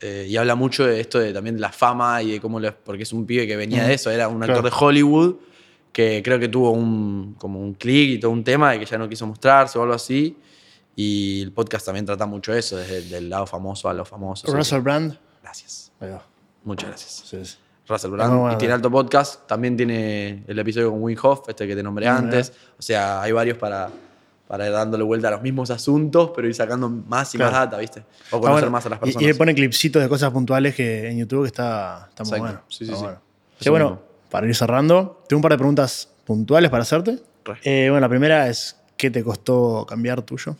Eh, 0.00 0.26
y 0.28 0.36
habla 0.36 0.54
mucho 0.54 0.86
de 0.86 1.00
esto 1.00 1.18
de, 1.18 1.32
también 1.32 1.56
de 1.56 1.60
la 1.62 1.72
fama 1.72 2.22
y 2.22 2.32
de 2.32 2.40
cómo 2.40 2.60
le- 2.60 2.70
porque 2.72 3.02
es 3.02 3.12
un 3.12 3.26
pibe 3.26 3.46
que 3.48 3.56
venía 3.56 3.84
de 3.84 3.94
eso, 3.94 4.10
era 4.10 4.28
un 4.28 4.40
actor 4.42 4.60
Claro. 4.60 4.76
de 4.76 4.84
Hollywood 4.84 5.36
que 5.92 6.22
creo 6.22 6.38
que 6.38 6.46
tuvo 6.48 6.70
un, 6.70 7.34
como 7.38 7.58
un 7.60 7.74
clic 7.74 8.10
y 8.10 8.20
todo 8.20 8.30
un 8.30 8.44
tema 8.44 8.70
de 8.72 8.78
que 8.78 8.84
ya 8.86 8.96
no 8.98 9.08
quiso 9.08 9.26
mostrarse 9.26 9.76
o 9.78 9.82
algo 9.82 9.94
así. 9.94 10.36
Y 11.00 11.42
el 11.42 11.52
podcast 11.52 11.86
también 11.86 12.04
trata 12.04 12.26
mucho 12.26 12.52
eso, 12.52 12.76
desde 12.76 12.98
el 12.98 13.08
del 13.08 13.30
lado 13.30 13.46
famoso 13.46 13.88
a 13.88 13.94
lo 13.94 14.04
famoso. 14.04 14.52
Russell 14.52 14.80
Brand. 14.80 15.16
Gracias. 15.40 15.92
Muchas 16.64 16.88
gracias. 16.88 17.22
Sí, 17.24 17.44
sí. 17.44 17.56
Russell 17.88 18.10
Brand. 18.10 18.34
bueno, 18.36 18.54
y 18.54 18.58
tiene 18.58 18.70
¿no? 18.72 18.74
alto 18.76 18.90
podcast. 18.90 19.46
También 19.46 19.76
tiene 19.76 20.42
el 20.48 20.58
episodio 20.58 20.90
con 20.90 21.00
Wim 21.00 21.16
Hof, 21.22 21.48
este 21.48 21.68
que 21.68 21.76
te 21.76 21.84
nombré 21.84 22.08
antes. 22.08 22.52
O 22.76 22.82
sea, 22.82 23.22
hay 23.22 23.30
varios 23.30 23.56
para, 23.58 23.88
para 24.48 24.66
ir 24.66 24.72
dándole 24.72 25.04
vuelta 25.04 25.28
a 25.28 25.30
los 25.30 25.40
mismos 25.42 25.70
asuntos, 25.70 26.32
pero 26.34 26.48
ir 26.48 26.54
sacando 26.56 26.88
más 26.88 27.32
y 27.32 27.38
Claro. 27.38 27.52
más 27.52 27.60
data, 27.60 27.78
¿viste? 27.78 28.02
O 28.32 28.40
conocer 28.40 28.68
más 28.68 28.84
a 28.86 28.88
las 28.88 28.98
Y- 28.98 29.00
personas. 29.02 29.22
Y, 29.22 29.26
él 29.30 29.36
pone 29.36 29.54
clipsitos 29.54 30.02
de 30.02 30.08
cosas 30.08 30.32
puntuales 30.32 30.74
que 30.74 31.08
en 31.08 31.18
YouTube 31.18 31.42
que 31.42 31.46
está, 31.46 32.08
está 32.08 32.24
muy 32.24 32.32
Exacto. 32.32 32.42
bueno. 32.42 32.60
Sí, 32.68 32.84
sí, 32.86 32.92
Está 32.92 33.20
sí. 33.60 33.70
bueno. 33.70 33.86
Bueno, 33.90 34.02
para 34.32 34.48
ir 34.48 34.56
cerrando, 34.56 35.22
tengo 35.28 35.38
un 35.38 35.42
par 35.42 35.52
de 35.52 35.58
preguntas 35.58 36.08
puntuales 36.24 36.72
para 36.72 36.82
hacerte. 36.82 37.20
Eh, 37.62 37.86
bueno, 37.88 38.00
la 38.00 38.08
primera 38.08 38.48
es: 38.48 38.76
¿qué 38.96 39.10
te 39.12 39.22
costó 39.22 39.86
cambiar 39.88 40.22
tuyo 40.22 40.56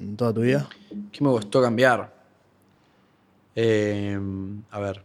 en 0.00 0.16
toda 0.16 0.32
tu 0.32 0.40
vida? 0.42 0.68
¿Qué 1.12 1.22
me 1.22 1.30
costó 1.30 1.62
cambiar? 1.62 2.12
Eh, 3.56 4.18
a 4.70 4.80
ver. 4.80 5.02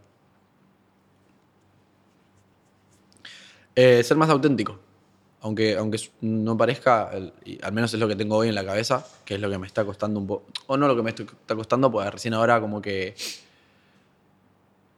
Eh, 3.74 4.02
ser 4.02 4.16
más 4.16 4.28
auténtico. 4.30 4.78
Aunque, 5.42 5.74
aunque 5.76 5.98
no 6.20 6.56
parezca, 6.56 7.10
al 7.10 7.72
menos 7.72 7.94
es 7.94 8.00
lo 8.00 8.06
que 8.06 8.16
tengo 8.16 8.36
hoy 8.36 8.48
en 8.48 8.54
la 8.54 8.64
cabeza, 8.64 9.06
que 9.24 9.36
es 9.36 9.40
lo 9.40 9.48
que 9.48 9.56
me 9.56 9.66
está 9.66 9.84
costando 9.86 10.20
un 10.20 10.26
poco. 10.26 10.46
O 10.66 10.76
no 10.76 10.86
lo 10.86 10.94
que 10.94 11.02
me 11.02 11.10
está 11.10 11.54
costando, 11.54 11.90
pues 11.90 12.10
recién 12.10 12.34
ahora 12.34 12.60
como 12.60 12.82
que. 12.82 13.14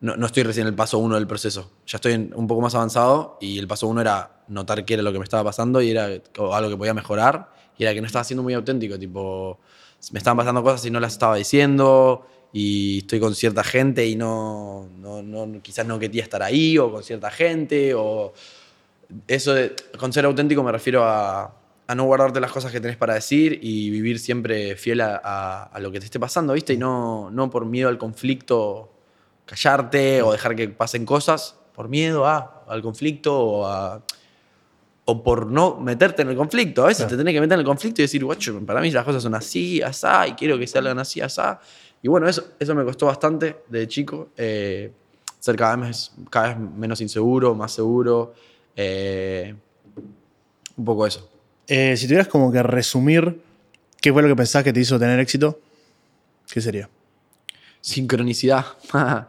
No, 0.00 0.16
no 0.16 0.26
estoy 0.26 0.42
recién 0.42 0.62
en 0.66 0.70
el 0.70 0.74
paso 0.74 0.98
uno 0.98 1.14
del 1.14 1.28
proceso. 1.28 1.70
Ya 1.86 1.98
estoy 1.98 2.14
en- 2.14 2.32
un 2.34 2.48
poco 2.48 2.60
más 2.60 2.74
avanzado 2.74 3.38
y 3.40 3.56
el 3.60 3.68
paso 3.68 3.86
uno 3.86 4.00
era 4.00 4.42
notar 4.48 4.84
qué 4.84 4.94
era 4.94 5.02
lo 5.04 5.12
que 5.12 5.18
me 5.18 5.24
estaba 5.24 5.44
pasando 5.44 5.80
y 5.80 5.92
era 5.92 6.06
algo 6.06 6.68
que 6.70 6.76
podía 6.76 6.92
mejorar 6.92 7.52
y 7.78 7.84
era 7.84 7.94
que 7.94 8.00
no 8.00 8.08
estaba 8.08 8.24
siendo 8.24 8.42
muy 8.42 8.52
auténtico. 8.54 8.98
Tipo, 8.98 9.60
me 10.10 10.18
estaban 10.18 10.36
pasando 10.36 10.62
cosas 10.62 10.84
y 10.86 10.90
no 10.90 11.00
las 11.00 11.12
estaba 11.12 11.36
diciendo 11.36 12.26
y 12.52 12.98
estoy 12.98 13.20
con 13.20 13.34
cierta 13.34 13.62
gente 13.64 14.06
y 14.06 14.16
no, 14.16 14.88
no, 14.98 15.22
no- 15.22 15.62
quizás 15.62 15.86
no 15.86 15.98
quería 15.98 16.22
estar 16.22 16.42
ahí 16.42 16.76
o 16.78 16.90
con 16.92 17.02
cierta 17.02 17.30
gente 17.30 17.94
o 17.94 18.32
eso 19.28 19.54
de, 19.54 19.74
con 19.98 20.12
ser 20.12 20.24
auténtico 20.24 20.62
me 20.62 20.72
refiero 20.72 21.04
a, 21.04 21.54
a 21.86 21.94
no 21.94 22.04
guardarte 22.04 22.40
las 22.40 22.50
cosas 22.52 22.72
que 22.72 22.80
tenés 22.80 22.96
para 22.96 23.14
decir 23.14 23.58
y 23.62 23.90
vivir 23.90 24.18
siempre 24.18 24.76
fiel 24.76 25.00
a, 25.02 25.16
a- 25.64 25.78
lo 25.80 25.90
que 25.92 25.98
te 26.00 26.06
esté 26.06 26.18
pasando, 26.18 26.52
¿viste? 26.54 26.72
Y 26.74 26.78
no, 26.78 27.30
no 27.30 27.50
por 27.50 27.64
miedo 27.66 27.88
al 27.88 27.98
conflicto 27.98 28.90
callarte 29.46 30.22
o 30.22 30.32
dejar 30.32 30.54
que 30.56 30.68
pasen 30.68 31.04
cosas, 31.04 31.56
por 31.74 31.88
miedo 31.88 32.26
a, 32.26 32.64
al 32.68 32.82
conflicto 32.82 33.38
o 33.38 33.66
a 33.66 34.02
o 35.04 35.22
por 35.22 35.46
no 35.46 35.78
meterte 35.80 36.22
en 36.22 36.28
el 36.28 36.36
conflicto. 36.36 36.84
A 36.84 36.86
veces 36.88 37.04
Claro. 37.04 37.10
te 37.10 37.16
tenés 37.18 37.34
que 37.34 37.40
meter 37.40 37.54
en 37.54 37.60
el 37.60 37.66
conflicto 37.66 38.00
y 38.00 38.04
decir, 38.04 38.24
guacho, 38.24 38.60
para 38.64 38.80
mí 38.80 38.90
las 38.90 39.04
cosas 39.04 39.22
son 39.22 39.34
así, 39.34 39.82
asá, 39.82 40.26
y 40.28 40.32
quiero 40.34 40.58
que 40.58 40.66
salgan 40.66 40.98
así, 40.98 41.20
asá. 41.20 41.60
Y 42.02 42.08
bueno, 42.08 42.28
eso, 42.28 42.44
eso 42.58 42.74
me 42.74 42.84
costó 42.84 43.06
bastante 43.06 43.62
de 43.68 43.86
chico. 43.88 44.28
eh, 44.36 44.90
ser 45.40 45.56
cada 45.56 45.74
vez, 45.76 46.12
cada 46.30 46.48
vez 46.54 46.58
menos 46.58 47.00
inseguro, 47.00 47.54
más 47.54 47.72
seguro. 47.72 48.32
eh, 48.76 49.54
un 50.76 50.84
poco 50.84 51.06
eso. 51.06 51.28
Eh, 51.66 51.96
si 51.96 52.06
tuvieras 52.06 52.28
como 52.28 52.50
que 52.52 52.62
resumir 52.62 53.40
qué 54.00 54.12
fue 54.12 54.22
lo 54.22 54.28
que 54.28 54.36
pensás 54.36 54.62
que 54.64 54.72
te 54.72 54.80
hizo 54.80 54.98
tener 54.98 55.18
éxito, 55.20 55.58
¿qué 56.50 56.60
sería? 56.60 56.88
Sincronicidad. 57.80 58.64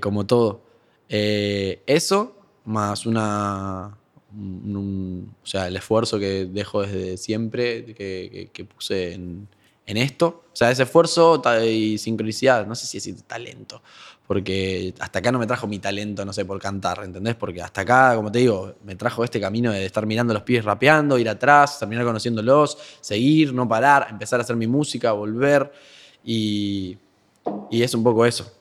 Como 0.00 0.26
todo. 0.26 0.60
Eso, 1.08 2.36
más 2.64 3.06
una. 3.06 3.96
O 4.34 5.46
sea, 5.46 5.68
el 5.68 5.76
esfuerzo 5.76 6.18
que 6.18 6.46
dejo 6.46 6.82
desde 6.82 7.16
siempre, 7.16 7.84
que, 7.86 7.94
que- 7.94 8.50
que 8.52 8.64
puse 8.64 9.14
en, 9.14 9.48
en 9.86 9.96
esto. 9.96 10.44
O 10.52 10.56
sea, 10.58 10.70
ese 10.70 10.82
esfuerzo 10.84 11.40
y 11.64 11.98
sincronicidad, 11.98 12.66
no 12.66 12.74
sé 12.74 12.86
si 12.86 12.98
decir 12.98 13.20
talento. 13.22 13.82
Porque 14.26 14.92
hasta 15.00 15.20
acá 15.20 15.32
no 15.32 15.38
me 15.38 15.46
trajo 15.46 15.66
mi 15.66 15.78
talento, 15.78 16.22
no 16.24 16.34
sé, 16.34 16.44
por 16.44 16.58
cantar, 16.60 17.02
¿entendés? 17.02 17.34
Porque 17.34 17.62
hasta 17.62 17.80
acá, 17.80 18.14
como 18.14 18.30
te 18.30 18.40
digo, 18.40 18.74
me 18.84 18.94
trajo 18.94 19.24
este 19.24 19.40
camino 19.40 19.72
de 19.72 19.86
estar 19.86 20.04
mirando 20.04 20.32
a 20.32 20.34
los 20.34 20.42
pibes 20.42 20.64
rapeando, 20.66 21.18
ir 21.18 21.28
atrás, 21.30 21.78
terminar 21.78 22.04
conociéndolos, 22.04 22.76
seguir, 23.00 23.54
no 23.54 23.66
parar, 23.66 24.08
empezar 24.10 24.38
a 24.40 24.42
hacer 24.42 24.56
mi 24.56 24.66
música, 24.66 25.12
volver. 25.12 25.72
Y, 26.22 26.98
y 27.70 27.82
es 27.82 27.94
un 27.94 28.02
poco 28.04 28.26
eso. 28.26 28.52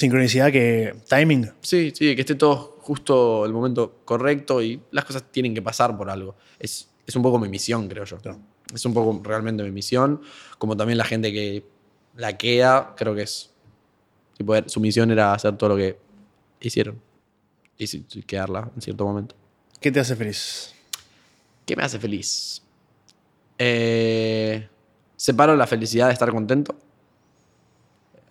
Sincronicidad 0.00 0.50
que. 0.50 0.96
Timing. 1.10 1.52
Sí, 1.60 1.92
sí, 1.94 2.14
que 2.14 2.22
esté 2.22 2.34
todo 2.34 2.78
justo 2.80 3.44
el 3.44 3.52
momento 3.52 4.00
correcto 4.06 4.62
y 4.62 4.80
las 4.92 5.04
cosas 5.04 5.30
tienen 5.30 5.52
que 5.52 5.60
pasar 5.60 5.94
por 5.94 6.08
algo. 6.08 6.36
Es, 6.58 6.88
es 7.06 7.16
un 7.16 7.22
poco 7.22 7.38
mi 7.38 7.50
misión, 7.50 7.86
creo 7.86 8.06
yo. 8.06 8.16
Claro. 8.16 8.38
Es 8.74 8.82
un 8.86 8.94
poco 8.94 9.20
realmente 9.22 9.62
mi 9.62 9.70
misión. 9.70 10.22
Como 10.56 10.74
también 10.74 10.96
la 10.96 11.04
gente 11.04 11.30
que 11.30 11.66
la 12.16 12.38
queda, 12.38 12.94
creo 12.96 13.14
que 13.14 13.24
es. 13.24 13.50
tipo, 14.38 14.54
su 14.70 14.80
misión 14.80 15.10
era 15.10 15.34
hacer 15.34 15.58
todo 15.58 15.68
lo 15.68 15.76
que 15.76 15.98
hicieron. 16.62 16.98
Y 17.76 18.22
quedarla 18.22 18.70
en 18.74 18.80
cierto 18.80 19.04
momento. 19.04 19.34
¿Qué 19.82 19.92
te 19.92 20.00
hace 20.00 20.16
feliz? 20.16 20.74
¿Qué 21.66 21.76
me 21.76 21.82
hace 21.82 21.98
feliz? 21.98 22.62
Eh, 23.58 24.66
separo 25.14 25.54
la 25.56 25.66
felicidad 25.66 26.06
de 26.06 26.14
estar 26.14 26.30
contento. 26.30 26.74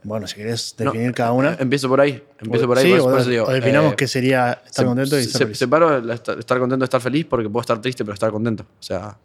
Bueno, 0.04 0.28
si 0.28 0.36
querés 0.36 0.76
No, 0.80 0.86
definir 0.92 1.14
cada 1.14 1.34
una. 1.34 1.58
Empiezo 1.60 1.90
por 1.90 2.00
ahí. 2.00 2.24
Empiezo 2.40 2.68
por 2.68 2.78
ahí. 2.78 2.86
Sí, 2.86 2.90
por 2.92 2.98
eso- 3.00 3.08
o, 3.08 3.12
por 3.12 3.20
eso 3.20 3.30
digo, 3.30 3.46
o 3.46 3.52
definamos 3.52 3.94
eh, 3.94 3.96
qué 3.98 4.08
sería 4.08 4.52
estar 4.66 4.72
Se- 4.72 4.86
contento 4.86 5.20
y 5.20 5.24
se- 5.26 5.38
feliz. 5.40 5.58
Separo 5.58 6.12
estar, 6.14 6.40
estar 6.40 6.58
contento 6.60 6.84
de 6.84 6.86
estar 6.86 7.02
feliz 7.02 7.26
porque 7.26 7.50
puedo 7.50 7.62
estar 7.62 7.80
triste 7.82 8.06
pero 8.06 8.14
estar 8.14 8.32
contento. 8.32 8.64
O 8.64 8.84
sea, 8.84 9.18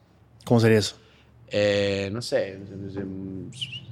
¿Cómo 0.45 0.59
sería 0.61 0.79
eso? 0.79 0.97
eh, 1.49 2.09
no 2.13 2.21
sé, 2.21 2.59
se, 2.93 3.01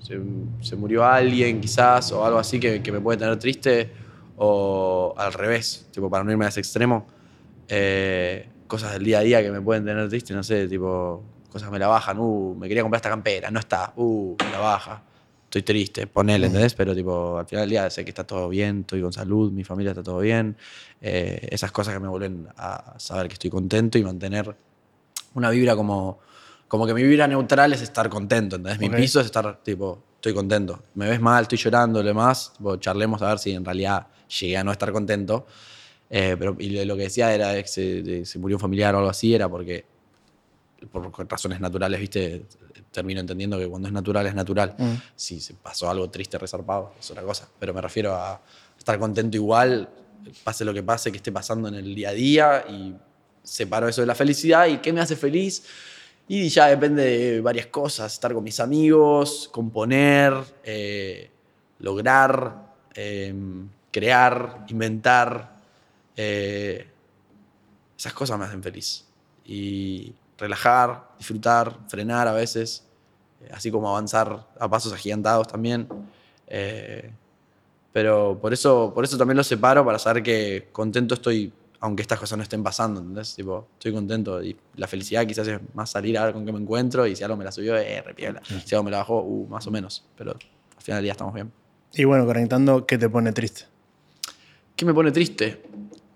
se- 0.06 0.20
se- 0.60 0.76
murió 0.76 1.04
alguien 1.04 1.60
quizás 1.60 2.10
o 2.12 2.24
algo 2.24 2.38
así 2.40 2.58
que, 2.58 2.82
que 2.82 2.90
me 2.90 3.00
puede 3.00 3.18
tener 3.18 3.38
triste 3.38 3.92
o 4.36 5.14
al 5.16 5.32
revés, 5.32 5.86
tipo 5.92 6.10
para 6.10 6.24
no 6.24 6.32
irme 6.32 6.46
a 6.46 6.48
ese 6.48 6.60
extremo. 6.60 7.06
eh, 7.68 8.48
cosas 8.66 8.92
del 8.94 9.04
día 9.04 9.18
a 9.18 9.22
día 9.22 9.42
que 9.42 9.50
me 9.50 9.60
pueden 9.60 9.84
tener 9.84 10.08
triste, 10.08 10.34
no 10.34 10.42
sé, 10.42 10.66
tipo 10.66 11.22
cosas 11.50 11.70
me 11.70 11.78
la 11.78 11.86
bajan, 11.86 12.18
uh, 12.18 12.54
me 12.54 12.66
quería 12.66 12.82
comprar 12.82 12.98
esta 12.98 13.10
campera, 13.10 13.50
no 13.50 13.60
está, 13.60 13.92
uh, 13.96 14.34
me 14.42 14.50
la 14.50 14.58
baja. 14.58 15.02
Estoy 15.52 15.62
triste, 15.62 16.06
ponele, 16.06 16.46
¿entendés? 16.46 16.72
Pero 16.74 16.94
tipo, 16.94 17.36
al 17.38 17.46
final 17.46 17.64
del 17.64 17.70
día 17.70 17.90
sé 17.90 18.04
que 18.04 18.10
está 18.10 18.24
todo 18.24 18.48
bien, 18.48 18.80
estoy 18.80 19.02
con 19.02 19.12
salud, 19.12 19.52
mi 19.52 19.64
familia 19.64 19.90
está 19.90 20.02
todo 20.02 20.18
bien. 20.20 20.56
Eh, 21.02 21.46
esas 21.50 21.70
cosas 21.70 21.92
que 21.92 22.00
me 22.00 22.08
vuelven 22.08 22.48
a 22.56 22.94
saber 22.98 23.28
que 23.28 23.34
estoy 23.34 23.50
contento 23.50 23.98
y 23.98 24.02
mantener 24.02 24.56
una 25.34 25.50
vibra 25.50 25.76
como, 25.76 26.20
como 26.68 26.86
que 26.86 26.94
mi 26.94 27.02
vibra 27.02 27.26
neutral 27.28 27.70
es 27.74 27.82
estar 27.82 28.08
contento, 28.08 28.56
¿entendés? 28.56 28.80
Mi 28.80 28.86
piso 29.02 29.20
es 29.20 29.26
estar, 29.26 29.62
tipo, 29.62 30.02
estoy 30.14 30.32
contento. 30.32 30.82
Me 30.94 31.06
ves 31.06 31.20
mal, 31.20 31.42
estoy 31.42 31.58
llorando, 31.58 32.00
lo 32.02 32.08
demás, 32.08 32.54
tipo, 32.56 32.76
charlemos 32.76 33.20
a 33.20 33.28
ver 33.28 33.38
si 33.38 33.52
en 33.52 33.62
realidad 33.64 34.06
llegué 34.40 34.56
a 34.56 34.64
no 34.64 34.72
estar 34.72 34.90
contento. 34.90 35.46
Eh, 36.08 36.34
pero 36.38 36.56
y 36.58 36.82
lo- 36.84 36.96
que 36.96 37.02
decía 37.02 37.34
era 37.34 37.54
que 37.62 37.68
se, 37.68 38.24
se 38.24 38.38
murió 38.38 38.56
un 38.56 38.60
familiar 38.60 38.94
o 38.94 38.98
algo 38.98 39.10
así, 39.10 39.34
era 39.34 39.48
porque 39.50 39.84
por 40.90 41.30
razones 41.30 41.60
naturales, 41.60 42.00
viste, 42.00 42.46
termino 42.92 43.20
entendiendo 43.20 43.58
que 43.58 43.66
cuando 43.66 43.88
es 43.88 43.94
natural 43.94 44.26
es 44.26 44.34
natural. 44.34 44.74
Mm. 44.78 44.94
Si 45.16 45.40
se 45.40 45.54
pasó 45.54 45.90
algo 45.90 46.08
triste, 46.10 46.38
resarpado, 46.38 46.92
es 47.00 47.10
otra 47.10 47.22
cosa. 47.22 47.48
Pero 47.58 47.74
me 47.74 47.80
refiero 47.80 48.14
a 48.14 48.40
estar 48.78 48.98
contento 48.98 49.36
igual, 49.36 49.88
pase 50.44 50.64
lo 50.64 50.72
que 50.72 50.82
pase, 50.82 51.10
que 51.10 51.16
esté 51.16 51.32
pasando 51.32 51.68
en 51.68 51.74
el 51.74 51.94
día 51.94 52.10
a 52.10 52.12
día 52.12 52.64
y 52.68 52.94
separo 53.42 53.88
eso 53.88 54.02
de 54.02 54.06
la 54.06 54.14
felicidad 54.14 54.66
y 54.66 54.78
qué 54.78 54.92
me 54.92 55.00
hace 55.00 55.16
feliz. 55.16 55.64
Y 56.28 56.48
ya 56.48 56.68
depende 56.68 57.02
de 57.02 57.40
varias 57.40 57.66
cosas, 57.66 58.12
estar 58.12 58.32
con 58.32 58.44
mis 58.44 58.60
amigos, 58.60 59.48
componer, 59.52 60.34
eh, 60.62 61.30
lograr, 61.80 62.74
eh, 62.94 63.34
crear, 63.90 64.64
inventar. 64.68 65.52
eh, 66.16 66.86
esas 67.96 68.12
cosas 68.14 68.36
me 68.36 68.44
hacen 68.44 68.62
feliz. 68.62 69.04
Y 69.44 70.12
relajar, 70.42 71.08
disfrutar, 71.16 71.78
frenar 71.86 72.26
a 72.26 72.32
veces, 72.32 72.84
eh, 73.40 73.50
así 73.52 73.70
como 73.70 73.88
avanzar 73.88 74.48
a 74.58 74.68
pasos 74.68 74.92
agigantados 74.92 75.46
también. 75.46 75.88
Eh, 76.48 77.12
pero 77.92 78.38
por 78.40 78.52
eso, 78.52 78.92
por 78.92 79.04
eso 79.04 79.16
también 79.16 79.36
lo 79.36 79.44
separo, 79.44 79.84
para 79.84 79.98
saber 79.98 80.22
que 80.22 80.68
contento 80.72 81.14
estoy, 81.14 81.52
aunque 81.78 82.02
estas 82.02 82.18
cosas 82.18 82.36
no 82.36 82.42
estén 82.42 82.62
pasando, 82.62 83.00
¿entendés? 83.00 83.36
Tipo, 83.36 83.68
estoy 83.74 83.92
contento. 83.92 84.42
Y 84.42 84.56
la 84.76 84.88
felicidad 84.88 85.24
quizás 85.26 85.46
es 85.46 85.60
más 85.74 85.90
salir 85.90 86.18
a 86.18 86.24
ver 86.24 86.34
con 86.34 86.44
qué 86.44 86.52
me 86.52 86.58
encuentro 86.58 87.06
y 87.06 87.14
si 87.14 87.22
algo 87.22 87.36
me 87.36 87.44
la 87.44 87.52
subió, 87.52 87.76
eh, 87.76 88.02
repiola. 88.02 88.42
Si 88.44 88.74
algo 88.74 88.84
me 88.84 88.90
la 88.90 88.98
bajó, 88.98 89.20
uh, 89.22 89.46
más 89.46 89.66
o 89.66 89.70
menos. 89.70 90.04
Pero 90.16 90.32
al 90.32 90.82
final 90.82 90.98
del 90.98 91.04
día 91.04 91.12
estamos 91.12 91.34
bien. 91.34 91.52
Y 91.94 92.04
bueno, 92.04 92.26
conectando, 92.26 92.84
¿qué 92.84 92.98
te 92.98 93.08
pone 93.08 93.32
triste? 93.32 93.66
¿Qué 94.74 94.84
me 94.84 94.94
pone 94.94 95.12
triste? 95.12 95.62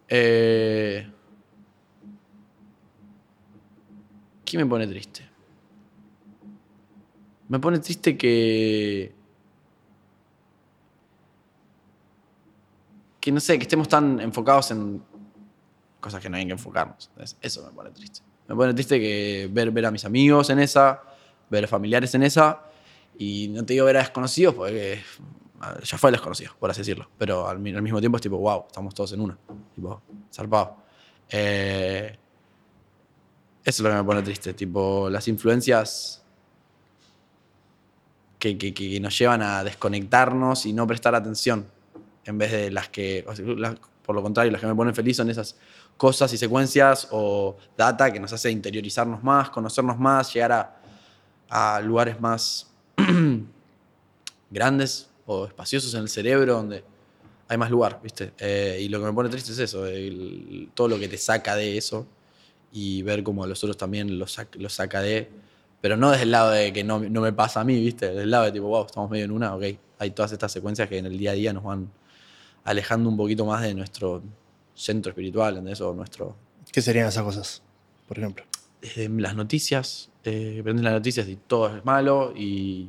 Eh, 0.09 1.07
¿Qué 4.47 4.57
me 4.57 4.65
pone 4.65 4.87
triste? 4.87 5.29
Me 7.49 7.59
pone 7.59 7.81
triste 7.81 8.17
que. 8.17 9.13
Que 13.21 13.33
no 13.33 13.41
sé, 13.41 13.59
que 13.59 13.65
estemos 13.65 13.89
tan 13.89 14.21
enfocados 14.21 14.71
en 14.71 15.03
cosas 15.99 16.23
que 16.23 16.31
no 16.31 16.37
hay 16.37 16.47
que 16.47 16.53
enfocarnos. 16.53 17.11
Eso 17.41 17.67
me 17.67 17.73
pone 17.73 17.91
triste. 17.91 18.21
Me 18.47 18.55
pone 18.55 18.73
triste 18.73 19.01
que 19.01 19.51
ver, 19.51 19.73
ver 19.73 19.87
a 19.87 19.91
mis 19.91 20.05
amigos 20.05 20.49
en 20.51 20.61
esa, 20.61 21.03
ver 21.51 21.67
familiares 21.67 22.15
en 22.15 22.23
esa, 22.23 22.63
y 23.19 23.49
no 23.49 23.65
te 23.65 23.73
digo 23.73 23.85
ver 23.85 23.97
a 23.97 24.01
desconocidos, 24.01 24.55
porque 24.55 25.03
ya 25.83 25.99
fue 25.99 26.13
desconocido, 26.13 26.53
por 26.61 26.71
así 26.71 26.83
decirlo. 26.83 27.11
Pero 27.19 27.49
al, 27.49 27.57
al 27.57 27.83
mismo 27.83 27.99
tiempo 27.99 28.17
es 28.17 28.23
tipo, 28.23 28.39
wow, 28.39 28.67
estamos 28.69 28.95
todos 28.95 29.13
en 29.13 29.23
una. 29.23 29.37
Tipo, 29.75 30.01
zarpado. 30.33 30.77
Eh, 31.29 32.17
eso 33.67 33.83
es 33.83 33.85
lo 33.85 33.91
que 33.91 33.97
me 33.97 34.05
pone 34.05 34.23
triste, 34.23 34.55
tipo, 34.55 35.11
las 35.11 35.27
influencias 35.27 36.23
que, 38.39 38.57
que- 38.57 39.01
nos 39.01 39.19
llevan 39.19 39.43
a 39.43 39.65
desconectarnos 39.65 40.67
y 40.67 40.73
no 40.73 40.87
prestar 40.87 41.17
atención, 41.17 41.67
en 42.25 42.39
vez 42.39 42.53
de 42.53 42.71
las 42.71 42.89
que, 42.91 43.27
por 44.05 44.15
lo 44.15 44.23
contrario, 44.23 44.53
las 44.53 44.61
que 44.61 44.69
me 44.69 44.75
ponen 44.77 44.95
feliz 44.95 45.17
son 45.17 45.31
esas 45.31 45.57
cosas 45.97 46.33
y 46.33 46.39
secuencias 46.39 47.09
o 47.11 47.57
data 47.77 48.13
que 48.13 48.21
nos 48.21 48.33
hace 48.33 48.53
interiorizarnos 48.53 49.25
más, 49.25 49.51
conocernos 49.51 49.99
más, 49.99 50.33
llegar 50.33 50.79
a, 51.51 51.81
lugares 51.81 52.21
más 52.21 52.71
grandes 54.51 55.11
o 55.27 55.47
espaciosos 55.47 55.93
en 55.95 56.03
el 56.03 56.09
cerebro 56.09 56.55
donde 56.55 56.85
hay 57.49 57.59
más 57.59 57.71
lugar, 57.71 57.99
¿viste? 58.01 58.33
Eh, 58.39 58.79
y 58.83 58.89
lo 58.89 59.01
que 59.01 59.07
me 59.07 59.13
pone 59.13 59.29
triste 59.29 59.51
es 59.51 59.59
eso, 59.59 59.85
todo 60.73 60.87
lo 60.87 61.01
que 61.01 61.09
te 61.09 61.19
saca 61.19 61.57
de 61.57 61.77
eso 61.77 62.07
y 62.73 63.03
ver 63.03 63.23
cómo 63.23 63.45
a 63.45 63.47
los 63.47 63.63
otros 63.65 63.77
también 63.77 64.19
lo, 64.19 64.27
sac- 64.27 64.57
lo 64.59 64.69
saca 64.69 65.01
de... 65.01 65.29
Pero 65.81 65.97
no 65.97 66.11
desde 66.11 66.25
el 66.25 66.31
lado 66.31 66.51
de 66.51 66.73
que 66.73 66.83
no, 66.85 66.99
no 67.01 67.21
me 67.21 67.33
pasa 67.33 67.61
a 67.61 67.65
mí, 67.65 67.79
¿viste? 67.81 68.07
Desde 68.09 68.23
el 68.23 68.31
lado 68.31 68.45
de 68.45 68.53
tipo, 68.53 68.67
wow, 68.67 68.87
estamos 68.87 69.11
medio 69.11 69.25
en 69.27 69.31
una, 69.31 69.55
ok. 69.55 69.65
Hay 69.99 70.11
todas 70.11 70.33
estas 70.33 70.51
secuencias 70.53 70.89
que 70.89 70.99
en 70.99 71.07
el 71.07 71.17
día 71.17 71.31
a 71.31 71.35
día 71.35 71.53
nos 71.53 71.63
van 71.65 71.91
alejando 72.65 73.09
un 73.09 73.17
poquito 73.17 73.45
más 73.47 73.63
de 73.63 73.75
nuestro 73.75 74.23
centro 74.75 75.11
espiritual, 75.11 75.55
¿entendés? 75.57 75.81
O 75.81 75.95
nuestro... 75.95 76.37
¿Qué 76.73 76.83
serían 76.83 77.07
esas 77.09 77.23
cosas, 77.23 77.63
por 78.09 78.19
ejemplo? 78.19 78.45
Desde 78.81 79.09
las 79.09 79.35
noticias, 79.37 80.11
eh, 80.25 80.61
prendes 80.63 80.83
las 80.85 80.93
noticias 80.95 81.29
y 81.29 81.37
todo 81.37 81.77
es 81.77 81.85
malo 81.85 82.33
y, 82.37 82.89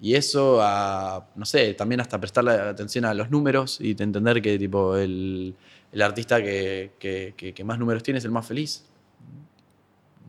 y 0.00 0.14
eso 0.14 0.58
a, 0.60 1.28
no 1.36 1.44
sé, 1.44 1.74
también 1.74 2.00
hasta 2.00 2.18
prestarle 2.20 2.52
atención 2.52 3.04
a 3.04 3.14
los 3.14 3.30
números 3.30 3.80
y 3.80 3.90
entender 3.92 4.42
que 4.42 4.58
tipo 4.58 4.96
el, 4.96 5.54
el 5.92 6.02
artista 6.02 6.42
que, 6.42 6.92
que- 6.98 7.34
que- 7.36 7.54
que 7.54 7.64
más 7.64 7.78
números 7.78 8.02
tiene 8.02 8.18
es 8.18 8.24
el 8.24 8.30
más 8.32 8.46
feliz. 8.46 8.84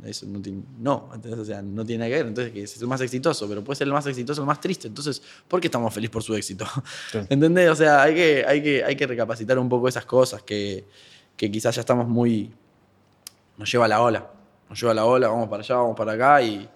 Eso 0.04 0.26
no 0.28 0.42
tiene, 0.42 0.64
no, 0.78 1.10
¿entendés? 1.14 1.40
O 1.40 1.46
sea, 1.46 1.62
no 1.62 1.86
tiene 1.86 2.00
nada 2.00 2.10
que 2.10 2.18
ver. 2.18 2.28
Entonces, 2.28 2.54
que 2.54 2.64
es 2.64 2.82
el 2.82 2.88
más 2.88 3.02
exitoso, 3.02 3.48
pero 3.48 3.64
puede 3.64 3.78
ser 3.78 3.88
el 3.88 3.94
más 3.94 4.06
exitoso, 4.06 4.42
el 4.42 4.48
más 4.48 4.60
triste. 4.60 4.88
Entonces, 4.88 5.22
¿por 5.48 5.62
qué 5.62 5.68
estamos 5.68 5.94
felices 5.94 6.12
por 6.12 6.24
su 6.24 6.36
éxito? 6.36 6.66
Claro. 7.12 7.28
¿Entendés? 7.30 7.70
O 7.70 7.76
sea, 7.76 8.04
hay 8.04 8.14
que, 8.14 8.46
hay 8.46 8.62
que, 8.62 8.84
hay 8.84 8.96
que 8.96 9.08
recapacitar 9.08 9.58
un 9.58 9.70
poco 9.70 9.88
esas 9.88 10.06
cosas 10.06 10.44
que, 10.44 10.86
que 11.38 11.50
quizás 11.50 11.76
ya 11.76 11.82
estamos 11.82 12.08
muy. 12.08 12.54
Nos 13.58 13.72
lleva 13.72 13.86
a 13.86 13.88
la 13.88 14.02
ola. 14.02 14.32
Nos 14.70 14.80
lleva 14.80 14.92
a 14.92 14.96
la 14.96 15.06
ola, 15.06 15.30
vamos 15.30 15.48
para 15.48 15.64
allá, 15.64 15.76
vamos 15.76 15.96
para 15.96 16.14
acá 16.14 16.42
y, 16.42 16.68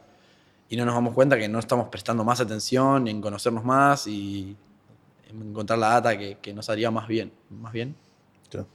y 0.69 0.77
no 0.77 0.85
nos 0.85 0.95
damos 0.95 1.13
cuenta 1.13 1.37
que 1.37 1.49
no 1.49 1.59
estamos 1.59 1.89
prestando 1.89 2.23
más 2.23 2.39
atención 2.39 3.07
en 3.07 3.19
conocernos 3.19 3.65
más 3.65 4.07
y 4.07 4.55
en 5.29 5.49
encontrar 5.49 5.79
la 5.79 5.89
data 5.89 6.17
que, 6.17 6.37
que 6.41 6.53
nos 6.53 6.69
haría 6.69 6.89
más 6.89 7.07
bien. 7.07 7.33
¿Más 7.49 7.73
bien? 7.73 7.95
Claro. 8.49 8.67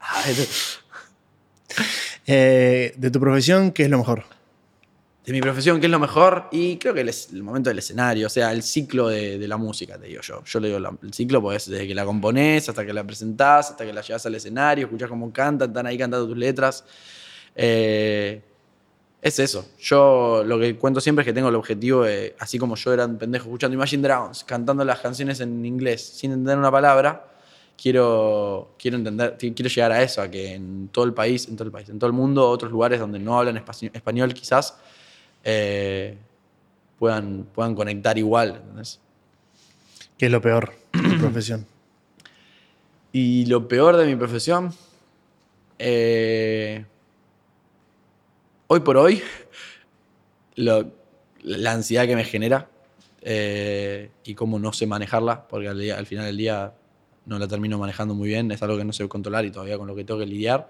Eh, 2.26 2.92
de 2.96 3.10
tu 3.10 3.20
profesión, 3.20 3.70
¿qué 3.70 3.84
es 3.84 3.90
lo 3.90 3.98
mejor? 3.98 4.24
de 5.26 5.32
mi 5.32 5.40
profesión, 5.40 5.80
¿qué 5.80 5.86
es 5.86 5.90
lo 5.90 5.98
mejor? 5.98 6.46
Y 6.52 6.76
creo 6.76 6.94
que 6.94 7.00
el, 7.00 7.42
momento 7.42 7.68
del 7.68 7.80
escenario, 7.80 8.28
o 8.28 8.30
sea, 8.30 8.52
el 8.52 8.62
ciclo 8.62 9.08
de, 9.08 9.44
la 9.48 9.56
música, 9.56 9.98
te 9.98 10.06
digo 10.06 10.22
yo. 10.22 10.44
Yo 10.44 10.60
le 10.60 10.68
digo 10.68 10.96
el 11.02 11.12
ciclo 11.12 11.42
porque 11.42 11.56
es 11.56 11.68
desde 11.68 11.88
que 11.88 11.96
la 11.96 12.04
componés 12.04 12.68
hasta 12.68 12.86
que 12.86 12.92
la 12.92 13.02
presentás, 13.02 13.72
hasta 13.72 13.84
que 13.84 13.92
la 13.92 14.02
llevas 14.02 14.24
al 14.24 14.36
escenario, 14.36 14.86
escuchás 14.86 15.08
cómo 15.08 15.32
cantan, 15.32 15.70
están 15.70 15.86
ahí 15.86 15.98
cantando 15.98 16.28
tus 16.28 16.36
letras. 16.36 16.84
Eh, 17.56 18.40
es 19.20 19.38
eso. 19.40 19.66
Yo 19.80 20.44
lo 20.46 20.60
que 20.60 20.76
cuento 20.76 21.00
siempre 21.00 21.22
es 21.22 21.26
que 21.26 21.32
tengo 21.32 21.48
el 21.48 21.56
objetivo 21.56 22.04
de, 22.04 22.36
así 22.38 22.56
como 22.56 22.76
yo 22.76 22.92
era 22.92 23.04
un 23.04 23.18
pendejo 23.18 23.46
escuchando 23.46 23.74
Imagine 23.74 24.04
Dragons, 24.04 24.44
cantando 24.44 24.84
las 24.84 25.00
canciones 25.00 25.40
en 25.40 25.66
inglés 25.66 26.02
sin 26.02 26.30
entender 26.30 26.56
una 26.56 26.70
palabra, 26.70 27.26
quiero, 27.80 28.74
quiero 28.78 28.96
entender, 28.96 29.36
quiero 29.38 29.68
llegar 29.68 29.92
a 29.92 30.02
eso, 30.02 30.22
a 30.22 30.30
que 30.30 30.54
en 30.54 30.88
todo 30.88 31.04
el 31.04 31.12
país, 31.14 31.46
en 31.48 31.56
todo 31.56 31.66
el 31.66 31.72
país, 31.72 31.88
en 31.88 31.98
todo 31.98 32.08
el 32.08 32.12
mundo, 32.14 32.48
otros 32.48 32.70
lugares 32.72 32.98
donde 33.00 33.18
no 33.18 33.38
hablan 33.38 33.56
español 33.56 34.34
quizás, 34.34 34.76
eh, 35.44 36.16
puedan, 36.98 37.44
puedan 37.54 37.74
conectar 37.74 38.16
igual. 38.18 38.56
¿entendés? 38.56 39.00
¿Qué 40.18 40.26
es 40.26 40.32
lo 40.32 40.40
peor 40.40 40.72
de 40.92 41.08
tu 41.10 41.18
profesión? 41.20 41.66
Y 43.12 43.46
lo 43.46 43.66
peor 43.68 43.96
de 43.96 44.06
mi 44.06 44.16
profesión, 44.16 44.74
eh, 45.78 46.84
hoy 48.66 48.80
por 48.80 48.96
hoy, 48.96 49.22
lo- 50.56 50.90
la 51.42 51.72
ansiedad 51.72 52.06
que 52.06 52.16
me 52.16 52.24
genera 52.24 52.68
eh, 53.22 54.10
y 54.24 54.34
cómo 54.34 54.58
no 54.58 54.72
sé 54.72 54.86
manejarla, 54.86 55.46
porque 55.48 55.68
al, 55.68 55.78
día- 55.78 55.96
al 55.98 56.06
final 56.06 56.26
del 56.26 56.36
día 56.36 56.72
no 57.26 57.38
la 57.38 57.46
termino 57.48 57.78
manejando 57.78 58.14
muy 58.14 58.28
bien, 58.28 58.50
es 58.52 58.62
algo 58.62 58.76
que 58.78 58.84
no 58.84 58.92
sé 58.92 59.06
controlar 59.08 59.44
y 59.44 59.50
todavía 59.50 59.76
con 59.78 59.86
lo 59.86 59.94
que 59.94 60.04
tengo 60.04 60.20
que 60.20 60.26
lidiar. 60.26 60.68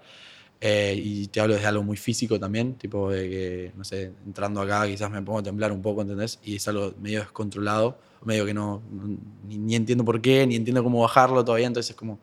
Eh, 0.59 0.99
y 1.01 1.27
te 1.27 1.39
hablo 1.39 1.53
desde 1.53 1.67
algo 1.67 1.83
muy 1.83 1.97
físico 1.97 2.39
también, 2.39 2.73
tipo 2.75 3.11
de 3.11 3.29
que, 3.29 3.71
no 3.77 3.83
sé, 3.83 4.11
entrando 4.25 4.59
acá 4.61 4.87
quizás 4.87 5.11
me 5.11 5.21
pongo 5.21 5.37
a 5.39 5.43
temblar 5.43 5.71
un 5.71 5.83
poco, 5.83 6.01
¿entendés? 6.01 6.39
Y 6.43 6.55
es 6.55 6.67
algo 6.67 6.93
medio 6.99 7.19
descontrolado, 7.19 7.99
medio 8.25 8.43
que 8.43 8.55
no, 8.55 8.81
no- 8.91 9.17
ni, 9.47 9.57
ni 9.59 9.75
entiendo 9.75 10.03
por 10.03 10.19
qué, 10.19 10.47
ni 10.47 10.55
entiendo 10.55 10.83
cómo 10.83 11.01
bajarlo 11.01 11.45
todavía, 11.45 11.67
entonces 11.67 11.91
es 11.91 11.95
como 11.95 12.17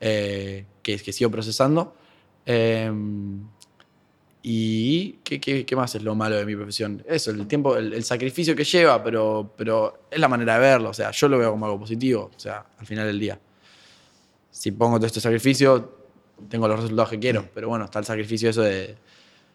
eh, 0.00 0.66
que, 0.82 0.98
que 0.98 1.10
sigo 1.12 1.30
procesando. 1.30 1.96
Eh, 2.44 2.92
y 4.42 5.12
¿qué, 5.24 5.40
qué, 5.40 5.64
qué 5.64 5.76
más 5.76 5.94
es 5.94 6.02
lo 6.02 6.14
malo 6.14 6.36
de 6.36 6.44
mi 6.44 6.54
profesión? 6.54 7.02
Eso, 7.08 7.30
el 7.30 7.46
tiempo, 7.46 7.76
el, 7.78 7.94
el 7.94 8.04
sacrificio 8.04 8.54
que 8.54 8.64
lleva, 8.64 9.02
pero, 9.02 9.54
pero 9.56 10.02
es 10.10 10.18
la 10.18 10.28
manera 10.28 10.54
de 10.54 10.60
verlo, 10.60 10.90
o 10.90 10.94
sea, 10.94 11.10
yo 11.12 11.28
lo 11.28 11.38
veo 11.38 11.50
como 11.52 11.64
algo 11.64 11.80
positivo, 11.80 12.30
o 12.34 12.38
sea, 12.38 12.66
al 12.78 12.86
final 12.86 13.06
del 13.06 13.18
día. 13.18 13.40
Si 14.54 14.70
pongo 14.70 14.98
todo 14.98 15.06
este 15.08 15.20
sacrificio, 15.20 15.96
tengo 16.48 16.68
los 16.68 16.78
resultados 16.80 17.10
que 17.10 17.18
quiero, 17.18 17.48
pero 17.52 17.68
bueno, 17.68 17.84
está 17.86 17.98
el 17.98 18.04
sacrificio 18.04 18.50
eso 18.50 18.62
de 18.62 18.94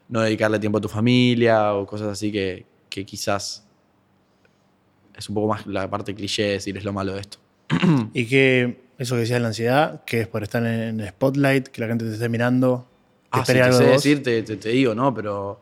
no 0.09 0.19
dedicarle 0.21 0.59
tiempo 0.59 0.79
a 0.79 0.81
tu 0.81 0.89
familia 0.89 1.73
o 1.73 1.85
cosas 1.85 2.09
así 2.09 2.31
que, 2.33 2.65
que 2.89 3.05
quizás 3.05 3.63
es 5.17 5.29
un 5.29 5.35
poco 5.35 5.47
más 5.47 5.65
la 5.67 5.89
parte 5.89 6.13
cliché 6.13 6.43
de 6.43 6.49
decir 6.53 6.77
es 6.77 6.83
lo 6.83 6.91
malo 6.93 7.13
de 7.13 7.21
esto. 7.21 7.37
Y 8.13 8.25
que 8.25 8.81
eso 8.97 9.15
que 9.15 9.21
decías 9.21 9.37
de 9.37 9.41
la 9.41 9.47
ansiedad, 9.47 10.03
que 10.03 10.21
es 10.21 10.27
por 10.27 10.43
estar 10.43 10.65
en 10.65 10.99
el 10.99 11.07
spotlight, 11.09 11.67
que 11.69 11.81
la 11.81 11.87
gente 11.87 12.05
te 12.05 12.13
esté 12.13 12.27
mirando, 12.27 12.85
que 13.31 13.39
Ah, 13.39 13.45
si 13.45 13.53
te 13.53 13.71
sé 13.71 13.83
de 13.83 13.91
decir, 13.91 14.23
te, 14.23 14.43
te- 14.43 14.57
te 14.57 14.69
digo, 14.69 14.93
¿no? 14.95 15.13
Pero 15.13 15.61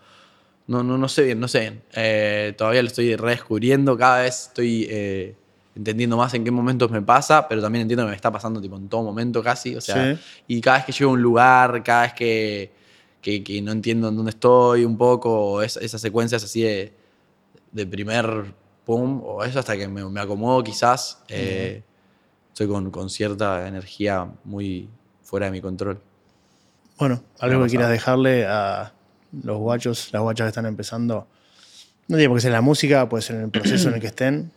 no, 0.67 0.81
no, 0.83 0.97
no 0.97 1.07
sé 1.07 1.23
bien, 1.23 1.39
no 1.39 1.47
sé 1.47 1.59
bien. 1.59 1.81
Eh, 1.93 2.53
todavía 2.57 2.81
lo 2.81 2.87
estoy 2.87 3.15
redescubriendo, 3.15 3.95
cada 3.97 4.21
vez 4.23 4.47
estoy 4.47 4.87
eh, 4.89 5.35
entendiendo 5.77 6.17
más 6.17 6.33
en 6.33 6.43
qué 6.43 6.51
momentos 6.51 6.91
me 6.91 7.01
pasa, 7.01 7.47
pero 7.47 7.61
también 7.61 7.83
entiendo 7.83 8.03
que 8.05 8.09
me 8.09 8.15
está 8.15 8.31
pasando 8.31 8.59
tipo, 8.59 8.75
en 8.77 8.89
todo 8.89 9.03
momento 9.03 9.41
casi. 9.41 9.75
O 9.75 9.81
sea, 9.81 10.15
Sí. 10.15 10.21
y 10.47 10.61
cada 10.61 10.77
vez 10.77 10.85
que 10.85 10.91
llego 10.91 11.11
a 11.11 11.13
un 11.13 11.21
lugar, 11.21 11.83
cada 11.83 12.01
vez 12.03 12.13
que, 12.13 12.71
que, 13.21 13.43
que 13.43 13.61
no 13.61 13.71
entiendo 13.71 14.09
en 14.09 14.15
dónde 14.15 14.31
estoy 14.31 14.83
un 14.85 14.97
poco, 14.97 15.61
es- 15.61 15.77
esas 15.77 16.01
secuencias 16.01 16.43
así 16.43 16.61
de, 16.61 16.93
de 17.71 17.85
primer 17.87 18.53
pum, 18.85 19.21
o 19.23 19.43
eso 19.43 19.59
hasta 19.59 19.75
que 19.77 19.87
me, 19.87 20.03
me 20.05 20.19
acomodo 20.21 20.63
quizás, 20.63 21.21
eh, 21.27 21.83
estoy 22.49 22.67
con, 22.67 22.89
con 22.91 23.09
cierta 23.09 23.67
energía 23.67 24.27
muy 24.45 24.89
fuera 25.23 25.45
de 25.47 25.51
mi 25.51 25.61
control. 25.61 25.99
Bueno, 26.97 27.21
algo 27.39 27.63
que 27.63 27.69
quieras 27.69 27.89
dejarle 27.89 28.45
a 28.47 28.93
los 29.43 29.57
guachos, 29.57 30.09
las 30.13 30.21
guachas 30.21 30.45
que 30.45 30.49
están 30.49 30.65
empezando. 30.65 31.27
No 32.07 32.15
tiene 32.15 32.29
por 32.29 32.37
qué 32.37 32.41
ser 32.43 32.53
la 32.53 32.61
música, 32.61 33.07
puede 33.09 33.21
ser 33.21 33.35
en 33.35 33.41
el 33.43 33.49
proceso 33.51 33.89
en 33.89 33.95
el 33.95 34.01
que 34.01 34.07
estén. 34.07 34.51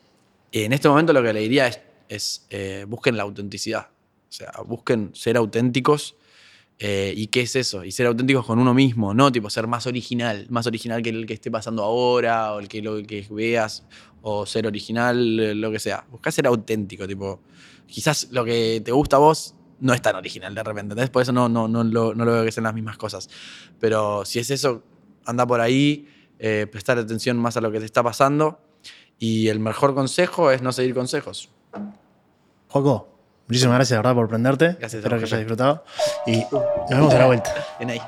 En 0.53 0.73
este 0.73 0.89
momento 0.89 1.13
lo 1.13 1.23
que 1.23 1.33
le 1.33 1.41
diría 1.41 1.67
es, 1.69 1.81
es, 2.09 2.47
eh, 2.51 2.85
busquen 2.89 3.17
la 3.17 3.23
autenticidad. 3.23 3.89
O 4.29 4.33
sea, 4.33 4.53
busquen 4.67 5.11
ser 5.15 5.37
auténticos. 5.37 6.17
eh, 6.79 7.13
¿Y 7.17 7.27
qué 7.29 7.43
es 7.43 7.57
eso? 7.57 7.85
Y 7.85 7.93
ser 7.93 8.07
auténticos 8.07 8.47
con 8.47 8.59
uno 8.59 8.73
mismo, 8.75 9.13
no 9.13 9.31
tipo 9.31 9.51
ser 9.51 9.67
más 9.67 9.87
original, 9.87 10.47
más 10.51 10.67
original 10.67 11.03
que 11.03 11.11
el 11.11 11.27
que 11.27 11.35
esté 11.35 11.51
pasando 11.51 11.83
ahora, 11.83 12.55
o 12.55 12.61
el 12.61 12.69
que, 12.69 12.81
lo 12.83 13.03
que 13.03 13.27
veas, 13.31 13.85
o 14.23 14.47
ser 14.47 14.67
original, 14.67 15.61
lo 15.61 15.71
que 15.71 15.79
sea. 15.79 16.07
Busca 16.11 16.31
ser 16.33 16.47
auténtico, 16.47 17.07
tipo, 17.07 17.41
quizás 17.87 18.29
lo 18.31 18.45
que 18.45 18.81
te 18.85 18.93
gusta 18.93 19.17
a 19.17 19.19
vos 19.19 19.55
no 19.81 19.95
es 19.95 20.03
tan 20.03 20.15
original 20.17 20.55
de 20.55 20.63
repente, 20.63 20.93
¿entendés? 20.93 21.11
Por 21.11 21.23
eso 21.23 21.33
no, 21.33 21.49
no, 21.49 21.69
no, 21.69 21.85
lo, 21.85 22.15
no 22.15 22.25
lo 22.25 22.33
veo 22.33 22.45
que 22.45 22.53
sean 22.53 22.65
las 22.65 22.75
mismas 22.75 22.97
cosas. 22.97 23.29
Pero 23.79 24.25
si 24.25 24.39
es 24.39 24.51
eso, 24.51 24.83
anda 25.25 25.47
por 25.47 25.61
ahí, 25.61 26.07
eh, 26.39 26.67
prestar 26.71 26.99
atención 26.99 27.37
más 27.39 27.57
a 27.57 27.61
lo 27.61 27.71
que 27.71 27.81
te 27.81 27.85
está 27.87 28.03
pasando. 28.03 28.61
Y 29.21 29.49
el 29.49 29.61
mejor 29.61 29.95
consejo 29.95 30.51
es 30.51 30.63
no 30.63 30.73
seguir 30.73 30.95
consejos. 30.95 31.51
Joaco, 32.69 33.07
muchísimas 33.47 33.77
gracias, 33.77 33.91
de 33.91 33.99
verdad, 33.99 34.15
por 34.15 34.29
prenderte. 34.29 34.77
Gracias 34.81 34.95
Espero 34.95 35.19
que 35.19 35.25
hayas 35.25 35.39
disfrutado. 35.39 35.85
Y 36.27 36.39
nos 36.51 36.89
vemos 36.89 37.15
a 37.15 37.19
la 37.19 37.27
vuelta. 37.27 37.55
En 37.79 37.91
ahí. 37.91 38.01